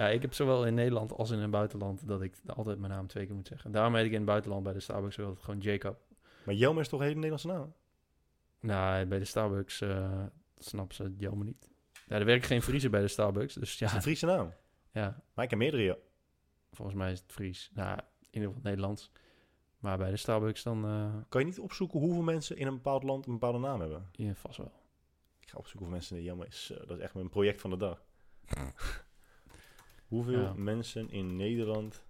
[0.02, 3.08] Ja, ik heb zowel in Nederland als in het buitenland dat ik altijd mijn naam
[3.08, 3.72] twee keer moet zeggen.
[3.72, 6.00] Daarom heet ik in het buitenland bij de Starbucks wel gewoon Jacob.
[6.46, 7.74] Maar Jelmer is toch een hele Nederlandse naam?
[8.60, 10.24] Nou, bij de Starbucks eh
[10.58, 11.70] snappen ze het jammer niet.
[12.08, 14.54] Ja, er werken geen Friese bij de Starbucks, dus Dat is ja, een Friese naam.
[14.92, 15.84] ja, Maar ik heb meerdere.
[15.84, 15.96] ja.
[16.72, 17.72] volgens mij is het Fries.
[17.74, 19.12] Nou, in ieder geval Nederlands.
[19.80, 20.86] Maar bij de Starbucks dan...
[20.86, 24.10] eh Kan je niet opzoeken hoeveel mensen in een bepaald land een bepaalde naam hebben?
[24.12, 24.72] ja, vast wel.
[25.40, 26.66] Ik ga opzoeken hoeveel mensen in Jelmer is.
[26.66, 28.04] Zo, dat is echt mijn project van de dag.
[30.12, 30.54] hoeveel Ja.
[30.56, 32.04] mensen in Nederland...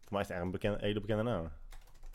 [0.00, 1.48] Voor mij is het eigenlijk een, bekende, hele bekende naam.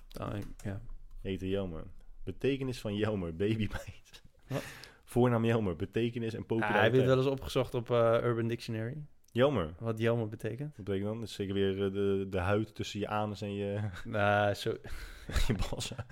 [0.07, 0.81] Dan, ja.
[1.21, 1.83] Heet Jelmer.
[2.23, 4.21] Betekenis van Jelmer, babymeid.
[4.47, 4.63] Wat?
[5.03, 6.95] Voornaam Jelmer, betekenis en Ah, heb je populariteit.
[6.95, 8.97] het wel eens opgezocht op eh, Urban Dictionary?
[9.31, 9.73] Jelmer.
[9.79, 10.75] Wat Jelmer betekent?
[10.75, 11.19] Wat betekent dan?
[11.19, 14.69] Dat is zeker weer eh, de, de huid tussen je anus en je, Nou, zo,
[15.47, 16.05] je balsen.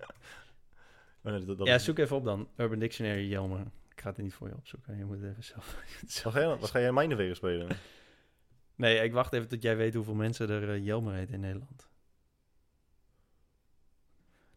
[1.23, 2.47] Oh, nee, dat, dat ja, zoek even op dan.
[2.55, 3.59] Urban Dictionary Jelmer.
[3.91, 4.97] Ik ga het niet voor je opzoeken.
[4.97, 5.83] Je moet het even zelf...
[6.23, 7.67] Wat ga, je, wat ga jij spelen?
[8.77, 11.89] Nee, ik wacht even tot jij weet hoeveel mensen er eh, Jelmer heet in Nederland.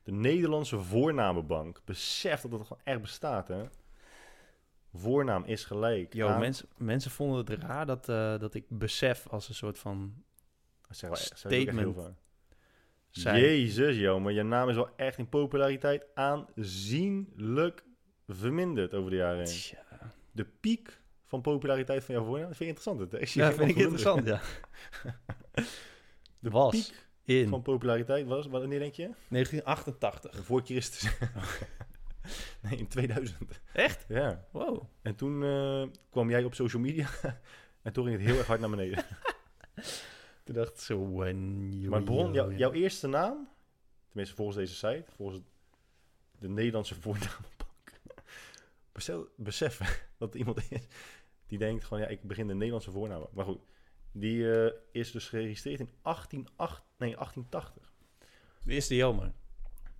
[0.03, 1.81] De Nederlandse voornamenbank.
[1.85, 3.65] Besef dat dat gewoon echt bestaat, hè?
[4.95, 6.15] Voornaam is gelijk.
[6.15, 9.79] Yo, aan- mensen, mensen vonden het raar dat, eh, dat ik besef als een soort
[9.79, 10.25] van
[10.89, 11.97] Dat heel statement
[13.11, 13.41] zijn.
[13.41, 17.85] Jezus, joh, maar je naam is wel echt in populariteit aanzienlijk
[18.29, 19.47] verminderd over de jaren heen.
[19.47, 20.13] Tja.
[20.33, 21.00] De piek
[21.31, 23.29] van populariteit van jouw voornaam, dat vind je interessant.
[23.31, 24.41] zie Ja, vind ik interessant, ja.
[26.39, 29.11] De Was piek in van populariteit was, wanneer denk je?
[29.29, 30.45] 1988.
[30.45, 31.11] Voor Christus.
[32.63, 33.61] nee, in 2000.
[33.73, 34.05] Echt?
[34.09, 34.45] Ja.
[34.51, 34.83] Wow.
[35.03, 37.09] En toen eh, kwam jij op social media
[37.83, 39.05] en toen ging het heel erg hard naar beneden.
[40.45, 41.13] Toen dacht ik zo...
[41.13, 43.49] When you Maar jou- jouw eerste naam,
[44.09, 45.41] tenminste volgens deze site, volgens
[46.39, 48.01] de Nederlandse voornamenbank,
[48.93, 50.87] besef, besef dat iemand is
[51.51, 53.27] die denkt gewoon, ja, ik begin de Nederlandse voornaam.
[53.33, 53.61] Maar goed,
[54.13, 57.93] die eh, is dus geregistreerd in 188, nee, 1880.
[58.65, 59.33] De eerste Jelmer.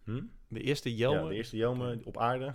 [0.05, 0.23] Hm?
[0.49, 1.29] De eerste Ja, Jelmer.
[1.31, 2.55] de eerste Jelme op aarde.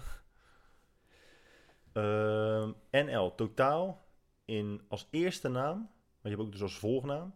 [1.93, 4.05] Ehm, NL, totaal
[4.45, 5.89] in als eerste naam, want
[6.21, 7.33] je hebt ook dus als volgnaam,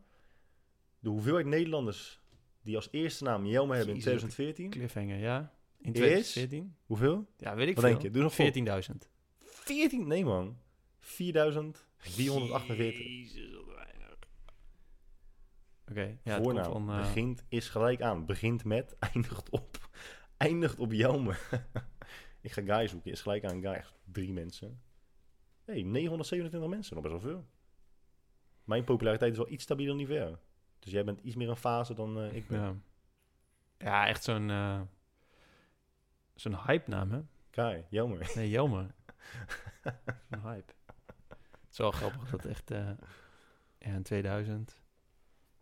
[0.99, 2.19] de hoeveelheid Nederlanders
[2.61, 4.69] die als eerste naam Jelme hebben in Jezus, 2014.
[4.69, 5.53] Cliffhanger, ja.
[5.81, 6.75] In Is- 2014?
[6.85, 7.25] Hoeveel?
[7.37, 7.93] Ja, weet ik Wat veel.
[7.93, 8.11] denk je?
[8.11, 8.45] Doe nog vol.
[8.45, 9.09] 14.000.
[9.43, 10.07] 14?
[10.07, 10.57] Nee man.
[10.99, 13.05] 4448.
[13.05, 14.17] Jezus, wat weinig.
[15.89, 16.71] Oké, ja, het Voornaam.
[16.71, 16.95] komt van...
[16.95, 18.25] eh, Begint is gelijk aan.
[18.25, 19.89] Begint met, eindigt op.
[20.37, 21.35] Eindigt op Jelme.
[22.41, 23.11] ik ga Guy zoeken.
[23.11, 23.71] Is gelijk aan Guy.
[23.73, 24.81] Echt Drie mensen.
[25.65, 26.93] hey, 927 mensen.
[26.95, 27.45] Nog best wel veel.
[28.63, 30.39] Mijn populariteit is wel iets stabieler dan Nivea.
[30.79, 32.59] Dus jij bent iets meer een fase dan eh, ik ben.
[32.59, 32.75] ja.
[33.77, 34.49] ja, echt zo'n...
[34.49, 34.81] eh,
[36.35, 37.21] zo'n hype-naam, hè?
[37.51, 38.19] Guy, Jelme.
[38.35, 38.95] Nee, Jelmer.
[40.29, 40.73] Een hype.
[41.69, 42.95] Het is wel grappig dat echt ja,
[43.77, 44.81] in 2000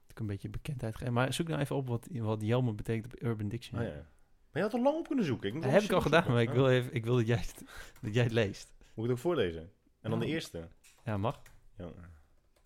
[0.07, 1.11] ik een beetje bekendheid geeft.
[1.11, 3.87] Maar zoek nou even op wat, wat Jelmer betekent op Urban Oh, Dictionary.
[3.87, 3.93] ja.
[3.95, 4.05] Maar
[4.51, 5.47] je had er lang op kunnen zoeken.
[5.47, 7.37] Ik moet Dat heb ik al gedaan, maar ik wil, even, ik wil dat, jij
[7.37, 7.63] het,
[8.01, 8.73] dat jij het leest.
[8.79, 9.71] Moet ik het ook voorlezen?
[10.01, 10.69] En dan de eerste.
[11.03, 11.41] Ja, mag.
[11.77, 12.09] Jelmer.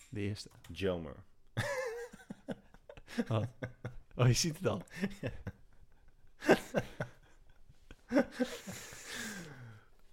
[0.09, 0.49] De eerste.
[0.71, 1.15] Jelmer.
[4.15, 4.81] Oh, je ziet het al.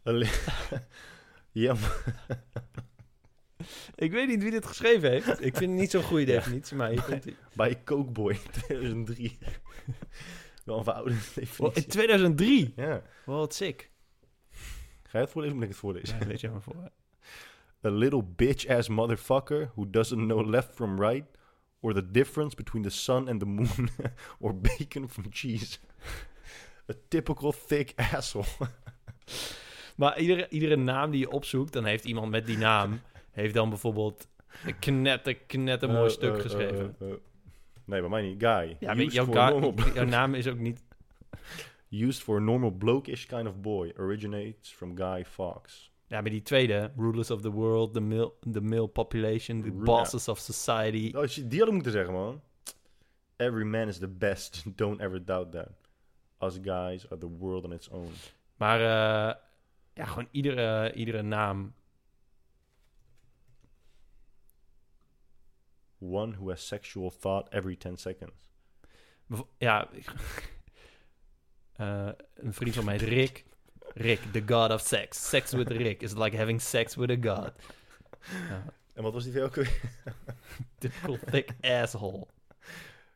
[1.52, 2.04] Jelmer.
[3.94, 5.28] Ik weet niet wie dit geschreven heeft.
[5.28, 7.36] Ik vind het niet zo'n goede definitie, maar hier komt ie.
[7.54, 9.38] Bij Cokeboy in 2003.
[10.64, 11.82] Wel een verouderde definitie.
[11.82, 12.72] in 2003.
[12.76, 13.02] Ja.
[13.24, 13.90] Wat sick.
[15.02, 16.18] Ga je het voorlezen of moet ik het voorlezen?
[16.18, 16.90] Ja, lees je maar voor.
[17.84, 21.24] A little bitch-ass motherfucker who doesn't know left from right
[21.80, 23.90] or the difference between the sun and the moon
[24.38, 25.78] or bacon from cheese.
[26.90, 28.44] A typical thick asshole.
[29.96, 33.00] Maar iedere, iedere naam die je opzoekt, dan heeft iemand met die naam...
[33.38, 34.28] heeft dan bijvoorbeeld
[34.64, 36.96] een knetter, knetter mooi Eh, stuk eh, geschreven.
[37.00, 37.14] eh, eh.
[37.84, 38.42] Nee, bij mij niet.
[38.42, 38.76] Guy.
[38.80, 40.82] ja, weet, jouw, ga- jouw naam is ook niet...
[41.90, 43.92] used for a normal blokish kind of boy.
[43.98, 45.92] Originates from Guy Fawkes.
[46.06, 49.82] Ja, maar die tweede, rulers of the world, the male, the male population, the Ja.
[49.82, 51.12] bosses of society.
[51.16, 52.40] Oh, die had ik moeten zeggen, man.
[53.36, 54.62] Every man is the best.
[54.76, 55.68] Don't ever doubt that.
[56.40, 58.08] Us guys are the world on its own.
[58.56, 58.80] Maar
[59.94, 61.74] ja, gewoon iedere, iedere naam.
[65.98, 68.46] One who has sexual thought every 10 seconds.
[69.58, 69.88] Ja,
[71.76, 73.44] eh, een vriend van mij Rick.
[73.94, 75.28] Rick, the god of sex.
[75.28, 77.52] Sex with Rick is like having sex with a god.
[78.48, 78.64] Ja,
[78.98, 79.80] En wat was die ook weer?
[80.78, 82.26] typical thick asshole.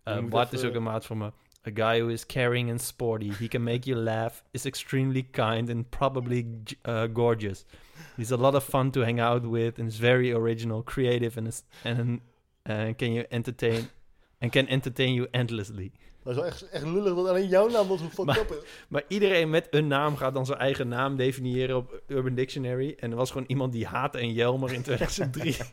[0.04, 1.32] Uh, Bart is ook een maat van me.
[1.66, 3.32] A guy who is caring and sporty.
[3.32, 6.46] He can make you laugh, is extremely kind and probably
[6.88, 7.64] uh, gorgeous.
[8.16, 11.46] He's a lot of fun to hang out with and is very original, creative and,
[11.48, 12.20] is, and
[12.62, 13.84] uh, can you entertain
[14.38, 15.92] and can entertain you endlessly.
[16.22, 18.50] Dat is wel echt, echt lullig dat alleen jouw naam was zo fucked Maar- up
[18.50, 18.68] is.
[18.88, 22.94] Maar iedereen met een naam gaat dan zijn eigen naam definiëren op Urban Dictionary.
[22.98, 25.56] En er was gewoon iemand die haatte een Jelmer in 2003.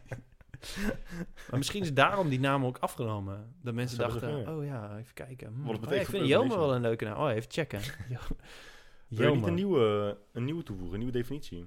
[1.49, 3.53] Maar misschien is daarom die naam ook afgenomen.
[3.61, 5.48] Dat mensen dachten, oh ja, even kijken.
[5.53, 7.18] Hm, Wat oh betekent ja, ik vind Jelmer wel een leuke naam.
[7.24, 7.80] Oh, even checken.
[9.07, 11.66] Wil je niet een nieuwe, een nieuwe toevoegen, een nieuwe definitie?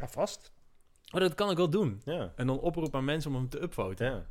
[0.00, 0.52] Ja, vast.
[1.12, 2.00] Oh, dat kan ik wel doen.
[2.04, 2.32] Ja.
[2.36, 4.06] En dan oproep aan mensen om hem te upvoten.
[4.06, 4.26] ja.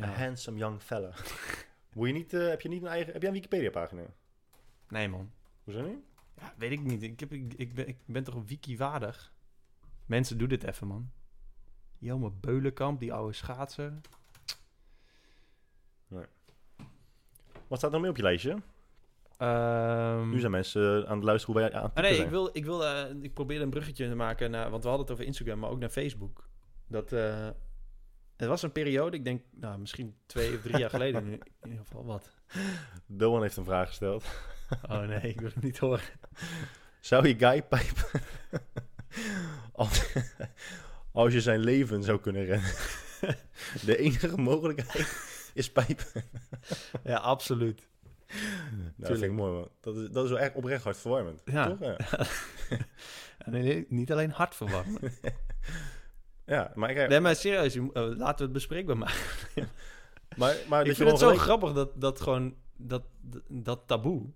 [0.00, 0.08] Ja.
[0.08, 1.12] A handsome young fella.
[1.94, 4.02] Moet je niet, eh, heb je niet een eigen, heb jij een Wikipedia-pagina?
[4.88, 5.32] Nee, man.
[5.64, 5.98] Hoezo niet?
[6.36, 7.02] Ja, weet ik niet.
[7.02, 9.32] Ik, heb, ik, ik, ben, ik ben toch wiki-waardig?
[10.06, 11.10] Mensen, doe dit even, man.
[11.98, 14.00] Jelmer Beulenkamp, die oude schaatser.
[17.68, 18.56] Wat staat er nog meer op je lijstje?
[19.36, 22.30] Ehm, Nu zijn mensen aan het luisteren hoe wij aan het Ah, nee, typen ik,
[22.30, 24.70] wil, ik, wil, eh, ik probeerde een bruggetje te maken naar...
[24.70, 26.48] Want we hadden het over Instagram, maar ook naar Facebook.
[26.86, 27.12] Dat...
[27.12, 27.48] eh
[28.40, 31.32] het was een periode, ik denk, nou, misschien twee of drie jaar geleden nu.
[31.62, 32.30] In ieder geval, wat?
[33.06, 34.24] Doan heeft een vraag gesteld.
[34.90, 36.04] Oh nee, ik wil het niet horen.
[37.00, 38.20] Zou je Guy pijpen
[39.72, 40.12] als,
[41.12, 42.72] als je zijn leven zou kunnen rennen?
[43.84, 45.16] De enige mogelijkheid
[45.54, 46.24] is pijpen.
[47.04, 47.88] Ja, absoluut.
[48.70, 49.68] Nou, dat vind ik mooi, man.
[49.80, 51.42] Dat is, dat is wel echt oprecht hartverwarmend.
[51.44, 51.66] Ja.
[51.66, 51.80] Toch?
[51.80, 51.96] Ja.
[53.38, 55.00] En niet alleen hard verwarmen.
[56.50, 59.20] ja, maar ik, Nee, maar serieus, je eh, laten we het bespreekbaar maken.
[60.36, 63.02] maar, maar ik vind het zo grappig dat, dat gewoon dat,
[63.48, 64.30] dat taboe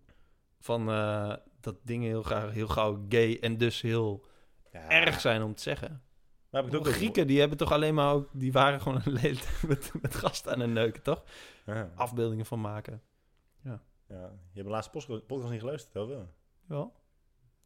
[0.60, 4.26] van eh, dat dingen heel, graag, heel gauw gay en dus heel
[4.72, 6.02] Ja, erg zijn om te zeggen.
[6.50, 9.14] Maar heb ik ook Grieken, die hebben toch alleen maar ook, die waren gewoon een
[9.14, 11.22] tijd met, met gasten aan het neuken, toch?
[11.66, 11.90] Ja.
[11.94, 13.02] Afbeeldingen van maken.
[13.62, 13.82] ja.
[14.08, 16.34] Je hebt de laatste podcast niet geluisterd, of wel?
[16.66, 16.94] Wel?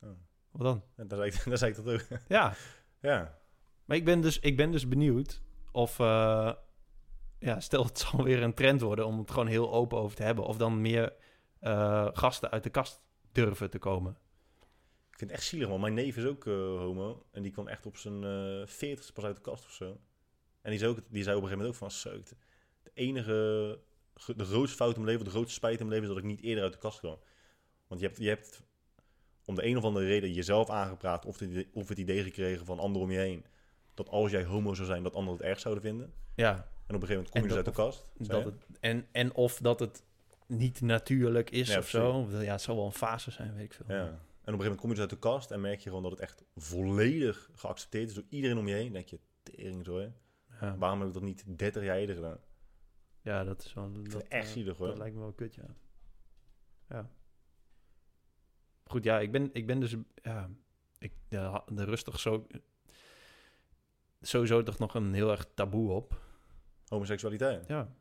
[0.02, 0.08] Oh.
[0.50, 0.82] Wat dan?
[0.96, 2.18] Ja, Daar zei ik, daar zei ik dat ook.
[2.28, 2.54] Ja,
[3.00, 3.37] Ja.
[3.88, 5.40] Maar ik ben dus, ik ben dus benieuwd
[5.72, 6.52] of, eh,
[7.38, 10.22] ja, stel het zal weer een trend worden om het gewoon heel open over te
[10.22, 10.44] hebben.
[10.44, 11.12] Of dan meer
[11.60, 13.02] eh, gasten uit de kast
[13.32, 14.18] durven te komen.
[15.10, 15.80] Ik vind het echt zielig, man.
[15.80, 17.26] Mijn neef is ook eh, homo.
[17.30, 18.22] En die kwam echt op zijn
[18.68, 20.00] 40 pas uit de kast of zo.
[20.62, 21.90] En die zei, ook, die zei op een gegeven moment ook van...
[21.90, 22.28] "Zeuk,
[22.82, 23.80] De enige,
[24.14, 26.08] ge- de grootste fout in mijn leven, de grootste spijt in mijn leven...
[26.08, 27.18] is dat ik niet eerder uit de kast kwam.
[27.86, 28.62] Want je hebt, je hebt
[29.44, 31.24] om de een of andere reden jezelf aangepraat...
[31.26, 31.40] Of,
[31.72, 33.44] of het idee gekregen van anderen om je heen...
[33.98, 36.12] dat als jij homo zou zijn, dat anderen het erg zouden vinden.
[36.34, 36.52] Ja,
[36.86, 38.06] En op een gegeven moment kom je dus uit de kast.
[38.16, 40.02] dat het, en, en of dat het
[40.46, 42.28] niet natuurlijk is Ja, of zo.
[42.30, 43.86] Ja, het zal wel een fase zijn, weet ik veel.
[43.88, 43.94] Ja.
[44.48, 46.02] En op een gegeven moment kom je dus uit de kast en merk je gewoon
[46.02, 48.84] dat het echt volledig geaccepteerd is door iedereen om je heen.
[48.84, 50.08] Dan denk je, tering zo hè.
[50.60, 50.76] Ja.
[50.76, 52.38] Waarom heb ik dat niet 30 jaar eerder gedaan?
[53.22, 53.92] Ja, dat is wel...
[53.92, 54.86] Dat, echt eh, zielig, hoor.
[54.86, 55.74] Dat lijkt me wel kut, ja.
[56.88, 57.10] Ja.
[58.84, 59.96] Goed, ja, ik ben, ik ben dus...
[60.14, 60.50] Ja,
[60.98, 62.46] ik, de rustig zo...
[64.20, 66.20] Sowieso toch nog een heel erg taboe op.
[66.88, 67.66] Homoseksualiteit.
[67.66, 67.92] Ja.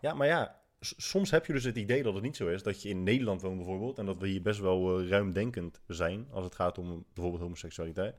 [0.00, 2.62] Ja, maar ja, soms heb je dus het idee dat het niet zo is.
[2.62, 3.98] Dat je in Nederland woont bijvoorbeeld.
[3.98, 8.16] En dat we hier best wel eh, ruimdenkend zijn als het gaat om bijvoorbeeld homoseksualiteit.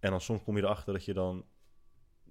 [0.00, 1.44] En dan soms kom je erachter dat je dan...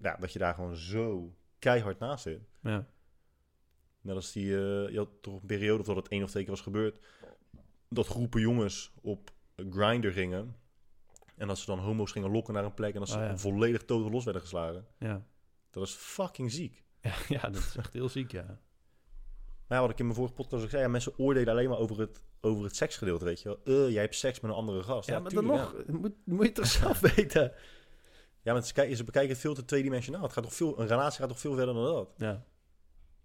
[0.01, 2.41] Ja, dat je daar gewoon zo keihard naast zit.
[2.61, 2.87] Ja.
[4.01, 6.43] Net als die, eh, je had toch een periode of dat het één of twee
[6.43, 6.99] keer was gebeurd,
[7.89, 10.55] dat groepen jongens op Grindr gingen.
[11.37, 13.37] En dat ze dan homo's gingen lokken naar een plek en dat ze Oh, ja.
[13.37, 14.87] volledig totaal los werden geslagen.
[14.99, 15.25] Ja.
[15.69, 16.83] Dat is fucking ziek.
[17.01, 18.59] Ja, ja, dat is echt heel ziek, ja.
[19.67, 21.77] Maar ja, wat ik in mijn vorige podcast ook zei, ja, mensen oordelen alleen maar
[21.77, 23.59] over het, over het seksgedeelte, weet je wel.
[23.63, 25.09] Eh, jij hebt seks met een andere gast.
[25.09, 27.53] Ja, maar dan nog, moet, moet je toch zelf weten.
[28.41, 30.23] Ja, maar ze, kijken, ze bekijken het veel te tweedimensionaal.
[30.23, 32.13] Het gaat toch veel, een relatie gaat toch veel verder dan dat.
[32.17, 32.43] Ja,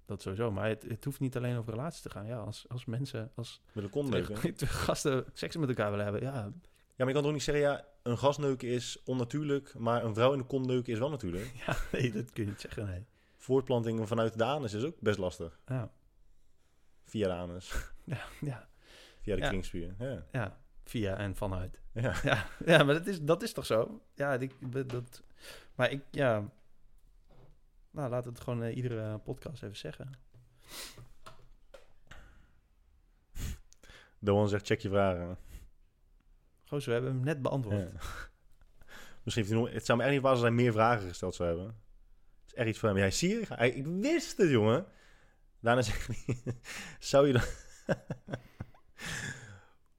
[0.06, 0.50] dat sowieso.
[0.50, 2.26] Maar het, het hoeft niet alleen over relaties te gaan.
[2.26, 6.52] Ja, als, als mensen, als Met een gasten seks met elkaar willen hebben, ja, Ja,
[6.96, 10.38] maar je kan toch niet zeggen, ja, een gastneuken is onnatuurlijk, maar een vrouw in
[10.38, 11.52] de kont neuken is wel natuurlijk.
[11.66, 13.06] ja, nee, dat kun je niet zeggen, nee.
[13.36, 15.60] Voortplanting vanuit de anus is ook best lastig.
[15.66, 15.90] Ja,
[17.04, 17.72] Via de anus.
[18.04, 18.68] ja, ja,
[19.20, 19.48] Via de Ja.
[19.48, 19.94] kringspier.
[19.98, 20.24] Ja.
[20.32, 20.60] ja.
[20.84, 21.80] via en vanuit.
[21.92, 22.14] ja.
[22.22, 24.02] Ja, ja maar dat is, dat is toch zo?
[24.14, 24.54] Ja, ik,
[24.90, 25.22] dat,
[25.74, 26.50] maar ik, ja...
[27.90, 30.12] Nou, laat het gewoon eh, iedere podcast even zeggen.
[34.18, 35.38] Doan zegt, check je vragen.
[36.72, 37.92] Gozer, we hebben hem net beantwoord.
[39.22, 39.72] Misschien heeft hij.
[39.72, 41.66] Het zou me echt niet waar zijn meer vragen gesteld zou hebben.
[41.66, 42.98] Het is echt iets voor hem.
[42.98, 43.56] Jij zie je?
[43.56, 44.86] Ik wist het, jongen.
[45.60, 46.36] Daarna zegt hij...
[46.98, 47.42] zou je dan...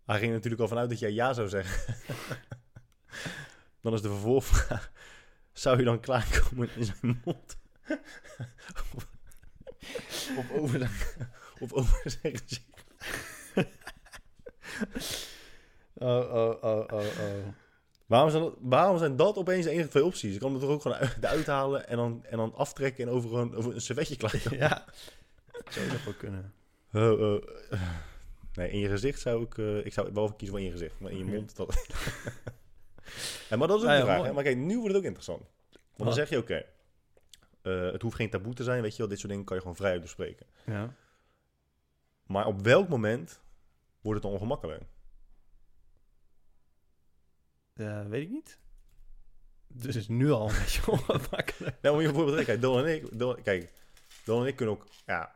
[0.05, 1.95] hij ging natuurlijk al vanuit dat jij ja zou zeggen.
[3.81, 4.91] dan is de vervolgvraag...
[5.51, 7.57] Zou je dan klaarkomen in zijn mond?
[8.95, 9.07] of,
[10.37, 10.91] of over zijn,
[11.59, 12.71] of over zijn gezicht?
[15.93, 17.47] Oh, oh, oh, oh, oh.
[18.05, 20.33] Waarom zijn, dat, waarom zijn dat opeens de enige twee opties?
[20.33, 23.13] Ik kan het er ook gewoon uit- eruit halen en dan, en dan aftrekken en
[23.13, 24.55] over, gewoon, over een servetje klaar.
[24.57, 24.85] ja,
[25.51, 26.53] dat zou nog wel kunnen.
[26.93, 27.43] Oh, oh.
[28.53, 29.57] Nee, in je gezicht zou ik...
[29.57, 30.99] eh, ik zou wel kiezen voor in je gezicht.
[30.99, 31.55] Maar in je mond...
[31.55, 31.75] Dat...
[33.49, 34.23] ja, maar dat is ook Nou de vraag.
[34.25, 34.33] Hè?
[34.33, 35.41] Maar kijk, nu wordt het ook interessant.
[35.95, 36.15] dan Wat?
[36.15, 36.63] zeg je, oké,
[37.61, 39.07] eh, het hoeft geen taboe te zijn, weet je wel.
[39.07, 40.45] Dit soort dingen kan je gewoon vrij bespreken.
[40.65, 40.93] Ja.
[42.27, 43.41] Maar op welk moment
[44.01, 44.81] wordt het dan ongemakkelijk?
[47.73, 48.59] Eh, weet ik niet.
[49.67, 51.75] Dus het is nu al een beetje ongemakkelijk.
[51.81, 53.73] Nou, om je bijvoorbeeld te kijken, Dylan en ik, Dylan, kijk,
[54.25, 55.35] Dylan en ik kunnen ook, ja,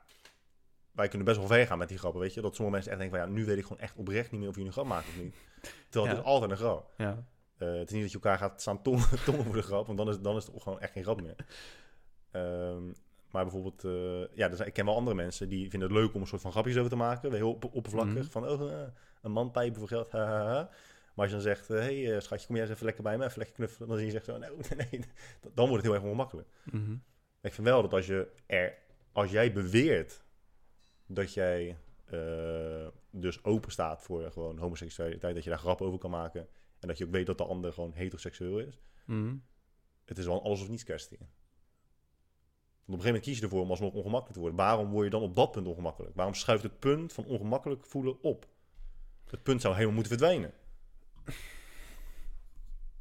[0.92, 2.42] wij kunnen best wel ver gaan met die grappen, weet je.
[2.42, 4.50] Dat sommige mensen echt denken van, ja, nu weet ik gewoon echt oprecht niet meer
[4.50, 5.36] of jullie een grap maken of niet.
[5.90, 6.94] Terwijl het is altijd een grap.
[6.98, 7.24] Ja.
[7.58, 9.98] Eh, het is niet dat je elkaar gaat staan tongen, tongen voor de grap, want
[9.98, 11.36] dan is, dan is het gewoon echt geen grap meer.
[12.32, 12.84] Ehm,
[13.32, 16.28] maar bijvoorbeeld, eh, ja, ik ken wel andere mensen die vinden het leuk om een
[16.28, 17.34] soort van grapjes over te maken.
[17.34, 18.14] Heel op, oppervlakkig.
[18.14, 18.32] Mhm.
[18.32, 18.82] Van, oh,
[19.22, 20.12] een man pijpen voor geld.
[21.18, 23.18] Maar als je dan zegt, hé hey, eh, schatje, kom jij eens even lekker bij
[23.18, 23.88] me, even lekker knuffelen.
[23.88, 25.02] Dan zie je zegt zo, nee, nee, nee.
[25.54, 26.48] Dan wordt het heel erg ongemakkelijk.
[26.72, 26.96] Mhm.
[27.42, 28.78] Ik vind wel dat als je er,
[29.12, 30.24] als jij beweert
[31.06, 36.10] dat jij eh, dus open staat voor gewoon homoseksualiteit, dat je daar grap over kan
[36.12, 36.48] maken
[36.80, 39.36] en dat je ook weet dat de ander gewoon heteroseksueel is, Mhm.
[40.06, 41.18] het is wel een alles of niets kwestie.
[41.18, 41.30] Want
[42.86, 44.58] op een gegeven moment kies je ervoor om alsnog ongemakkelijk te worden.
[44.58, 46.16] Waarom word je dan op dat punt ongemakkelijk?
[46.16, 48.48] Waarom schuift het punt van ongemakkelijk voelen op?
[49.30, 50.54] Het punt zou helemaal moeten verdwijnen.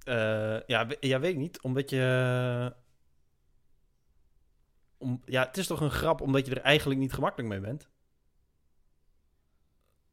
[0.05, 1.61] Eh, ja, ja, weet ik niet.
[1.61, 2.75] Omdat je...
[4.99, 7.89] Om, ja, het is toch een grap omdat je er eigenlijk niet gemakkelijk mee bent?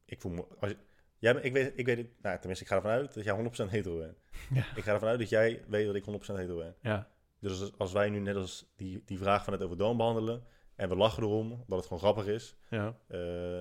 [0.04, 0.46] Ik voel me...
[0.60, 0.74] Als
[1.18, 2.06] jij, bent- ik, weet, ik weet het...
[2.22, 4.18] Nou, tenminste, ik ga ervan uit dat jij 100% hetero bent.
[4.50, 4.64] Ja.
[4.76, 6.76] Ik ga ervan uit dat jij weet dat ik 100% hetero ben.
[6.80, 7.08] Ja.
[7.40, 10.44] Dus als, als wij nu net als die, die vraag van het over Doan behandelen...
[10.76, 12.56] en we lachen erom, dat het gewoon grappig is...
[12.70, 12.98] Ja.
[13.06, 13.60] eh,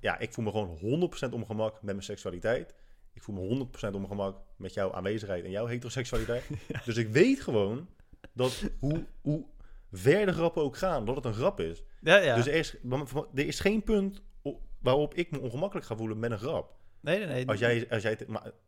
[0.00, 2.74] ja, ik voel me gewoon 100% ongemak met mijn seksualiteit.
[3.20, 6.44] Ik voel me 100% ongemak met jouw aanwezigheid en jouw heteroseksualiteit.
[6.84, 7.88] Dus ik weet gewoon
[8.32, 9.44] dat hoe, hoe
[9.92, 11.82] ver de grappen ook gaan, dat het een grap is.
[12.00, 12.34] Ja, ja.
[12.36, 12.76] Dus er is,
[13.34, 16.76] er is geen punt op- waarop ik me ongemakkelijk ga voelen met een grap.
[17.00, 17.48] nee, nee, nee.
[17.48, 18.18] Als jij, als jij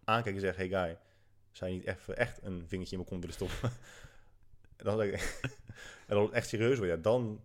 [0.04, 0.98] aankijkt en zegt, hey guy,
[1.50, 3.70] zou je niet even echt een vingertje in mijn kont willen stoppen?
[4.76, 5.40] en dan, ik-
[6.06, 7.40] en dan echt serieus wordt, ja, dan...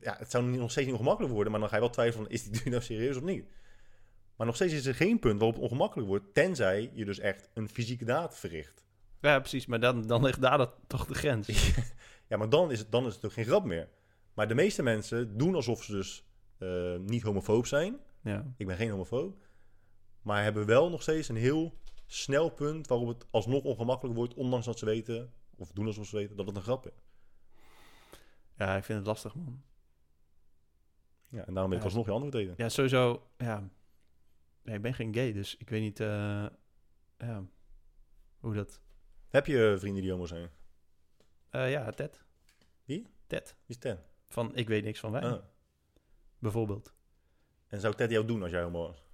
[0.00, 2.24] Ja, het zou niet- nog steeds niet ongemakkelijk worden, maar dan ga je wel twijfelen
[2.26, 3.44] van, is die nu nou serieus of niet?
[4.36, 7.48] Maar nog steeds is er geen punt waarop het ongemakkelijk wordt, tenzij je dus echt
[7.54, 8.84] een fysieke daad verricht.
[9.20, 9.66] Ja, precies.
[9.66, 11.48] Maar dan, dan ligt daar dat, toch de grens.
[12.28, 13.88] Ja, maar dan is het, dan is het ook geen grap meer.
[14.34, 16.26] Maar de meeste mensen doen alsof ze dus
[16.58, 17.96] eh, niet homofoob zijn.
[18.22, 18.54] Ja.
[18.56, 19.36] Ik ben geen homofoob.
[20.22, 24.66] Maar hebben wel nog steeds een heel snel punt waarop het alsnog ongemakkelijk wordt, ondanks
[24.66, 27.04] dat ze weten, of doen alsof ze weten, dat het een grap is.
[28.56, 29.62] ja, ik vind het lastig, man.
[31.28, 31.84] Ja, en daarom wil ik Ja.
[31.84, 32.54] alsnog je antwoord weten.
[32.56, 33.26] Ja, sowieso.
[33.36, 33.68] Ja.
[34.66, 36.46] Nee, ik ben geen gay, dus ik weet niet eh,
[37.18, 37.44] ja,
[38.40, 38.80] hoe dat...
[39.28, 40.50] Heb je vrienden die homo zijn?
[41.50, 42.24] Eh, ja, Ted.
[42.84, 43.06] Wie?
[43.26, 43.48] Ted.
[43.66, 43.98] Wie is Ted?
[44.28, 45.42] Van Ik weet niks van wij, Ah.
[46.38, 46.94] bijvoorbeeld.
[47.66, 49.04] En zou Ted jou doen als jij homo was?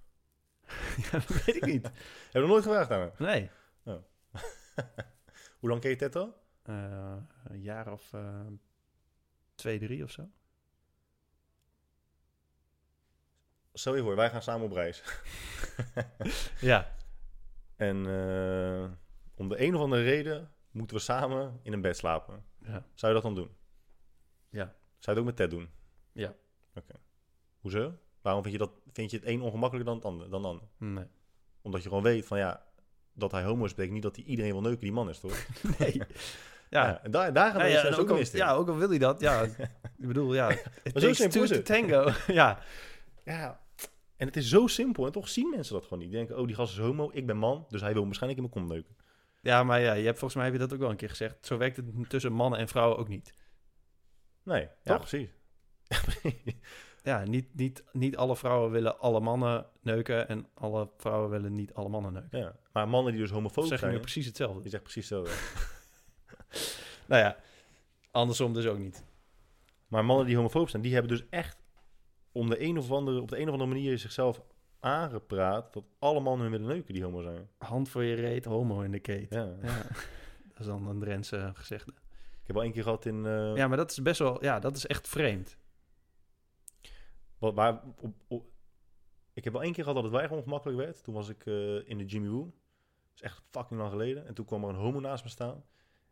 [1.03, 1.83] ja, dat weet ik niet.
[2.31, 3.11] Heb je nooit gevraagd aan hem?
[3.17, 3.49] Nee.
[5.59, 6.41] Hoe lang ken je Ted al?
[6.63, 8.45] Eh, een jaar of eh,
[9.55, 10.29] twee, drie of zo.
[13.73, 15.03] Stel je voor, wij gaan samen op reis.
[16.59, 16.91] Ja.
[17.75, 18.89] En eh,
[19.35, 22.43] om de een of andere reden moeten we samen in een bed slapen.
[22.59, 22.85] Ja.
[22.93, 23.55] Zou je dat dan doen?
[24.49, 24.63] Ja.
[24.63, 25.69] Zou je het ook met Ted doen?
[26.11, 26.33] Ja.
[26.75, 26.93] Oké.
[27.59, 27.93] Hoezo?
[28.21, 30.29] Waarom vind je, dat, vind je het een ongemakkelijker dan het ander?
[30.29, 30.67] Dan het ander?
[30.77, 31.07] Nee.
[31.61, 32.63] Omdat je gewoon weet van ja,
[33.13, 35.45] dat hij homo is, betekent niet dat hij iedereen wil neuken die man is, toch?
[35.79, 36.01] Nee.
[36.69, 37.03] Ja.
[37.03, 38.27] en daar, daar gaan Ja, dus ook ook al, in.
[38.31, 39.19] ja, ook al wil hij dat.
[39.19, 39.41] Ja,
[39.97, 40.51] ik bedoel, ja.
[40.51, 40.59] Zo
[40.93, 41.65] takes two is to het.
[41.65, 42.11] tango.
[42.27, 42.59] ja.
[43.23, 43.61] Ja,
[44.23, 46.09] en het is zo simpel en toch zien mensen dat gewoon niet.
[46.09, 48.49] Die denken, oh die gast is homo, ik ben man, dus hij wil waarschijnlijk in
[48.51, 48.95] mijn kont neuken.
[49.41, 51.45] ja, maar ja, je hebt, volgens mij heb je dat ook wel een keer gezegd.
[51.45, 53.33] Zo werkt het tussen mannen en vrouwen ook niet.
[54.43, 55.07] Nee, ja, Toch?
[55.07, 55.29] precies.
[57.03, 61.73] Ja, niet, niet, niet alle vrouwen willen alle mannen neuken en alle vrouwen willen niet
[61.73, 62.39] alle mannen neuken.
[62.39, 62.55] ja.
[62.73, 64.61] Maar mannen die dus Of homofoob zijn, precies hetzelfde?
[64.61, 65.25] die zegt precies zo.
[67.07, 67.37] Nou ja,
[68.11, 69.03] andersom dus ook niet.
[69.87, 71.62] Maar mannen die homofoob zijn, die hebben dus echt
[72.33, 74.41] om de een of andere, op de een of andere manier zichzelf
[74.79, 77.49] aangepraat dat alle mannen hun willen neuken die homo zijn.
[77.57, 79.33] Hand voor je reet, homo in de keet.
[79.33, 79.55] Ja.
[79.61, 79.77] Ja.
[80.47, 81.91] Dat is dan een Drentse gezegde.
[81.91, 83.25] Ik heb wel één keer gehad in...
[83.25, 84.43] eh, Ja, maar dat is best wel...
[84.43, 85.57] Ja, dat is echt vreemd.
[87.37, 88.51] Wat, waar, op, op-
[89.33, 91.03] ik heb wel één keer gehad dat het weiger ongemakkelijk werd.
[91.03, 92.43] Toen was ik eh, in de Jimmy Woo.
[92.43, 94.27] Dat is echt fucking lang geleden.
[94.27, 95.63] En toen kwam er een homo naast me staan.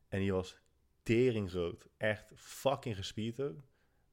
[0.08, 0.58] En die was
[1.04, 1.88] tering groot.
[1.98, 3.60] Echt fucking gespierd ook.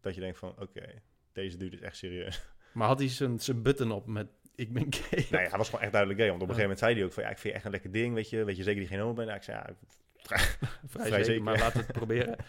[0.00, 1.02] Dat je denkt van, oké,
[1.38, 2.42] deze dude is echt serieus.
[2.72, 4.26] Maar had hij zijn, zijn button op met...
[4.54, 5.26] Ik ben gay.
[5.30, 6.30] nee, hij was gewoon echt duidelijk gay.
[6.30, 7.70] Want op een gegeven moment zei hij ook van, ja, ik vind je echt een
[7.70, 8.14] lekker ding.
[8.14, 9.28] Weet je, weet je zeker je geen homo bent?
[9.28, 9.74] Ja, ik zei, ja,
[10.16, 10.38] Vrij,
[10.86, 11.42] vrij zeker, zeker.
[11.42, 12.36] maar laten we het proberen.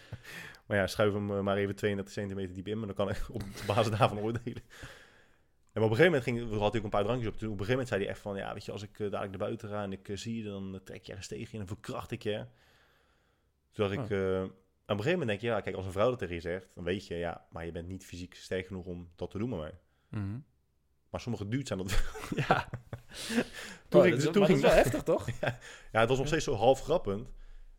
[0.66, 2.78] Maar ja, schuif hem eh, maar even 32 centimeter diep in.
[2.78, 4.62] Maar dan kan ik op basis daarvan oordelen.
[5.72, 7.36] En op een gegeven moment ging, we had ik een paar drankjes op.
[7.38, 8.98] Toen op een gegeven moment zei hij echt van, ja, weet je, als ik eh,
[8.98, 11.58] dadelijk naar buiten ga en ik eh, zie je, dan trek je ergens tegen en
[11.58, 12.44] dan verkracht ik je.
[13.72, 14.16] Toen dacht ik,
[14.90, 16.70] eh, een gegeven moment denk je, ja, kijk, als een vrouw dat tegen je zegt,
[16.74, 19.48] dan weet je, ja, maar je bent niet fysiek sterk genoeg om dat te doen
[19.48, 19.78] met mij.
[21.10, 22.02] Maar sommige dudes zijn dat
[22.48, 22.68] Ja.
[23.88, 25.26] Toen Oh, ging- dat is- toen ging- is wel heftig, toch?
[25.92, 27.28] Ja, het was nog steeds zo half grappend.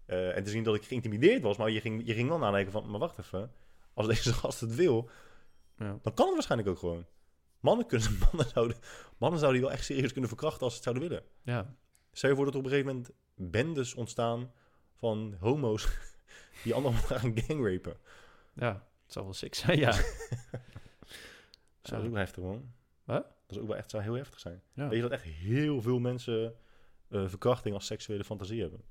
[0.06, 2.72] Eh, en te zien dat ik geïntimideerd was, maar je ging, je ging dan nadenken
[2.72, 3.52] van, maar wacht even.
[3.94, 5.10] Als deze gast het wil,
[5.78, 6.00] Ja.
[6.02, 7.06] dan kan het waarschijnlijk ook gewoon.
[7.60, 8.78] Mannen, kunnen, mannen, zouden,
[9.18, 11.26] mannen zouden die wel echt serieus kunnen verkrachten als ze het zouden willen.
[11.44, 11.76] Ja.
[12.12, 14.52] Stel je voor dat er op een gegeven moment bendes ontstaan
[14.94, 15.88] van homo's
[16.64, 17.98] die anderen gaan gangrapen.
[18.54, 18.72] Ja,
[19.04, 19.90] het zal wel sick zijn, ja.
[21.84, 22.74] Is ook wel heftig, man.
[23.04, 23.24] Wat?
[23.24, 24.62] Dat is ook wel echt, zou heel heftig zijn.
[24.74, 24.88] Ja.
[24.88, 26.56] Weet je dat echt heel veel mensen
[27.08, 28.82] eh, verkrachting als seksuele fantasie hebben?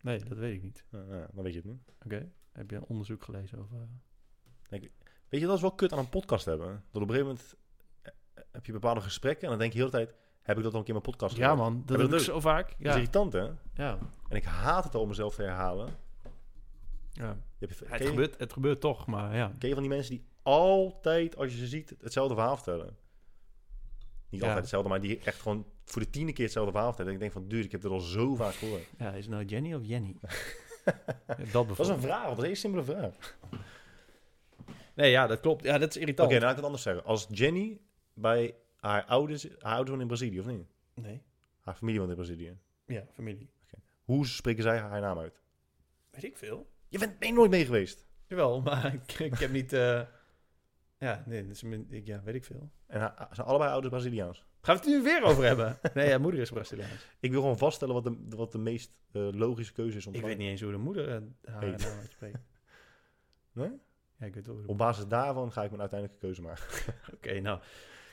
[0.00, 0.84] Nee, dat weet ik niet.
[0.90, 1.80] Ja, ja, dan weet je het nu.
[2.04, 2.30] Oké.
[2.52, 3.76] Heb je een onderzoek gelezen over...
[4.68, 6.84] Weet je, dat is wel kut aan een podcast hebben.
[6.90, 7.54] Dat op een gegeven moment
[8.02, 8.12] eh,
[8.52, 10.78] heb je bepaalde gesprekken en dan denk je de hele tijd, heb ik dat al
[10.78, 11.60] een keer in mijn podcast Ja, gehoord?
[11.72, 11.82] man.
[11.86, 12.68] Dat Heb je ik zo vaak.
[12.68, 12.92] Dat is Ja.
[12.94, 13.48] irritant, hè?
[13.74, 13.98] Ja.
[14.28, 15.88] En ik haat het al om mezelf te herhalen.
[17.12, 17.36] Ja.
[17.58, 19.52] Je hebt, Het, je, gebeurt, het gebeurt toch, maar ja.
[19.58, 22.96] ken je van die mensen die altijd, als je ze ziet, hetzelfde verhaal vertellen?
[24.28, 24.46] Niet Ja.
[24.46, 27.10] altijd hetzelfde, maar die echt gewoon voor de tiende keer hetzelfde verhaal vertellen.
[27.12, 28.82] En ik denk van, dude, ik heb dit al zo vaak gehoord.
[28.98, 30.16] Ja, is het nou Jenny of Jenny?
[31.52, 33.36] Dat Dat is een vraag, dat is een hele simpele vraag.
[34.94, 35.64] Nee, ja, dat klopt.
[35.64, 36.30] Ja, dat is Oké, irritant.
[36.30, 37.04] dan laat ik het anders zeggen.
[37.04, 37.80] Als Jenny
[38.14, 40.66] bij haar ouders, haar ouders in Brazilië, of niet?
[40.94, 41.22] Nee.
[41.60, 42.58] Haar familie woont in Brazilië.
[42.86, 43.50] Ja, familie.
[44.04, 45.40] Hoe spreken zij haar naam uit?
[46.10, 46.70] Weet ik veel.
[46.92, 48.06] Je bent ben je nooit mee geweest.
[48.26, 49.72] Jawel, maar ik, ik heb niet...
[49.72, 50.00] eh,
[50.98, 52.70] Ja, nee, dat is, min- ik, ja, weet ik veel.
[52.86, 54.44] En haar, zijn allebei ouders Braziliaans.
[54.60, 55.78] Gaan we het nu weer over hebben?
[55.94, 57.06] Nee, ja, moeder is Braziliaans.
[57.20, 60.18] Ik wil gewoon vaststellen wat de, wat de meest eh, logische keuze is om te
[60.18, 61.20] Ik weet niet eens hoe de moeder eh,
[61.52, 61.70] haar Hey.
[61.70, 62.38] naam uitspreekt.
[63.52, 63.70] Nee?
[64.18, 66.64] Ja, ik weet wel hoe de Op basis daarvan ga ik mijn uiteindelijke keuze maken.
[67.14, 67.60] Oké, nou,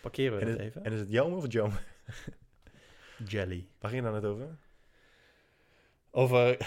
[0.02, 0.84] parkeren we En het even.
[0.84, 1.74] en is het Jelme of Jome?
[3.28, 3.68] Jelly.
[3.80, 4.58] Waar ging je nou net over?
[6.12, 6.58] Over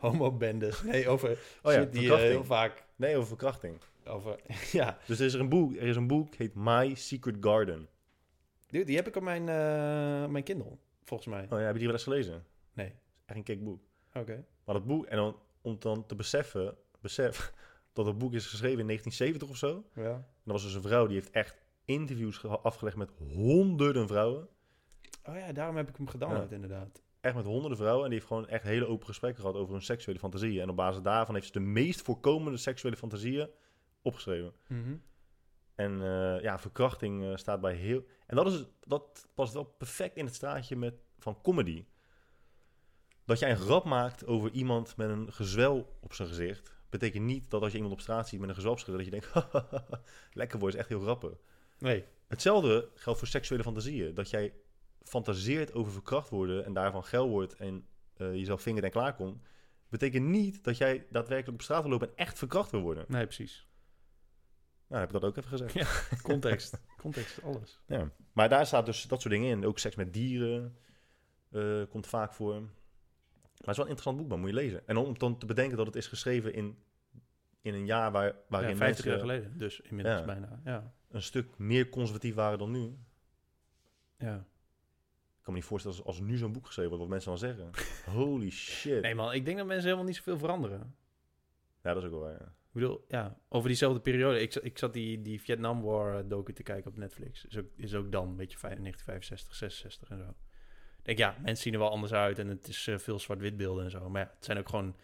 [0.00, 0.82] homobendes.
[0.92, 1.30] Nee, over
[1.62, 2.32] Oh ja, shit die eh, verkrachting.
[2.32, 2.84] heel vaak...
[2.96, 3.78] Nee, over verkrachting.
[4.06, 4.40] Over,
[4.72, 7.88] ja, Dus er is er een boek, er is een boek, heet My Secret Garden.
[8.66, 11.44] die, die heb ik op mijn, eh mijn Kindle, volgens mij.
[11.44, 12.44] Oh ja, heb je die wel eens gelezen?
[12.72, 12.92] Nee.
[13.26, 13.82] Echt een kick boek.
[14.14, 14.44] Oké.
[14.64, 17.52] Maar dat boek, en dan, om dan te beseffen, besef
[17.92, 19.84] dat het boek is geschreven in 1970 of zo.
[20.02, 20.14] Ja.
[20.14, 24.48] En dat was dus een vrouw die heeft echt interviews afgelegd met honderden vrouwen.
[25.28, 27.02] Oh ja, daarom heb ik hem gedownload inderdaad.
[27.20, 28.04] Echt met honderden vrouwen.
[28.04, 30.62] En die heeft gewoon echt hele open gesprekken gehad over hun seksuele fantasieën.
[30.62, 33.48] En op basis daarvan heeft ze de meest voorkomende seksuele fantasieën
[34.02, 34.52] opgeschreven.
[34.66, 34.96] Mhm.
[35.74, 38.04] En eh, ja, verkrachting eh, staat bij heel...
[38.26, 41.84] En dat, is, dat past wel perfect in het straatje met, van comedy.
[43.24, 46.74] Dat jij een grap maakt over iemand met een gezwel op zijn gezicht...
[46.90, 49.22] betekent niet dat als je iemand op straat ziet met een gezwel op zijn gezicht...
[49.22, 49.92] dat je denkt,
[50.32, 51.32] lekker boy, is echt heel grappig.
[51.78, 52.04] Nee.
[52.26, 54.14] Hetzelfde geldt voor seksuele fantasieën.
[54.14, 54.54] Dat jij
[55.02, 57.86] fantaseert over verkracht worden en daarvan geil wordt en
[58.16, 59.42] eh, jezelf vingert en klaarkomt...
[59.88, 63.04] betekent niet dat jij daadwerkelijk op straat wil lopen en echt verkracht wil worden.
[63.08, 63.68] Nee, precies.
[64.86, 66.08] Nou, heb ik dat ook even gezegd.
[66.22, 66.80] Context.
[66.96, 67.80] Context, alles.
[67.86, 68.10] Ja.
[68.32, 69.66] Maar daar staat dus dat soort dingen in.
[69.66, 70.76] Ook seks met dieren
[71.50, 72.60] eh, komt vaak voor.
[72.60, 72.70] Maar
[73.52, 74.40] het is wel een interessant boek, man.
[74.40, 74.86] Moet je lezen.
[74.86, 76.78] En om dan te bedenken dat het is geschreven in,
[77.60, 79.58] in een jaar waar, waarin Ja, 50 jaar geleden.
[79.58, 80.24] Dus inmiddels Ja.
[80.24, 80.60] bijna.
[80.64, 80.94] Ja.
[81.08, 82.98] een stuk meer conservatief waren dan nu.
[84.18, 84.46] ja.
[85.50, 87.70] Kan me niet voorstellen als, als nu zo'n boek geschreven wordt, wat mensen dan zeggen.
[88.18, 89.02] Holy shit.
[89.02, 90.94] Nee man, ik denk dat mensen helemaal niet zoveel veranderen.
[91.82, 92.38] Ja, dat is ook wel waar.
[92.40, 92.46] Ja.
[92.46, 94.40] Ik bedoel, ja, over diezelfde periode.
[94.40, 97.44] Ik, ik zat die, die Vietnam War eh, docu te kijken op Netflix.
[97.44, 100.30] Is ook, is ook dan een beetje vijf- 1965, 66 en zo.
[100.98, 103.56] Ik denk, ja, mensen zien er wel anders uit en het is eh, veel zwart-wit
[103.56, 104.10] beelden en zo.
[104.10, 104.96] Maar ja, het zijn ook gewoon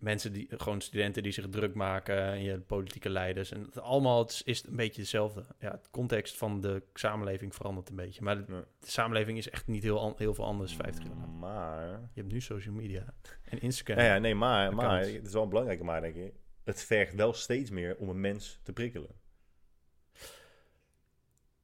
[0.00, 3.52] mensen die, gewoon studenten die zich druk maken en je politieke leiders.
[3.52, 5.44] En het, allemaal het is, een beetje hetzelfde.
[5.58, 8.22] Ja, het context van de samenleving verandert een beetje.
[8.22, 11.38] Maar de, samenleving is echt niet heel, heel veel anders 50 jaar lang.
[11.38, 11.88] Maar...
[11.90, 13.14] Je hebt nu social media
[13.44, 13.98] en Instagram.
[13.98, 16.34] Ja, ja, nee, maar, maar het is wel een belangrijke maar, denk ik.
[16.64, 19.18] Het vergt wel steeds meer om een mens te prikkelen.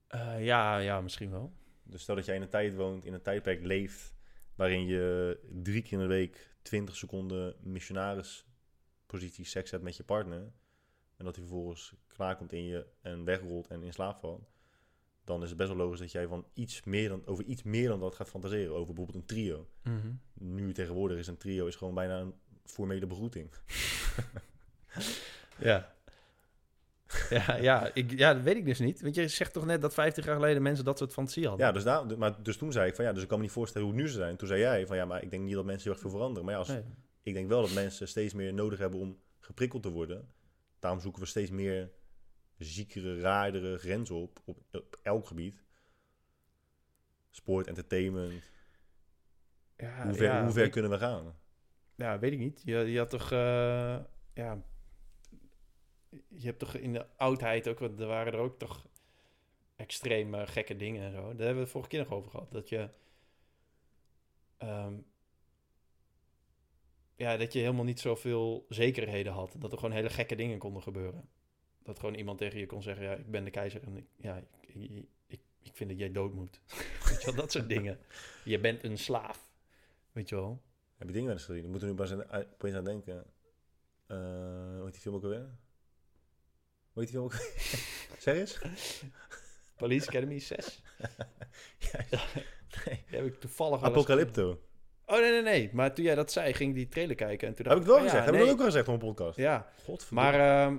[0.07, 1.53] Eh, ja, ja, misschien wel.
[1.83, 4.15] Dus stel dat jij in een tijd woont, in een tijdperk leeft,
[4.55, 10.53] waarin je drie keer in de week 20 seconden missionarispositie seks hebt met je partner,
[11.17, 14.51] en dat hij vervolgens klaarkomt in je en wegrolt en in slaap valt,
[15.25, 17.89] dan is het best wel logisch dat jij van iets meer dan, over iets meer
[17.89, 18.75] dan dat gaat fantaseren.
[18.75, 19.69] Over bijvoorbeeld een trio.
[19.83, 20.13] Mhm.
[20.35, 22.35] Nu tegenwoordig is een trio is gewoon bijna een
[22.65, 23.51] formele begroeting.
[25.59, 25.96] Ja.
[27.31, 29.01] Ja, ja, ik, ja, dat weet ik dus niet.
[29.01, 31.67] Want je zegt toch net dat 50 jaar geleden mensen dat soort fantasie hadden?
[31.67, 33.53] Ja, dus, daar, maar, dus toen zei ik van ja, dus ik kan me niet
[33.53, 34.37] voorstellen hoe het nu zou zijn.
[34.37, 36.45] Toen zei jij van ja, maar ik denk niet dat mensen heel erg veel veranderen.
[36.45, 36.83] Maar ja, als, Nee.
[37.23, 40.29] ik denk wel dat mensen steeds meer nodig hebben om geprikkeld te worden.
[40.79, 41.91] Daarom zoeken we steeds meer
[42.59, 45.65] ziekere, raardere grenzen op, op, op elk gebied.
[47.31, 48.43] Sport, entertainment.
[49.77, 51.35] Ja, hoe ver, ja, hoe ver ik- kunnen we gaan?
[51.95, 52.63] Ja, weet ik niet.
[52.65, 53.33] Je, je had toch...
[53.33, 53.97] eh,
[54.35, 54.63] ja...
[56.29, 57.81] Je hebt toch in de oudheid ook...
[57.81, 58.87] Er waren er ook toch
[59.77, 61.21] extreem eh, gekke dingen en zo.
[61.21, 62.53] Daar hebben we het vorige keer nog over gehad.
[62.53, 62.91] Dat je...
[64.57, 64.95] ehm,
[67.17, 69.55] ja, dat je helemaal niet zoveel zekerheden had.
[69.59, 71.29] Dat er gewoon hele gekke dingen konden gebeuren.
[71.83, 73.05] Dat gewoon iemand tegen je kon zeggen...
[73.05, 74.75] Ja, ik ben de keizer en ik, ja, ik,
[75.27, 76.61] ik, ik, vind dat jij dood moet.
[77.09, 77.99] Weet je wel, dat soort dingen.
[78.45, 79.51] Je bent een slaaf.
[80.13, 80.63] Weet je wel?
[80.97, 81.65] Heb je dingen wel eens gezien?
[81.65, 83.25] Ik moet er nu eens aan- opeens aan denken.
[84.07, 84.17] Eh
[84.77, 85.59] hoe heet die film ook alweer?
[86.97, 87.33] Hoe heet die film ook
[88.25, 88.59] Zeg eens?
[89.77, 90.83] Police Academy 6.
[91.79, 91.99] ja,
[92.85, 93.05] nee.
[93.09, 94.61] Die heb ik toevallig Apocalypto.
[95.07, 95.71] Oh, nee, nee, nee.
[95.73, 97.49] Maar toen jij dat zei, ging die trailer kijken.
[97.49, 98.17] En toen Heb ik het wel gezegd?
[98.19, 99.37] ja, Heb ik dat ook al gezegd op een podcast?
[99.39, 100.31] Ja, Godverdomme.
[100.31, 100.77] maar ehm,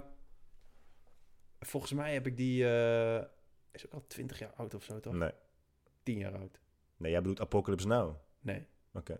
[1.59, 2.63] volgens mij heb ik die...
[2.69, 3.23] eh,
[3.71, 5.13] is ook al 20 jaar oud of zo, toch?
[5.13, 5.31] Nee.
[6.03, 6.59] 10 jaar oud.
[6.97, 8.15] Nee, jij bedoelt Apocalypse Now.
[8.39, 8.67] Nee.
[8.93, 9.19] Oké.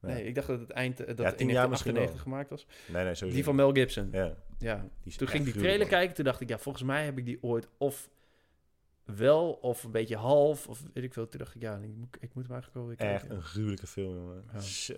[0.00, 1.00] Nee, ik dacht dat het eind...
[1.00, 2.92] eh, Dat Ja, het 10 in jaar misschien 1998 gemaakt was.
[2.94, 3.36] Nee, nee, sowieso.
[3.36, 4.08] Die van Mel Gibson.
[4.12, 4.36] Ja.
[4.58, 4.88] Ja.
[5.02, 6.14] Die Toen ging die gruwelijk, trailer kijken.
[6.14, 8.10] Toen dacht ik, ja, volgens mij heb ik die ooit of
[9.04, 11.28] wel of een beetje half of weet ik veel.
[11.28, 13.14] Toen dacht ik, ja, ik moet, ik moet hem eigenlijk wel kijken.
[13.14, 14.44] Echt een gruwelijke film, jongen.
[14.52, 14.94] Ja.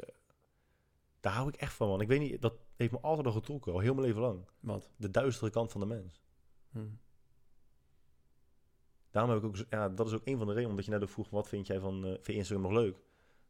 [1.20, 2.00] Daar hou ik echt van, man.
[2.00, 4.48] Ik weet niet, dat heeft me altijd al getrokken, al heel mijn leven lang.
[4.60, 4.88] Wat?
[4.96, 6.22] De duistere kant van de mens.
[6.72, 6.78] Hm.
[9.10, 11.02] Daarom heb ik ook, ja, dat is ook een van de redenen, omdat je net
[11.02, 12.96] ook vroeg, wat vind jij van, eh, vind je Instagram nog leuk?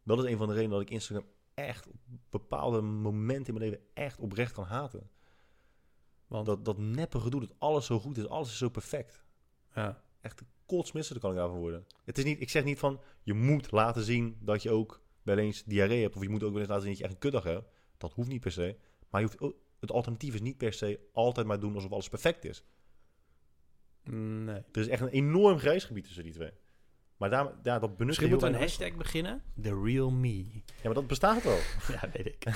[0.03, 1.27] Dat is een van de redenen dat ik Instagram
[1.67, 1.97] echt op
[2.31, 5.11] bepaalde momenten in mijn leven echt oprecht kan haten.
[6.27, 6.47] Want?
[6.47, 9.25] Dat, dat neppe gedoe, dat alles zo goed is, alles is zo perfect.
[9.75, 10.03] Ja.
[10.21, 11.87] Echt de kotsmissen kan ik daarvan worden.
[12.05, 15.39] Het is niet, ik zeg niet van, je moet laten zien dat je ook wel
[15.39, 17.21] eens diarree hebt, of je moet ook wel eens laten zien dat je echt een
[17.21, 17.71] kutdag hebt.
[17.97, 18.77] Dat hoeft niet per se.
[19.11, 22.09] Maar je hoeft, ook- het alternatief is niet per se altijd maar doen alsof alles
[22.09, 22.65] perfect is.
[24.05, 24.63] Nee.
[24.73, 26.51] Er is echt een enorm grijs gebied tussen die twee.
[27.21, 29.43] Maar daar, ja, dat benut Misschien heel een hashtag beginnen.
[29.63, 30.45] The real me.
[30.53, 31.59] Ja, maar dat bestaat al.
[31.95, 32.45] ja, weet ik.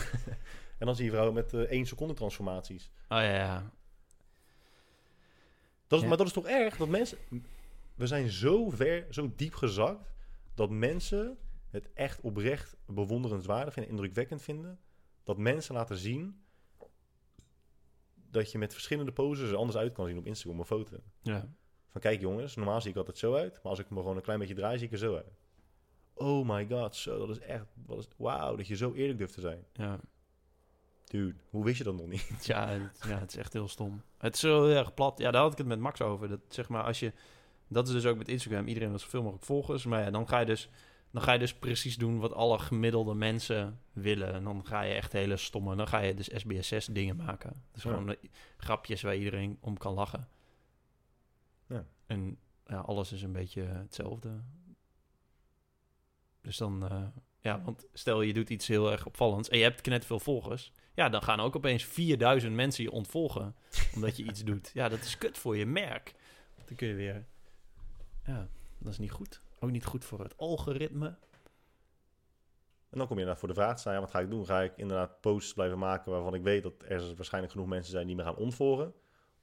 [0.78, 2.90] En dan zie je vrouwen met eh 1 seconde transformaties.
[3.08, 3.72] Oh ja, ja.
[5.86, 6.08] Dat is, Ja.
[6.08, 6.76] Maar dat is toch erg?
[6.76, 7.18] Dat mensen...
[7.94, 10.12] We zijn zo ver, zo diep gezakt...
[10.54, 11.38] dat mensen
[11.70, 13.92] het echt oprecht bewonderenswaardig vinden...
[13.92, 14.78] indrukwekkend vinden...
[15.22, 16.44] dat mensen laten zien...
[18.30, 20.96] dat je met verschillende poses er anders uit kan zien op Instagram of foto.
[21.22, 21.48] Ja.
[21.94, 23.52] Van kijk jongens, normaal zie ik altijd zo uit...
[23.52, 25.32] maar als ik me gewoon een klein beetje draai, zie ik er zo uit.
[26.14, 27.64] Oh my god, zo, dat is echt...
[27.86, 29.64] Wat is, wauw, dat je zo eerlijk durft te zijn.
[29.72, 29.98] Ja.
[31.04, 32.46] Dude, hoe wist je dat nog niet?
[32.46, 34.02] Ja, het, ja, het is echt heel stom.
[34.18, 35.18] Het is zo heel erg plat.
[35.18, 36.28] Ja, daar had ik het met Max over.
[36.28, 37.12] Dat zeg maar, als je.
[37.68, 38.66] Dat is dus ook met Instagram.
[38.66, 39.84] Iedereen wil zoveel mogelijk volgers.
[39.84, 40.68] Maar ja, dan ga je dus.
[41.10, 44.32] Dan ga je dus precies doen wat alle gemiddelde mensen willen.
[44.32, 45.76] En dan ga je echt hele stomme.
[45.76, 47.62] Dan ga je dus SBS6 dingen maken.
[47.72, 47.90] Dus Ja.
[47.90, 48.16] gewoon eh,
[48.56, 50.28] grapjes waar iedereen om kan lachen.
[52.06, 54.42] En ja, alles is een beetje hetzelfde.
[56.40, 57.06] Dus dan, eh,
[57.40, 60.72] ja, want stel je doet iets heel erg opvallends en je hebt net veel volgers.
[60.94, 63.54] Ja, dan gaan ook opeens 4000 mensen je ontvolgen
[63.94, 64.70] omdat je iets doet.
[64.74, 66.14] Ja, dat is kut voor je merk.
[66.64, 67.26] Dan kun je weer,
[68.24, 69.40] ja, dat is niet goed.
[69.60, 71.06] Ook niet goed voor het algoritme.
[72.90, 74.46] En dan kom je inderdaad voor de vraag te staan, ja, wat ga ik doen?
[74.46, 78.06] Ga ik inderdaad posts blijven maken waarvan ik weet dat er waarschijnlijk genoeg mensen zijn
[78.06, 78.94] die me gaan ontvolgen?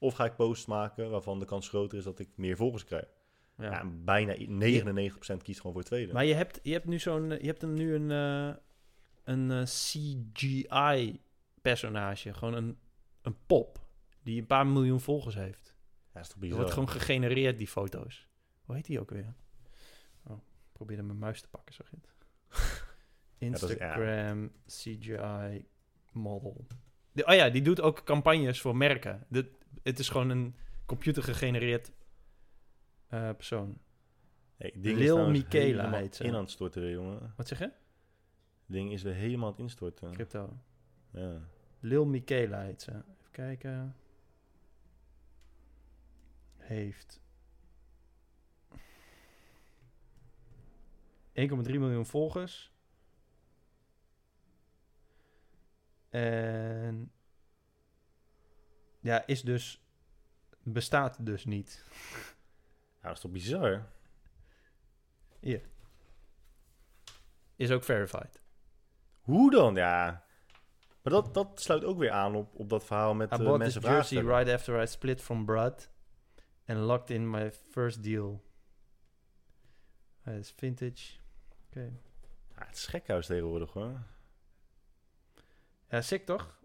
[0.02, 3.06] Of ga ik posts maken waarvan de kans groter is dat ik meer volgers krijg?
[3.58, 6.14] Ja, bijna i- 99% kiest gewoon voor het tweede.
[6.14, 8.56] Maar je hebt, je hebt nu zo'n, je hebt nu een, eh,
[9.24, 9.64] een eh,
[11.02, 12.34] CGI-personage.
[12.34, 12.78] Gewoon een,
[13.22, 13.80] een pop
[14.24, 15.76] die een paar miljoen volgers heeft.
[16.14, 16.58] ja, dat is toch Die bizar?
[16.58, 18.28] wordt gewoon gegenereerd, die foto's.
[18.66, 19.34] Hoe heet die ook weer?
[20.28, 22.10] Oh, ik probeerde mijn muis te pakken, zag je het?
[23.38, 23.46] ja.
[23.48, 25.66] Instagram CGI
[26.12, 26.66] model.
[27.24, 29.26] Oh ja, die doet ook campagnes voor merken.
[29.30, 29.48] Dit,
[29.84, 31.92] het is gewoon een computergegenereerd
[33.08, 33.78] eh, persoon.
[34.56, 36.24] Hey, ding Lil Michaela heet ze.
[36.24, 37.34] in aan het storten jongen.
[37.36, 37.72] Wat zeg je?
[38.66, 40.12] ding is weer helemaal aan het instorten.
[40.12, 40.58] Crypto.
[41.12, 41.48] Ja.
[41.80, 42.92] Lil Michaela heet ze.
[42.92, 43.96] Even kijken.
[46.58, 47.22] Heeft
[51.34, 52.72] 1,3 miljoen volgers.
[56.10, 57.12] En
[59.02, 59.86] ja, is dus
[60.64, 61.86] bestaat dus niet.
[63.02, 63.88] ja, dat is toch bizar?
[67.56, 68.42] Is ook verified.
[69.22, 69.76] Hoe dan?
[69.76, 70.26] Ja.
[71.02, 73.60] Maar dat, dat sluit ook weer aan op, op dat verhaal met I bought this
[73.60, 75.90] mensen vragen jersey right after I split from Brad.
[76.66, 78.44] And locked in my first deal.
[80.22, 81.20] Het is vintage.
[81.68, 82.00] Oké.
[82.56, 84.04] Ja, het is tegenwoordig, hoor.
[85.90, 86.60] Ja, sick toch?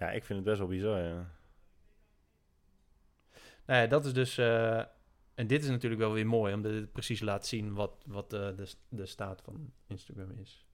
[0.00, 1.30] Ja, ik vind het best wel bizar, ja.
[3.66, 4.38] Nou ja, dat is dus...
[4.38, 4.78] eh,
[5.34, 8.56] en dit is natuurlijk wel weer mooi, omdat het precies laat zien wat, wat eh,
[8.56, 10.66] de, de staat van Instagram is.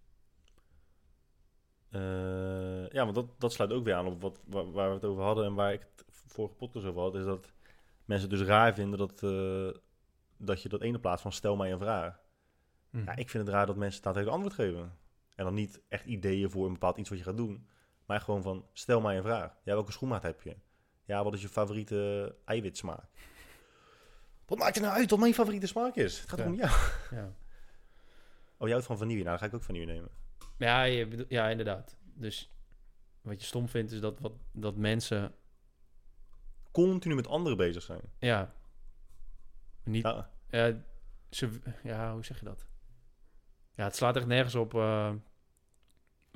[1.91, 5.05] Eh, ja, want dat, dat sluit ook weer aan op wat, waar, waar we het
[5.05, 7.15] over hadden en waar ik het vorige podcast over had.
[7.15, 7.53] Is dat
[8.05, 9.21] mensen dus raar vinden dat,
[10.37, 12.21] dat je dat ene plaats van stel mij een vraag.
[12.91, 13.05] Mhm.
[13.05, 14.99] Ja, ik vind het raar dat mensen daadwerkelijk antwoord geven.
[15.35, 17.69] En dan niet echt ideeën voor een bepaald iets wat je gaat doen.
[18.07, 19.51] Maar gewoon van, stel mij een vraag.
[19.65, 20.57] Ja, welke schoenmaat heb je?
[21.05, 23.05] Ja, wat is je favoriete eiwitsmaak?
[24.47, 26.21] Wat maakt het nou uit wat mijn favoriete smaak is?
[26.21, 26.45] Het gaat Ja.
[26.47, 26.71] om jou.
[27.11, 27.33] ja.
[28.59, 29.19] Oh, jij houdt van vanille.
[29.23, 30.11] Nou, dan ga ik ook vanille nemen.
[30.57, 31.97] Ja, je bedoel- ja, inderdaad.
[32.15, 32.51] Dus
[33.21, 35.35] wat je stom vindt is dat, wat, dat mensen,
[36.71, 38.01] Continu met anderen bezig zijn.
[38.19, 38.53] ja,
[39.85, 40.77] niet, Ja, ja,
[41.31, 41.51] ze,
[41.83, 42.67] ja, hoe zeg je dat?
[43.75, 45.13] Ja, het slaat echt nergens op eh,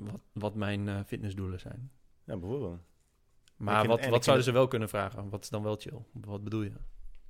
[0.03, 1.91] wat, wat mijn eh, fitnessdoelen zijn.
[2.23, 2.79] ja bijvoorbeeld.
[3.55, 5.29] Maar wat, wat zouden ze wel kunnen vragen?
[5.29, 6.03] Wat is dan wel chill?
[6.11, 6.73] Wat bedoel je?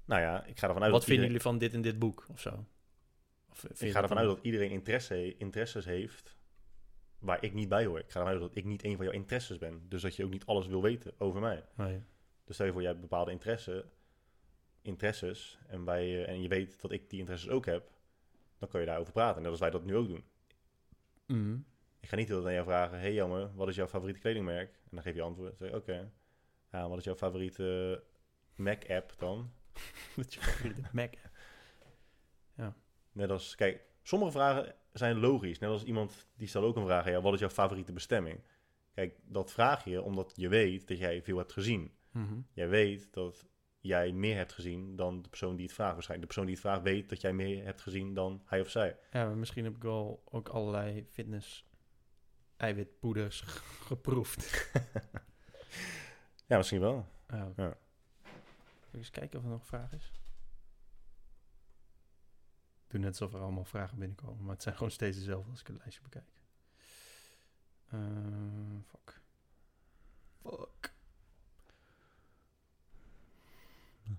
[0.06, 2.00] Nou ja, ik ga ervan uit wat dat vinden iedereen, jullie van dit en dit
[2.00, 2.66] boek of zo?
[3.50, 6.40] Of, ik ga ervan uit dat iedereen interesse, interesses heeft
[7.20, 8.00] waar ik niet bij hoor.
[8.00, 9.86] Ik ga ervan uit dat ik niet een van jouw interesses ben.
[9.90, 11.64] Dus dat je ook niet alles wil weten over mij.
[11.76, 12.02] Nee.
[12.44, 13.86] Dus stel je voor, jij hebt bepaalde interesse,
[14.82, 17.92] interesses en, wij, eh, en je weet dat ik die interesses ook heb,
[18.58, 19.38] dan kan je daarover praten.
[19.38, 20.24] En dat is wij dat nu ook doen.
[21.26, 21.58] Mhm.
[22.02, 24.74] Ik ga niet heel aan jou vragen, hey jammer, wat is jouw favoriete kledingmerk?
[24.74, 25.58] En dan geef je antwoord.
[25.58, 26.12] Zeg oké.
[26.72, 28.04] Ja, wat is jouw favoriete
[28.56, 29.52] Mac-app dan?
[30.16, 31.14] Wat je favoriete Mac.
[33.12, 35.60] Net als, kijk, sommige vragen zijn logisch.
[35.60, 38.40] Net als iemand die stelt ook een vraag, ja, wat is jouw favoriete bestemming?
[38.94, 41.92] Kijk, dat vraag je omdat je weet dat jij veel hebt gezien.
[42.12, 42.40] Mhm.
[42.54, 43.46] Jij weet dat
[43.80, 45.94] jij meer hebt gezien dan de persoon die het vraagt.
[45.94, 48.70] Waarschijnlijk de persoon die het vraagt weet dat jij meer hebt gezien dan hij of
[48.70, 48.98] zij.
[49.12, 51.70] Ja, maar misschien heb ik wel ook allerlei fitness
[52.62, 53.42] eiwitpoeders
[53.90, 54.50] geproefd.
[56.52, 57.08] Ja, misschien wel.
[57.28, 57.54] Ja.
[57.56, 57.78] Ja.
[58.88, 60.12] Even eens kijken of er nog een vraag is.
[62.84, 65.60] Ik doe net alsof er allemaal vragen binnenkomen, maar het zijn gewoon steeds dezelfde als
[65.60, 66.26] ik het lijstje bekijk.
[67.88, 68.00] Eh,
[68.88, 69.22] fuck.
[70.42, 70.94] Fuck.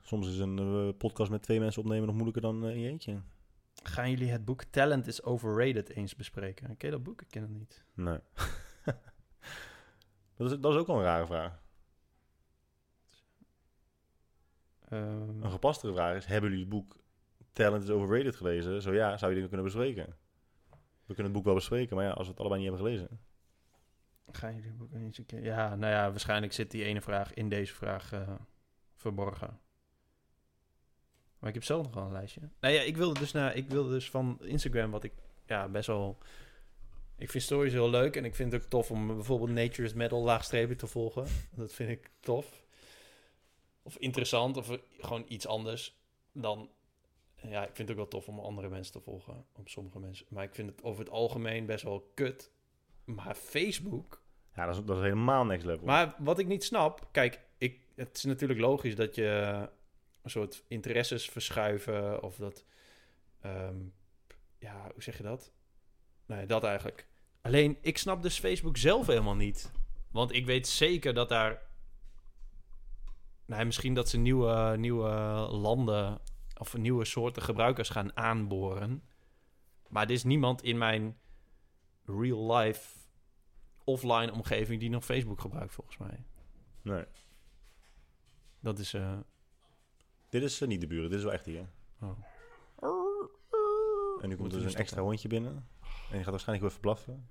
[0.02, 2.88] Soms is een eh, podcast met twee mensen opnemen nog moeilijker dan eh, in je
[2.88, 3.20] eentje.
[3.82, 6.66] Gaan jullie het boek Talent is Overrated eens bespreken?
[6.66, 7.22] Ken je dat boek?
[7.22, 7.84] Ik ken het niet.
[7.94, 8.18] Nee.
[10.36, 11.60] dat, is, dat is ook wel een rare vraag.
[14.88, 16.96] Ehm, Een gepastere vraag is, hebben jullie het boek
[17.52, 18.82] Talent is Overrated gelezen?
[18.82, 20.16] Zo ja, zou je dingen kunnen bespreken.
[21.06, 23.20] We kunnen het boek wel bespreken, maar ja, als we het allebei niet hebben gelezen.
[24.32, 25.44] Gaan jullie het boek eens een keer...
[25.44, 28.34] Ja, nou ja, waarschijnlijk zit die ene vraag in deze vraag eh,
[28.94, 29.60] verborgen.
[31.42, 32.40] Maar ik heb zelf nog wel een lijstje.
[32.60, 35.12] Nou ja, ik wilde dus, naar, ik wilde dus van Instagram, wat ik
[35.46, 36.18] ja, best wel...
[37.16, 40.22] Ik vind stories heel leuk en ik vind het ook tof om bijvoorbeeld Nature's Metal
[40.22, 41.26] laagstrepen te volgen.
[41.54, 42.64] Dat vind ik tof.
[43.82, 45.96] Of interessant, of gewoon iets anders
[46.32, 46.70] dan...
[47.34, 50.26] Ja, ik vind het ook wel tof om andere mensen te volgen, op sommige mensen.
[50.28, 52.50] Maar ik vind het over het algemeen best wel kut.
[53.04, 54.22] Maar Facebook...
[54.54, 55.86] Ja, dat is, dat is helemaal next level.
[55.86, 57.08] Maar wat ik niet snap...
[57.10, 59.68] Kijk, ik, het is natuurlijk logisch dat je
[60.23, 62.23] een soort interesses verschuiven...
[62.23, 62.65] of dat...
[63.41, 63.76] ehm,
[64.59, 65.52] ja, hoe zeg je dat?
[66.26, 67.07] Nee, dat eigenlijk.
[67.41, 69.73] Alleen, ik snap dus Facebook zelf helemaal niet.
[70.10, 71.62] Want ik weet zeker dat daar...
[73.47, 75.10] Nou, misschien dat ze nieuwe, nieuwe
[75.51, 76.20] landen...
[76.59, 79.02] of nieuwe soorten gebruikers gaan aanboren.
[79.89, 81.18] Maar er is niemand in mijn
[82.05, 82.99] real life
[83.84, 86.25] offline omgeving die nog Facebook gebruikt, volgens mij.
[86.83, 87.05] Nee.
[88.60, 88.94] Dat is.
[88.94, 89.18] eh,
[90.32, 91.68] Dit is eh, niet de buren, dit is wel echt hier.
[92.00, 92.18] oh.
[94.20, 95.52] En nu komt er dus een extra hondje binnen.
[95.82, 97.30] En die gaat waarschijnlijk weer verblaffen.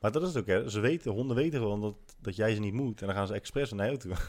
[0.00, 0.70] Maar dat is het ook, hè.
[0.70, 3.00] Ze weten, honden weten gewoon dat, dat jij ze niet moet.
[3.00, 4.14] En dan gaan ze expres naar jou toe.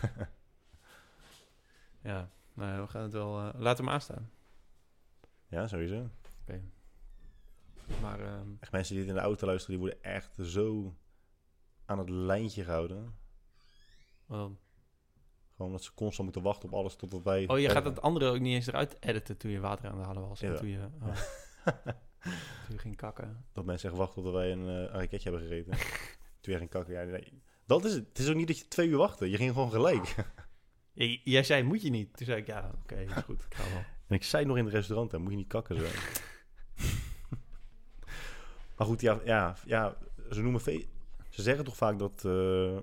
[2.02, 3.40] Ja, nou, we gaan het wel.
[3.40, 4.30] eh laat hem aanstaan.
[5.48, 6.10] ja, sowieso.
[8.02, 10.96] Maar ehm, Echt mensen die dit in de auto luisteren, die worden echt zo
[11.86, 13.16] aan het lijntje gehouden.
[14.26, 14.58] wel-
[15.56, 17.48] Gewoon dat ze constant moeten wachten op alles totdat wij...
[17.48, 20.06] oh, je gaat het andere ook niet eens eruit editen toen je water aan het
[20.06, 20.42] halen was.
[20.42, 20.58] En Ja.
[20.58, 21.16] toen, je, oh,
[22.66, 23.46] toen je ging kakken.
[23.54, 25.72] Dat mensen echt wachten totdat wij een, eh, een raketje hebben gegeten.
[26.42, 26.94] Toen jij ging kakken.
[26.94, 27.42] Ja, nee.
[27.66, 28.08] Dat is het.
[28.08, 29.30] Het is ook niet dat je twee uur wachtte.
[29.30, 30.16] Je ging gewoon gelijk.
[30.94, 32.18] J- jij zei, moet je niet?
[32.18, 33.44] Toen zei ik, ja, oké, is goed.
[33.44, 33.84] Ik ga wel.
[34.08, 35.86] En ik zei nog in het restaurant, hè, moet je niet kakken zo.
[38.78, 39.98] maar goed, ja, ja, ja
[40.32, 42.78] ze noemen Ze zeggen toch vaak dat, eh,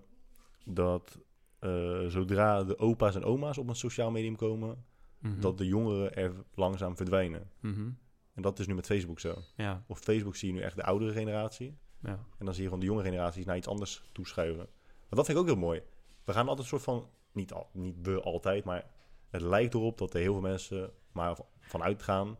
[0.64, 1.18] dat
[1.62, 4.84] eh, zodra de opa's en oma's op een sociaal medium komen,
[5.18, 5.40] Mhm.
[5.40, 7.50] dat de jongeren er langzaam verdwijnen.
[7.60, 7.90] Mhm.
[8.34, 9.34] En dat is nu met Facebook zo.
[9.56, 11.78] Ja, Op Facebook zie je nu echt de oudere generatie.
[12.00, 12.18] ja.
[12.38, 14.66] En dan zie je gewoon de jonge generaties naar iets anders toeschuiven.
[14.86, 15.82] Maar dat vind ik ook heel mooi.
[16.24, 18.90] We gaan altijd een soort van, niet, al, niet we altijd, maar
[19.30, 22.36] het lijkt erop dat er heel veel mensen maar vanuit gaan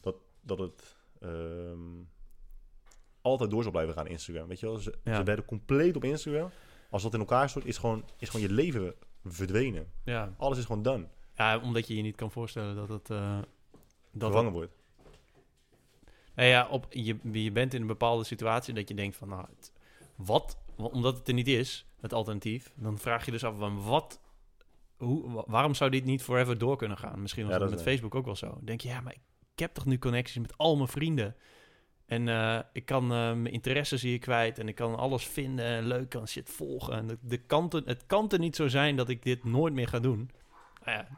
[0.00, 1.78] dat, dat het, ehm,
[3.20, 4.48] altijd door zou blijven gaan Instagram.
[4.48, 4.76] Weet je wel?
[4.78, 5.14] Ze, Ja.
[5.16, 6.50] ze werden compleet op Instagram.
[6.92, 9.92] Als dat in elkaar stort, is gewoon, is gewoon je leven verdwenen.
[10.04, 10.34] Ja.
[10.38, 11.06] Alles is gewoon done.
[11.34, 13.10] ja, omdat je je niet kan voorstellen dat het...
[13.10, 13.38] eh,
[14.12, 14.72] dat Vervangen wordt.
[16.34, 19.44] Nou ja, op, je, je bent in een bepaalde situatie dat je denkt van, nou,
[19.56, 19.72] het-
[20.16, 23.82] wat, wa- omdat het er niet is, het alternatief, dan vraag je dus af, van
[23.82, 24.20] wat,
[24.96, 27.20] hoe, wa- waarom zou dit niet forever door kunnen gaan?
[27.22, 28.46] Misschien was Ja, dat met Facebook ook wel zo.
[28.46, 29.12] Dan denk je, ja, maar
[29.52, 31.36] ik heb toch nu connecties met al mijn vrienden.
[32.12, 35.86] En eh, ik kan eh, mijn interesses hier kwijt en ik kan alles vinden en
[35.86, 36.94] leuk kan shit volgen.
[36.94, 39.88] En de, de kanten, het kan er niet zo zijn dat ik dit nooit meer
[39.88, 40.30] ga doen.
[40.84, 41.08] Nou ja,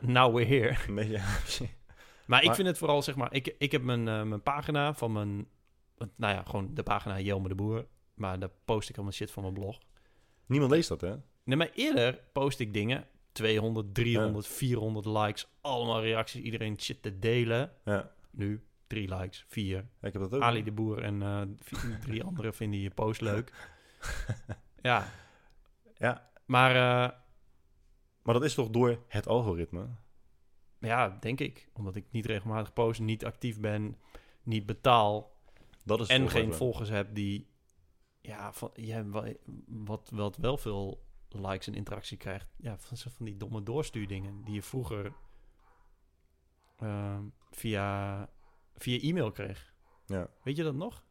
[0.00, 0.76] now we're here.
[2.26, 5.12] Maar ik vind het vooral, zeg maar, ik, ik heb mijn, eh, mijn pagina van
[5.12, 5.46] mijn,
[5.96, 7.86] nou ja, gewoon de pagina Jelme de Boer.
[8.14, 9.78] Maar daar post ik allemaal shit van mijn blog.
[10.46, 11.14] Niemand leest dat, hè?
[11.44, 17.18] Nee, maar eerder post ik dingen, 200, 300, 400 likes, allemaal reacties, iedereen shit te
[17.18, 17.72] delen.
[17.84, 18.12] Ja.
[18.30, 19.76] Nu drie likes, vier.
[20.00, 20.42] Ja, ik heb dat ook.
[20.42, 23.52] Ali de Boer en eh, vier- drie anderen vinden je post leuk.
[24.82, 25.08] ja.
[25.94, 26.30] Ja.
[26.44, 27.16] Maar eh,
[28.22, 29.86] Maar dat is toch door het algoritme?
[30.78, 31.68] ja, denk ik.
[31.72, 33.96] Omdat ik niet regelmatig post, niet actief ben,
[34.42, 35.34] niet betaal.
[35.84, 37.50] Dat is en geen volgers heb die
[38.20, 39.32] ja, van, ja wa-
[39.66, 42.54] wat, wat wel veel likes en interactie krijgt.
[42.56, 45.12] Ja, van, van die domme doorstuurdingen die je vroeger
[46.78, 48.28] ehm, via,
[48.76, 49.74] via e-mail kreeg.
[50.06, 50.28] Ja.
[50.42, 51.04] Weet je dat nog?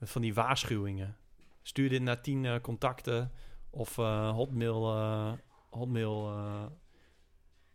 [0.00, 1.16] Van die waarschuwingen.
[1.62, 3.32] Stuur dit naar tien eh, contacten
[3.70, 5.32] of eh, hotmail, eh,
[5.70, 6.66] hotmail eh,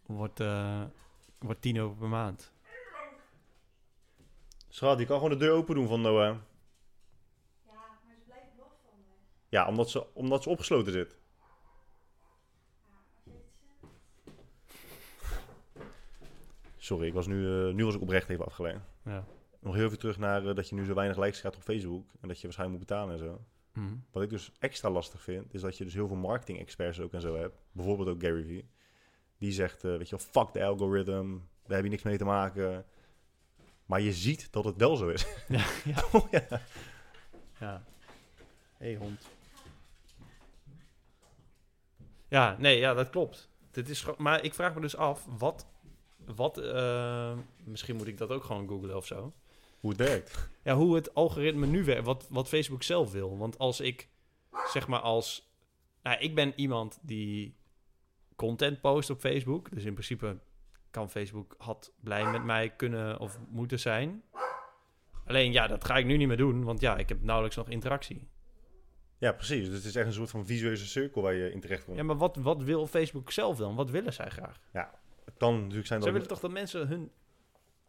[0.05, 0.83] wordt, eh,
[1.39, 2.53] wordt 10 euro per maand.
[4.69, 6.37] Schat, je kan gewoon de deur open doen van Noah.
[7.65, 9.13] Ja, maar ze blijven los van me.
[9.49, 11.17] Ja, omdat ze, omdat ze opgesloten zit.
[16.77, 18.79] Sorry, ik was nu, eh, nu was ik oprecht even afgeleid.
[19.05, 19.25] Ja.
[19.59, 22.07] Nog heel even terug naar eh, dat je nu zo weinig likes krijgt op Facebook.
[22.21, 23.45] En dat je waarschijnlijk moet betalen en zo.
[23.73, 23.95] Mhm.
[24.11, 27.13] Wat ik dus extra lastig vind, is dat je dus heel veel marketing experts ook
[27.13, 27.65] en zo hebt.
[27.71, 28.69] Bijvoorbeeld ook Gary Vee.
[29.37, 31.37] Die zegt, eh, weet je wel, fuck de algorithm.
[31.65, 32.85] Daar heb je niks mee te maken.
[33.85, 35.25] Maar je ziet dat het wel zo is.
[35.47, 36.03] Ja, ja.
[36.49, 36.61] ja.
[37.59, 37.83] Ja.
[38.77, 39.27] hey, hond.
[42.27, 43.49] Ja, nee, ja, dat klopt.
[43.71, 45.67] Dit is maar ik vraag me dus af, wat...
[46.35, 49.33] wat eh, misschien moet ik dat ook gewoon googlen of zo.
[49.79, 50.49] Hoe het werkt.
[50.63, 53.37] Ja, hoe het algoritme nu werkt, wat, wat Facebook zelf wil.
[53.37, 54.09] Want als ik,
[54.71, 55.53] zeg maar als...
[56.03, 57.55] Nou, ik ben iemand die
[58.35, 59.71] content post op Facebook.
[59.71, 60.37] Dus in principe
[60.91, 64.23] kan Facebook had blij met mij kunnen of moeten zijn.
[65.25, 67.69] Alleen ja, dat ga ik nu niet meer doen, want ja, ik heb nauwelijks nog
[67.69, 68.27] interactie.
[69.17, 69.65] Ja, precies.
[69.65, 71.97] Dus het is echt een soort van visueuze cirkel waar je in terecht komt.
[71.97, 73.75] Ja, maar wat, wat wil Facebook zelf dan?
[73.75, 74.59] Wat willen zij graag?
[74.71, 74.87] Het
[75.37, 77.11] kan natuurlijk zijn Zij dat willen toch dat mensen hun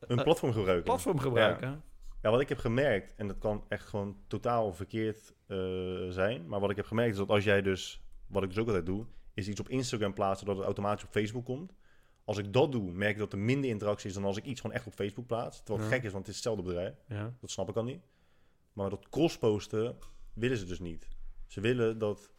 [0.01, 0.85] een eh, platform gebruiken.
[0.85, 1.83] platform gebruiken?
[2.23, 5.57] Ja, wat ik heb gemerkt, en dat kan echt gewoon totaal verkeerd eh,
[6.09, 8.67] zijn, maar wat ik heb gemerkt is dat als jij dus, wat ik dus ook
[8.67, 11.73] altijd doe, is iets op Instagram plaatsen dat het automatisch op Facebook komt.
[12.25, 14.61] Als ik dat doe, merk ik dat er minder interactie is dan als ik iets
[14.61, 15.57] gewoon echt op Facebook plaats.
[15.57, 15.95] Terwijl het Ja.
[15.97, 16.95] gek is, want het is hetzelfde bedrijf.
[17.09, 17.35] Ja.
[17.41, 18.03] Dat snap ik al niet.
[18.73, 19.97] Maar dat crossposten
[20.33, 21.09] willen ze dus niet.
[21.47, 22.31] Ze willen dat,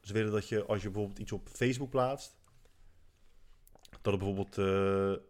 [0.00, 2.37] ze willen dat je, als je bijvoorbeeld iets op Facebook plaatst,
[4.00, 5.24] dat er bijvoorbeeld eh,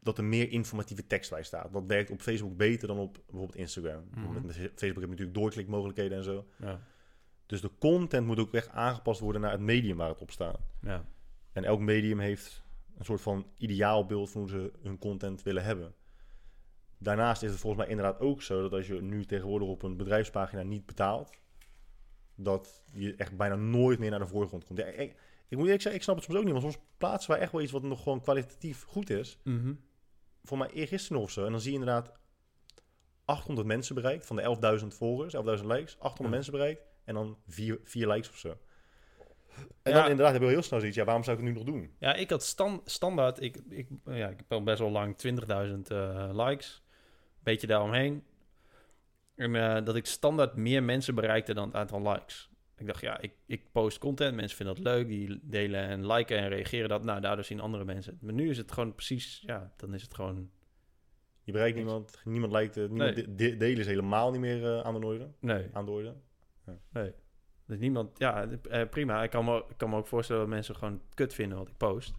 [0.00, 1.72] dat er meer informatieve tekst bij staat.
[1.72, 4.04] Dat werkt op Facebook beter dan op bijvoorbeeld Instagram.
[4.14, 4.46] Mhm.
[4.46, 6.46] Met Facebook heb je natuurlijk doorklikmogelijkheden en zo.
[6.56, 6.80] Ja.
[7.46, 10.60] Dus de content moet ook echt aangepast worden naar het medium waar het op staat.
[10.80, 11.04] ja.
[11.52, 12.64] En elk medium heeft
[12.98, 15.94] een soort van ideaalbeeld van hoe ze hun content willen hebben.
[16.98, 19.96] Daarnaast is het volgens mij inderdaad ook zo dat als je nu tegenwoordig op een
[19.96, 21.30] bedrijfspagina niet betaalt,
[22.34, 24.78] dat je echt bijna nooit meer naar de voorgrond komt.
[25.50, 27.52] Ik, moet eerlijk zeggen, ik snap het soms ook niet, want soms plaatsen wij echt
[27.52, 29.38] wel iets wat nog gewoon kwalitatief goed is.
[29.44, 29.72] Mhm.
[30.42, 31.44] Voor mij eergisteren of zo.
[31.44, 32.12] En dan zie je inderdaad
[33.24, 36.28] 800 mensen bereikt van de 11.000 volgers, 11.000 likes, 800 Ja.
[36.28, 38.48] mensen bereikt en dan 4, 4 likes of zo.
[39.82, 40.00] En Ja.
[40.00, 41.94] dan inderdaad heb je heel snel zoiets, ja, waarom zou ik het nu nog doen?
[41.98, 45.90] Ja, ik had stan- standaard, ik, ik, ja, ik heb al best wel lang 20.000
[45.90, 46.82] eh, likes.
[47.42, 48.24] Beetje daaromheen.
[49.34, 52.49] En eh, dat ik standaard meer mensen bereikte dan het aantal likes.
[52.80, 56.38] Ik dacht, ja, ik, ik post content, mensen vinden dat leuk, die delen en liken
[56.38, 57.04] en reageren dat.
[57.04, 58.22] Nou, daardoor zien andere mensen het.
[58.22, 60.50] Maar nu is het gewoon precies, ja, dan is het gewoon,
[61.42, 63.24] Je bereikt niemand, niemand lijkt, eh, niemand Nee.
[63.24, 65.30] de- de- delen is helemaal niet meer eh, aan de orde.
[65.40, 66.14] nee, Aan de orde.
[66.92, 67.12] nee.
[67.66, 69.22] Dus niemand, ja, eh, prima.
[69.22, 71.76] Ik kan, me, ik kan me ook voorstellen dat mensen gewoon kut vinden wat ik
[71.76, 72.12] post.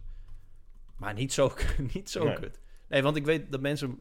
[0.96, 1.52] Maar niet zo,
[1.94, 2.34] niet zo Nee.
[2.34, 2.60] kut.
[2.88, 3.98] Nee, want ik weet dat mensen,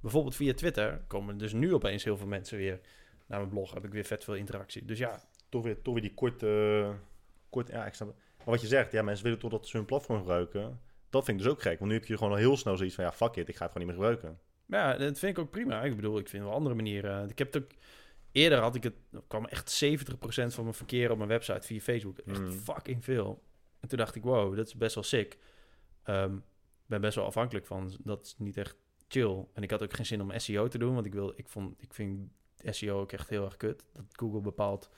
[0.00, 2.80] bijvoorbeeld via Twitter, komen dus nu opeens heel veel mensen weer
[3.26, 3.74] naar mijn blog.
[3.74, 4.84] Heb ik weer vet veel interactie.
[4.84, 5.20] Dus ja,
[5.52, 6.46] Toch weer, toch weer die korte,
[6.82, 6.94] eh,
[7.50, 8.08] kort, ja, ik snap.
[8.36, 10.80] Maar wat je zegt, ja, mensen willen toch dat ze hun platform gebruiken.
[11.10, 11.78] Dat vind ik dus ook gek.
[11.78, 13.64] Want nu heb je gewoon al heel snel zoiets van, ja, fuck it, ik ga
[13.64, 14.40] het gewoon niet meer gebruiken.
[14.66, 15.82] Ja, dat vind ik ook prima.
[15.82, 17.28] Ik bedoel, ik vind wel andere manieren.
[17.28, 17.70] Ik heb het ook...
[18.32, 18.94] Eerder had ik het...
[19.26, 20.14] kwam echt 70%
[20.46, 22.18] van mijn verkeer op mijn website via Facebook.
[22.18, 22.50] Echt Mm.
[22.50, 23.42] fucking veel.
[23.80, 25.38] En toen dacht ik, wow, dat is best wel sick.
[26.02, 26.36] Ehm,
[26.86, 27.96] ben best wel afhankelijk van.
[28.04, 28.76] Dat is niet echt
[29.08, 29.44] chill.
[29.54, 30.94] En ik had ook geen zin om SEO te doen.
[30.94, 32.30] Want ik, wil, ik, vond, ik vind
[32.64, 33.84] SEO ook echt heel erg kut.
[33.92, 34.90] Dat Google bepaalt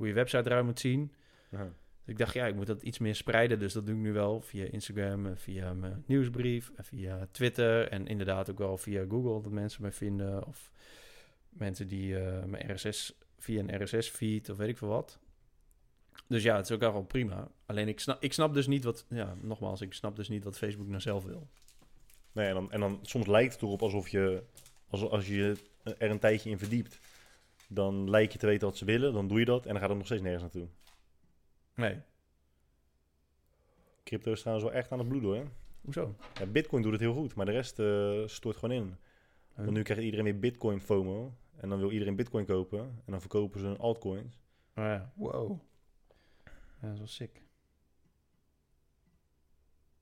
[0.00, 1.12] hoe je website eruit moet zien.
[1.50, 1.64] Ja.
[1.64, 3.58] Dus ik dacht, ja, ik moet dat iets meer spreiden.
[3.58, 7.88] Dus dat doe ik nu wel via Instagram, via mijn nieuwsbrief, via Twitter.
[7.88, 10.46] En inderdaad ook wel via Google, dat mensen mij vinden.
[10.46, 10.70] Of
[11.48, 15.18] mensen die eh, mijn RSS, via een RSS-feed of weet ik veel wat.
[16.26, 17.50] Dus ja, het is ook wel prima.
[17.66, 20.58] Alleen ik snap, ik snap dus niet wat, ja, nogmaals, ik snap dus niet wat
[20.58, 21.48] Facebook nou zelf wil.
[22.32, 24.42] Nee, en dan, en dan soms lijkt het erop alsof je,
[24.88, 26.98] als, als je er een tijdje in verdiept,
[27.72, 29.88] dan lijkt je te weten wat ze willen, dan doe je dat en dan gaat
[29.88, 30.68] het nog steeds nergens naartoe.
[31.74, 32.00] Nee,
[34.04, 35.46] Crypto is trouwens wel echt aan het bloeden hoor.
[35.80, 36.14] hoezo?
[36.34, 38.96] Ja, Bitcoin doet het heel goed, maar de rest eh stort gewoon in.
[39.54, 41.34] Want nu krijgt iedereen weer Bitcoin FOMO.
[41.56, 42.80] En dan wil iedereen Bitcoin kopen.
[42.80, 44.40] En dan verkopen ze hun altcoins.
[44.76, 45.60] Oh ja, wow.
[46.44, 47.42] Ja, dat is wel sick.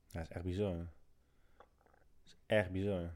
[0.07, 0.75] Ja, dat is echt bizar.
[0.77, 3.13] Dat is echt bizar.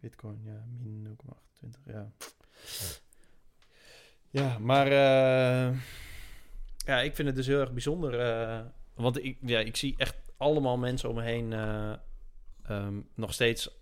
[0.00, 1.18] Bitcoin, ja, min
[1.64, 2.12] 0,28, ja.
[4.30, 5.78] Ja, maar eh,
[6.86, 8.20] ja, ik vind het dus heel erg bijzonder.
[8.20, 8.60] eh,
[8.94, 11.92] want ik, ja, ik zie echt allemaal mensen om me heen eh,
[12.62, 13.78] ehm, nog steeds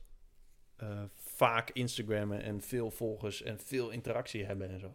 [1.14, 4.86] vaak Instagrammen en veel volgers en veel interactie hebben en zo.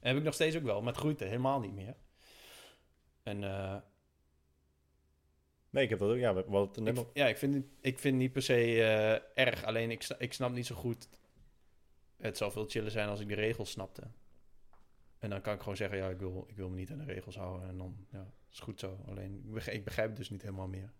[0.00, 1.94] En heb ik nog steeds ook wel, maar het groeit er helemaal niet meer.
[3.22, 3.38] En
[5.70, 6.16] Nee, ik heb dat ook.
[6.18, 6.44] Ja, net
[6.76, 7.06] ik, nog.
[7.12, 8.82] ja, ik vind, het- ik vind het niet per se
[9.34, 9.64] erg.
[9.64, 11.08] Alleen ik, ik snap niet zo goed.
[12.20, 14.10] Het zou veel chiller zijn als ik de regels snapte.
[15.18, 17.04] En dan kan ik gewoon zeggen, ja, ik wil, ik wil me niet aan de
[17.04, 17.68] regels houden.
[17.68, 18.98] En dan, ja, is goed zo.
[19.06, 20.92] Alleen, ik begrijp, ik begrijp het dus niet helemaal meer.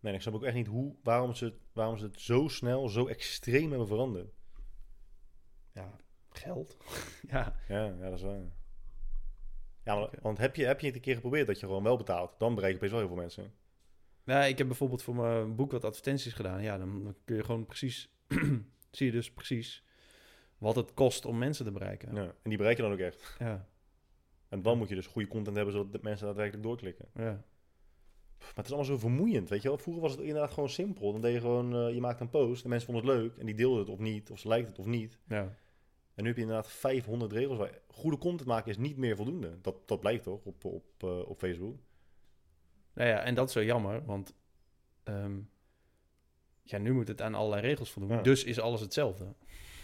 [0.00, 3.06] Nee, ik snap ook echt niet hoe, waarom, ze, waarom ze het zo snel, zo
[3.06, 4.32] extreem hebben veranderd.
[5.72, 5.96] Ja,
[6.30, 6.76] geld.
[7.30, 8.52] ja, Ja, ja, dat is waar.
[9.84, 11.96] Ja, maar- want heb je, heb je het een keer geprobeerd dat je gewoon wel
[11.96, 12.38] betaalt?
[12.38, 13.52] Dan bereik je opeens wel heel veel mensen.
[14.24, 16.62] Nou, ik heb bijvoorbeeld voor mijn boek wat advertenties gedaan.
[16.62, 18.10] Ja, dan kun je gewoon precies...
[18.96, 19.84] zie je dus precies
[20.58, 22.14] wat het kost om mensen te bereiken.
[22.14, 22.22] Ja.
[22.22, 23.36] En die bereik je dan ook echt.
[23.38, 23.68] Ja,
[24.48, 27.08] En dan moet je dus goede content hebben, zodat de mensen daadwerkelijk doorklikken.
[27.14, 27.44] ja.
[28.38, 29.78] Maar het is allemaal zo vermoeiend, weet je wel.
[29.78, 31.12] Vroeger was het inderdaad gewoon simpel.
[31.12, 33.36] Dan deed je gewoon, eh, je maakt een post en mensen vonden het leuk.
[33.36, 35.18] En die deelden het of niet, of ze lijkt het of niet.
[35.28, 35.56] ja.
[36.14, 37.58] En nu heb je inderdaad 500 regels.
[37.58, 39.60] Waar goede content maken is niet meer voldoende.
[39.60, 41.78] Dat, dat blijkt toch op, op, eh, op Facebook.
[42.94, 44.34] Nou ja, en dat is zo jammer, want
[45.02, 45.38] ehm,
[46.62, 48.16] ja, nu moet het aan allerlei regels voldoen.
[48.16, 48.22] Ja.
[48.22, 49.24] Dus is alles hetzelfde.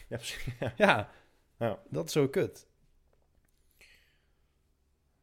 [0.08, 0.44] Ja, precies.
[0.60, 0.72] Ja.
[0.76, 1.10] Ja,
[1.58, 1.78] Ja.
[1.90, 2.66] dat is zo kut.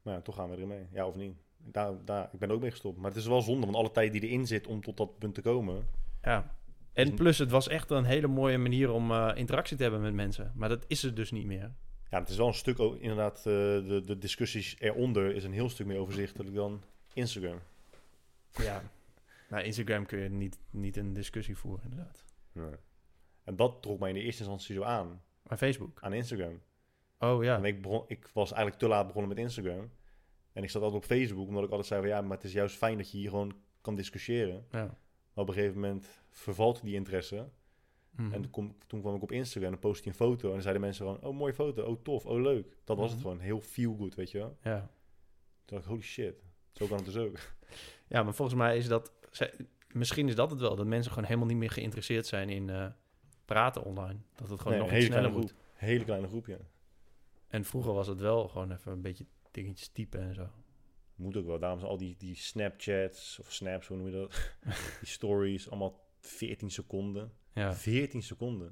[0.02, 0.88] Ja, toch gaan we ermee.
[0.92, 1.36] Ja, of niet.
[1.58, 2.98] Daar, daar, ik ben er ook mee gestopt.
[2.98, 5.34] Maar het is wel zonde, want alle tijd die erin zit om tot dat punt
[5.36, 5.88] te komen.
[6.22, 6.56] Ja.
[6.94, 10.14] En plus, het was echt een hele mooie manier om eh, interactie te hebben met
[10.14, 10.52] mensen.
[10.56, 11.72] Maar dat is het dus niet meer.
[12.10, 15.54] Ja, het is wel een stuk, o- inderdaad, eh, de, de discussies eronder is een
[15.54, 16.82] heel stuk meer overzichtelijk dan
[17.14, 17.60] Instagram.
[18.52, 18.84] Ja.
[19.50, 22.26] Nou, Instagram kun je niet, niet een discussie voeren, inderdaad.
[23.44, 25.98] En dat trok mij in de eerste instantie zo aan, Maar Facebook.
[26.02, 26.62] aan Instagram.
[27.20, 27.58] Oh ja.
[27.58, 29.92] En ik, begon, ik was eigenlijk te laat begonnen met Instagram.
[30.54, 32.54] En ik zat altijd op Facebook, omdat ik altijd zei van ja, maar het is
[32.54, 34.66] juist fijn dat je hier gewoon kan discussiëren.
[34.72, 34.98] ja.
[35.34, 37.50] Maar op een gegeven moment vervalt die interesse.
[38.10, 38.34] Mhm.
[38.34, 40.48] En toen, kom- toen kwam ik op Instagram en postte hij een foto.
[40.48, 42.78] En dan zeiden mensen gewoon, oh mooie foto, oh tof, oh leuk.
[42.84, 43.30] Dat was het Mhm.
[43.30, 44.58] gewoon, heel feel good, weet je wel.
[44.62, 44.80] ja.
[45.66, 47.38] Toen dacht ik, holy shit, zo kan het dus ook.
[48.08, 49.12] ja, maar volgens mij is dat...
[49.92, 52.88] Misschien is dat het wel, dat mensen gewoon helemaal niet meer geïnteresseerd zijn in eh,
[53.46, 54.20] praten online.
[54.36, 55.56] Dat het gewoon Nee, nog een iets hele sneller moet.
[55.74, 56.58] Hele kleine groep, ja.
[57.48, 60.50] En vroeger was het wel gewoon even een beetje dingetjes typen en zo.
[61.16, 61.60] Moet ook wel.
[61.60, 64.56] Daarom zijn al die, die Snapchats of Snaps, hoe noem je dat?
[65.00, 67.34] die stories, allemaal 14 seconden.
[67.54, 67.74] Ja.
[67.74, 68.68] 14 seconden.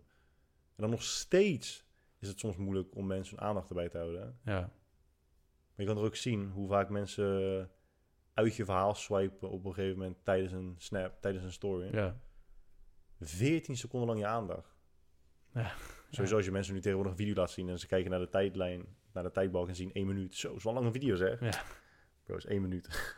[0.76, 1.86] En dan nog steeds
[2.20, 4.22] is het soms moeilijk om mensen hun aandacht erbij te houden.
[4.44, 4.52] hè.
[4.52, 4.60] Ja.
[4.60, 4.72] Maar
[5.76, 7.70] je kan er ook zien hoe vaak mensen
[8.34, 11.96] uit je verhaal swipen op een gegeven moment tijdens een snap, tijdens een story.
[11.96, 12.20] Ja.
[13.20, 14.78] 14 seconden lang je aandacht.
[15.54, 15.72] Ja.
[16.10, 18.30] Sowieso als je mensen nu tegenwoordig een video laat zien en ze kijken naar de
[18.30, 20.36] tijdlijn, naar de tijdbalk en zien één minuut.
[20.36, 21.40] Zo, is wel een lange video zeg.
[21.40, 21.64] Ja.
[22.24, 23.16] Bro, is één minuut.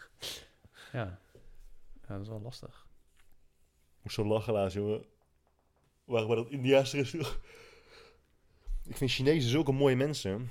[0.92, 1.20] Ja.
[2.08, 2.88] Ja, dat is wel lastig.
[4.02, 5.06] Moest zo lachen laatst, jongen.
[6.04, 7.40] Waar bij dat Indiaanse restaurant.
[8.84, 10.50] Ik vind Chinezen zulke mooie mensen.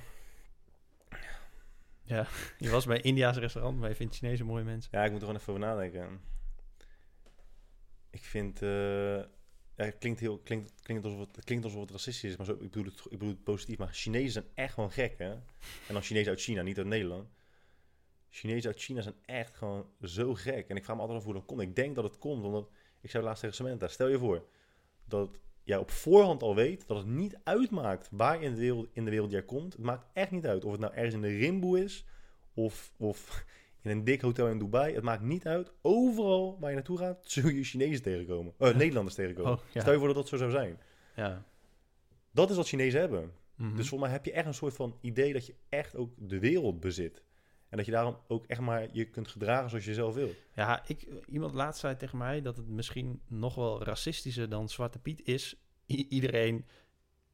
[2.05, 2.27] Ja,
[2.59, 4.89] je was bij India's restaurant, maar je vindt Chinezen mooie mensen.
[4.93, 6.21] Ja, ik moet er gewoon even over nadenken.
[8.09, 8.61] Ik vind...
[8.61, 9.21] eh,
[9.75, 12.51] het klinkt, heel, klinkt, klinkt, alsof het, het klinkt alsof het racistisch is, maar zo,
[12.51, 13.77] ik, bedoel het, ik bedoel het positief.
[13.77, 15.31] Maar Chinezen zijn echt gewoon gek, hè?
[15.31, 17.29] En dan Chinezen uit China, niet uit Nederland.
[18.29, 20.67] Chinezen uit China zijn echt gewoon zo gek.
[20.67, 21.61] En ik vraag me altijd af hoe dat komt.
[21.61, 22.69] Ik denk dat het komt, omdat...
[23.01, 24.47] Ik zei laatst tegen Samantha, stel je voor...
[25.03, 29.05] dat jij op voorhand al weet dat het niet uitmaakt waar in de wereld, in
[29.05, 29.73] de wereld jij komt.
[29.73, 32.05] Het maakt echt niet uit of het nou ergens in de Rimboe is
[32.53, 33.45] of, of
[33.81, 34.93] in een dik hotel in Dubai.
[34.93, 35.71] Het maakt niet uit.
[35.81, 38.53] Overal waar je naartoe gaat, zul je Chinezen tegenkomen.
[38.57, 39.51] Eh, Nederlanders tegenkomen.
[39.51, 39.81] Oh, ja.
[39.81, 40.79] Stel je voor dat dat zo zou zijn.
[41.15, 41.45] Ja.
[42.31, 43.31] Dat is wat Chinezen hebben.
[43.55, 43.75] Mhm.
[43.75, 46.39] Dus voor mij heb je echt een soort van idee dat je echt ook de
[46.39, 47.23] wereld bezit.
[47.75, 50.29] En dat je daarom ook echt maar je kunt gedragen zoals je zelf wil.
[50.53, 54.99] Ja, ik, iemand laatst zei tegen mij dat het misschien nog wel racistischer dan Zwarte
[54.99, 55.55] Piet is.
[55.87, 56.65] I- iedereen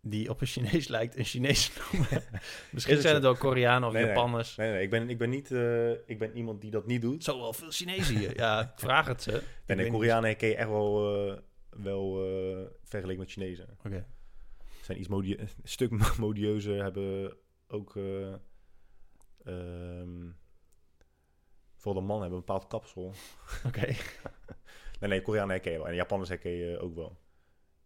[0.01, 2.23] die op een Chinees lijkt, een Chinees noemen.
[2.71, 4.05] misschien het zijn het wel Koreanen of Nee.
[4.05, 4.55] Japanners.
[4.55, 7.23] Nee, nee, ik ben, ik ben niet eh, ik ben iemand die dat niet doet.
[7.23, 8.35] Zo wel veel Chinezen hier.
[8.37, 9.31] Ja, vraag het ze.
[9.67, 9.93] Nee, nee, niet.
[9.93, 11.37] Koreanen herken je echt wel, eh,
[11.83, 13.77] wel eh, vergeleken met Chinezen.
[13.85, 14.05] Oké.
[14.81, 17.33] zijn iets modie een stuk modieuzer, hebben
[17.67, 17.93] ook...
[19.43, 20.29] eh ehm,
[21.75, 23.13] vooral de mannen hebben een bepaald kapsel.
[23.67, 23.87] Oké.
[24.99, 25.87] Nee, nee, Koreanen herken je wel.
[25.87, 27.17] En Japanners herken je ook wel.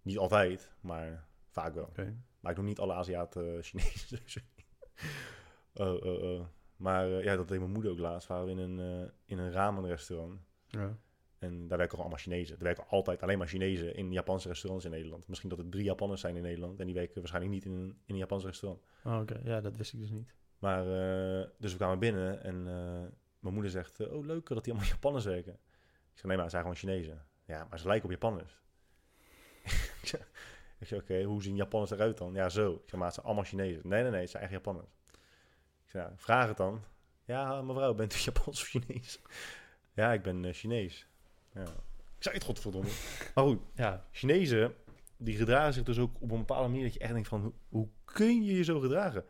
[0.01, 1.85] Niet altijd, maar vaak wel.
[1.85, 2.17] Oké.
[2.39, 4.65] Maar ik noem niet alle Aziaten uh, sowieso niet.
[5.73, 6.45] oh, oh, oh.
[6.75, 8.27] Maar eh, ja, dat deed mijn moeder ook laatst.
[8.27, 10.39] Waren we in een, uh, in een ramenrestaurant.
[10.67, 10.97] Ja.
[11.39, 12.57] En daar werken allemaal Chinezen.
[12.57, 15.27] Er werken altijd alleen maar Chinezen in Japanse restaurants in Nederland.
[15.27, 16.79] Misschien dat er drie Japanners zijn in Nederland.
[16.79, 18.83] En die werken waarschijnlijk niet in een, in een Japans restaurant.
[19.03, 20.35] Oh, Oké, ja, dat wist ik dus niet.
[20.65, 23.99] Maar, uh, dus we kwamen binnen en uh, mijn moeder zegt...
[23.99, 25.53] Uh, oh, leuk dat die allemaal Japanners werken.
[25.53, 27.25] Ik zeg, nee, maar het zijn gewoon Chinezen.
[27.45, 28.61] Ja, maar ze lijken op Japanners.
[30.01, 30.21] ik zeg,
[30.81, 32.33] oké, okay, hoe zien Japanners eruit dan?
[32.33, 32.73] Ja, zo.
[32.73, 33.81] Ik zeg, maar het zijn allemaal Chinezen.
[33.83, 34.87] Nee, nee, nee, het zijn echt Japanners.
[35.83, 36.83] Ik zeg, ja, vraag het dan.
[37.25, 39.21] Ja, mevrouw, bent u Japans of Chinees?
[39.93, 41.07] ja, ik ben Chinees.
[41.53, 41.63] Ja.
[42.17, 42.89] Ik zei het godverdomme.
[43.35, 44.05] Maar goed, ja.
[44.11, 44.75] Chinezen,
[45.17, 46.83] die gedragen zich dus ook op een bepaalde manier...
[46.83, 49.25] dat je echt denkt van, hoe, hoe kun je je zo gedragen?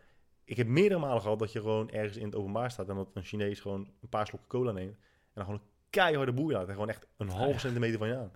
[0.46, 2.90] Ik heb meerdere malen gehad dat je gewoon ergens in het openbaar staat...
[2.90, 4.96] en dat een Chinees gewoon een paar slokken cola neemt...
[4.96, 6.68] en dan gewoon een keiharde boei laat.
[6.68, 7.60] En gewoon echt een halve ja.
[7.60, 8.32] centimeter van je aan.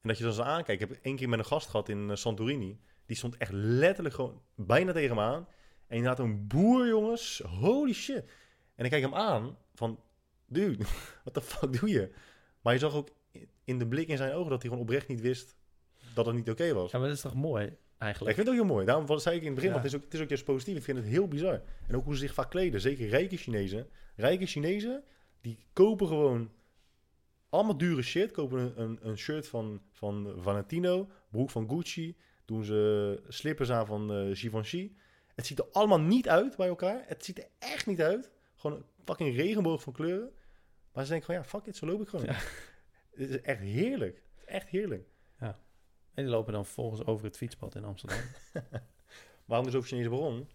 [0.00, 0.82] En dat je dan zo aankijkt.
[0.82, 2.80] Ik heb één keer met een gast gehad in uh, Santorini.
[3.06, 5.48] Die stond echt letterlijk gewoon bijna tegen me aan.
[5.86, 7.42] En je had een boer, jongens.
[7.46, 8.30] Holy shit.
[8.74, 10.00] En ik kijk hem aan van...
[10.46, 10.84] Dude,
[11.24, 12.12] wat de fuck doe je?
[12.60, 13.08] Maar je zag ook
[13.64, 15.56] in de blik in zijn ogen dat hij gewoon oprecht niet wist
[16.14, 16.90] dat het niet oké okay was.
[16.90, 18.36] Ja, maar dat is toch mooi, eigenlijk?
[18.36, 18.86] Ja, ik vind het ook heel mooi.
[18.86, 19.80] Daarom zei ik in het begin, ja.
[19.80, 20.76] want het is, ook, het is ook juist positief.
[20.76, 21.62] Ik vind het heel bizar.
[21.86, 22.80] En ook hoe ze zich vaak kleden.
[22.80, 23.88] Zeker rijke Chinezen.
[24.16, 25.04] Rijke Chinezen,
[25.40, 26.50] die kopen gewoon
[27.48, 28.30] allemaal dure shit.
[28.30, 32.16] Kopen een, een, een shirt van, van Valentino, broek van Gucci.
[32.44, 34.92] Doen ze slippers aan van uh, Givenchy.
[35.34, 37.02] Het ziet er allemaal niet uit bij elkaar.
[37.06, 38.30] Het ziet er echt niet uit.
[38.56, 40.30] Gewoon een fucking regenboog van kleuren.
[40.92, 42.24] Maar ze denken van, ja, fuck it, zo loop ik gewoon.
[42.24, 42.36] Ja.
[43.14, 44.22] Het is echt heerlijk.
[44.44, 45.08] Echt heerlijk.
[46.18, 48.18] En die lopen dan vervolgens over het fietspad in Amsterdam.
[49.46, 50.48] Waarom dus over Chinezen begon?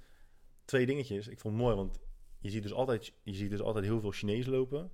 [0.65, 1.27] Twee dingetjes.
[1.27, 1.99] Ik vond het mooi, want
[2.39, 4.91] je ziet dus altijd, je ziet dus altijd heel veel Chinezen lopen.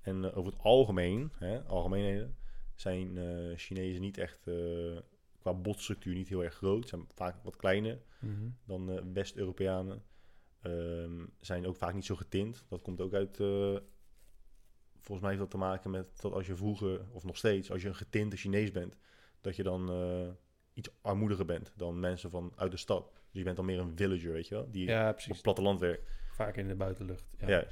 [0.00, 2.36] En uh, over het algemeen, hè, algemeenheden,
[2.74, 4.98] zijn uh, Chinezen niet echt uh,
[5.38, 6.88] qua botstructuur niet heel erg groot.
[6.88, 8.56] Zijn vaak wat kleiner mm -hmm.
[8.64, 10.02] dan West-Europeanen.
[10.62, 12.64] Um, zijn ook vaak niet zo getint.
[12.68, 13.36] Dat komt ook uit.
[15.00, 17.82] Volgens mij heeft dat te maken met dat als je vroeger, of nog steeds, als
[17.82, 18.96] je een getinte Chinees bent,
[19.46, 20.28] dat je dan uh,
[20.72, 23.10] iets armoediger bent dan mensen van uit de stad.
[23.12, 25.80] Dus je bent dan meer een villager, weet je wel, die ja, op het platteland
[25.80, 26.10] werkt.
[26.32, 27.24] Vaak in de buitenlucht.
[27.38, 27.48] Ja.
[27.48, 27.64] ja.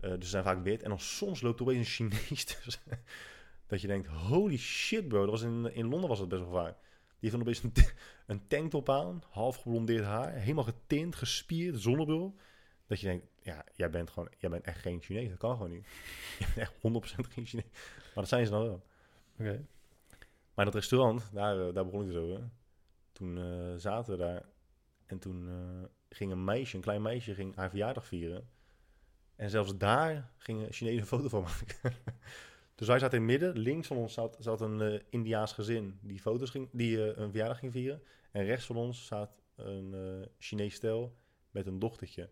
[0.00, 0.82] Uh, dus ze zijn vaak wit.
[0.82, 2.82] En dan soms loopt er opeens een Chinees tussen.
[3.66, 5.20] dat je denkt, holy shit bro.
[5.20, 6.76] Dat was in, in Londen was dat best wel vaak.
[7.20, 7.72] Die heeft dan opeens een,
[8.26, 12.36] een tanktop aan, half geblondeerd haar, helemaal getint, gespierd, zonnebril.
[12.86, 15.28] Dat je denkt, ja, jij bent gewoon, jij bent echt geen Chinees.
[15.28, 15.86] Dat kan gewoon niet.
[16.38, 17.70] Je bent echt 100% geen Chinees.
[17.94, 18.84] Maar dat zijn ze dan wel.
[19.32, 19.42] Oké.
[19.42, 19.66] Okay.
[20.54, 22.50] Maar dat restaurant, daar, uh, daar begon ik dus over.
[23.12, 24.42] Toen uh, zaten we daar.
[25.06, 28.48] En toen uh, ging een meisje, een klein meisje, ging haar verjaardag vieren.
[29.36, 31.96] En zelfs daar gingen Chinezen een foto van maken.
[32.74, 33.62] dus wij zaten in het midden.
[33.62, 37.58] Links van ons zat, zat een uh, Indiaas gezin die, foto's ging, die een verjaardag
[37.58, 38.02] ging vieren.
[38.30, 41.16] En rechts van ons zat een Chinees stel
[41.50, 42.30] met een dochtertje.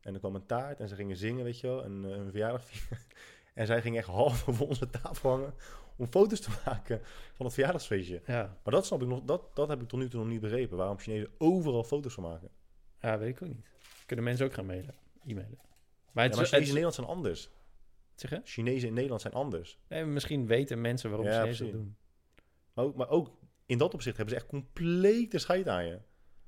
[0.00, 2.64] En er kwam een taart en ze gingen zingen, weet je wel, en een verjaardag
[2.64, 2.98] vieren.
[3.54, 5.54] en zij ging echt half over onze tafel hangen
[5.96, 7.00] om foto's te maken
[7.34, 8.22] van het verjaardagsfeestje.
[8.26, 8.58] Ja.
[8.64, 10.76] Maar dat snap ik nog, dat, dat heb ik tot nu toe nog niet begrepen.
[10.76, 12.50] Waarom Chinezen overal foto's van maken.
[13.00, 13.66] Ja, weet ik ook niet.
[14.06, 15.58] Kunnen mensen ook gaan mailen, e-mailen.
[16.12, 17.50] Maar, het ja, maar Chinezen het, in Nederland zijn anders.
[18.14, 18.40] Zeg je?
[18.44, 19.78] Chinezen in Nederland zijn anders.
[19.88, 21.96] Nee, misschien weten mensen waarom Ja, Chinezen dat doen.
[22.72, 23.30] Maar ook, maar ook
[23.66, 25.98] in dat opzicht hebben ze echt complete scheid aan je.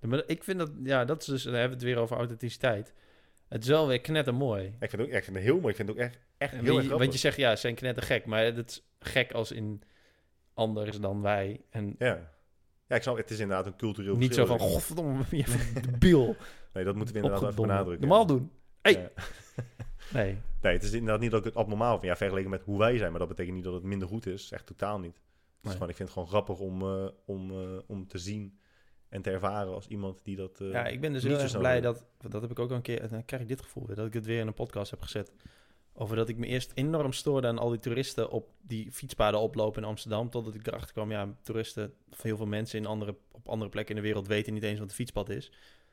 [0.00, 2.16] Ja, Maar ik vind dat, ja, dat is dus, dan hebben we het weer over
[2.16, 2.94] authenticiteit.
[3.48, 4.64] Het is wel weer knettermooi.
[4.64, 5.68] Ik vind het ook ik vind het heel mooi.
[5.68, 6.98] Ik vind het ook echt, echt heel wie- erg grappig.
[6.98, 8.26] want je zegt, ja, ze zijn knettergek.
[8.26, 9.82] Maar dat is gek als in
[10.54, 11.60] anders dan wij.
[11.70, 12.32] En Ja.
[12.88, 16.36] ja, ik snap, het is inderdaad een cultureel niet zo van, godverdomme, je debiel.
[16.72, 18.08] Nee, dat moeten we inderdaad even benadrukken.
[18.08, 18.50] Normaal doen.
[18.82, 18.92] Hey.
[18.92, 19.10] Ja.
[20.12, 20.36] Nee.
[20.60, 22.04] Nee, het is inderdaad niet dat ik het abnormaal vind.
[22.04, 23.10] Ja, vergeleken met hoe wij zijn.
[23.10, 24.50] Maar dat betekent niet dat het minder goed is.
[24.52, 25.20] Echt totaal niet.
[25.62, 28.58] is gewoon, ik vind het gewoon grappig om, eh, om, eh, om te zien
[29.14, 30.60] en te ervaren als iemand die dat...
[30.60, 32.04] eh, Ja, ik ben dus heel erg blij dat...
[32.28, 33.08] Dat heb ik ook al een keer...
[33.08, 33.96] Dan krijg ik dit gevoel weer.
[33.96, 35.32] Dat ik het weer in een podcast heb gezet.
[35.92, 38.30] Over dat ik me eerst enorm stoorde aan al die toeristen...
[38.30, 40.30] op die fietspaden oplopen in Amsterdam.
[40.30, 41.10] Totdat ik erachter kwam...
[41.10, 41.92] Ja, toeristen...
[42.12, 44.26] Of heel veel mensen in andere, op andere plekken in de wereld...
[44.26, 45.48] weten niet eens wat een fietspad is.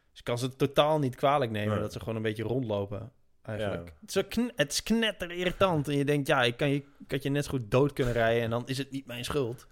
[0.09, 1.73] Dus ik kan ze totaal niet kwalijk nemen...
[1.73, 1.81] Nee.
[1.81, 3.11] dat ze gewoon een beetje rondlopen.
[3.41, 3.87] Eigenlijk.
[3.87, 3.93] Ja.
[4.01, 5.87] Het, is kn- het is knetter irritant.
[5.87, 6.27] En je denkt...
[6.27, 8.43] Ja, ik kan je, ik had je net zo goed dood kunnen rijden...
[8.43, 9.67] en dan is het niet mijn schuld.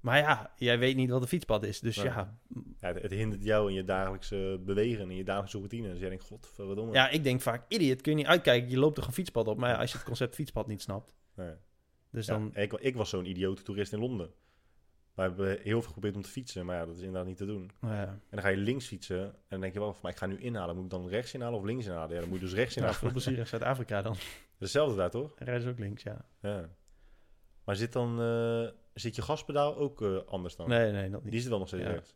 [0.00, 1.80] Maar ja, jij weet niet wat een fietspad is.
[1.80, 2.06] Dus Nee.
[2.06, 2.38] ja,
[2.80, 5.90] Ja, het, hindert jou in je dagelijkse bewegen en in je dagelijkse routine.
[5.90, 6.92] Dus jij denkt, god, verdomme.
[6.92, 8.70] Ja, ik denk vaak, idiot, kun je niet uitkijken.
[8.70, 9.58] Je loopt toch een fietspad op.
[9.58, 11.14] Maar ja, als je het concept fietspad niet snapt.
[11.34, 11.54] Nee.
[12.10, 12.54] Dus Ja, dan...
[12.54, 14.30] ik, ik was zo'n idiote toerist in Londen.
[15.14, 17.46] We hebben heel veel geprobeerd om te fietsen, maar ja, dat is inderdaad niet te
[17.46, 17.70] doen.
[17.80, 20.26] ja, En dan ga je links fietsen en dan denk je wel, maar ik ga
[20.26, 20.74] nu inhalen.
[20.74, 22.14] Moet ik dan rechts inhalen of links inhalen?
[22.14, 22.98] Ja, dan moet je dus rechts inhalen.
[22.98, 24.16] veel plezier in Zuid-Afrika dan.
[24.58, 25.34] Hetzelfde daar, toch?
[25.38, 26.24] Rijden ze ook links, ja.
[26.40, 26.68] Ja.
[27.64, 30.68] Maar zit dan, eh, zit je gaspedaal ook eh, anders dan?
[30.68, 31.32] Nee, nee, dat niet.
[31.32, 32.14] Die zit wel nog steeds rechts.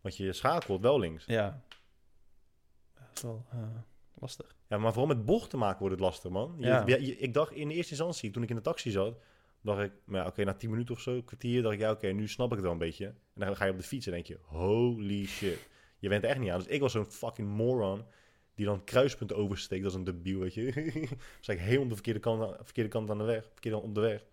[0.00, 1.24] Want je schakelt wel links.
[1.24, 1.62] Ja.
[2.94, 3.58] Dat is wel eh,
[4.14, 4.54] lastig.
[4.68, 6.54] Ja, maar vooral met bochten maken wordt het lastig, man.
[6.58, 6.84] Je- Ja.
[6.86, 9.18] je- ik dacht in de eerste instantie, toen ik in de taxi zat,
[9.60, 11.90] dacht ik, maar ja, oké, na 10 minuten of zo, een kwartier, dacht ik, ja,
[11.90, 13.06] oké, nu snap ik het wel een beetje.
[13.06, 13.14] En
[13.46, 15.68] dan ga je op de fiets en denk je, holy shit.
[15.98, 16.58] Je bent er echt niet aan.
[16.58, 18.04] Dus ik was zo'n fucking moron
[18.54, 20.72] die dan kruispunten oversteekt als een debiel, weet je.
[21.38, 24.00] dus ik heel om de verkeerde kant, verkeerde kant aan de weg, verkeerde op de
[24.00, 24.24] weg.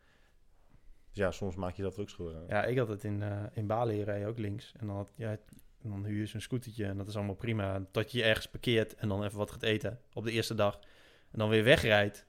[1.18, 2.44] Dus ja, soms maak je dat ook aan.
[2.48, 4.74] Ja, ik had het in, eh, in Bali rij ook links.
[4.80, 5.38] En dan, had, ja,
[5.82, 7.86] dan huur je zo'n scootertje en dat is allemaal prima.
[7.92, 10.80] Tot je ergens parkeert en dan even wat gaat eten op de eerste dag.
[11.32, 12.26] En dan weer wegrijdt.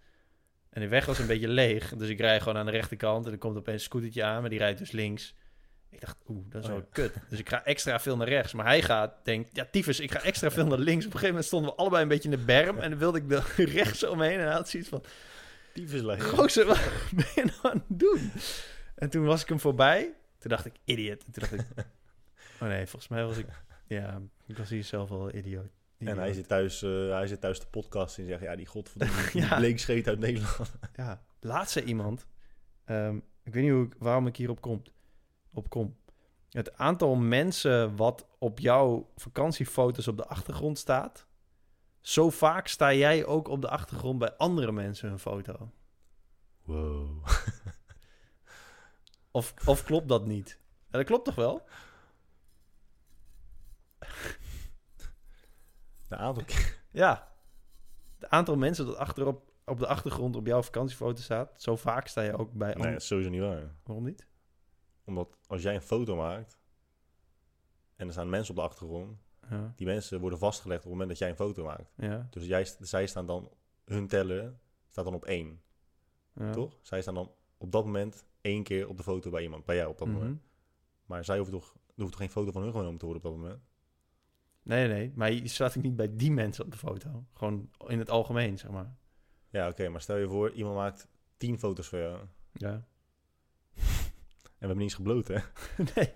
[0.71, 1.95] En de weg was een beetje leeg.
[1.97, 4.51] Dus ik rij gewoon aan de rechterkant en er komt opeens een scootertje aan, maar
[4.51, 5.35] die rijdt dus links.
[5.91, 6.89] Ik dacht, oeh, dat is Oh wel ja.
[6.93, 7.15] kut.
[7.29, 8.53] Dus ik ga extra veel naar rechts.
[8.53, 11.07] Maar hij gaat, denkt, ja, tyfus, ik ga extra veel naar links.
[11.07, 12.79] Op een gegeven moment stonden we allebei een beetje in de berm.
[12.79, 14.39] En dan wilde ik er rechts omheen.
[14.39, 15.05] En hij had zoiets van,
[15.73, 16.21] Tyfuslijn.
[16.21, 16.81] Gozer, wat
[17.13, 18.33] ben je nou aan het doen?
[18.99, 20.15] En toen was ik hem voorbij.
[20.39, 21.25] Toen dacht ik, idiot.
[21.25, 21.87] En toen dacht ik,
[22.61, 23.47] oh nee, volgens mij was ik,
[23.87, 25.71] ja, ik was hier zelf wel idioot.
[25.99, 26.35] En hij Idioot.
[26.35, 29.15] zit, thuis, eh, hij zit thuis te podcast en zegt, ja, die godverdomme
[29.47, 29.57] Ja.
[29.57, 30.75] bleekscheet uit Nederland.
[30.97, 32.27] Ja, laatst zei iemand,
[32.85, 34.83] ehm, ik weet niet hoe ik, waarom ik hierop kom,
[35.53, 35.97] op kom.
[36.51, 41.27] Het aantal mensen wat op jouw vakantiefoto's op de achtergrond staat,
[42.01, 45.71] zo vaak sta jij ook op de achtergrond bij andere mensen hun foto.
[46.65, 47.27] Wow.
[49.39, 50.59] Of, of klopt dat niet?
[50.91, 51.67] Ja, dat klopt toch wel?
[56.09, 56.45] De aantal.
[56.91, 57.33] Ja.
[58.19, 62.23] Het aantal mensen dat achterop op de achtergrond op jouw vakantiefoto staat, zo vaak sta
[62.23, 62.75] je ook bij.
[62.75, 63.75] Nee, dat is sowieso niet waar.
[63.85, 64.27] Waarom niet?
[65.05, 66.59] Omdat als jij een foto maakt
[67.97, 69.19] en er staan mensen op de achtergrond,
[69.51, 69.73] Ja.
[69.77, 71.93] die mensen worden vastgelegd op het moment dat jij een foto maakt.
[71.97, 72.27] Ja.
[72.31, 73.51] Dus jij, zij staan dan,
[73.85, 75.63] hun tellen staat dan op één,
[76.35, 76.51] ja.
[76.53, 76.79] toch?
[76.83, 79.91] Zij staan dan op dat moment één keer op de foto bij iemand, bij jou
[79.91, 80.17] op dat Mhm.
[80.17, 80.43] moment.
[81.07, 83.31] Maar zij hoeven toch, er hoeft toch geen foto van hun genomen te worden op
[83.33, 83.63] dat moment?
[84.63, 87.25] Nee, nee, maar je staat ook niet bij die mensen op de foto.
[87.33, 88.97] Gewoon in het algemeen, zeg maar.
[89.51, 92.19] Ja, oké, maar stel je voor, iemand maakt tien foto's van jou.
[92.53, 92.87] Ja.
[94.59, 95.39] En we hebben niet eens gebloot, hè?
[95.95, 96.13] nee.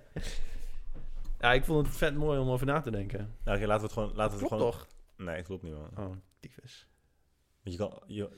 [1.38, 3.36] Ja, ik vond het vet mooi om over na te denken.
[3.44, 4.14] Nou, oké, laten we het gewoon...
[4.14, 4.70] Laten we het gewoon...
[4.72, 4.86] toch?
[5.16, 5.90] Nee, het klopt niet, man.
[6.06, 6.88] Oh, tyfus.
[7.62, 8.02] Want je kan...
[8.06, 8.28] Je,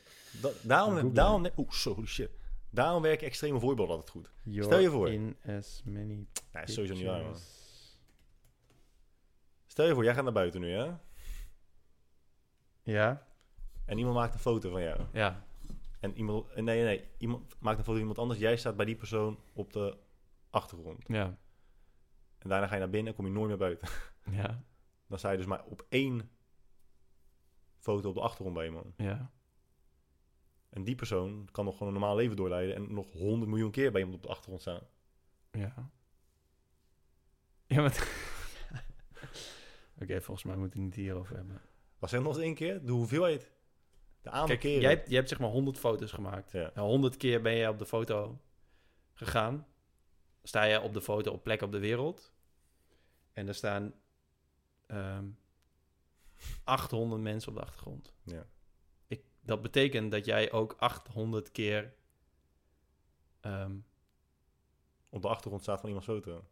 [0.42, 1.46] da- daarom, daarom...
[1.56, 2.30] Oeh, holy shit.
[2.74, 4.32] Daarom werken extreme voorbeelden altijd goed.
[4.42, 5.10] You're Stel je voor.
[5.12, 7.36] in as many Ja, is sowieso niet waar, man.
[9.66, 10.92] Stel je voor, jij gaat naar buiten nu, hè?
[12.82, 13.26] Ja?
[13.84, 15.00] En iemand maakt een foto van jou.
[15.12, 15.44] Ja,
[16.00, 16.54] En iemand...
[16.54, 18.38] Nee, nee, iemand maakt een foto van iemand anders.
[18.40, 19.98] Jij staat bij die persoon op de
[20.50, 21.04] achtergrond.
[21.06, 21.38] ja,
[22.38, 23.88] En daarna ga je naar binnen en kom je nooit meer buiten.
[24.30, 24.64] ja,
[25.06, 26.30] Dan sta je dus maar op één
[27.78, 28.94] foto op de achtergrond bij iemand.
[28.96, 29.30] ja.
[30.74, 32.74] En die persoon kan nog gewoon een normaal leven doorleiden...
[32.74, 34.80] en nog honderd miljoen keer bij iemand op de achtergrond staan.
[35.50, 35.90] Ja.
[37.66, 38.08] Ja, maar...
[40.02, 41.60] Oké, volgens mij moeten we het niet hierover hebben.
[41.98, 42.84] Was er nog eens één keer?
[42.86, 43.50] De hoeveelheid?
[44.22, 44.80] De aantal Kijk, keren?
[44.80, 46.52] jij, hebt- jij hebt zeg maar 100 foto's gemaakt.
[46.52, 46.70] Ja.
[46.74, 48.40] Nou, 100 keer ben je op de foto
[49.12, 49.66] gegaan.
[50.42, 52.32] Sta je op de foto op plek op de wereld.
[53.32, 53.94] En er staan
[54.86, 55.26] ehm
[56.64, 58.14] 800 mensen op de achtergrond.
[58.22, 58.46] Ja.
[59.44, 61.94] Dat betekent dat jij ook 800 keer...
[63.40, 63.76] ehm,
[65.08, 66.44] Op de achtergrond staat van iemands foto.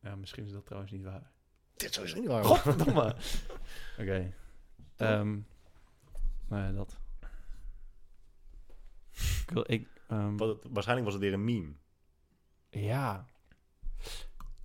[0.00, 1.30] ja, misschien is dat trouwens niet waar.
[1.76, 2.44] Dit is sowieso niet waar.
[2.44, 3.16] Godverdomme.
[4.00, 4.32] Oké.
[4.96, 5.38] Ehm
[6.48, 6.98] nou ja, dat.
[9.42, 11.72] Ik wil, ik, ehm, Wat waarschijnlijk was het weer een meme.
[12.70, 13.26] ja.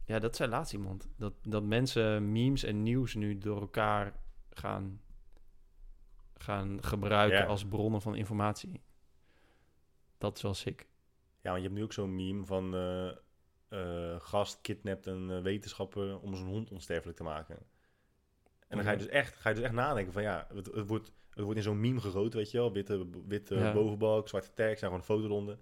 [0.05, 1.07] Ja, dat zei laatst iemand.
[1.17, 4.19] Dat, dat mensen memes en nieuws nu door elkaar
[4.49, 5.01] gaan,
[6.41, 7.45] gaan gebruiken Ja.
[7.45, 8.81] als bronnen van informatie.
[10.17, 10.87] Dat is wel sick.
[11.41, 12.75] Ja, want je hebt nu ook zo'n meme van...
[13.69, 17.55] eh, gast kidnapt een eh, wetenschapper om zijn hond onsterfelijk te maken.
[18.67, 20.87] En dan ga je dus echt, ga je dus echt nadenken van ja, het, het
[20.87, 22.71] wordt, het wordt in zo'n meme gegoten, weet je wel.
[22.71, 23.73] Witte, witte Ja.
[23.73, 25.59] bovenbalk, zwarte tekst, en gewoon fotoronde.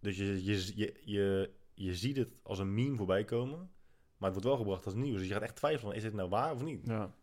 [0.00, 3.58] Dus je, je, je, je, je ziet het als een meme voorbij komen,
[4.16, 5.18] maar het wordt wel gebracht als nieuws.
[5.18, 6.86] Dus je gaat echt twijfelen, is dit nou waar of niet?
[6.86, 7.14] Ja.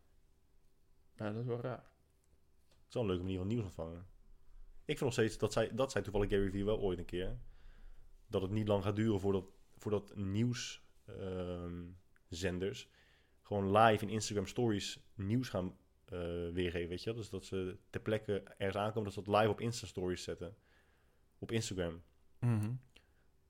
[1.16, 1.84] Ja, dat is wel raar.
[2.88, 4.06] Het is wel een leuke manier van nieuws ontvangen.
[4.86, 7.38] Ik vind nog steeds, dat zei, dat zei toevallig Gary Vee wel ooit een keer,
[8.28, 9.46] dat het niet lang gaat duren voordat,
[9.78, 10.82] voordat nieuwszenders
[13.42, 16.20] gewoon live in Instagram stories nieuws gaan eh,
[16.54, 17.14] weergeven, weet je?
[17.14, 20.56] Dus dat ze ter plekke ergens aankomen, dat ze dat live op Insta stories zetten.
[21.40, 22.02] Op Instagram.
[22.40, 22.72] Mhm.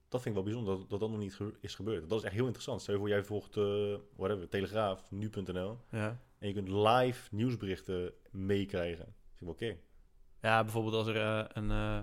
[0.07, 2.09] Dat vind ik wel bijzonder, dat dat, dat nog niet ge- is gebeurd.
[2.09, 2.81] Dat is echt heel interessant.
[2.81, 5.77] Stel je voor, jij volgt, eh whatever, Telegraaf, nu.nl.
[5.91, 6.21] Ja.
[6.37, 9.15] En je kunt live nieuwsberichten meekrijgen.
[9.37, 9.77] Vind ik
[10.41, 11.99] ja, bijvoorbeeld als er eh, een, eh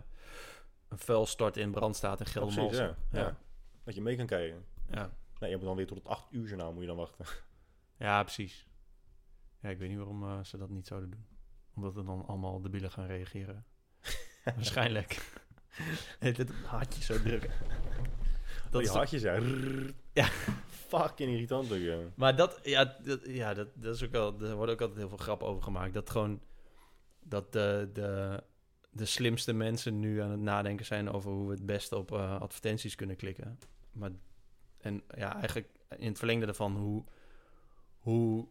[0.88, 2.84] een vuilstort in brand staat in Geldermalsen.
[2.86, 2.96] ja.
[3.10, 3.20] Ja.
[3.20, 3.36] Ja.
[3.84, 4.64] Dat je mee kan kijken.
[4.90, 5.10] Ja.
[5.38, 7.24] Nee, je moet dan weer tot het 8 uur journaal moet je dan wachten.
[8.06, 8.66] ja, precies.
[9.60, 11.26] Ja, ik weet niet waarom eh, ze dat niet zouden doen.
[11.74, 13.64] Omdat er dan allemaal debielen gaan reageren.
[14.44, 15.42] Waarschijnlijk.
[16.18, 17.50] Het hartje zo drukken.
[18.70, 19.40] Dat die is hartjes, ja.
[20.12, 20.26] Ja.
[20.66, 22.16] Fucking irritant.
[22.16, 25.08] Maar dat, ja, dat, ja dat, dat is ook wel, er wordt ook altijd heel
[25.08, 25.94] veel grap over gemaakt.
[25.94, 26.40] Dat gewoon,
[27.24, 28.42] dat de, de,
[28.90, 32.40] de slimste mensen nu aan het nadenken zijn over hoe we het beste op eh,
[32.40, 33.58] advertenties kunnen klikken.
[33.92, 34.10] Maar,
[34.78, 37.04] en ja, eigenlijk in het verlengde daarvan hoe,
[37.98, 38.48] hoe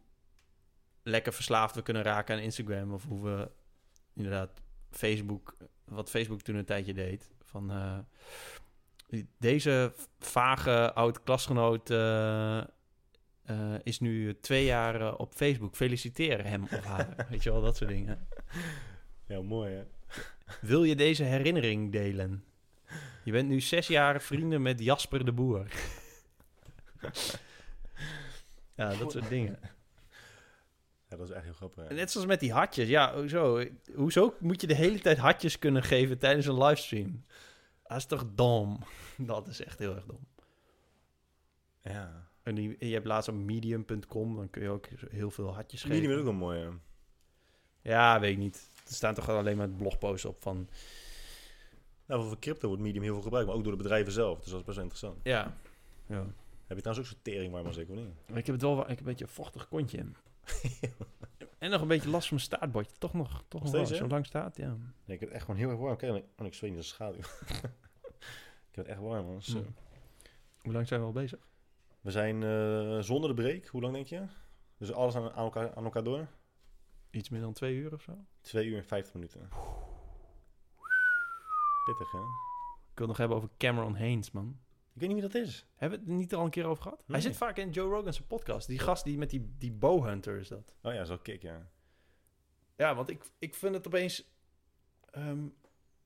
[1.04, 2.94] lekker verslaafd we kunnen raken aan Instagram.
[2.94, 3.52] Of hoe we
[4.14, 7.32] inderdaad Facebook, wat Facebook toen een tijdje deed.
[7.44, 7.98] Van eh,
[9.38, 12.64] deze vage oud-klasgenoot eh,
[13.84, 15.76] is nu twee jaar op Facebook.
[15.76, 17.16] Feliciteer hem of haar.
[17.30, 18.28] Weet je wel, dat soort dingen.
[19.28, 19.84] Ja, mooi, hè.
[20.62, 22.44] Wil je deze herinnering delen?
[23.24, 25.68] Je bent nu zes jaar vrienden met Jasper de Boer.
[28.76, 29.60] ja, dat soort dingen.
[31.10, 31.88] Ja, dat is echt heel grappig.
[31.90, 31.94] ja.
[31.94, 32.88] Net zoals met die hartjes.
[32.88, 33.64] Ja, hoezo?
[33.96, 37.26] Hoezo moet je de hele tijd hartjes kunnen geven tijdens een livestream?
[37.84, 38.80] Dat is toch dom?
[39.18, 40.28] Dat is echt heel erg dom.
[41.82, 42.32] Ja.
[42.44, 45.96] En die, je hebt laatst op medium.com, dan kun je ook heel veel hartjes geven.
[45.96, 46.72] Medium is ook wel mooi, ja.
[47.84, 48.70] Ja, weet ik niet.
[48.88, 50.70] Er staan toch alleen maar blogposts op van...
[52.06, 54.40] Nou, voor crypto wordt Medium heel veel gebruikt, maar ook door de bedrijven zelf.
[54.40, 55.20] Dus dat is best wel interessant.
[55.24, 55.58] Ja.
[56.06, 56.26] ja.
[56.68, 58.06] Heb je trouwens ook zo'n teringwarm als ik, of niet?
[58.28, 58.80] Maar ik heb het wel...
[58.82, 59.98] Ik heb een beetje een vochtig kontje.
[61.58, 62.96] en nog een beetje last van mijn staartbordje.
[62.98, 63.86] Toch nog, toch nog wel.
[63.86, 64.68] steeds, Zo lang staat, ja.
[64.68, 65.98] Nee, ik heb het echt gewoon heel erg warm.
[65.98, 67.20] Kijk, ik- oh, ik zweet in de schaduw.
[68.70, 69.42] ik heb het echt warm, man.
[69.42, 69.58] Zo.
[69.58, 69.66] Hm.
[70.62, 71.40] Hoe lang zijn we al bezig?
[72.02, 73.66] We zijn eh, zonder de break.
[73.66, 74.22] Hoe lang denk je?
[74.78, 76.28] Dus alles aan, aan, elkaar, aan elkaar door?
[77.14, 78.26] Iets meer dan twee uur of zo?
[78.42, 79.50] Twee uur en vijftig minuten.
[81.86, 82.20] Pittig, hè?
[82.20, 84.60] Ik wil het nog hebben over Cameron Haynes, man.
[84.94, 85.66] Ik weet niet wie dat is.
[85.76, 87.04] Hebben we het niet al een keer over gehad?
[87.08, 88.68] Hij zit vaak in Joe Rogan's podcast.
[88.68, 90.76] Die gast die met die, die bowhunter is dat.
[90.82, 91.70] Oh ja, zo kick, ja.
[92.76, 94.32] Ja, want ik, ik vind het opeens...
[95.12, 95.42] ehm,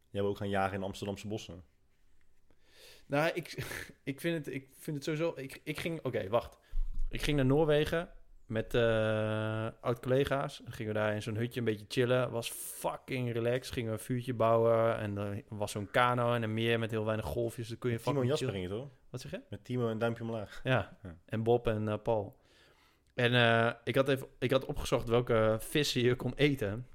[0.10, 1.64] Jij wil ook gaan jagen in Amsterdamse bossen.
[3.06, 3.53] Nou, ik,
[4.03, 5.34] ik, vind, het, ik vind het sowieso...
[5.36, 6.03] Ik, ik ging...
[6.03, 6.58] Oké, wacht.
[7.10, 8.11] Ik ging naar Noorwegen
[8.48, 10.61] met eh oud-collega's.
[10.66, 12.32] Gingen we daar in zo'n hutje een beetje chillen.
[12.32, 13.74] Was fucking relaxed.
[13.74, 14.98] Gingen we een vuurtje bouwen.
[14.98, 17.67] En er was zo'n kano en een meer met heel weinig golfjes.
[17.67, 18.90] Dan kun je Timo en Jasper hoor.
[19.09, 19.42] Wat zeg je?
[19.50, 20.61] Met Timo en duimpje omlaag.
[20.64, 20.98] Ja.
[21.03, 21.17] Ja.
[21.26, 22.38] En Bob en eh, Paul.
[23.14, 26.88] En eh, ik, had even, ik had opgezocht welke vissen je kon eten.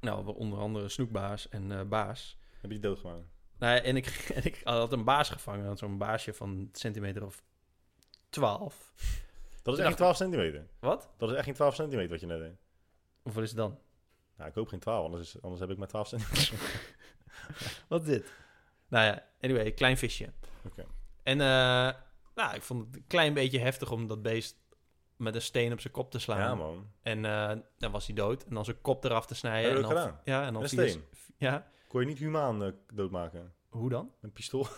[0.00, 2.38] Nou, onder andere snoekbaas en baas.
[2.50, 3.26] Heb je die doodgemaakt?
[3.58, 7.42] Nou, en ik, en ik had een baas gevangen, zo'n baasje van centimeter of
[8.30, 8.92] 12.
[9.70, 10.66] Dat is echt 12 centimeter.
[10.80, 11.10] Wat?
[11.18, 12.56] Dat is echt geen 12 centimeter wat je net deed.
[13.22, 13.78] Of wat is het dan?
[14.36, 16.58] Nou, ik hoop geen 12, anders, is- anders heb ik maar 12 centimeter.
[17.88, 18.32] Wat is dit?
[18.88, 20.32] Nou ja, anyway, klein visje.
[20.64, 20.84] Oké.
[21.22, 21.90] En eh,
[22.34, 24.56] nou, ik vond het een klein beetje heftig om dat beest
[25.16, 26.38] met een steen op zijn kop te slaan.
[26.38, 26.90] Ja, man.
[27.02, 28.44] En eh, dan was hij dood.
[28.44, 29.70] En dan zijn kop eraf te snijden.
[29.70, 30.20] Heb je en dan, gedaan?
[30.24, 31.04] Ja, en dan via- steen?
[31.36, 33.54] Ja, Kon je niet humaan eh, doodmaken?
[33.68, 34.12] hoe dan?
[34.20, 34.66] Een pistool?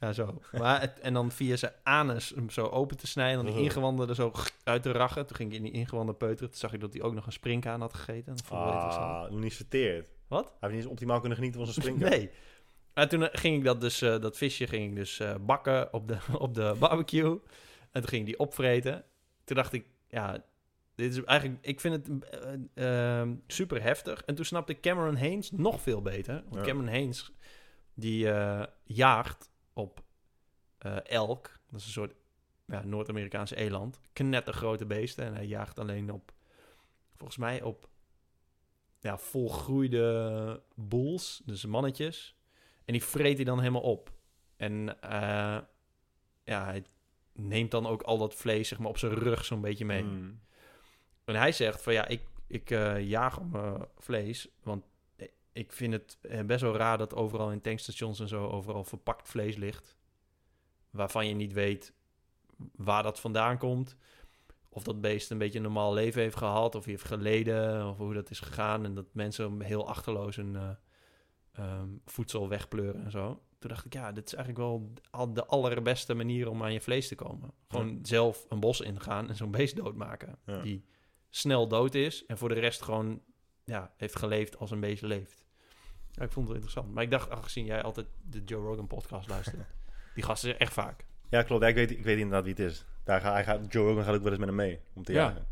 [0.00, 0.40] Ja, zo.
[0.52, 3.38] Maar het, en dan via zijn anus hem zo open te snijden.
[3.38, 3.68] En dan die Oh.
[3.68, 4.32] ingewanden er zo
[4.64, 5.26] uit te rachen.
[5.26, 6.48] Toen ging ik in die ingewanden peuteren.
[6.50, 8.34] Toen zag ik dat hij ook nog een springkaan had gegeten.
[8.48, 10.06] Ah, nog niet verteerd.
[10.06, 10.52] Hij Wat?
[10.60, 12.10] heeft niet eens optimaal kunnen genieten van zijn springkaan.
[12.18, 12.30] Nee.
[12.94, 15.92] Maar toen eh, ging ik dat dus, eh, dat visje ging ik dus eh, bakken
[15.92, 17.40] op de, op de barbecue.
[17.90, 19.04] En toen ging ik die opvreten.
[19.44, 20.44] Toen dacht ik, ja,
[20.94, 22.08] dit is eigenlijk, ik vind het
[23.46, 24.22] super heftig.
[24.22, 26.34] En toen snapte Cameron Haynes nog veel beter.
[26.48, 26.62] Want Ja.
[26.72, 27.32] Cameron Haynes,
[27.94, 28.28] die
[28.84, 29.49] jaagt
[30.80, 31.58] eh, elk.
[31.70, 32.14] Dat is een soort
[32.64, 34.00] ja, Noord-Amerikaanse eland.
[34.12, 35.24] Knettergrote beesten.
[35.24, 36.32] En hij jaagt alleen op,
[37.14, 37.88] volgens mij op
[38.98, 42.36] ja, volgroeide bulls, dus mannetjes.
[42.84, 44.12] En die vreet hij dan helemaal op.
[44.56, 45.58] En eh,
[46.44, 46.84] ja, hij
[47.32, 50.02] neemt dan ook al dat vlees zeg maar, op zijn rug zo'n beetje mee.
[50.02, 50.40] Mm.
[51.24, 53.52] En hij zegt van ja, ik, ik eh, jaag om
[53.98, 54.84] vlees, want
[55.52, 59.56] ik vind het best wel raar dat overal in tankstations en zo overal verpakt vlees
[59.56, 59.98] ligt.
[60.90, 61.94] Waarvan je niet weet
[62.76, 63.96] waar dat vandaan komt.
[64.68, 67.96] Of dat beest een beetje een normaal leven heeft gehad, of hij heeft geleden, of
[67.96, 68.84] hoe dat is gegaan.
[68.84, 70.70] En dat mensen heel achterloos hun eh,
[71.52, 73.42] ehm, voedsel wegpleuren en zo.
[73.58, 74.92] Toen dacht ik, ja, dit is eigenlijk wel
[75.34, 77.52] de allerbeste manier om aan je vlees te komen.
[77.68, 80.38] Gewoon zelf een bos ingaan en zo'n beest doodmaken.
[80.46, 80.62] Ja.
[80.62, 80.84] Die
[81.30, 83.22] snel dood is en voor de rest gewoon
[83.64, 85.46] ja, heeft geleefd als een beest leeft.
[86.10, 86.94] Ja, ik vond het wel interessant.
[86.94, 89.66] Maar ik dacht, aangezien jij altijd de Joe Rogan podcast luistert,
[90.14, 91.04] die gasten echt vaak.
[91.30, 91.62] Ja, klopt.
[91.62, 92.84] Ja, ik, weet, ik weet inderdaad wie het is.
[93.04, 95.12] Daar ga, hij gaat, Joe Rogan gaat ook wel eens met hem mee om te
[95.12, 95.18] Ja.
[95.22, 95.46] jagen.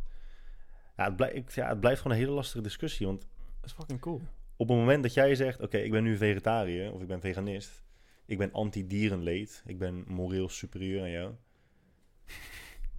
[0.96, 3.06] Ja, het, blij- ik, ja, het blijft gewoon een hele lastige discussie.
[3.06, 3.20] Want
[3.60, 4.20] Dat is fucking cool.
[4.56, 5.60] op het moment dat jij zegt...
[5.60, 7.82] Oké, ik ben nu vegetariër of ik ben veganist.
[8.26, 9.62] Ik ben anti-dierenleed.
[9.66, 11.34] Ik ben moreel superieur aan jou.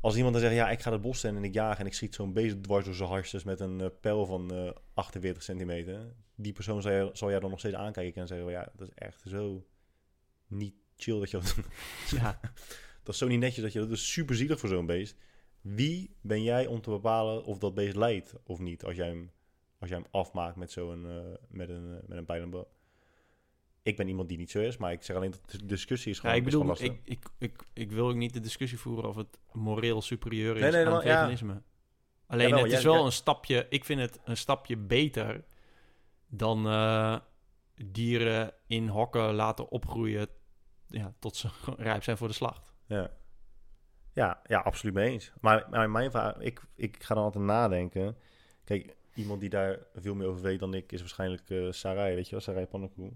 [0.01, 0.55] Als iemand dan zegt...
[0.55, 1.79] Ja, ik ga het bos in en ik jaag...
[1.79, 3.43] en ik schiet zo'n beest dwars door zijn hartjes...
[3.43, 6.13] met een eh, pijl van eh 48 centimeter.
[6.35, 8.49] Die persoon zal, je, zal jij dan nog steeds aankijken en zeggen...
[8.49, 9.65] Ja, dat is echt zo
[10.47, 11.55] niet chill dat je dat.
[12.21, 12.39] Ja,
[13.03, 15.15] Dat is zo niet netjes dat je dat is super zielig voor zo'n beest.
[15.61, 19.31] Wie ben jij om te bepalen of dat beest lijdt of niet als jij hem,
[19.79, 21.15] als jij hem afmaakt met zo'n eh,
[21.49, 22.67] met een eh, met een pijl en boog?
[23.83, 26.17] Ik ben iemand die niet zo is, maar ik zeg alleen dat de discussie is
[26.17, 27.13] ja gewoon, ik is gewoon bedoel, lastig.
[27.13, 30.61] ik, ik, ik, ik wil ook niet de discussie voeren of het moreel superieur is
[30.61, 30.99] Nee, nee, aan ja.
[31.01, 31.61] veganisme.
[32.25, 35.43] Alleen Jawel, het is wel een stapje, ik vind het een stapje beter
[36.27, 37.17] dan eh,
[37.85, 40.27] dieren in hokken laten opgroeien
[40.89, 42.73] ja, tot ze rijp zijn voor de slacht.
[42.85, 43.11] Ja.
[44.13, 45.31] Ja, ja, absoluut mee eens.
[45.41, 48.17] Maar, maar mijn vraag, ik, ik ga dan altijd nadenken.
[48.63, 52.25] Kijk, iemand die daar veel meer over weet dan ik is waarschijnlijk eh Sarai, weet
[52.25, 53.13] je wel, Sarai Pannenkoek.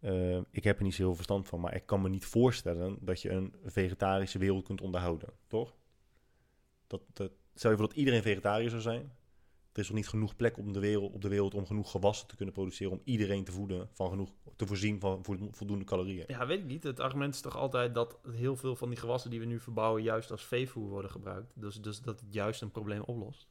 [0.00, 2.98] Eh, ik heb er niet zo heel verstand van, maar ik kan me niet voorstellen
[3.00, 5.74] dat je een vegetarische wereld kunt onderhouden, toch?
[6.86, 9.12] Dat, dat, stel je voor dat iedereen vegetariër zou zijn.
[9.72, 12.28] Er is nog niet genoeg plek op de, wereld, op de wereld om genoeg gewassen
[12.28, 16.24] te kunnen produceren om iedereen te voeden, van genoeg, te voorzien van vo- voldoende calorieën.
[16.26, 16.82] Ja, weet ik niet.
[16.82, 20.02] Het argument is toch altijd dat heel veel van die gewassen die we nu verbouwen
[20.02, 21.52] juist als veevoer worden gebruikt.
[21.54, 23.46] Dus, dus dat het juist een probleem oplost.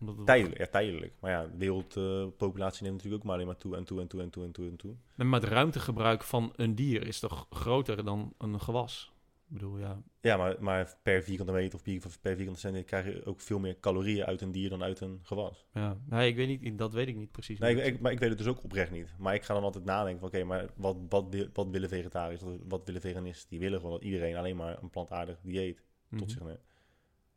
[0.00, 1.12] Omdat het- Tijdelijk, ja, tijdelijk.
[1.20, 4.20] Maar ja, de wereldpopulatie neemt natuurlijk ook maar alleen maar toe en toe en toe
[4.20, 4.94] en toe en toe en toe.
[5.26, 9.12] Maar het ruimtegebruik van een dier is toch groter dan een gewas?
[9.54, 10.02] Bedoel, ja.
[10.20, 13.80] Ja, maar, maar per vierkante meter of per vierkante centimeter krijg je ook veel meer
[13.80, 15.66] calorieën uit een dier dan uit een gewas.
[15.72, 15.96] ja.
[16.06, 17.58] Nee, ik weet niet, dat weet ik niet precies.
[17.58, 19.14] Nee, ik, maar ik weet het dus ook oprecht niet.
[19.18, 22.84] Maar ik ga dan altijd nadenken van, oké, maar wat, wat, wat willen vegetariërs, wat,
[22.84, 23.48] willen veganisten?
[23.50, 26.28] Die willen gewoon dat iedereen alleen maar een plantaardig dieet tot Mhm.
[26.30, 26.64] zich neemt.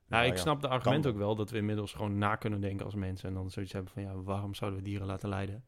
[0.08, 2.96] Nou ik snap de argument ook wel dat we inmiddels gewoon na kunnen denken als
[2.96, 3.28] mensen.
[3.30, 5.64] En dan zoiets hebben van, ja, waarom zouden we dieren laten lijden?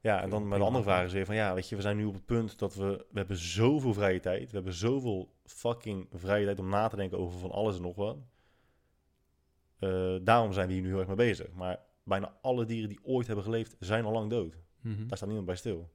[0.00, 1.96] Ja, en dan maar de andere vraag is weer van, ja, weet je, we zijn
[1.96, 4.48] nu op het punt dat we, we hebben zoveel vrije tijd.
[4.50, 7.96] We hebben zoveel fucking vrije tijd om na te denken over van alles en nog
[7.96, 8.18] wat.
[9.78, 11.52] Eh, daarom zijn we hier nu heel erg mee bezig.
[11.52, 14.58] Maar bijna alle dieren die ooit hebben geleefd, zijn al lang dood.
[14.80, 15.06] Mhm.
[15.06, 15.90] Daar staat niemand bij stil.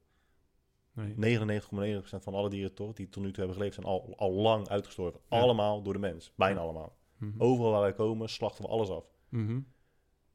[0.94, 1.14] Nee.
[1.16, 4.68] 99,9% van alle dieren toch, die tot nu toe hebben geleefd, zijn al, al lang
[4.68, 5.22] uitgestorven.
[5.30, 5.40] Ja.
[5.40, 6.34] Allemaal door de mens.
[6.36, 6.62] Bijna Ja.
[6.62, 6.98] allemaal.
[7.18, 7.42] Mhm.
[7.42, 9.06] Overal waar wij komen, slachten we alles af.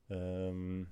[0.08, 0.84] Ehm,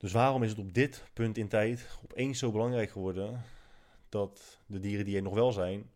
[0.00, 3.42] dus waarom is het op dit punt in tijd opeens zo belangrijk geworden
[4.08, 5.90] dat de dieren die er nog wel zijn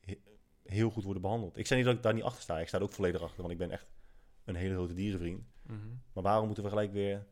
[0.00, 0.20] he-
[0.62, 1.56] heel goed worden behandeld?
[1.56, 2.58] Ik zeg niet dat ik daar niet achter sta.
[2.58, 3.86] Ik sta er ook volledig achter, want ik ben echt
[4.44, 5.42] een hele grote dierenvriend.
[5.62, 5.88] Mhm.
[6.12, 7.26] Maar waarom moeten we gelijk weer...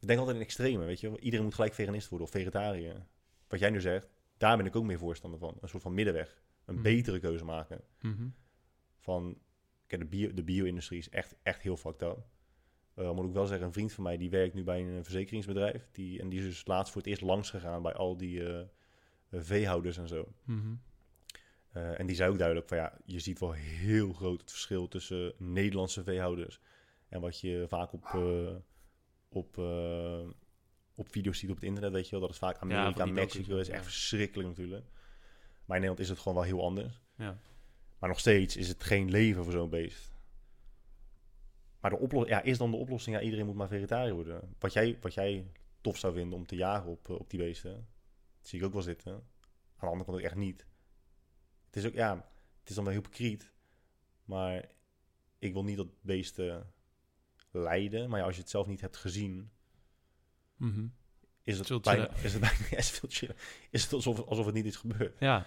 [0.00, 1.18] Ik denk altijd in extreme, weet je.
[1.20, 3.06] Iedereen moet gelijk veganist worden of vegetariër.
[3.48, 5.56] Wat jij nu zegt, daar ben ik ook meer voorstander van.
[5.60, 6.42] Een soort van middenweg.
[6.64, 6.82] Een Mhm.
[6.82, 8.28] betere keuze maken Mhm.
[8.98, 9.38] van
[9.98, 12.26] de, bio, de bio-industrie is echt, echt heel fucked up.
[12.94, 15.88] Eh, moet ik wel zeggen, een vriend van mij die werkt nu bij een verzekeringsbedrijf.
[15.92, 18.60] Die, en die is dus laatst voor het eerst langs gegaan bij al die eh,
[18.60, 18.66] eh,
[19.30, 20.32] veehouders en zo.
[20.44, 20.74] Mhm.
[21.72, 24.88] Eh, en die zei ook duidelijk van ja, je ziet wel heel groot het verschil
[24.88, 26.60] tussen Nederlandse veehouders
[27.08, 28.54] en wat je vaak op, eh,
[29.28, 30.28] op, eh,
[30.94, 32.20] op video's ziet op het internet, weet je wel.
[32.20, 34.84] Dat is vaak Amerika, Mexico, is echt verschrikkelijk natuurlijk.
[35.64, 37.00] Maar in Nederland is het gewoon wel heel anders.
[37.16, 37.38] Ja.
[38.02, 40.12] Maar nog steeds is het geen leven voor zo'n beest.
[41.80, 44.54] Maar de oplossing, ja, is dan de oplossing, ja, iedereen moet maar vegetariër worden.
[44.58, 45.50] Wat jij, wat jij
[45.80, 47.72] tof zou vinden om te jagen op, eh, op die beesten,
[48.38, 49.12] dat zie ik ook wel zitten.
[49.12, 49.22] Aan
[49.80, 50.66] de andere kant ook echt niet.
[51.66, 52.14] Het is ook, ja,
[52.60, 53.52] het is dan wel hypocriet.
[54.24, 54.68] Maar
[55.38, 56.72] ik wil niet dat beesten
[57.50, 58.08] lijden.
[58.08, 59.50] Maar ja, als je het zelf niet hebt gezien,
[60.56, 60.86] Mhm.
[61.42, 62.56] is het, bijna, is het bijna.
[63.70, 65.18] Is het alsof, alsof het niet is gebeurd.
[65.18, 65.46] Ja,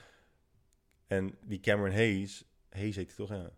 [1.07, 3.51] En die Cameron Hayes, Hayes heet hij toch, ja?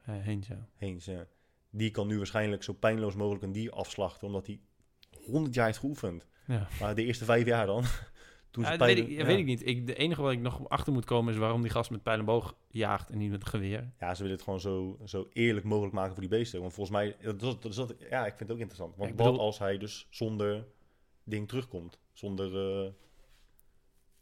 [0.49, 0.57] eh.
[0.79, 1.27] Hayes, ja.
[1.69, 4.59] Die kan nu waarschijnlijk zo pijnloos mogelijk een dier afslachten, omdat hij
[5.25, 6.27] 100 jaar heeft geoefend.
[6.47, 6.67] Ja.
[6.79, 7.83] Maar de eerste vijf jaar dan?
[8.51, 9.25] Toen Ja, ze dat weet, ik, ja.
[9.25, 9.65] weet ik niet.
[9.65, 12.19] Ik, de enige wat ik nog achter moet komen is waarom die gast met pijl
[12.19, 13.91] en boog jaagt en niet met geweer.
[13.99, 16.61] Ja, ze willen het gewoon zo, zo eerlijk mogelijk maken voor die beesten.
[16.61, 18.95] Want volgens mij, dat, dat, dat, ja, ik vind het ook interessant.
[18.95, 20.67] Want wat als hij dus zonder
[21.23, 21.99] ding terugkomt?
[22.11, 22.91] Zonder, eh,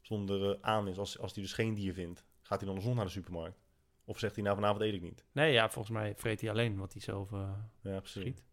[0.02, 2.26] zonder eh, aan is, als, als hij dus geen dier vindt.
[2.45, 3.59] Gaat hij dan alsnog naar de supermarkt?
[4.03, 5.25] Of zegt hij nou vanavond eet ik niet?
[5.32, 7.49] Nee, ja, volgens mij vreet hij alleen wat hij zelf eh
[7.82, 8.22] Ja, precies.
[8.22, 8.43] schiet.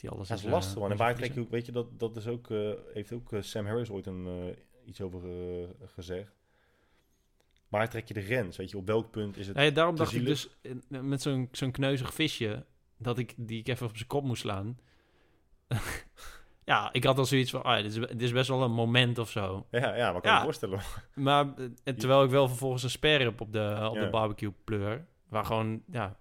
[0.00, 0.90] Hij alles Dat is lastig, man.
[0.90, 3.42] En waar trek je ook, weet je, dat, dat is ook, eh, heeft ook eh,
[3.42, 5.20] Sam Harris ooit een, iets over
[5.86, 6.32] gezegd.
[7.68, 8.56] Waar trek je de grens?
[8.56, 9.56] Weet je, op welk punt is het...
[9.56, 10.48] Nee, daarom dacht ik dus
[10.88, 14.78] met zo'n zo'n kneuzig visje, dat ik, die ik even op zijn kop moest slaan.
[16.66, 19.18] ja, ik had al zoiets van, ah, dit, is, dit is best wel een moment
[19.18, 19.66] of zo.
[19.70, 20.36] Ja, ja, maar kan Ja.
[20.38, 20.80] je voorstellen.
[21.14, 21.46] Maar
[21.84, 24.04] eh, terwijl ik wel vervolgens een sper heb op de, op Ja.
[24.04, 26.16] de barbecue pleur, waar gewoon ja,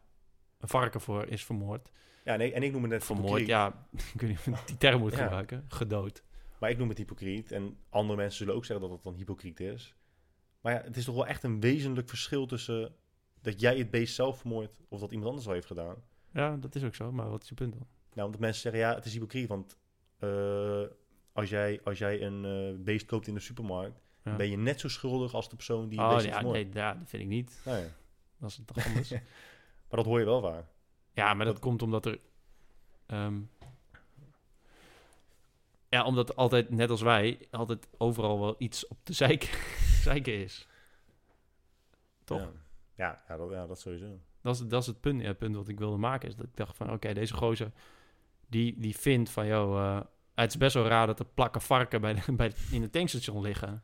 [0.60, 1.90] een varken voor is vermoord.
[2.24, 3.48] Ja, nee, en ik noem het net Vermoord, hypocriet.
[3.48, 5.24] ja, ik weet niet of ik die term moet Ja.
[5.24, 5.66] gebruiken.
[5.68, 6.24] Gedood.
[6.60, 7.52] Maar ik noem het hypocriet.
[7.52, 9.96] En andere mensen zullen ook zeggen dat het dan hypocriet is.
[10.62, 12.96] Maar ja, het is toch wel echt een wezenlijk verschil tussen
[13.42, 15.96] dat jij het beest zelf vermoordt of dat iemand anders al heeft gedaan.
[16.34, 17.88] Ja, dat is ook zo, maar wat is je punt dan?
[18.14, 19.48] Nou, omdat mensen zeggen, ja, het is hypocriet.
[19.48, 19.78] Want
[20.20, 20.82] eh,
[21.34, 24.36] als, jij, als jij een eh, beest koopt in de supermarkt, Ja.
[24.36, 26.94] ben je net zo schuldig als de persoon die het oh, beest ja, nee, ja,
[26.94, 27.62] dat vind ik niet.
[27.66, 27.88] Nee.
[28.38, 29.10] Dat is toch anders.
[29.90, 30.66] Maar dat hoor je wel vaak.
[31.14, 32.20] Ja, maar dat, Dat- komt omdat er.
[33.06, 33.40] ehm,
[35.90, 39.44] ja, omdat altijd, net als wij, altijd overal wel iets op de zeik,
[40.08, 40.68] zeiken is.
[42.24, 42.40] Toch?
[42.40, 42.52] Ja,
[42.96, 44.20] ja, ja, dat, ja dat sowieso.
[44.42, 46.30] Dat, is, dat is het punt, ja, het punt wat ik wilde maken.
[46.30, 47.72] Is dat ik dacht van, oké, deze gozer,
[48.56, 50.02] die, die vindt van, joh, eh,
[50.36, 53.42] het is best wel raar dat er plakken varken bij de, bij in het tankstation
[53.42, 53.84] liggen.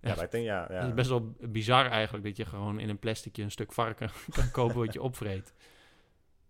[0.00, 0.78] Ja, denk, ja, ja.
[0.78, 4.10] Het is best wel bizar eigenlijk dat je gewoon in een plasticje een stuk varken
[4.36, 5.54] kan kopen wat je opvreet.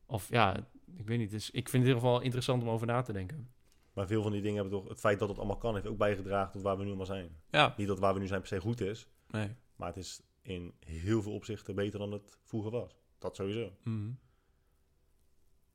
[0.07, 0.57] Of ja,
[0.97, 1.31] ik weet niet.
[1.31, 3.50] Dus ik vind het in ieder geval interessant om over na te denken.
[3.92, 4.89] Maar veel van die dingen hebben toch...
[4.89, 7.36] Het feit dat het allemaal kan, heeft ook bijgedragen tot waar we nu allemaal zijn.
[7.50, 7.74] Ja.
[7.76, 9.08] Niet dat waar we nu zijn per se goed is.
[9.28, 9.57] Nee.
[9.76, 13.00] Maar het is in heel veel opzichten beter dan het vroeger was.
[13.18, 13.73] Dat sowieso.
[13.82, 14.10] Mhm.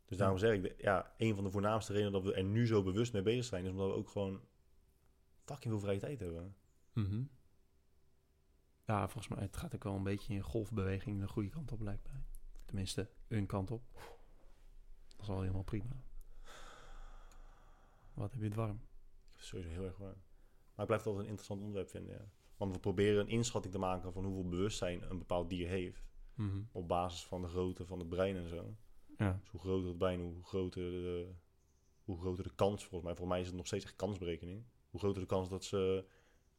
[0.08, 2.84] Dus daarom zeg ik, ja, een van de voornaamste redenen dat we er nu zo
[2.84, 4.42] bewust mee bezig zijn, is omdat we ook gewoon
[5.44, 6.56] fucking veel vrije tijd hebben.
[6.94, 7.24] Mhm.
[8.86, 11.82] Ja, volgens mij het gaat ook wel een beetje in golfbeweging de goede kant op,
[11.82, 12.26] lijkt mij.
[12.66, 13.84] Tenminste, een kant op.
[15.08, 16.04] Dat is al helemaal prima.
[18.14, 18.82] Wat heb je het warm?
[19.36, 20.18] Sowieso heel erg waar.
[20.76, 22.30] Maar ik blijf het altijd een interessant onderwerp vinden, ja.
[22.58, 26.14] Want we proberen een inschatting te maken van hoeveel bewustzijn een bepaald dier heeft.
[26.34, 26.62] Mhm.
[26.72, 28.78] Op basis van de grootte van het brein en zo.
[29.18, 29.38] Ja.
[29.42, 31.32] Dus hoe groter het brein, hoe groter de,
[32.04, 33.12] hoe groter de kans volgens mij.
[33.16, 34.64] Volgens mij is het nog steeds echt kansberekening.
[34.90, 36.06] Hoe groter de kans dat ze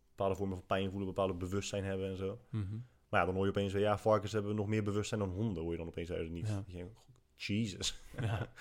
[0.09, 2.41] bepaalde vormen van pijn voelen, bepaalde bewustzijn hebben en zo.
[2.51, 2.79] Mhm.
[3.09, 5.63] Maar ja, dan hoor je opeens weer, ja, varkens hebben nog meer bewustzijn dan honden,
[5.63, 6.49] hoor je dan opeens uit het niet.
[6.67, 6.87] Ja.
[7.35, 8.01] Jesus.
[8.21, 8.53] ja.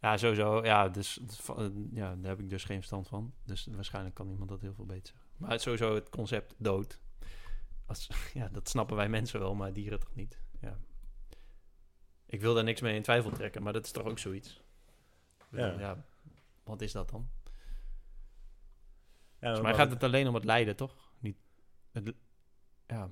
[0.00, 0.64] Ja, sowieso.
[0.64, 3.34] Ja, dus va- eh, ja, daar heb ik dus geen verstand van.
[3.44, 5.30] Dus waarschijnlijk kan iemand dat heel veel beter zeggen.
[5.36, 7.00] Maar het, sowieso het concept dood.
[7.86, 10.40] Als, ja, dat snappen wij mensen wel, maar dieren toch niet.
[10.60, 10.78] Ja.
[12.30, 14.60] Ik wil daar niks mee in twijfel trekken, maar dat is toch ook zoiets.
[15.50, 15.78] Ja.
[15.78, 16.04] ja.
[16.64, 17.28] Wat is dat dan?
[17.44, 17.52] Ja,
[19.38, 21.12] Volgens maar mij gaat het alleen om het lijden, toch?
[21.18, 21.36] Niet.
[21.92, 22.14] Het,
[22.86, 23.10] ja.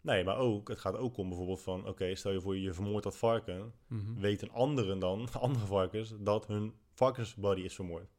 [0.00, 3.04] Nee, maar ook, het gaat ook om bijvoorbeeld van, oké, stel je voor je vermoordt
[3.04, 4.14] dat varken, mhm.
[4.14, 8.10] weten anderen dan, andere varkens, dat hun varkensbody is vermoord.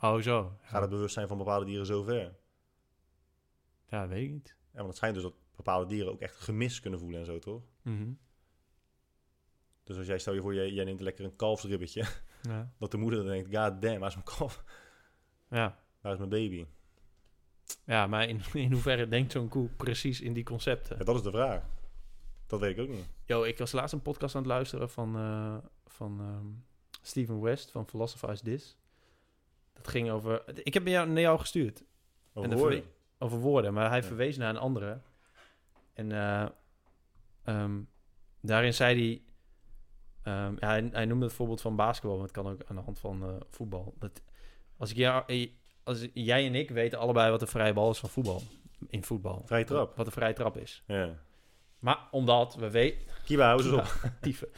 [0.00, 0.56] Oh, zo.
[0.60, 2.38] Gaat het bewustzijn van bepaalde dieren zo ver?
[3.88, 4.56] Ja, weet ik niet.
[4.70, 7.38] Ja, want het schijnt dus dat bepaalde dieren ook echt gemis kunnen voelen en zo,
[7.38, 7.62] toch?
[7.82, 8.12] Mhm.
[9.84, 12.04] Dus als jij, stel je voor, jij, jij neemt lekker een kalfsribbetje,
[12.42, 12.72] Ja.
[12.78, 14.64] dat de moeder dan denkt, god damn, waar is mijn kalf?
[15.50, 15.78] ja.
[16.00, 16.66] Waar is mijn baby?
[17.84, 20.96] Ja, maar in, in hoeverre denkt zo'n koe precies in die concepten?
[20.98, 21.62] Ja, dat is de vraag.
[22.46, 23.04] Dat weet ik ook niet.
[23.24, 26.46] Yo, ik was laatst een podcast aan het luisteren van, eh van ehm,
[27.02, 28.76] Steven West van Philosophize This.
[29.72, 30.42] Dat ging over...
[30.64, 31.82] Ik heb jou, naar jou gestuurd
[32.32, 32.82] Over En de woorden.
[33.18, 34.04] over woorden, maar hij Ja.
[34.06, 35.00] verwees naar een andere.
[35.92, 36.46] En eh,
[37.44, 37.80] ehm,
[38.40, 39.22] daarin zei hij...
[40.22, 42.82] ehm, ja, hij, hij noemde het voorbeeld van basketbal, maar het kan ook aan de
[42.82, 43.94] hand van eh, voetbal.
[43.98, 44.22] Dat,
[44.76, 45.50] als, ik jou, eh,
[45.84, 48.42] als jij en ik weten allebei wat een vrije bal is van voetbal.
[48.88, 49.42] In voetbal.
[49.46, 49.96] Vrije trap.
[49.96, 50.82] Wat een vrije trap is.
[50.86, 51.18] Ja.
[51.78, 52.98] Maar omdat we weten...
[53.24, 53.94] Kiba, hou op.
[54.20, 54.48] Dieven.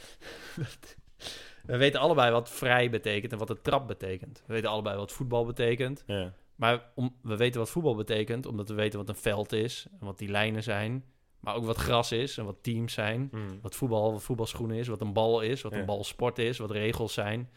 [1.65, 4.43] we weten allebei wat vrij betekent en wat een trap betekent.
[4.45, 6.03] We weten allebei wat voetbal betekent.
[6.07, 6.33] Ja.
[6.55, 10.05] Maar om, we weten wat voetbal betekent, omdat we weten wat een veld is en
[10.05, 11.05] wat die lijnen zijn.
[11.43, 13.29] Maar ook wat gras is en wat teams zijn.
[13.31, 13.59] Mm.
[13.61, 15.79] Wat voetbal, wat voetbalschoenen is, wat een bal is, wat Ja.
[15.79, 17.49] een balsport is, wat regels zijn.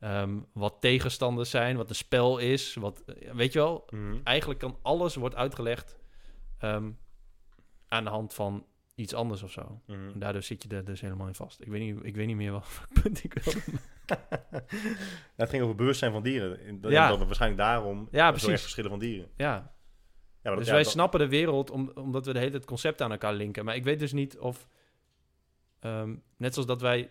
[0.00, 2.74] ehm, wat tegenstanders zijn, wat een spel is.
[2.74, 4.20] Wat, eh, weet je wel, Mm.
[4.24, 5.96] eigenlijk kan alles wordt uitgelegd
[6.58, 6.90] ehm,
[7.88, 9.80] aan de hand van iets anders of zo.
[9.86, 10.08] Mm.
[10.12, 11.60] En daardoor zit je er dus helemaal in vast.
[11.60, 12.66] Ik weet niet, ik weet niet meer wat
[13.02, 13.34] punt ik
[15.36, 16.60] het ging over bewustzijn van dieren.
[16.60, 17.08] En Ja.
[17.08, 18.48] dat waarschijnlijk daarom Ja, precies.
[18.48, 19.28] erg verschillen van dieren.
[19.36, 19.74] Ja,
[20.46, 23.04] maar dat- dus wij dat- snappen de wereld om, omdat we de hele tijd concepten
[23.06, 23.64] aan elkaar linken.
[23.64, 24.68] Maar ik weet dus niet of...
[25.80, 27.10] ehm, net zoals dat wij...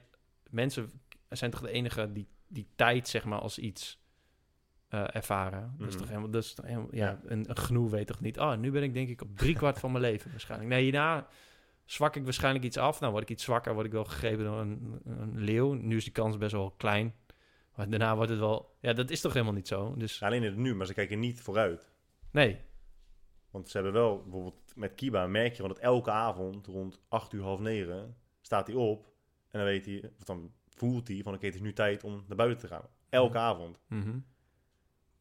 [0.50, 0.90] Mensen
[1.30, 4.04] zijn toch de enige die, die tijd, zeg maar, als iets
[4.88, 5.74] eh, ervaren.
[5.78, 6.02] Dat is Mhm.
[6.02, 6.30] toch helemaal...
[6.32, 7.20] Dat is toch helemaal ja, Ja.
[7.26, 8.40] een, een gnoe weet toch niet...
[8.40, 10.70] Oh, nu ben ik denk ik op driekwart van mijn leven waarschijnlijk.
[10.70, 11.28] Nee, hierna
[11.86, 13.00] zwak ik waarschijnlijk iets af.
[13.00, 15.74] Nou, word ik iets zwakker, word ik wel gegrepen door een, een leeuw.
[15.74, 17.14] Nu is die kans best wel klein.
[17.76, 18.76] Maar daarna wordt het wel...
[18.80, 19.94] Ja, dat is toch helemaal niet zo?
[19.98, 21.90] Dus Alleen in het nu, maar ze kijken niet vooruit.
[22.32, 22.60] nee.
[23.56, 27.34] Want ze hebben wel, bijvoorbeeld met Kiba merk je gewoon dat elke avond rond 8
[27.34, 29.06] uur, half 9 staat hij op.
[29.50, 32.24] En dan weet hij, of dan voelt hij van oké, het is nu tijd om
[32.27, 32.88] naar buiten te gaan.
[33.09, 33.80] Elke avond.
[33.88, 34.19] Mhm.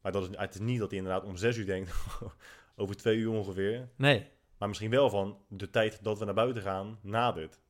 [0.01, 1.93] Maar dat is, het is niet dat hij inderdaad om 6 uur denkt,
[2.75, 3.89] over twee uur ongeveer.
[3.95, 4.27] Nee.
[4.57, 7.61] Maar misschien wel van de tijd dat we naar buiten gaan, nadert.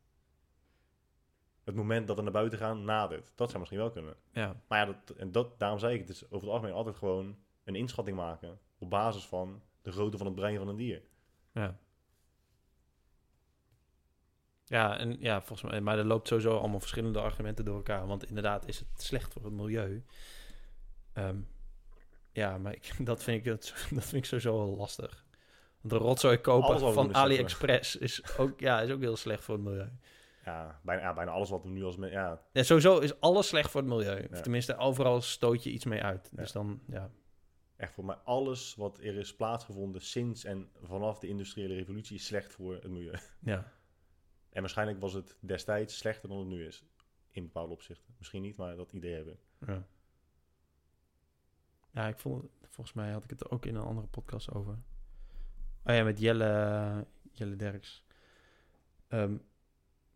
[1.64, 3.32] Het moment dat we naar buiten gaan, nadert.
[3.36, 4.16] Dat zou misschien wel kunnen.
[4.32, 4.62] Ja.
[4.68, 7.38] Maar ja, dat, en dat, daarom zei ik, het is over het algemeen altijd gewoon
[7.64, 8.60] een inschatting maken.
[8.78, 11.02] Op basis van de grootte van het brein van een dier.
[11.52, 11.78] Ja.
[14.64, 18.08] Ja, en ja, volgens mij, maar er loopt sowieso allemaal verschillende argumenten door elkaar.
[18.08, 20.04] Want inderdaad is het slecht voor het milieu.
[21.14, 21.38] Ehm,
[22.32, 23.52] ja, maar ik, dat, vind ik,
[23.96, 25.26] dat vind ik sowieso wel lastig.
[25.82, 29.64] Want de rotzooi kopen van AliExpress is ook, ja, is ook heel slecht voor het
[29.64, 29.90] milieu.
[30.46, 31.96] Ja, bijna, ja, bijna alles wat we nu als...
[32.00, 34.28] Ja, Ja, sowieso is alles slecht voor het milieu.
[34.32, 36.30] Of tenminste, overal stoot je iets mee uit.
[36.32, 37.10] Dus dan, ja.
[37.76, 42.26] Echt voor mij alles wat er is plaatsgevonden sinds en vanaf de industriële revolutie is
[42.26, 43.18] slecht voor het milieu.
[43.40, 43.74] ja.
[44.50, 46.84] En waarschijnlijk was het destijds slechter dan het nu is.
[47.30, 48.14] In bepaalde opzichten.
[48.18, 49.40] Misschien niet, maar dat idee hebben.
[49.68, 49.88] Ja.
[51.92, 54.78] Ja, ik vond, volgens mij had ik het ook in een andere podcast over.
[55.84, 58.04] Oh ja, met Jelle, Jelle Derks.
[59.08, 59.38] Ehm,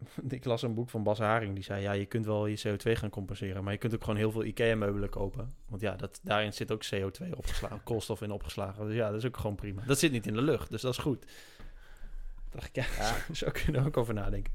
[0.30, 1.82] ik las een boek van Bas Haring, die zei...
[1.82, 3.64] ja, je kunt wel je CO2 gaan compenseren...
[3.64, 5.56] maar je kunt ook gewoon heel veel IKEA-meubelen kopen.
[5.68, 8.86] Want ja, dat, daarin zit ook CO2 opgeslagen, koolstof in opgeslagen.
[8.86, 9.84] Dus ja, dat is ook gewoon prima.
[9.86, 11.22] Dat zit niet in de lucht, dus dat is goed.
[11.22, 13.34] Toen dacht ik, ja, Ja.
[13.34, 14.54] zo kun je er ook over nadenken.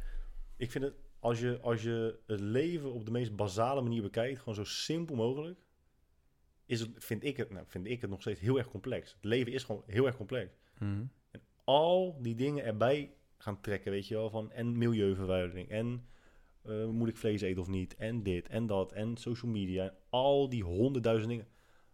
[0.56, 4.38] Ik vind het, als je, als je het leven op de meest basale manier bekijkt,
[4.38, 5.58] gewoon zo simpel mogelijk,
[6.66, 9.12] is het, vind ik het, nou, vind ik het nog steeds heel erg complex.
[9.12, 10.54] Het leven is gewoon heel erg complex.
[10.78, 11.04] Mhm.
[11.64, 16.06] Al die dingen erbij gaan trekken, weet je wel, van en milieuvervuiling en
[16.62, 19.94] eh, moet ik vlees eten of niet en dit en dat en social media en
[20.08, 21.46] al die honderdduizend dingen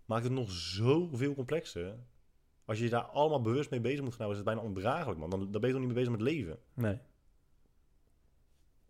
[0.05, 1.99] maakt het nog zoveel complexer.
[2.65, 5.31] Als je je daar allemaal bewust mee bezig moet gaan is het bijna ondraaglijk, man.
[5.31, 6.59] Dan, dan ben je toch niet mee bezig met leven.
[6.75, 6.99] Nee.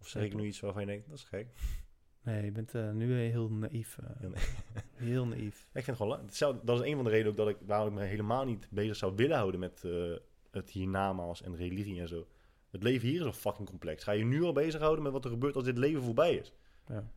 [0.01, 1.47] Of zeg ik nu iets waarvan je denkt, dat is gek.
[2.23, 3.99] Nee, je bent eh, nu heel naïef.
[3.99, 4.07] eh.
[4.19, 4.33] Heel
[5.11, 5.61] heel naïef.
[5.73, 6.21] Ik vind het gewoon...
[6.21, 8.69] hetzelfde- Dat is een van de redenen ook dat ik, waarom ik me helemaal niet
[8.71, 10.13] bezig zou willen houden met eh,
[10.51, 12.27] het hiernamaals en religie en zo.
[12.71, 14.05] Het leven hier is al fucking complex.
[14.05, 16.53] Ga je nu al bezighouden met wat er gebeurt als dit leven voorbij is?
[16.87, 17.11] Ja.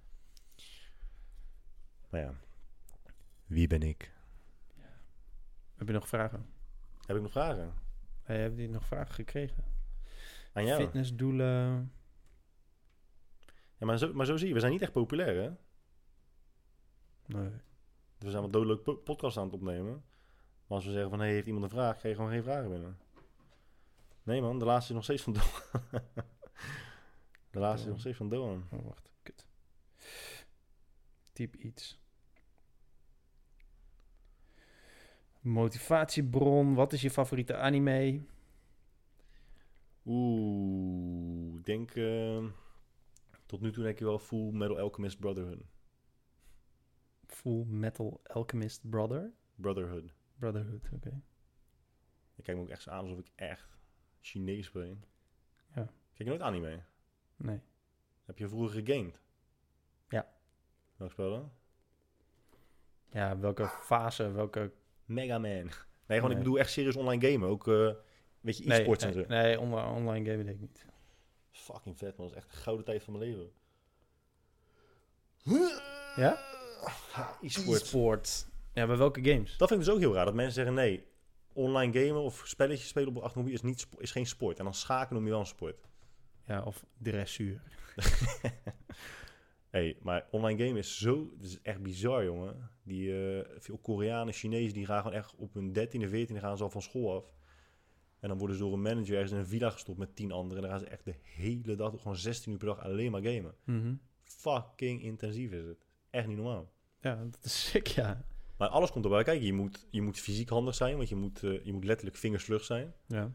[2.10, 2.34] Maar ja,
[3.46, 4.12] wie ben ik?
[5.76, 6.46] Heb je nog vragen?
[7.06, 7.74] Heb ik nog vragen?
[8.24, 9.64] Hey, heb je nog vragen gekregen?
[10.54, 10.82] Aan jou?
[10.82, 11.92] Fitnessdoelen.
[13.78, 15.52] Ja, maar, zo, maar zo zie je, we zijn niet echt populair, hè?
[17.26, 17.52] Nee.
[18.18, 20.04] We zijn wat dodelijk po- podcast aan het opnemen.
[20.68, 21.98] Maar als we zeggen van, hey, heeft iemand een vraag?
[21.98, 22.98] Krijg je gewoon geen vragen binnen.
[24.24, 25.82] Nee man, de laatste is nog steeds van Doan.
[27.52, 28.68] de laatste is nog steeds van Doan.
[28.72, 29.10] Oh, wacht.
[29.24, 29.48] Kut.
[31.34, 32.02] Typ iets.
[35.40, 36.74] Motivatiebron.
[36.74, 38.22] Wat is je favoriete anime?
[40.06, 41.96] Oeh, ik denk...
[41.96, 42.46] eh,
[43.46, 45.64] tot nu toe denk ik wel Full Metal Alchemist Brotherhood.
[47.28, 49.34] Full Metal Alchemist Brother?
[49.56, 50.14] Brotherhood.
[50.38, 51.22] Brotherhood, oké.
[52.36, 53.78] Ik kijk me ook echt zo aan alsof ik echt
[54.24, 55.04] Chinees ben.
[55.76, 55.84] Ja.
[55.84, 56.84] Kijk je nooit anime?
[57.36, 57.62] Nee.
[58.26, 59.20] Heb je vroeger gegamed?
[60.10, 60.34] Ja.
[60.96, 61.52] Welk spel dan?
[63.12, 64.72] Ja, welke fase, welke...
[65.06, 65.52] Mega Man.
[65.52, 65.72] Nee,
[66.08, 66.32] gewoon Nee.
[66.32, 67.50] ik bedoel echt serieus online gamen.
[67.50, 67.92] Ook, eh
[68.42, 69.28] weet je, Nee, e-sports nee, en zo.
[69.28, 70.86] nee online, online game weet ik niet.
[71.52, 73.52] Fucking vet man, dat is echt de gouden tijd van mijn leven.
[76.16, 76.38] Ja?
[77.42, 77.82] E-sports.
[77.82, 78.48] E-sport.
[78.74, 79.58] Ja, bij welke games?
[79.58, 81.08] Dat vind ik dus ook heel raar, dat mensen zeggen nee,
[81.54, 84.58] online gamen of spelletjes spelen op achtermobiel is, niet, is geen sport.
[84.58, 85.88] En dan schakelen noem je wel een sport.
[86.48, 87.62] Ja, of dressuur.
[89.70, 92.70] hey, maar online gamen is zo, het is echt bizar jongen.
[92.84, 96.64] Die eh, veel Koreanen, Chinezen, die gaan gewoon echt op hun 13e, 14e gaan ze
[96.64, 97.32] al van school af.
[98.20, 100.64] En dan worden ze door een manager ergens in een villa gestopt met 10 anderen.
[100.64, 103.22] En dan gaan ze echt de hele dag, gewoon 16 uur per dag alleen maar
[103.22, 103.56] gamen.
[103.64, 103.96] Mhm.
[104.24, 105.86] Fucking intensief is het.
[106.10, 106.72] Echt niet normaal.
[107.02, 108.26] Ja, dat is sick, ja.
[108.58, 109.46] Maar alles komt erbij kijken.
[109.46, 112.64] Je moet, je moet fysiek handig zijn, want je moet, eh, je moet letterlijk vingersvlug
[112.64, 112.94] zijn.
[113.08, 113.32] Ja.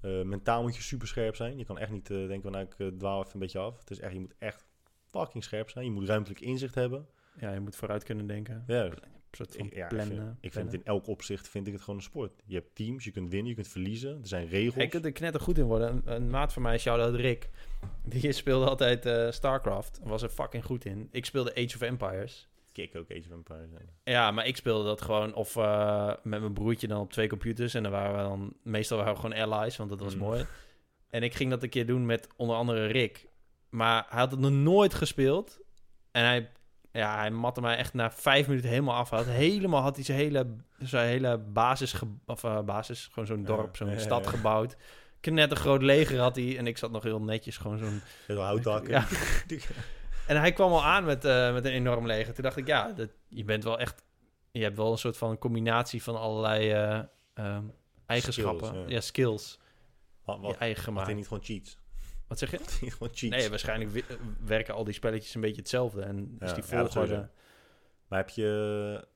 [0.00, 1.58] Eh, mentaal moet je super scherp zijn.
[1.58, 3.78] Je kan echt niet eh, denken, van, nou, ik dwaal even een beetje af.
[3.78, 4.64] Het is echt, je moet echt
[5.10, 5.84] fucking scherp zijn.
[5.84, 7.06] Je moet ruimtelijk inzicht hebben.
[7.40, 8.64] Ja, je moet vooruit kunnen denken.
[8.66, 8.92] Ja, Een
[9.30, 10.16] soort van ik, ja, ik plannen.
[10.16, 12.42] vind, ik vind het in elk opzicht vind ik het gewoon een sport.
[12.44, 14.18] Je hebt teams, je kunt winnen, je kunt verliezen.
[14.20, 14.84] Er zijn regels.
[14.84, 15.90] Ik kunt er knetter goed in worden.
[15.90, 17.50] Een, een maat van mij, shout-out Rick,
[18.04, 20.00] die speelde altijd StarCraft.
[20.02, 21.08] Was er fucking goed in.
[21.10, 22.48] Ik speelde Age of Empires.
[22.76, 23.70] Kick ook Age of Empires.
[24.04, 24.30] ja.
[24.30, 27.74] Maar ik speelde dat gewoon of eh, met mijn broertje dan op twee computers.
[27.74, 30.20] En dan waren we dan, meestal waren we gewoon allies, want dat was Mm.
[30.20, 30.46] mooi.
[31.10, 33.26] En ik ging dat een keer doen met onder andere Rick.
[33.68, 35.60] Maar hij had het nog nooit gespeeld.
[36.10, 36.50] En hij,
[36.92, 39.10] ja, hij matte mij echt na vijf minuten helemaal af.
[39.10, 40.46] Hij had helemaal had hij zijn hele,
[40.78, 41.94] zijn hele basis,
[42.26, 44.30] of eh, basis, gewoon zo'n dorp, zo'n ja, ja, stad ja.
[44.30, 44.76] gebouwd.
[45.20, 46.58] Net een groot leger had hij.
[46.58, 48.90] En ik zat nog heel netjes gewoon zo'n Heel houthakken.
[48.90, 49.06] Ja.
[50.26, 52.34] En hij kwam al aan met, eh, met een enorm leger.
[52.34, 54.04] Toen dacht ik, ja, dat, je bent wel echt...
[54.50, 57.00] Je hebt wel een soort van combinatie van allerlei eh,
[57.34, 57.64] ehm,
[58.06, 58.66] eigenschappen.
[58.66, 58.94] Skills, ja.
[58.94, 59.00] ja.
[59.00, 59.58] skills.
[60.24, 61.78] Wat, je wat, eigen hij niet gewoon cheats?
[62.26, 62.58] Wat zeg je?
[62.80, 63.36] Niet gewoon cheats?
[63.36, 64.04] Nee, waarschijnlijk
[64.44, 66.02] werken al die spelletjes een beetje hetzelfde.
[66.02, 66.90] En is Ja, die ja, dat volgorde...
[66.90, 67.28] sowieso.
[68.08, 69.08] Maar heb je...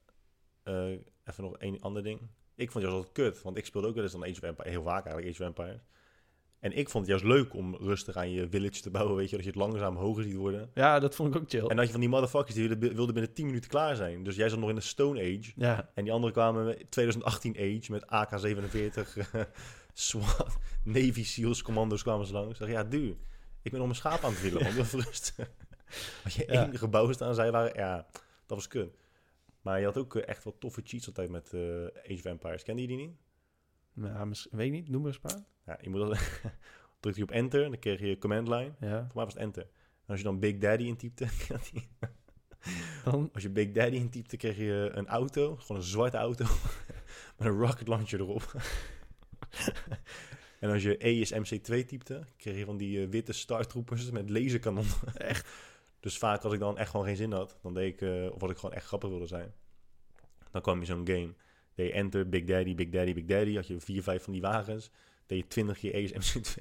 [0.62, 0.90] eh,
[1.24, 2.20] even nog één ander ding.
[2.54, 3.42] Ik vond het altijd kut.
[3.42, 4.72] Want ik speelde ook wel eens dan Age of Empires.
[4.72, 5.80] Heel vaak eigenlijk Age of Empires.
[6.60, 9.16] En ik vond het juist leuk om rustig aan je village te bouwen.
[9.16, 10.70] Weet je, dat je het langzaam hoger ziet worden.
[10.74, 11.66] ja, dat vond ik ook chill.
[11.66, 14.22] En dat je van die motherfuckers die wilden, wilden binnen 10 minuten klaar zijn.
[14.24, 15.52] Dus jij zat nog in de Stone Age.
[15.56, 19.40] ja, En die anderen kwamen met 2018 Age met AK-47 eh,
[19.92, 22.52] SWAT, Navy SEALs commando's kwamen ze langs.
[22.52, 23.16] Ik dacht, ja, dude,
[23.62, 24.74] ik ben nog mijn schaap aan het willen, man.
[24.74, 25.34] Doe rust.
[26.22, 26.64] Had je Ja.
[26.64, 27.96] één gebouw staan, zij waren, ja,
[28.46, 28.96] dat was kut.
[29.62, 32.62] Maar je had ook eh, echt wel toffe cheats altijd met eh, Age of Empires.
[32.62, 33.12] Kende je die niet?
[34.00, 34.88] Mis- weet ik niet.
[34.88, 35.44] Noem maar eens een paar.
[35.66, 36.00] Ja, je moet
[37.00, 38.72] drukte je op enter, dan kreeg je command line.
[38.80, 39.62] Ja, Voor mij was het enter.
[39.62, 41.70] En als je dan Big Daddy intypte, had
[43.04, 43.30] dan...
[43.32, 46.44] als je Big Daddy intypte, kreeg je een auto, gewoon een zwarte auto,
[47.36, 48.54] met een rocket launcher erop.
[50.60, 54.10] en als je E is MC2 typte, kreeg je van die eh, witte Star Troopers
[54.10, 54.86] met laserkanon.
[55.14, 55.48] Echt?
[56.00, 58.42] Dus vaak als ik dan echt gewoon geen zin had, dan deed ik, eh, of
[58.42, 59.52] als ik gewoon echt grappig wilde zijn,
[60.50, 61.34] dan kwam je zo'n game.
[61.80, 64.42] Deed je enter, Big Daddy, Big Daddy, Big Daddy, had je vier, vijf van die
[64.42, 64.90] wagens,
[65.26, 66.58] deed je 20 keer E is MC2.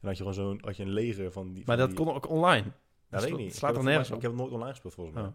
[0.00, 1.62] en had je gewoon zo'n, had je een leger van die...
[1.66, 2.60] Maar van dat die- kon ook online.
[2.62, 2.72] nou,
[3.10, 3.54] Dat weet ik niet.
[3.54, 4.16] slaat er nergens op.
[4.16, 5.24] Ik heb het nooit online gespeeld volgens mij.
[5.24, 5.30] Oh.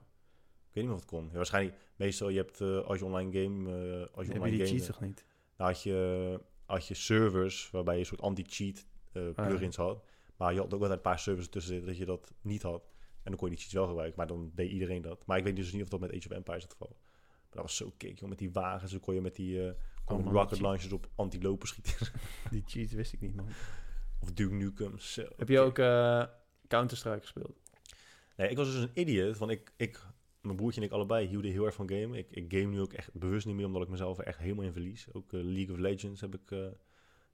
[0.70, 1.26] Ik weet niet of het kon.
[1.32, 4.66] Ja, waarschijnlijk, meestal, je hebt, eh, als je online game, eh, als je je online
[4.68, 5.26] game, toch niet?
[5.56, 9.46] dan had je, had je servers waarbij je een soort anti-cheat eh, Ah, ja.
[9.48, 10.04] plugins had.
[10.38, 12.84] Maar je had ook altijd een paar servers tussen zitten dat je dat niet had.
[13.24, 15.26] En dan kon je die cheats wel gebruiken, maar dan deed iedereen dat.
[15.26, 16.98] Maar ik weet dus niet of dat met Age of Empires het geval
[17.50, 18.92] dat was zo kick, joh, met die wagens.
[18.92, 19.74] Dan kon je met die, eh
[20.08, 20.62] kon je man, met rocket cheat.
[20.62, 22.12] launchers op anti-lopen schieten.
[22.52, 23.48] Die cheats wist ik niet, man.
[24.20, 24.96] of Duke Nukem.
[25.38, 26.24] Heb je ook eh,
[26.68, 27.60] Counter-Strike gespeeld?
[28.36, 29.38] Nee, ik was dus een idiot.
[29.38, 30.06] Want ik, ik,
[30.42, 32.18] mijn broertje en ik allebei hielden heel erg van gamen.
[32.18, 34.66] Ik, ik game nu ook echt bewust niet meer, omdat ik mezelf er echt helemaal
[34.66, 35.08] in verlies.
[35.14, 36.78] Ook eh, League of Legends heb ik een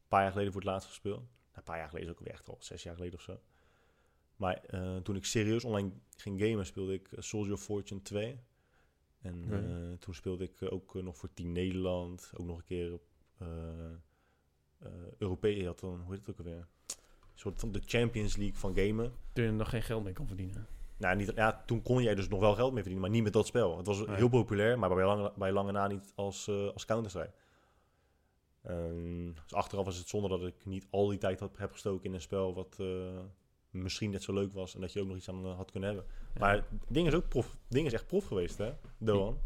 [0.08, 1.19] paar jaar geleden voor het laatst gespeeld.
[1.19, 3.40] Nou, een paar jaar geleden is ook weer echt al zes jaar geleden of zo.
[4.35, 4.61] Maar
[5.03, 8.40] toen ik serieus online ging gamen, speelde ik Soldier of Fortune 2.
[9.23, 12.31] En eh, toen speelde ik eh, ook eh, nog voor Team Nederland.
[12.37, 13.01] Ook nog een keer op
[15.17, 15.65] Europees.
[15.65, 16.67] had dan, hoe heet het ook alweer?
[16.87, 19.13] Een soort van de Champions League van gamen.
[19.33, 20.67] Toen je er nog geen geld mee kon verdienen.
[20.97, 23.33] Nou, niet, ja, toen kon jij dus nog wel geld mee verdienen, maar niet met
[23.33, 23.77] dat spel.
[23.77, 24.15] Het was Nee.
[24.15, 27.33] heel populair, maar bij lange, bij lange na niet als, als Counter-Strike.
[28.61, 32.05] Ehm, dus achteraf was het zonde dat ik niet al die tijd had, heb gestoken
[32.05, 32.77] in een spel wat
[33.73, 35.89] misschien net zo leuk was en dat je ook nog iets aan eh, had kunnen
[35.89, 36.07] hebben.
[36.33, 36.39] Ja.
[36.39, 37.57] Maar ding is ook prof.
[37.67, 38.73] ding is echt prof geweest, hè?
[38.97, 39.37] Doan.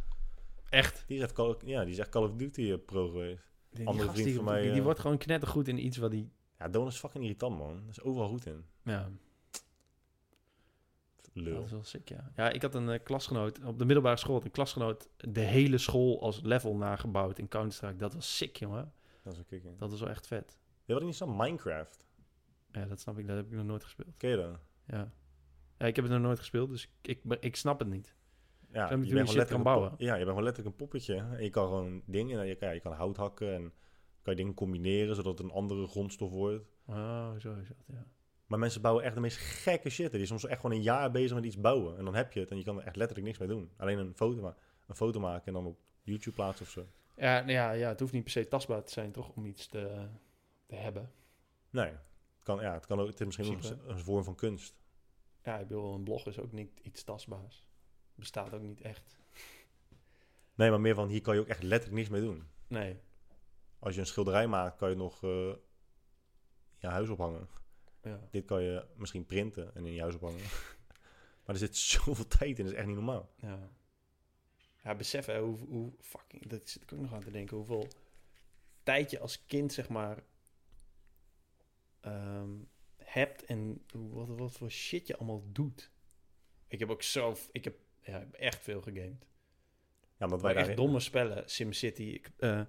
[0.69, 1.03] Echt?
[1.07, 3.51] Die is echt Call, ja, die is echt Call of Duty eh, pro geweest.
[3.69, 6.11] Die, die Andere vriend van mij, die, die eh, wordt gewoon knettergoed in iets wat
[6.11, 6.31] die...
[6.59, 7.75] Ja, Doan is fucking irritant, man.
[7.85, 8.65] Dat is overal goed in.
[8.83, 9.11] Ja,
[11.43, 11.55] Lul.
[11.55, 12.31] dat is wel sick, ja.
[12.35, 14.35] Ja, ik had een klasgenoot op de middelbare school.
[14.35, 17.95] had Een klasgenoot de hele school als level nagebouwd in Counter-Strike.
[17.95, 18.93] Dat was sick, jongen.
[19.23, 19.79] Dat is een kick.
[19.79, 20.57] Dat was wel echt vet.
[20.85, 22.05] Ja, wat ik niet snap, Minecraft.
[22.77, 23.27] Ja, dat snap ik.
[23.27, 24.17] Dat heb ik nog nooit gespeeld.
[24.17, 24.59] Ken je dat?
[24.85, 25.11] Ja.
[25.77, 28.15] Ja, ik heb het nog nooit gespeeld, dus ik, ik, ik snap het niet.
[28.71, 29.93] Ja, moet je bent gewoon kan bouwen.
[29.97, 31.15] Ja, je bent gewoon letterlijk een poppetje.
[31.15, 33.73] En je kan gewoon dingen, je kan, je kan hout hakken en
[34.21, 36.65] kan je dingen combineren zodat het een andere grondstof wordt.
[36.85, 38.05] Oh, zo is dat, ja.
[38.45, 40.11] Maar mensen bouwen echt de meest gekke shit.
[40.11, 41.97] Die is soms echt gewoon een jaar bezig met iets bouwen.
[41.97, 43.71] En dan heb je het en je kan er echt letterlijk niks mee doen.
[43.77, 44.55] Alleen een foto, ma
[44.87, 46.87] een foto maken en dan op YouTube plaatsen of zo.
[47.15, 49.29] Ja, nou ja, ja, het hoeft niet per se tastbaar te zijn, toch?
[49.29, 50.07] Om iets te,
[50.65, 51.11] te hebben.
[51.69, 51.91] Nee,
[52.47, 53.83] kan, ja, het, kan ook, het is misschien ook Principe.
[53.83, 54.75] een, een vorm van kunst.
[55.43, 57.65] Ja, ik bedoel, een blog is ook niet iets tastbaars.
[58.15, 59.19] Bestaat ook niet echt.
[60.55, 62.43] Nee, maar meer van hier kan je ook echt letterlijk niks mee doen.
[62.67, 62.99] Nee.
[63.79, 65.59] Als je een schilderij maakt, kan je nog in
[66.77, 67.47] je huis ophangen.
[68.03, 68.27] Ja.
[68.31, 70.39] Dit kan je misschien printen en in je huis ophangen.
[71.43, 73.29] maar er zit zoveel tijd in, dat is echt niet normaal.
[73.35, 73.69] Ja.
[74.83, 76.47] Ja, besef hè, hoe, hoe fucking...
[76.47, 77.57] Dat zit ik ook nog aan te denken.
[77.57, 77.87] Hoeveel
[78.83, 80.23] tijd je als kind, zeg maar...
[82.11, 82.49] ehm,
[82.97, 85.91] hebt en wat, wat voor shit je allemaal doet.
[86.67, 87.35] Ik heb ook zo...
[87.51, 89.25] Ik heb ja, ik heb echt veel gegamed.
[90.17, 91.49] Ja, wij echt domme spellen.
[91.49, 92.21] SimCity.
[92.37, 92.61] Eh,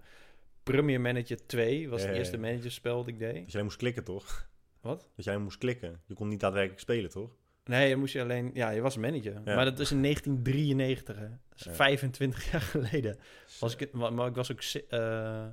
[0.63, 2.41] Premier Manager 2 was Ja, het eerste ja.
[2.43, 3.35] managerspel dat ik deed.
[3.43, 4.49] Dat jij moest klikken, toch?
[4.81, 5.11] Wat?
[5.15, 6.01] Dat jij moest klikken.
[6.07, 7.31] Je kon niet daadwerkelijk spelen, toch?
[7.65, 8.51] Nee, je moest je alleen...
[8.55, 9.33] Ja, je was manager.
[9.45, 9.55] Ja.
[9.55, 11.29] Maar dat is in 1993, hè.
[11.29, 11.73] Dat is Ja.
[11.75, 13.19] 25 jaar geleden.
[13.61, 15.47] Was ik, het- maar maar ik was ook ze- eh,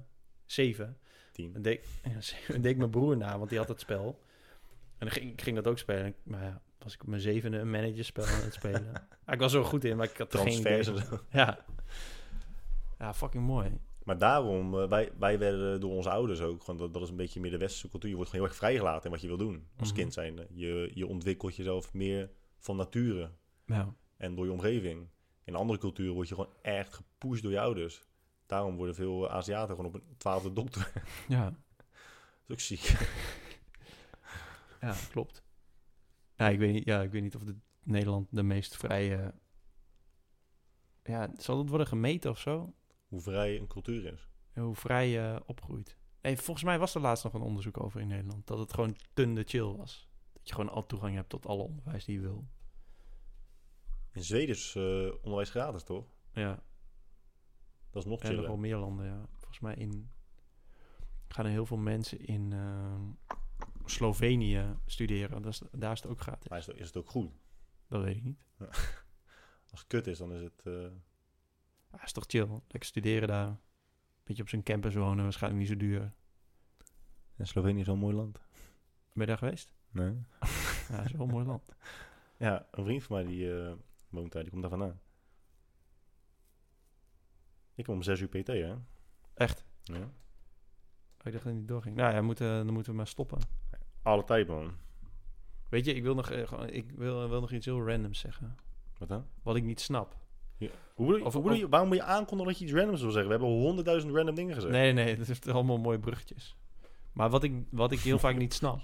[0.45, 0.97] zeven.
[1.35, 1.55] Tien.
[1.55, 1.85] En deed,
[2.19, 4.19] zeven deed ik mijn broer na, want die had het spel.
[4.97, 6.15] En dan ging, ik ging dat ook spelen.
[6.23, 8.83] Maar ja, was ik op mijn zevende een managerspel aan het spelen.
[9.25, 11.01] ja, ik was er wel goed in, maar ik had er geen Transfers idee.
[11.01, 11.19] en zo.
[11.31, 11.65] Ja.
[12.99, 13.77] Ja, fucking mooi.
[14.03, 17.15] Maar daarom, eh, wij, wij werden door onze ouders ook, gewoon, dat, dat is een
[17.15, 18.09] beetje meer de westerse cultuur.
[18.09, 19.97] Je wordt gewoon heel erg vrijgelaten in wat je wil doen als Mhm.
[19.99, 20.39] kind zijn.
[20.53, 23.29] Je, je ontwikkelt jezelf meer van nature
[23.65, 23.93] Ja.
[24.17, 25.07] en door je omgeving.
[25.43, 28.03] In andere culturen word je gewoon echt gepusht door je ouders.
[28.45, 30.91] Daarom worden veel Aziaten gewoon op een twaalfde dokter.
[31.27, 31.43] Ja.
[31.49, 31.57] dat
[32.47, 32.93] is ook ziek.
[34.81, 35.43] Ja, klopt.
[36.35, 39.33] Ja, ik weet niet, ja, ik weet niet of de, Nederland de meest vrije...
[41.03, 42.73] Ja, zal het worden gemeten of zo?
[43.07, 44.29] Hoe vrij een cultuur is.
[44.53, 45.97] Hoe vrij je opgroeit.
[46.21, 48.47] Nee, volgens mij was er laatst nog een onderzoek over in Nederland.
[48.47, 50.09] Dat het gewoon tunde chill was.
[50.33, 52.47] Dat je gewoon al toegang hebt tot alle onderwijs die je wil.
[54.11, 54.83] In Zweden is eh,
[55.15, 56.05] onderwijs gratis, toch?
[56.31, 56.63] Ja,
[57.95, 58.47] Dat is nog en nog chiller.
[58.49, 59.25] wel meer landen, ja.
[59.37, 60.09] Volgens mij in...
[61.27, 63.01] Gaan er heel veel mensen in ehm,
[63.85, 65.41] Slovenië studeren.
[65.41, 66.49] Dat is, daar is het ook gratis.
[66.49, 67.31] Maar is, het- is het ook goed?
[67.87, 68.39] Dat weet ik niet.
[69.71, 70.65] Als het kut is, dan is het...
[70.65, 70.87] eh,
[71.91, 72.47] Ja, is toch chill.
[72.47, 73.57] Lekker studeren daar.
[74.23, 76.13] Beetje op zijn campus wonen, waarschijnlijk niet zo duur.
[77.35, 78.39] En Slovenië is wel een mooi land.
[79.13, 79.73] Ben je daar geweest?
[79.89, 80.13] Nee.
[80.89, 81.75] Ja, is wel een mooi land.
[82.37, 83.73] Ja, een vriend van mij die eh,
[84.09, 84.99] woont daar, die komt daar vandaan.
[87.75, 88.75] Ik kom om 6 uur PT, hè?
[89.33, 89.65] Echt?
[89.83, 89.95] Ja.
[89.95, 90.01] Oh,
[91.23, 91.95] ik dacht dat het niet doorging.
[91.95, 93.39] Nou ja, moeten, dan moeten we maar stoppen.
[94.01, 94.71] Alle tijd, man.
[95.69, 98.55] Weet je, ik wil nog, eh, gewoon- ik wil, wil nog iets heel randoms zeggen.
[98.97, 99.25] Wat dan?
[99.43, 100.15] Wat ik niet snap.
[100.57, 103.01] Hoe bedoel je, Of- hoe bedoel je- waarom moet je aankondigen dat je iets randoms
[103.01, 103.31] wil zeggen?
[103.31, 104.73] We hebben honderdduizend random dingen gezegd.
[104.73, 106.55] Nee, nee, het is allemaal mooie bruggetjes.
[107.13, 108.79] Maar wat ik, wat ik heel vaak niet snap,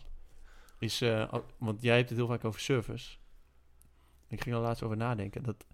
[0.79, 1.01] is...
[1.01, 3.17] eh, al- want jij hebt het heel vaak over service.
[4.27, 5.43] Ik ging er laatst over nadenken.
[5.43, 5.65] Dat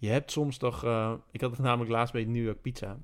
[0.00, 0.84] je hebt soms toch...
[0.84, 2.98] eh, ik had het namelijk laatst bij New York Pizza.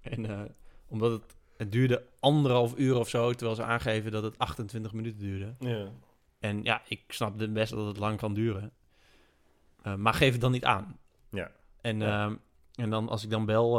[0.00, 0.40] En eh,
[0.86, 1.36] omdat het...
[1.56, 5.54] Het duurde anderhalf uur of zo, terwijl ze aangeven dat het 28 minuten duurde.
[5.58, 5.88] Ja.
[6.38, 8.72] En ja, ik snap de best dat het lang kan duren.
[9.82, 10.98] Eh, maar geef het dan niet aan.
[11.30, 11.50] Ja.
[11.80, 12.24] En, Ja.
[12.26, 12.36] ehm,
[12.74, 13.78] en dan als ik dan bel...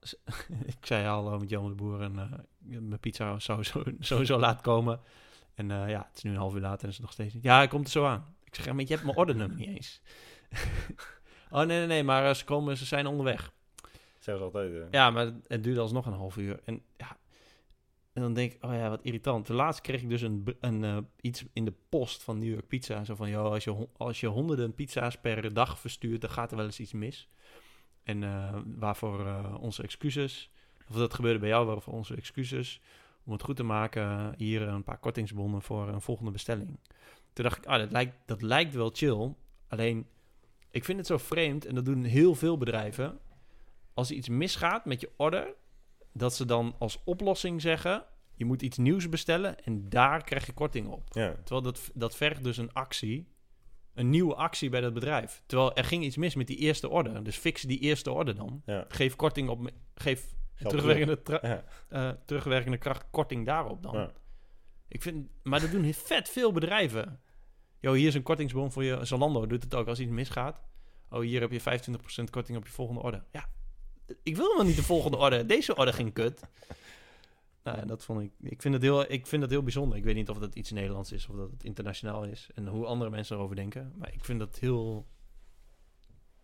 [0.66, 2.14] ik zei hallo met Jan de Boer en
[2.58, 5.00] mijn pizza zou zo, sowieso laat komen.
[5.54, 7.42] En ja, het is nu een half uur later en is het nog steeds niet.
[7.42, 8.34] Ja, hij komt er zo aan.
[8.44, 10.00] Ik zeg, maar je hebt mijn ordernummer niet eens.
[11.60, 13.52] oh, nee, nee, nee, maar eh, ze, komen, ze zijn onderweg.
[14.18, 14.72] Zeggen ze altijd.
[14.72, 14.90] eh.
[14.90, 16.60] Ja, maar het duurde alsnog een half uur.
[16.64, 17.16] En ja,
[18.12, 19.46] en dan denk ik, oh ja, wat irritant.
[19.46, 22.66] De laatst kreeg ik dus een, een, eh, iets in de post van New York
[22.68, 23.04] Pizza.
[23.04, 26.56] Zo van, joh, als je, als je honderden pizza's per dag verstuurt, dan gaat er
[26.56, 27.28] wel eens iets mis.
[28.02, 28.20] En
[28.78, 29.26] waarvoor
[29.60, 30.50] onze excuses.
[30.88, 32.80] Of dat gebeurde bij jou, waarvoor onze excuses.
[33.24, 36.78] Om het goed te maken, hier een paar kortingsbonnen voor een volgende bestelling.
[37.32, 39.34] Toen dacht ik, ah, dat lijkt, dat lijkt wel chill.
[39.68, 40.06] Alleen,
[40.74, 43.18] ik vind het zo vreemd, en dat doen heel veel bedrijven.
[43.94, 45.54] Als er iets misgaat met je order,
[46.12, 48.04] dat ze dan als oplossing zeggen:
[48.34, 51.02] je moet iets nieuws bestellen en daar krijg je korting op.
[51.12, 51.34] Ja.
[51.34, 53.28] Terwijl dat, dat vergt dus een actie,
[53.94, 55.42] een nieuwe actie bij dat bedrijf.
[55.46, 57.24] Terwijl er ging iets mis met die eerste order.
[57.24, 58.62] Dus fix die eerste order dan.
[58.66, 58.84] Ja.
[58.88, 61.64] Geef korting op, geef Geld terugwerkende, Ja.
[61.88, 64.10] eh, terugwerkende kracht korting daarop dan.
[64.88, 67.20] Ik vind, maar dat doen vet veel bedrijven.
[67.84, 69.04] Yo, hier is een kortingsbon voor je.
[69.04, 70.62] Zalando doet het ook als iets misgaat.
[71.10, 71.64] Oh, hier heb je 25%
[72.30, 73.24] korting op je volgende order.
[73.32, 73.48] Ja,
[74.22, 75.46] ik wil wel niet de volgende order.
[75.46, 76.40] Deze order ging kut.
[77.62, 78.30] Nou ja, dat vond ik.
[78.40, 79.98] Ik vind het heel, ik vind het heel bijzonder.
[79.98, 82.48] Ik weet niet of dat iets Nederlands is of dat het internationaal is.
[82.54, 83.92] En hoe andere mensen erover denken.
[83.96, 85.06] Maar ik vind dat heel,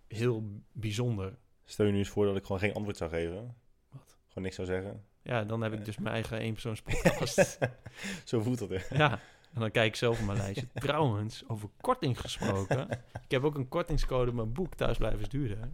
[0.08, 1.38] heel bijzonder.
[1.64, 3.56] Stel je nu eens voor dat ik gewoon geen antwoord zou geven.
[3.90, 4.18] Wat?
[4.26, 5.04] Gewoon niks zou zeggen.
[5.22, 7.58] Ja, dan heb ik dus mijn eigen eenpersoonspodcast.
[8.24, 8.86] Zo voelt dat?
[8.90, 9.20] Ja,
[9.52, 10.66] en dan kijk ik zelf op mijn lijstje.
[10.86, 12.88] Trouwens, over korting gesproken.
[13.24, 15.72] Ik heb ook een kortingscode in mijn boek Thuis blijven duurder.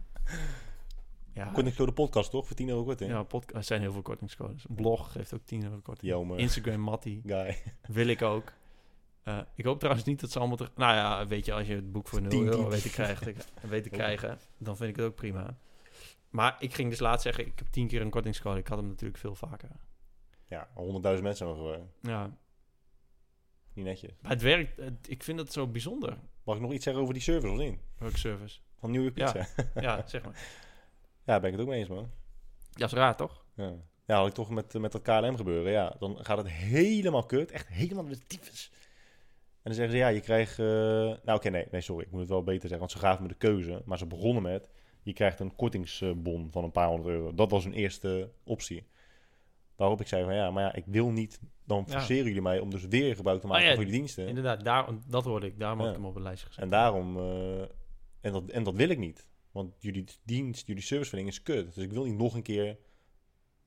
[1.33, 2.47] Ja, Kortingscode podcast, toch?
[2.47, 3.11] Voor 10 euro korting.
[3.11, 4.65] ja podcast, er zijn heel veel kortingscodes.
[4.69, 6.11] Een blog geeft ook 10 euro korting.
[6.11, 6.37] Jammer.
[6.39, 7.57] Instagram Matty Guy.
[7.87, 8.53] wil ik ook.
[9.23, 10.57] Eh, ik hoop trouwens niet dat ze allemaal...
[10.57, 10.71] Terug...
[10.75, 12.69] Nou ja, weet je, als je het boek voor 0 10, euro 10.
[12.69, 15.57] weet te krijgen, weet te krijgen, dan vind ik het ook prima.
[16.29, 18.59] Maar ik ging dus laatst zeggen, ik heb 10 keer een kortingscode.
[18.59, 19.69] Ik had hem natuurlijk veel vaker.
[20.45, 20.67] Ja,
[21.17, 21.71] 100.000 mensen nog.
[21.73, 22.37] eh, Ja,
[23.77, 24.11] niet netjes.
[24.21, 24.77] maar het werkt.
[24.77, 26.17] het- ik vind het zo bijzonder.
[26.43, 27.79] Mag ik nog iets zeggen over die service of niet?
[27.97, 28.59] Welke service?
[28.79, 29.47] Van Nieuwe Pizza?
[29.75, 30.35] Ja, Ja, zeg maar.
[31.25, 32.09] ben ik het ook mee eens, man.
[32.71, 33.45] Ja, is raar, toch?
[33.55, 33.73] Ja,
[34.05, 35.71] ja had ik toch met, met dat KLM gebeuren.
[35.71, 37.51] Ja, dan gaat het helemaal kut.
[37.51, 38.71] Echt helemaal de tyfus.
[39.63, 40.59] dan zeggen ze, ja, je krijgt...
[40.59, 42.05] eh, nou, oké, nee, nee, sorry.
[42.05, 43.81] Ik moet het wel beter zeggen, want ze gaven me de keuze.
[43.85, 44.69] Maar ze begonnen met,
[45.01, 47.33] je krijgt een kortingsbon van een paar honderd euro.
[47.33, 48.87] Dat was hun eerste optie.
[49.77, 51.39] Waarop ik zei van, ja, maar ja, ik wil niet...
[51.65, 51.91] Dan Ja.
[51.97, 54.27] forceren jullie mij om dus weer gebruik te maken Ah, ja, van jullie diensten.
[54.27, 55.59] Inderdaad, daar, dat hoorde ik.
[55.59, 55.93] Daarom had Ja.
[55.93, 56.63] ik hem op het lijstje gezet.
[56.63, 57.17] En daarom...
[57.17, 57.61] eh,
[58.21, 59.27] en, dat, en dat wil ik niet.
[59.51, 61.73] Want jullie dienst, jullie serviceverlening is kut.
[61.75, 62.77] Dus ik wil niet nog een keer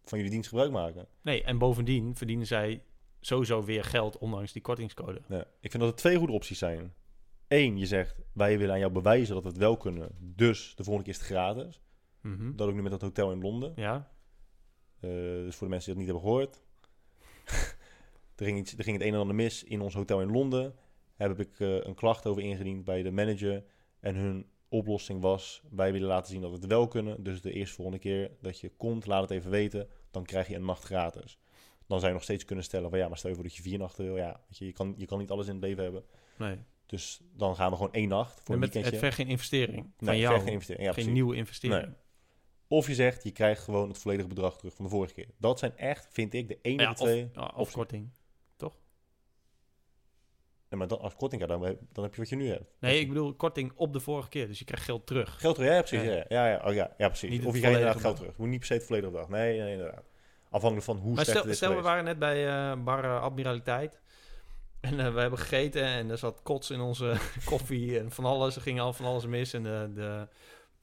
[0.05, 1.07] van jullie dienst gebruik maken.
[1.23, 2.83] Nee, en bovendien verdienen zij
[3.21, 5.21] sowieso weer geld, ondanks die kortingscode.
[5.27, 6.95] Nee, ik vind dat er twee goede opties zijn.
[7.49, 10.09] Eén, je zegt, wij willen aan jou bewijzen dat we het wel kunnen.
[10.19, 11.81] Dus de volgende keer is het gratis.
[12.21, 12.57] Mhm.
[12.57, 13.73] Dat ook nu met dat hotel in Londen.
[13.77, 14.11] Ja,
[15.01, 16.61] dus voor de mensen die dat niet hebben gehoord.
[18.37, 20.75] er, ging iets, er ging het een en ander mis in ons hotel in Londen.
[21.17, 23.65] Daar heb ik eh, een klacht over ingediend bij de manager.
[24.01, 27.23] En hun oplossing was, wij willen laten zien dat we het wel kunnen.
[27.23, 29.89] Dus de eerste volgende keer dat je komt, laat het even weten.
[30.11, 31.39] Dan krijg je een nacht gratis.
[31.87, 33.63] Dan zou je nog steeds kunnen stellen van ja, maar stel je voor dat je
[33.63, 34.17] vier nachten wil.
[34.17, 36.05] Ja, weet je, je, kan, je kan niet alles in het leven hebben.
[36.39, 36.57] nee.
[36.87, 38.91] Dus dan gaan we gewoon één nacht voor En een met, weekendje.
[38.91, 40.41] het vergt geen investering van Nee, jou.
[40.41, 40.87] geen investering.
[40.87, 41.85] Ja, geen nieuwe investering.
[41.87, 41.95] Nee.
[42.73, 45.29] Of je zegt, je krijgt gewoon het volledige bedrag terug van de vorige keer.
[45.37, 47.25] Dat zijn echt, vind ik, de ene Ja, twee.
[47.25, 48.11] of, ja, of korting.
[50.69, 52.65] Nee, maar dan, als korting, ja, dan, heb- dan heb je wat je nu hebt.
[52.81, 54.47] Nee, ik bedoel korting op de vorige keer.
[54.47, 55.41] Dus je krijgt geld terug.
[55.41, 56.03] Geld terug, ja, precies.
[56.03, 56.13] Ja.
[56.15, 57.31] Ja, ja, ja, oh, ja, ja precies.
[57.31, 58.31] Niet of je krijgt inderdaad geld terug.
[58.31, 59.29] Je moet niet per se het volledige bedrag.
[59.31, 60.05] Nee, nee, inderdaad.
[60.51, 63.05] Afhankelijk van hoe Maar slecht stel, het is stel we waren net bij eh, bar
[63.05, 64.01] eh, Admiraliteit.
[64.81, 68.57] En eh, we hebben gegeten en er zat kots in onze koffie en van alles.
[68.57, 70.29] Er ging al van alles mis en de, de,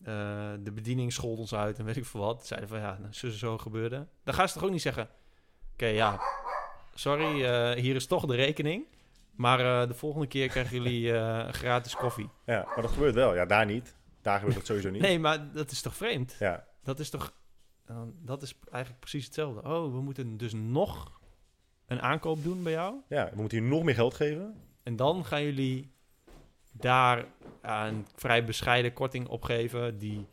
[0.04, 2.48] eh, de bediening schold ons uit en weet ik veel wat.
[2.48, 4.08] Zeiden van ja, nou, zo zo gebeurde.
[4.24, 5.10] Dan gaan ze toch ook niet zeggen...
[5.74, 6.20] Oké, ja,
[6.94, 8.86] sorry, eh, hier is toch de rekening.
[9.36, 11.14] Maar eh, de volgende keer krijgen jullie
[11.52, 12.30] gratis koffie.
[12.46, 13.36] Ja, maar dat gebeurt wel.
[13.36, 13.96] Ja, daar niet.
[14.22, 15.02] Daar gebeurt dat sowieso niet.
[15.02, 16.36] Nee, maar dat is toch vreemd?
[16.40, 17.34] Ja, Dat is toch...
[18.22, 19.62] dat is eigenlijk precies hetzelfde.
[19.62, 21.20] Oh, we moeten dus nog
[21.86, 22.96] een aankoop doen bij jou.
[23.08, 24.56] ja, we moeten hier nog meer geld geven.
[24.84, 25.92] En dan gaan jullie
[26.80, 27.26] daar
[27.62, 29.98] een vrij bescheiden korting opgeven...
[29.98, 30.28] die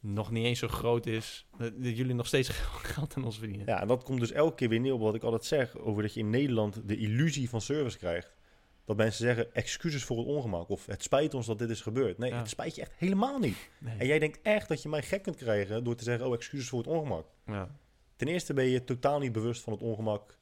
[0.00, 1.46] nog niet eens zo groot is.
[1.58, 2.48] Dat, jullie nog steeds
[2.94, 3.66] geld aan ons verdienen.
[3.66, 5.78] Ja, en dat komt dus elke keer weer neer op wat ik altijd zeg...
[5.78, 8.36] over dat je in Nederland de illusie van service krijgt.
[8.84, 10.68] Dat mensen zeggen, excuses voor het ongemak.
[10.68, 12.18] Of het spijt ons dat dit is gebeurd.
[12.18, 12.38] Nee, Ja.
[12.38, 13.68] het spijt je echt helemaal niet.
[13.78, 13.98] Nee.
[13.98, 15.84] En jij denkt echt dat je mij gek kunt krijgen...
[15.84, 17.26] door te zeggen, oh, excuses voor het ongemak.
[17.46, 17.68] Ja.
[18.16, 20.38] Ten eerste ben je totaal niet bewust van het ongemak...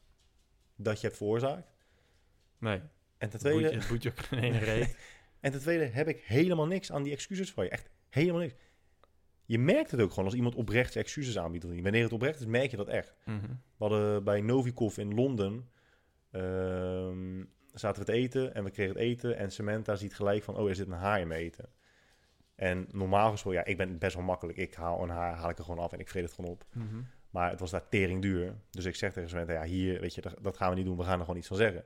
[0.77, 1.75] dat je hebt veroorzaakt.
[2.59, 2.81] Nee,
[3.19, 3.89] En ten tweede, het.
[5.47, 7.71] en ten tweede heb ik helemaal niks aan die excuses van je.
[7.71, 8.55] Echt helemaal niks.
[9.45, 11.65] Je merkt het ook gewoon als iemand oprecht excuses aanbiedt.
[11.65, 13.15] Wanneer het oprecht is, merk je dat echt.
[13.25, 13.41] Mhm.
[13.47, 15.69] We hadden bij Novikov in Londen...
[16.31, 19.37] ehm, zaten we te eten en we kregen het eten...
[19.37, 21.69] en Samantha ziet gelijk van, oh, er zit een haar in mijn eten.
[22.55, 24.59] En normaal gesproken, ja, ik ben best wel makkelijk.
[24.59, 26.67] Ik haal een haar, haal ik er gewoon af en ik vreet het gewoon op.
[26.73, 27.03] Mhm.
[27.31, 28.55] Maar het was daar tering duur.
[28.71, 30.97] Dus ik zeg tegen Samantha, ja, hier, weet je, dat, dat gaan we niet doen.
[30.97, 31.85] We gaan er gewoon iets van zeggen.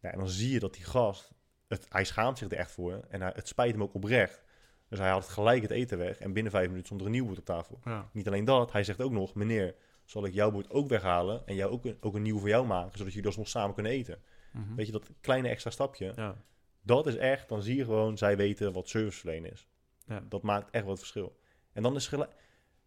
[0.00, 1.32] Ja, en dan zie je dat die gast,
[1.70, 3.00] het, hij schaamt zich er echt voor.
[3.08, 4.42] En hij, het spijt hem ook oprecht.
[4.88, 6.18] Dus hij haalt gelijk het eten weg.
[6.18, 7.80] En binnen vijf minuten stond er een nieuw bord op tafel.
[7.84, 8.08] Ja.
[8.12, 9.74] Niet alleen dat, hij zegt ook nog, meneer,
[10.04, 12.66] zal ik jouw bord ook weghalen en jou ook, een- ook een nieuw voor jou
[12.66, 14.22] maken, zodat jullie alsnog samen kunnen eten.
[14.52, 14.74] Mhm.
[14.74, 16.36] Weet je, dat kleine extra stapje, Ja.
[16.82, 19.68] dat is echt, dan zie je gewoon, zij weten wat serviceverlenen is.
[20.06, 20.22] Ja.
[20.28, 21.38] Dat maakt echt wat verschil.
[21.72, 22.10] En dan is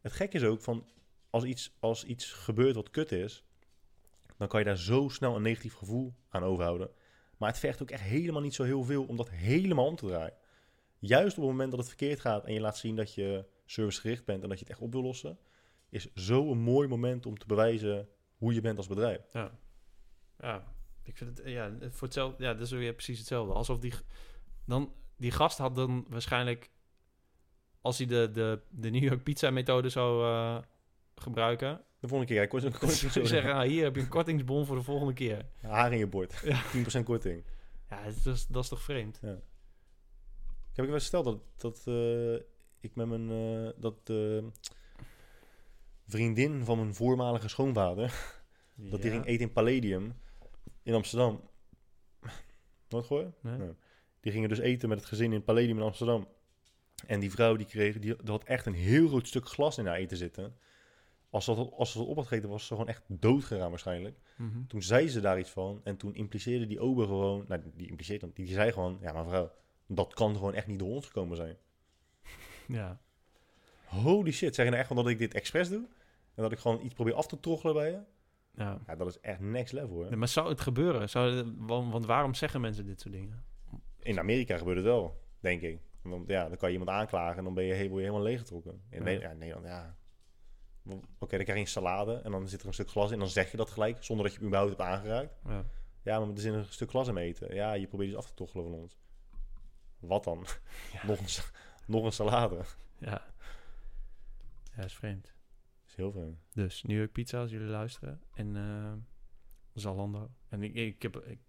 [0.02, 0.88] het gek is ook van,
[1.30, 3.44] als iets, als iets gebeurt wat kut is,
[4.38, 6.90] dan kan je daar zo snel een negatief gevoel aan overhouden.
[7.38, 10.06] Maar het vergt ook echt helemaal niet zo heel veel om dat helemaal om te
[10.06, 10.34] draaien.
[11.00, 14.26] Juist op het moment dat het verkeerd gaat en je laat zien dat je servicegericht
[14.26, 15.38] bent en dat je het echt op wil lossen,
[15.90, 19.22] is zo een mooi moment om te bewijzen hoe je bent als bedrijf.
[19.32, 19.60] Ja.
[20.40, 23.54] Ja, ik vind het, ja, voor hetzelfde, ja, dat is weer precies hetzelfde.
[23.54, 23.94] Alsof die,
[24.66, 26.72] dan, die gast had dan waarschijnlijk,
[27.82, 30.58] als hij de, de, de New York pizza methode zou eh,
[31.16, 32.62] gebruiken, De volgende keer, ja, kort,
[33.12, 35.46] zou je zeggen, ah, hier heb je een kortingsbon voor de volgende keer.
[35.62, 36.42] haar in je bord.
[36.44, 36.64] Ja.
[37.00, 37.44] 10% korting.
[37.90, 39.16] Ja, dat is, dat is toch vreemd?
[39.16, 39.22] Ik
[40.74, 42.34] heb ik wel eens verteld dat, dat eh,
[42.80, 44.50] ik met mijn eh, dat de
[46.08, 48.08] vriendin van mijn voormalige schoonvader,
[48.92, 49.16] dat die Ja.
[49.16, 50.14] ging eten in Palladium
[50.84, 51.50] in Amsterdam.
[52.90, 53.10] Nooit?
[53.10, 53.58] Nee?
[53.58, 53.74] Nee.
[54.20, 56.28] Die gingen dus eten met het gezin in Palladium in Amsterdam.
[57.08, 59.86] En die vrouw die kreeg, die, die had echt een heel groot stuk glas in
[59.86, 60.58] haar eten zitten.
[61.34, 64.18] Als ze dat, als dat op had gegeten, was ze gewoon echt dood gegaan waarschijnlijk.
[64.38, 64.66] Mhm.
[64.68, 65.82] Toen zei ze daar iets van.
[65.84, 67.46] En toen impliceerde die ober gewoon...
[67.48, 68.32] Nou, die impliceerde...
[68.34, 68.98] Die, die zei gewoon...
[69.02, 69.52] Ja, maar mevrouw,
[69.88, 71.58] dat kan gewoon echt niet door ons gekomen zijn.
[72.68, 73.00] Ja.
[73.86, 74.56] Holy shit.
[74.56, 75.88] Zeg je nou echt gewoon dat ik dit expres doe?
[76.36, 78.00] En dat ik gewoon iets probeer af te troggelen bij je?
[78.56, 78.80] ja.
[78.88, 80.06] Ja, dat is echt next level, hoor.
[80.06, 81.10] Nee, maar zou het gebeuren?
[81.10, 83.44] Zou, want, want waarom zeggen mensen dit soort dingen?
[84.00, 85.80] In Amerika gebeurt het wel, denk ik.
[86.02, 88.82] Want ja, dan kan je iemand aanklagen en dan ben je helemaal leeggetrokken.
[88.90, 89.34] In Ja.
[89.34, 89.96] Nederland, ja,
[90.90, 93.14] Oké, dan krijg je een salade en dan zit er een stuk glas in.
[93.14, 95.34] En dan zeg je dat gelijk, zonder dat je hem überhaupt hebt aangeraakt.
[95.48, 95.66] Ja.
[96.02, 97.56] Ja, maar er zit een stuk glas in eten.
[97.56, 98.98] Ja, je probeert iets af te tochelen van ons.
[100.00, 100.38] Wat dan?
[101.08, 101.44] nog, een,
[101.86, 102.62] nog een salade.
[102.98, 103.22] Ja.
[104.76, 105.34] Ja, is vreemd.
[105.88, 106.38] is heel vreemd.
[106.54, 108.22] Dus New York Pizza, als jullie luisteren.
[108.34, 108.94] En eh,
[109.74, 110.30] Zalando.
[110.50, 111.18] En ik, ik heb...
[111.18, 111.40] Ik,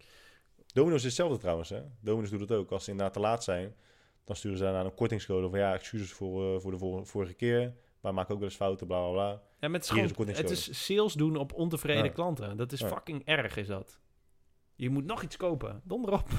[0.73, 1.81] Domino's is hetzelfde trouwens, hè?
[1.99, 2.71] Domino's doet het ook.
[2.71, 3.75] Als ze inderdaad te laat zijn,
[4.23, 5.59] dan sturen ze daar een kortingscode van...
[5.59, 7.75] Ja, excuses voor, eh, voor de vor- vorige keer.
[8.05, 9.41] Maar maak ook wel eens fouten, bla, bla, bla.
[9.59, 12.09] ja, met Hier is het is sales doen op ontevreden Ja.
[12.11, 12.57] klanten.
[12.57, 12.87] Dat is Ja.
[12.87, 13.99] fucking erg, is dat.
[14.75, 15.81] Je moet nog iets kopen.
[15.83, 16.29] Donder op.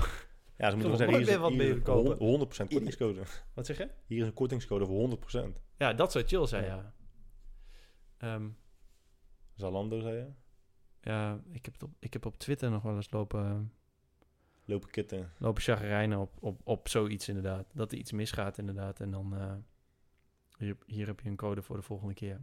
[0.58, 2.16] Ja, ze moeten we zeggen, hier is, wat is meer kopen?
[2.18, 3.22] 100% kortingscode.
[3.54, 3.88] Wat zeg je?
[4.06, 5.60] Hier is een kortingscode voor 100%.
[5.76, 6.74] Ja, dat zou chill zijn, Ja.
[6.76, 6.94] ja.
[8.34, 8.48] Ehm,
[9.54, 10.26] Zalando, zei je?
[11.00, 13.72] ja, ik heb, het op, ik heb op Twitter nog wel eens lopen,
[14.64, 15.32] Lopen kitten.
[15.38, 17.66] lopen chagrijnen op, op, op zoiets inderdaad.
[17.74, 19.00] Dat er iets misgaat inderdaad.
[19.00, 19.52] En dan, eh,
[20.56, 22.40] hier, hier heb je een code voor de volgende keer.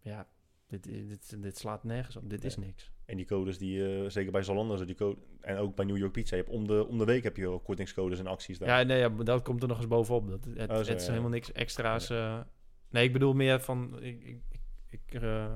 [0.00, 0.28] Ja,
[0.66, 2.30] dit, dit, dit slaat nergens op.
[2.30, 2.90] Dit is niks.
[3.04, 6.12] En die codes die, eh, zeker bij Zalando, die code, en ook bij New York
[6.12, 8.68] Pizza, je hebt om de, om de week heb je kortingscodes en acties daar.
[8.68, 10.28] Ja, nee, ja, dat komt er nog eens bovenop.
[10.28, 11.10] Dat, het, Oh, zo, het is ja.
[11.10, 12.10] helemaal niks extra's.
[12.10, 12.40] eh.
[12.90, 14.02] nee, ik bedoel meer van...
[14.02, 15.54] Ik, ik, ik, ik, eh,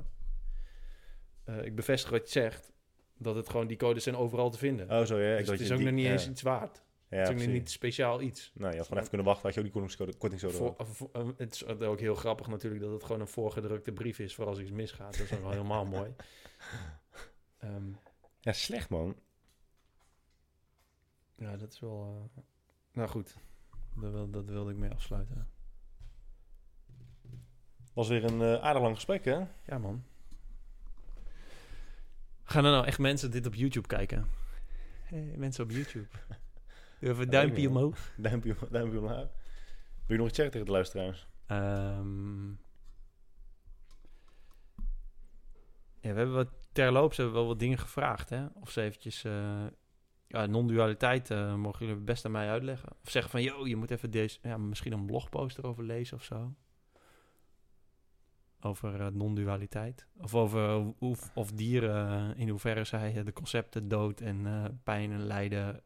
[1.63, 2.73] ik bevestig wat je zegt.
[3.19, 4.91] Dat het gewoon, die codes zijn overal te vinden.
[4.91, 5.31] Oh, zo ja.
[5.33, 6.13] Ik dus dacht het is ook die- nog niet ja.
[6.13, 6.83] eens iets waard.
[7.11, 8.51] Ja, het is ook niet speciaal iets.
[8.55, 11.29] Nou, je had gewoon even kunnen wachten, had je ook die kortingscode, Voor, voor- eh,
[11.37, 14.59] het is ook heel grappig natuurlijk dat het gewoon een voorgedrukte brief is voor als
[14.59, 15.19] iets misgaat.
[15.19, 16.15] Dat is wel helemaal mooi.
[17.59, 17.89] Ehm,
[18.41, 19.17] Ja, slecht man.
[21.35, 22.31] ja, dat is wel...
[22.37, 22.43] eh,
[22.93, 23.37] nou goed,
[23.97, 25.49] dat, wil, dat wilde ik mee afsluiten.
[27.93, 29.39] Was weer een eh, aardig lang gesprek, hè?
[29.67, 30.05] Ja, man.
[32.43, 34.27] Gaan er nou echt mensen dit op YouTube kijken?
[35.05, 36.09] Hey, mensen op YouTube.
[37.01, 38.13] Even duimpje omhoog.
[38.17, 39.29] Duimpje, duimpje omlaag.
[40.07, 41.29] Wil je nog iets zeggen tegen de luisteraars?
[41.47, 42.49] Ehm,
[46.01, 48.47] ja, we hebben wat terloops hebben we wel wat dingen gevraagd, hè?
[48.55, 49.67] Of ze eventjes eh,
[50.27, 52.89] ja, non-dualiteit eh, mogen jullie best aan mij uitleggen.
[53.03, 56.25] Of zeggen van, yo, je moet even deze, ja, misschien een blogpost erover lezen of
[56.25, 56.55] zo.
[58.61, 60.07] Over eh, non-dualiteit.
[60.17, 65.83] Of over hoe, of dieren, in hoeverre zij de concepten dood en pijn en lijden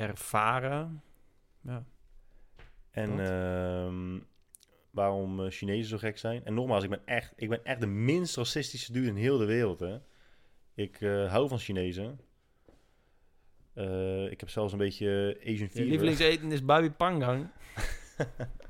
[0.00, 1.02] ervaren.
[1.60, 1.84] Ja.
[2.90, 4.18] En ehm,
[4.90, 6.44] waarom eh, Chinezen zo gek zijn.
[6.44, 9.44] En nogmaals, ik ben echt, ik ben echt de minst racistische dude in heel de
[9.44, 9.80] wereld.
[9.80, 9.98] Hè.
[10.74, 12.20] Ik eh, hou van Chinezen.
[13.74, 15.84] Eh, ik heb zelfs een beetje Asian Je fever.
[15.84, 17.46] lievelingseten is babi pangang.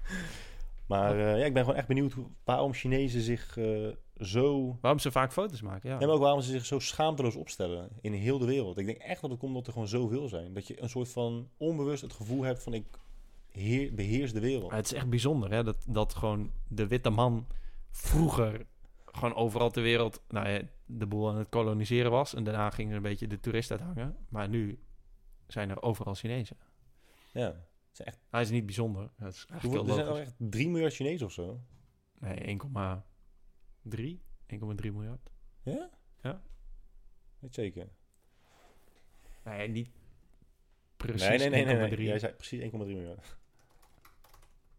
[0.91, 3.89] Maar eh, ja, ik ben gewoon echt benieuwd hoe, waarom Chinezen zich eh,
[4.21, 4.79] zo...
[4.81, 6.01] Waarom ze vaak foto's maken, ja.
[6.01, 8.79] En ook waarom ze zich zo schaamteloos opstellen in heel de wereld.
[8.79, 10.55] Ik denk echt dat het komt omdat er gewoon zoveel zijn.
[10.55, 12.85] Dat je een soort van onbewust het gevoel hebt van ik
[13.49, 14.73] heer, beheers de wereld.
[14.73, 17.47] Het is echt bijzonder, hè, dat, dat gewoon de witte man
[17.91, 18.67] vroeger
[19.05, 22.35] gewoon overal ter wereld nou ja, de boel aan het koloniseren was.
[22.35, 24.17] En daarna ging er een beetje de toerist uithangen.
[24.29, 24.79] Maar nu
[25.47, 26.57] zijn er overal Chinezen.
[27.33, 27.69] Ja.
[28.31, 29.11] Hij is niet bijzonder.
[29.19, 30.21] Dat is Hoeveel, er zijn logisch.
[30.21, 31.61] echt 3 miljard Chinezen of zo.
[32.19, 32.37] Nee,
[33.89, 34.21] 1,3?
[34.47, 35.31] 1,3 miljard.
[35.63, 35.91] Ja?
[36.23, 36.43] Ja.
[37.39, 37.89] Weet zeker.
[39.45, 39.91] Nee, niet
[40.97, 41.91] precies nee, nee, nee, nee, nee.
[41.99, 42.03] 1,3.
[42.03, 43.37] Jij zei precies 1,3 miljard.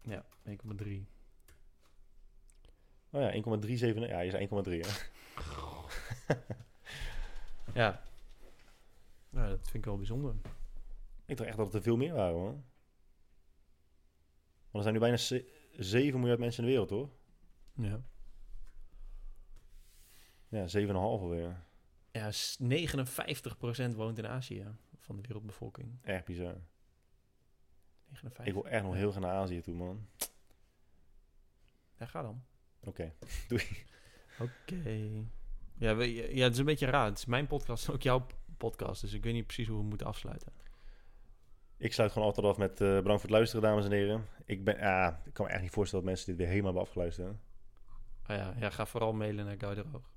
[0.02, 1.06] Ja, 1,3.
[3.10, 4.08] Oh ja, 1,37.
[4.08, 4.80] Ja, je zei 1,3.
[4.80, 4.90] hè.
[7.74, 8.02] Ja.
[9.30, 10.34] Nou, dat vind ik wel bijzonder.
[11.26, 12.50] Ik dacht echt dat het er veel meer waren, hoor.
[14.70, 17.10] Want er zijn nu bijna ze- 7 miljard mensen in de wereld, hoor.
[17.74, 18.02] Ja.
[20.52, 21.56] Ja, 7,5 alweer.
[22.10, 24.66] Ja, s- 59% woont in Azië
[24.98, 25.98] van de wereldbevolking.
[26.02, 26.54] Echt bizar.
[28.08, 28.46] 59.
[28.46, 30.06] Ik wil echt nog heel graag naar Azië toe, man.
[31.98, 32.42] Ja, ga dan.
[32.84, 33.12] Oké.
[34.40, 34.82] Oké.
[35.78, 37.04] Ja, we- ja, het is een beetje raar.
[37.06, 39.00] Het is mijn podcast ook jouw podcast.
[39.00, 40.52] Dus ik weet niet precies hoe we moeten afsluiten.
[41.76, 44.26] Ik sluit gewoon altijd af met eh, bedankt voor het luisteren, dames en heren.
[44.44, 46.88] Ik, ben, ah, ik kan me echt niet voorstellen dat mensen dit weer helemaal hebben
[46.88, 47.28] afgeluisterd.
[47.30, 50.11] Oh ja, ja, ga vooral mailen naar Guy de Roog.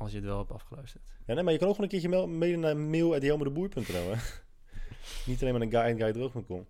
[0.00, 1.04] Als je het wel hebt afgeluisterd.
[1.26, 4.10] Ja, nee, maar je kan ook gewoon een keertje mail- mailen naar mail.jelmerdeboer.nl.
[4.10, 4.14] hè.
[5.26, 6.66] Niet alleen maar naar guy.guydroog.com.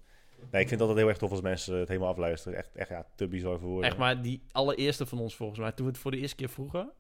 [0.51, 2.59] Nee, ik vind altijd heel erg tof als mensen het helemaal afluisteren.
[2.59, 3.89] Echt, echt ja, te bizar voor woorden.
[3.91, 6.49] Echt, maar die allereerste van ons volgens mij, toen we het voor de eerste keer
[6.49, 6.93] vroegen...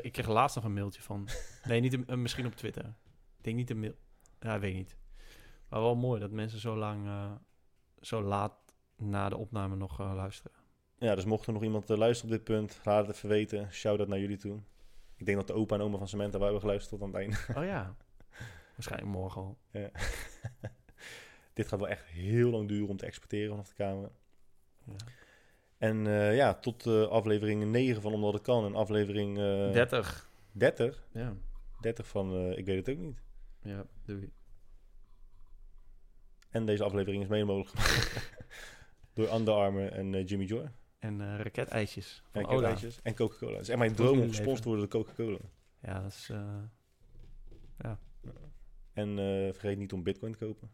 [0.00, 1.28] Ik kreeg laatst nog een mailtje van...
[1.64, 2.84] Nee, niet een, misschien op Twitter.
[3.36, 3.94] Ik denk niet een mail...
[4.40, 4.96] Ja, weet niet.
[5.68, 7.06] Maar wel mooi dat mensen zo lang...
[7.06, 7.32] eh,
[8.00, 8.54] zo laat
[8.96, 10.52] na de opname nog eh, luisteren.
[10.98, 13.72] Ja, dus mocht er nog iemand eh, luisteren op dit punt, laat het even weten.
[13.72, 14.60] Shout-out naar jullie toe.
[15.18, 17.22] Ik denk dat de opa en oma van Samantha wel hebben geluisterd tot aan het
[17.22, 17.36] einde.
[17.60, 17.94] Oh ja.
[18.74, 19.58] Waarschijnlijk morgen al.
[21.52, 24.10] Dit gaat wel echt heel lang duren om te exporteren vanaf de camera.
[24.84, 24.94] Ja.
[25.78, 28.64] En eh, ja, tot eh, aflevering 9 van Omdat het kan.
[28.64, 30.30] En aflevering eh, 30.
[30.52, 31.06] 30?
[31.12, 31.36] Ja,
[31.80, 33.22] 30 van, eh, ik weet het ook niet.
[33.62, 34.32] ja, doei.
[36.50, 38.30] En deze aflevering is mede mogelijk gemaakt
[39.14, 40.70] door Under Armour en Jimmy Joy.
[40.98, 42.48] En eh raketijsjes van En
[43.02, 43.52] en Coca-Cola.
[43.52, 45.38] Het is echt mijn droom om gesponsord te worden door Coca-Cola.
[45.80, 46.28] Ja, dat is...
[46.30, 46.62] eh,
[48.92, 50.70] En eh, vergeet niet om bitcoin te kopen.